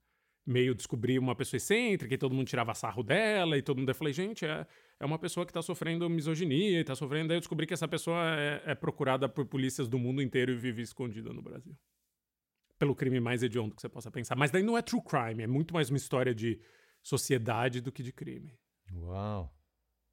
meio 0.46 0.76
descobrir 0.76 1.18
uma 1.20 1.36
pessoa 1.36 1.58
excêntrica 1.58 2.14
e 2.14 2.18
todo 2.18 2.36
mundo 2.36 2.48
tirava 2.48 2.74
sarro 2.76 3.02
dela 3.02 3.58
e 3.58 3.62
todo 3.62 3.80
mundo... 3.80 3.90
Eu 3.90 3.96
falei, 3.96 4.14
gente, 4.14 4.46
é, 4.46 4.68
é 5.04 5.06
uma 5.06 5.20
pessoa 5.20 5.46
que 5.46 5.52
tá 5.52 5.62
sofrendo 5.62 6.10
misoginia 6.10 6.80
e 6.80 6.84
tá 6.84 6.96
sofrendo... 6.96 7.28
Daí 7.28 7.36
eu 7.38 7.42
descobri 7.42 7.68
que 7.68 7.74
essa 7.74 7.88
pessoa 7.88 8.24
é, 8.40 8.62
é 8.68 8.76
procurada 8.76 9.28
por 9.28 9.46
polícias 9.46 9.90
do 9.90 10.00
mundo 10.00 10.22
inteiro 10.22 10.54
e 10.54 10.56
vive 10.56 10.82
escondida 10.82 11.34
no 11.34 11.42
Brasil. 11.42 11.76
Pelo 12.80 12.96
crime 12.96 13.20
mais 13.20 13.44
hediondo 13.44 13.76
que 13.76 13.82
você 13.82 13.90
possa 13.90 14.10
pensar. 14.10 14.36
Mas 14.38 14.50
daí 14.50 14.64
não 14.64 14.78
é 14.78 14.82
true 14.82 15.02
crime, 15.04 15.44
é 15.44 15.48
muito 15.48 15.74
mais 15.74 15.90
uma 15.90 15.98
história 15.98 16.34
de 16.34 16.58
sociedade 17.02 17.82
do 17.82 17.92
que 17.92 18.02
de 18.02 18.14
crime. 18.14 18.54
Uau! 18.94 19.54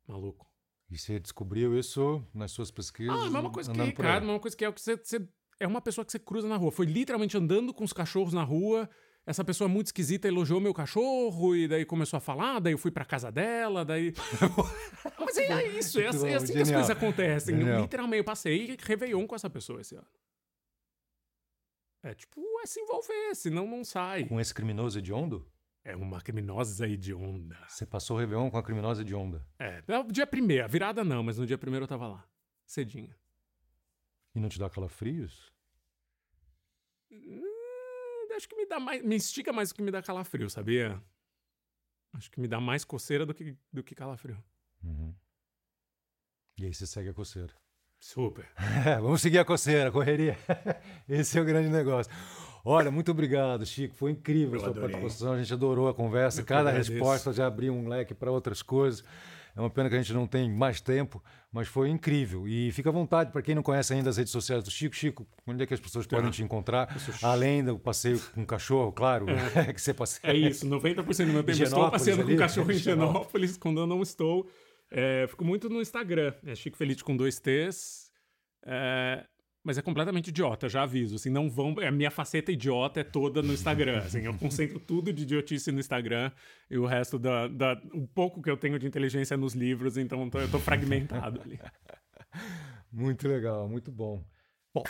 Maluco. 0.09 0.47
E 0.91 0.99
você 0.99 1.21
descobriu 1.21 1.79
isso 1.79 2.27
nas 2.35 2.51
suas 2.51 2.73
pesquisas? 2.73 3.15
Ah, 3.15 3.25
é 3.25 3.29
a 3.29 3.31
mesma 3.31 3.51
coisa 3.51 3.71
que 3.73 3.79
andando 3.81 3.95
por 3.95 4.05
aí? 4.05 4.09
Ricardo, 4.09 4.25
a 4.25 4.27
mesma 4.27 4.41
coisa 4.41 4.57
que 4.57 4.65
é 4.65 4.69
o 4.69 4.73
que 4.73 4.81
você, 4.81 4.97
você- 4.97 5.29
É 5.61 5.67
uma 5.69 5.81
pessoa 5.81 6.05
que 6.05 6.11
você 6.11 6.19
cruza 6.19 6.49
na 6.49 6.57
rua. 6.57 6.73
Foi 6.73 6.87
literalmente 6.87 7.37
andando 7.37 7.73
com 7.73 7.85
os 7.85 7.93
cachorros 7.93 8.33
na 8.33 8.43
rua. 8.43 8.91
Essa 9.27 9.45
pessoa 9.45 9.69
muito 9.69 9.87
esquisita 9.87 10.27
elogiou 10.27 10.61
meu 10.61 10.73
cachorro 10.75 11.55
e 11.55 11.69
daí 11.69 11.85
começou 11.85 12.17
a 12.17 12.21
falar, 12.21 12.59
daí 12.59 12.73
eu 12.73 12.79
fui 12.79 12.91
pra 12.91 13.05
casa 13.05 13.31
dela, 13.31 13.85
daí. 13.85 14.13
Mas 15.19 15.37
é, 15.37 15.45
é 15.47 15.69
isso, 15.69 16.01
é 16.01 16.07
assim, 16.07 16.29
é 16.29 16.35
assim 16.35 16.53
que 16.53 16.63
as 16.63 16.71
coisas 16.71 16.91
acontecem. 16.91 17.55
Eu, 17.55 17.61
Genial. 17.61 17.83
literalmente, 17.83 18.19
eu 18.19 18.25
passei 18.25 18.77
Réveillon 18.81 19.27
com 19.27 19.35
essa 19.35 19.51
pessoa 19.51 19.81
esse 19.81 19.95
ano. 19.95 20.07
É 22.03 22.15
tipo, 22.15 22.41
é 22.63 22.67
se 22.67 22.81
envolver, 22.81 23.35
senão 23.35 23.67
não 23.67 23.85
sai. 23.85 24.25
Com 24.25 24.41
esse 24.41 24.55
criminoso 24.55 24.99
hediondo? 24.99 25.47
É 25.85 25.95
uma 25.95 26.21
criminosa 26.21 26.89
hedionda. 26.89 27.59
Você 27.69 27.87
passou 27.87 28.17
o 28.17 28.21
Réveillon 28.21 28.51
com 28.51 28.59
a 28.59 28.63
criminosa 28.63 29.03
hedionda. 29.03 29.47
É, 29.59 29.83
no 29.87 30.11
dia 30.11 30.27
primeiro, 30.27 30.65
a 30.65 30.67
virada 30.67 31.05
não, 31.05 31.23
mas 31.23 31.39
no 31.39 31.47
dia 31.47 31.59
primeiro 31.59 31.85
eu 31.85 31.89
tava 31.89 32.09
lá. 32.09 32.25
Cedinho. 32.67 33.15
E 34.35 34.41
não 34.41 34.49
te 34.49 34.59
dá 34.59 34.69
calafrios? 34.71 35.53
Hum, 37.11 37.43
acho 38.41 38.49
que 38.49 38.57
me 38.57 38.67
dá 38.67 38.81
mais. 38.81 39.05
Me 39.05 39.17
instiga 39.17 39.53
mais 39.53 39.69
do 39.69 39.75
que 39.75 39.83
me 39.83 39.91
dá 39.91 40.03
calafrio, 40.03 40.49
sabia? 40.49 41.01
Acho 42.13 42.31
que 42.31 42.41
me 42.41 42.49
dá 42.49 42.61
mais 42.61 42.85
coceira 42.85 43.25
do 43.25 43.33
que, 43.33 43.57
do 43.73 43.85
que 43.85 43.95
calafrio. 43.95 44.43
Uhum. 44.83 45.15
E 46.59 46.65
aí 46.65 46.75
você 46.75 46.87
segue 46.87 47.11
a 47.11 47.15
coceira. 47.15 47.53
Super. 48.01 48.49
Vamos 49.01 49.21
seguir 49.21 49.39
a 49.39 49.45
coceira, 49.45 49.93
correria. 49.93 50.37
Esse 51.09 51.39
é 51.39 51.43
o 51.43 51.45
grande 51.45 51.69
negócio. 51.69 52.11
Olha, 52.65 52.91
muito 52.91 53.11
obrigado, 53.11 53.65
Chico. 53.65 53.95
Foi 53.95 54.11
incrível 54.11 54.59
a 54.61 54.65
sua 54.65 54.75
participação. 54.75 55.33
A 55.35 55.39
gente 55.39 55.53
adorou 55.53 55.89
a 55.89 55.95
conversa. 55.95 56.41
Eu 56.41 56.47
Cada 56.47 56.71
resposta 56.71 57.33
já 57.33 57.47
abriu 57.47 57.73
um 57.73 57.89
leque 57.89 58.15
para 58.15 58.31
outras 58.31 58.63
coisas. 58.63 59.05
É 59.57 59.61
uma 59.61 59.71
pena 59.71 59.89
que 59.89 59.95
a 59.97 59.99
gente 59.99 60.13
não 60.13 60.27
tem 60.27 60.51
mais 60.51 60.81
tempo, 60.81 61.23
mas 61.53 61.69
foi 61.69 61.89
incrível. 61.89 62.47
E 62.47 62.71
fica 62.73 62.89
à 62.89 62.93
vontade, 62.93 63.31
para 63.33 63.43
quem 63.43 63.55
não 63.55 63.63
conhece 63.63 63.93
ainda 63.93 64.11
as 64.11 64.17
redes 64.17 64.33
sociais 64.33 64.63
do 64.65 64.71
Chico, 64.71 64.95
Chico, 64.95 65.27
onde 65.47 65.63
é 65.63 65.67
que 65.67 65.75
as 65.75 65.81
pessoas 65.81 66.07
podem 66.07 66.27
Tá. 66.27 66.31
te 66.33 66.43
encontrar? 66.43 66.89
Além 67.23 67.65
do 67.65 67.79
passeio 67.79 68.21
com 68.35 68.45
cachorro, 68.47 68.93
claro, 68.93 69.27
que 69.75 69.81
você 69.81 69.93
passeia. 69.95 70.33
É 70.33 70.37
isso, 70.37 70.67
90% 70.67 71.27
do 71.27 71.33
meu 71.33 71.43
tempo 71.43 71.59
eu 71.59 71.65
estou 71.65 71.91
passeando 71.91 72.23
ali, 72.23 72.33
com 72.35 72.39
cachorro 72.39 72.71
em. 72.71 72.75
Higienópolis, 72.77 73.57
quando 73.57 73.81
eu 73.81 73.87
não 73.87 74.03
estou. 74.03 74.49
É, 74.91 75.27
fico 75.29 75.45
muito 75.45 75.69
no 75.69 75.81
Instagram, 75.81 76.35
é 76.45 76.55
Chico 76.55 76.77
Feliz 76.77 77.01
com 77.03 77.17
dois 77.17 77.39
T's. 77.39 78.11
É, 78.67 79.25
mas 79.63 79.77
é 79.77 79.83
completamente 79.83 80.29
idiota, 80.29 80.69
já 80.69 80.83
aviso. 80.83 81.17
Assim, 81.17 81.31
não 81.31 81.51
vão. 81.51 81.75
A 81.87 81.91
minha 81.91 82.11
faceta 82.11 82.51
idiota 82.51 83.01
é 83.01 83.05
toda 83.05 83.43
no 83.43 83.53
Instagram. 83.53 83.99
Assim, 83.99 84.21
eu 84.21 84.35
concentro 84.35 84.81
tudo 84.81 85.13
de 85.13 85.23
idiotice 85.23 85.71
no 85.71 85.81
Instagram 85.81 86.31
e 86.71 86.79
o 86.79 86.87
resto 86.87 87.19
da, 87.19 87.47
da. 87.47 87.81
O 87.93 88.07
pouco 88.09 88.43
que 88.43 88.51
eu 88.51 88.57
tenho 88.57 88.79
de 88.79 88.87
inteligência 88.87 89.35
é 89.35 89.37
nos 89.37 89.55
livros, 89.55 89.97
então 89.97 90.29
eu 90.33 90.51
tô 90.51 90.59
fragmentado 90.59 91.41
ali. 91.43 91.59
Muito 92.93 93.29
legal, 93.29 93.69
muito 93.69 93.93
bom. 93.93 94.25
Bom, 94.75 94.83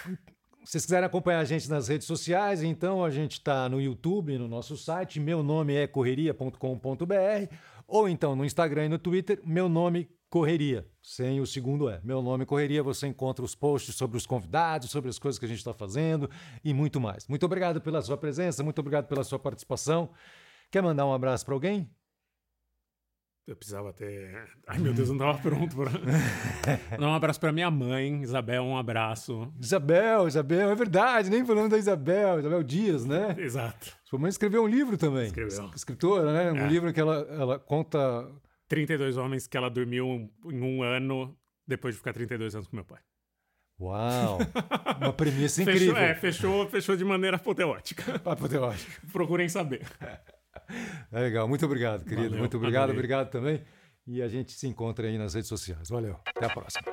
se 0.64 0.72
vocês 0.72 0.84
quiserem 0.84 1.06
acompanhar 1.06 1.40
a 1.40 1.44
gente 1.44 1.68
nas 1.68 1.88
redes 1.88 2.06
sociais, 2.06 2.62
então 2.62 3.04
a 3.04 3.10
gente 3.10 3.32
está 3.32 3.68
no 3.68 3.78
YouTube, 3.78 4.38
no 4.38 4.48
nosso 4.48 4.74
site, 4.74 5.20
meu 5.20 5.42
nome 5.42 5.74
é 5.74 5.86
correria.com.br, 5.86 7.54
ou 7.86 8.08
então 8.08 8.34
no 8.34 8.44
Instagram 8.44 8.86
e 8.86 8.88
no 8.88 8.98
Twitter, 8.98 9.38
meu 9.44 9.68
nome 9.68 10.08
Correria, 10.30 10.86
sem 11.02 11.40
o 11.40 11.46
segundo 11.46 11.88
é. 11.90 12.00
Meu 12.04 12.22
nome 12.22 12.46
Correria, 12.46 12.84
você 12.84 13.08
encontra 13.08 13.44
os 13.44 13.56
posts 13.56 13.96
sobre 13.96 14.16
os 14.16 14.24
convidados, 14.26 14.88
sobre 14.88 15.10
as 15.10 15.18
coisas 15.18 15.40
que 15.40 15.44
a 15.44 15.48
gente 15.48 15.58
está 15.58 15.74
fazendo 15.74 16.30
e 16.64 16.72
muito 16.72 17.00
mais. 17.00 17.26
Muito 17.26 17.44
obrigado 17.44 17.80
pela 17.80 18.00
sua 18.00 18.16
presença, 18.16 18.62
muito 18.62 18.78
obrigado 18.78 19.06
pela 19.08 19.24
sua 19.24 19.40
participação. 19.40 20.10
Quer 20.70 20.82
mandar 20.82 21.04
um 21.04 21.12
abraço 21.12 21.44
para 21.44 21.52
alguém? 21.54 21.90
Eu 23.44 23.56
precisava 23.56 23.92
ter. 23.92 24.48
Ai, 24.68 24.78
meu 24.78 24.94
Deus, 24.94 25.08
eu 25.08 25.16
não 25.16 25.26
tava 25.26 25.38
pronto 25.42 25.74
pra. 25.74 25.90
Dar 26.96 27.08
um 27.08 27.14
abraço 27.14 27.40
pra 27.40 27.50
minha 27.50 27.68
mãe, 27.68 28.22
Isabel, 28.22 28.62
um 28.62 28.76
abraço. 28.78 29.52
Isabel, 29.60 30.28
Isabel, 30.28 30.70
é 30.70 30.74
verdade, 30.76 31.28
nem 31.28 31.44
falamos 31.44 31.70
da 31.70 31.76
Isabel, 31.78 32.38
Isabel 32.38 32.62
Dias, 32.62 33.04
né? 33.04 33.34
Exato. 33.36 33.96
Sua 34.04 34.20
mãe 34.20 34.28
escreveu 34.28 34.62
um 34.62 34.68
livro 34.68 34.96
também. 34.96 35.26
Escreveu. 35.26 35.70
Escritora, 35.74 36.32
né? 36.32 36.52
Um 36.52 36.64
É. 36.66 36.68
livro 36.68 36.92
que 36.92 37.00
ela, 37.00 37.26
ela 37.30 37.58
conta. 37.58 37.98
32 38.70 39.16
homens 39.16 39.46
que 39.48 39.56
ela 39.56 39.68
dormiu 39.68 40.30
em 40.46 40.62
um 40.62 40.82
ano 40.82 41.36
depois 41.66 41.94
de 41.94 41.98
ficar 41.98 42.12
32 42.12 42.54
anos 42.54 42.68
com 42.68 42.76
meu 42.76 42.84
pai. 42.84 43.00
Uau! 43.80 44.38
Uma 45.00 45.12
premissa 45.12 45.64
Fechou, 45.64 45.74
incrível. 45.88 45.96
é, 45.96 46.14
fechou, 46.14 46.68
fechou 46.68 46.96
de 46.96 47.04
maneira 47.04 47.36
apoteótica. 47.36 48.14
Apoteótico. 48.24 49.06
Procurem 49.12 49.48
saber. 49.48 49.82
É 51.12 51.20
legal. 51.20 51.48
Muito 51.48 51.64
obrigado, 51.64 52.04
querido. 52.04 52.22
Valeu, 52.28 52.38
Muito 52.38 52.56
obrigado, 52.56 52.84
adorei. 52.84 52.98
obrigado 52.98 53.30
também. 53.30 53.64
E 54.06 54.22
a 54.22 54.28
gente 54.28 54.52
se 54.52 54.68
encontra 54.68 55.06
aí 55.08 55.18
nas 55.18 55.34
redes 55.34 55.48
sociais. 55.48 55.88
Valeu. 55.88 56.16
Até 56.24 56.46
a 56.46 56.50
próxima. 56.50 56.84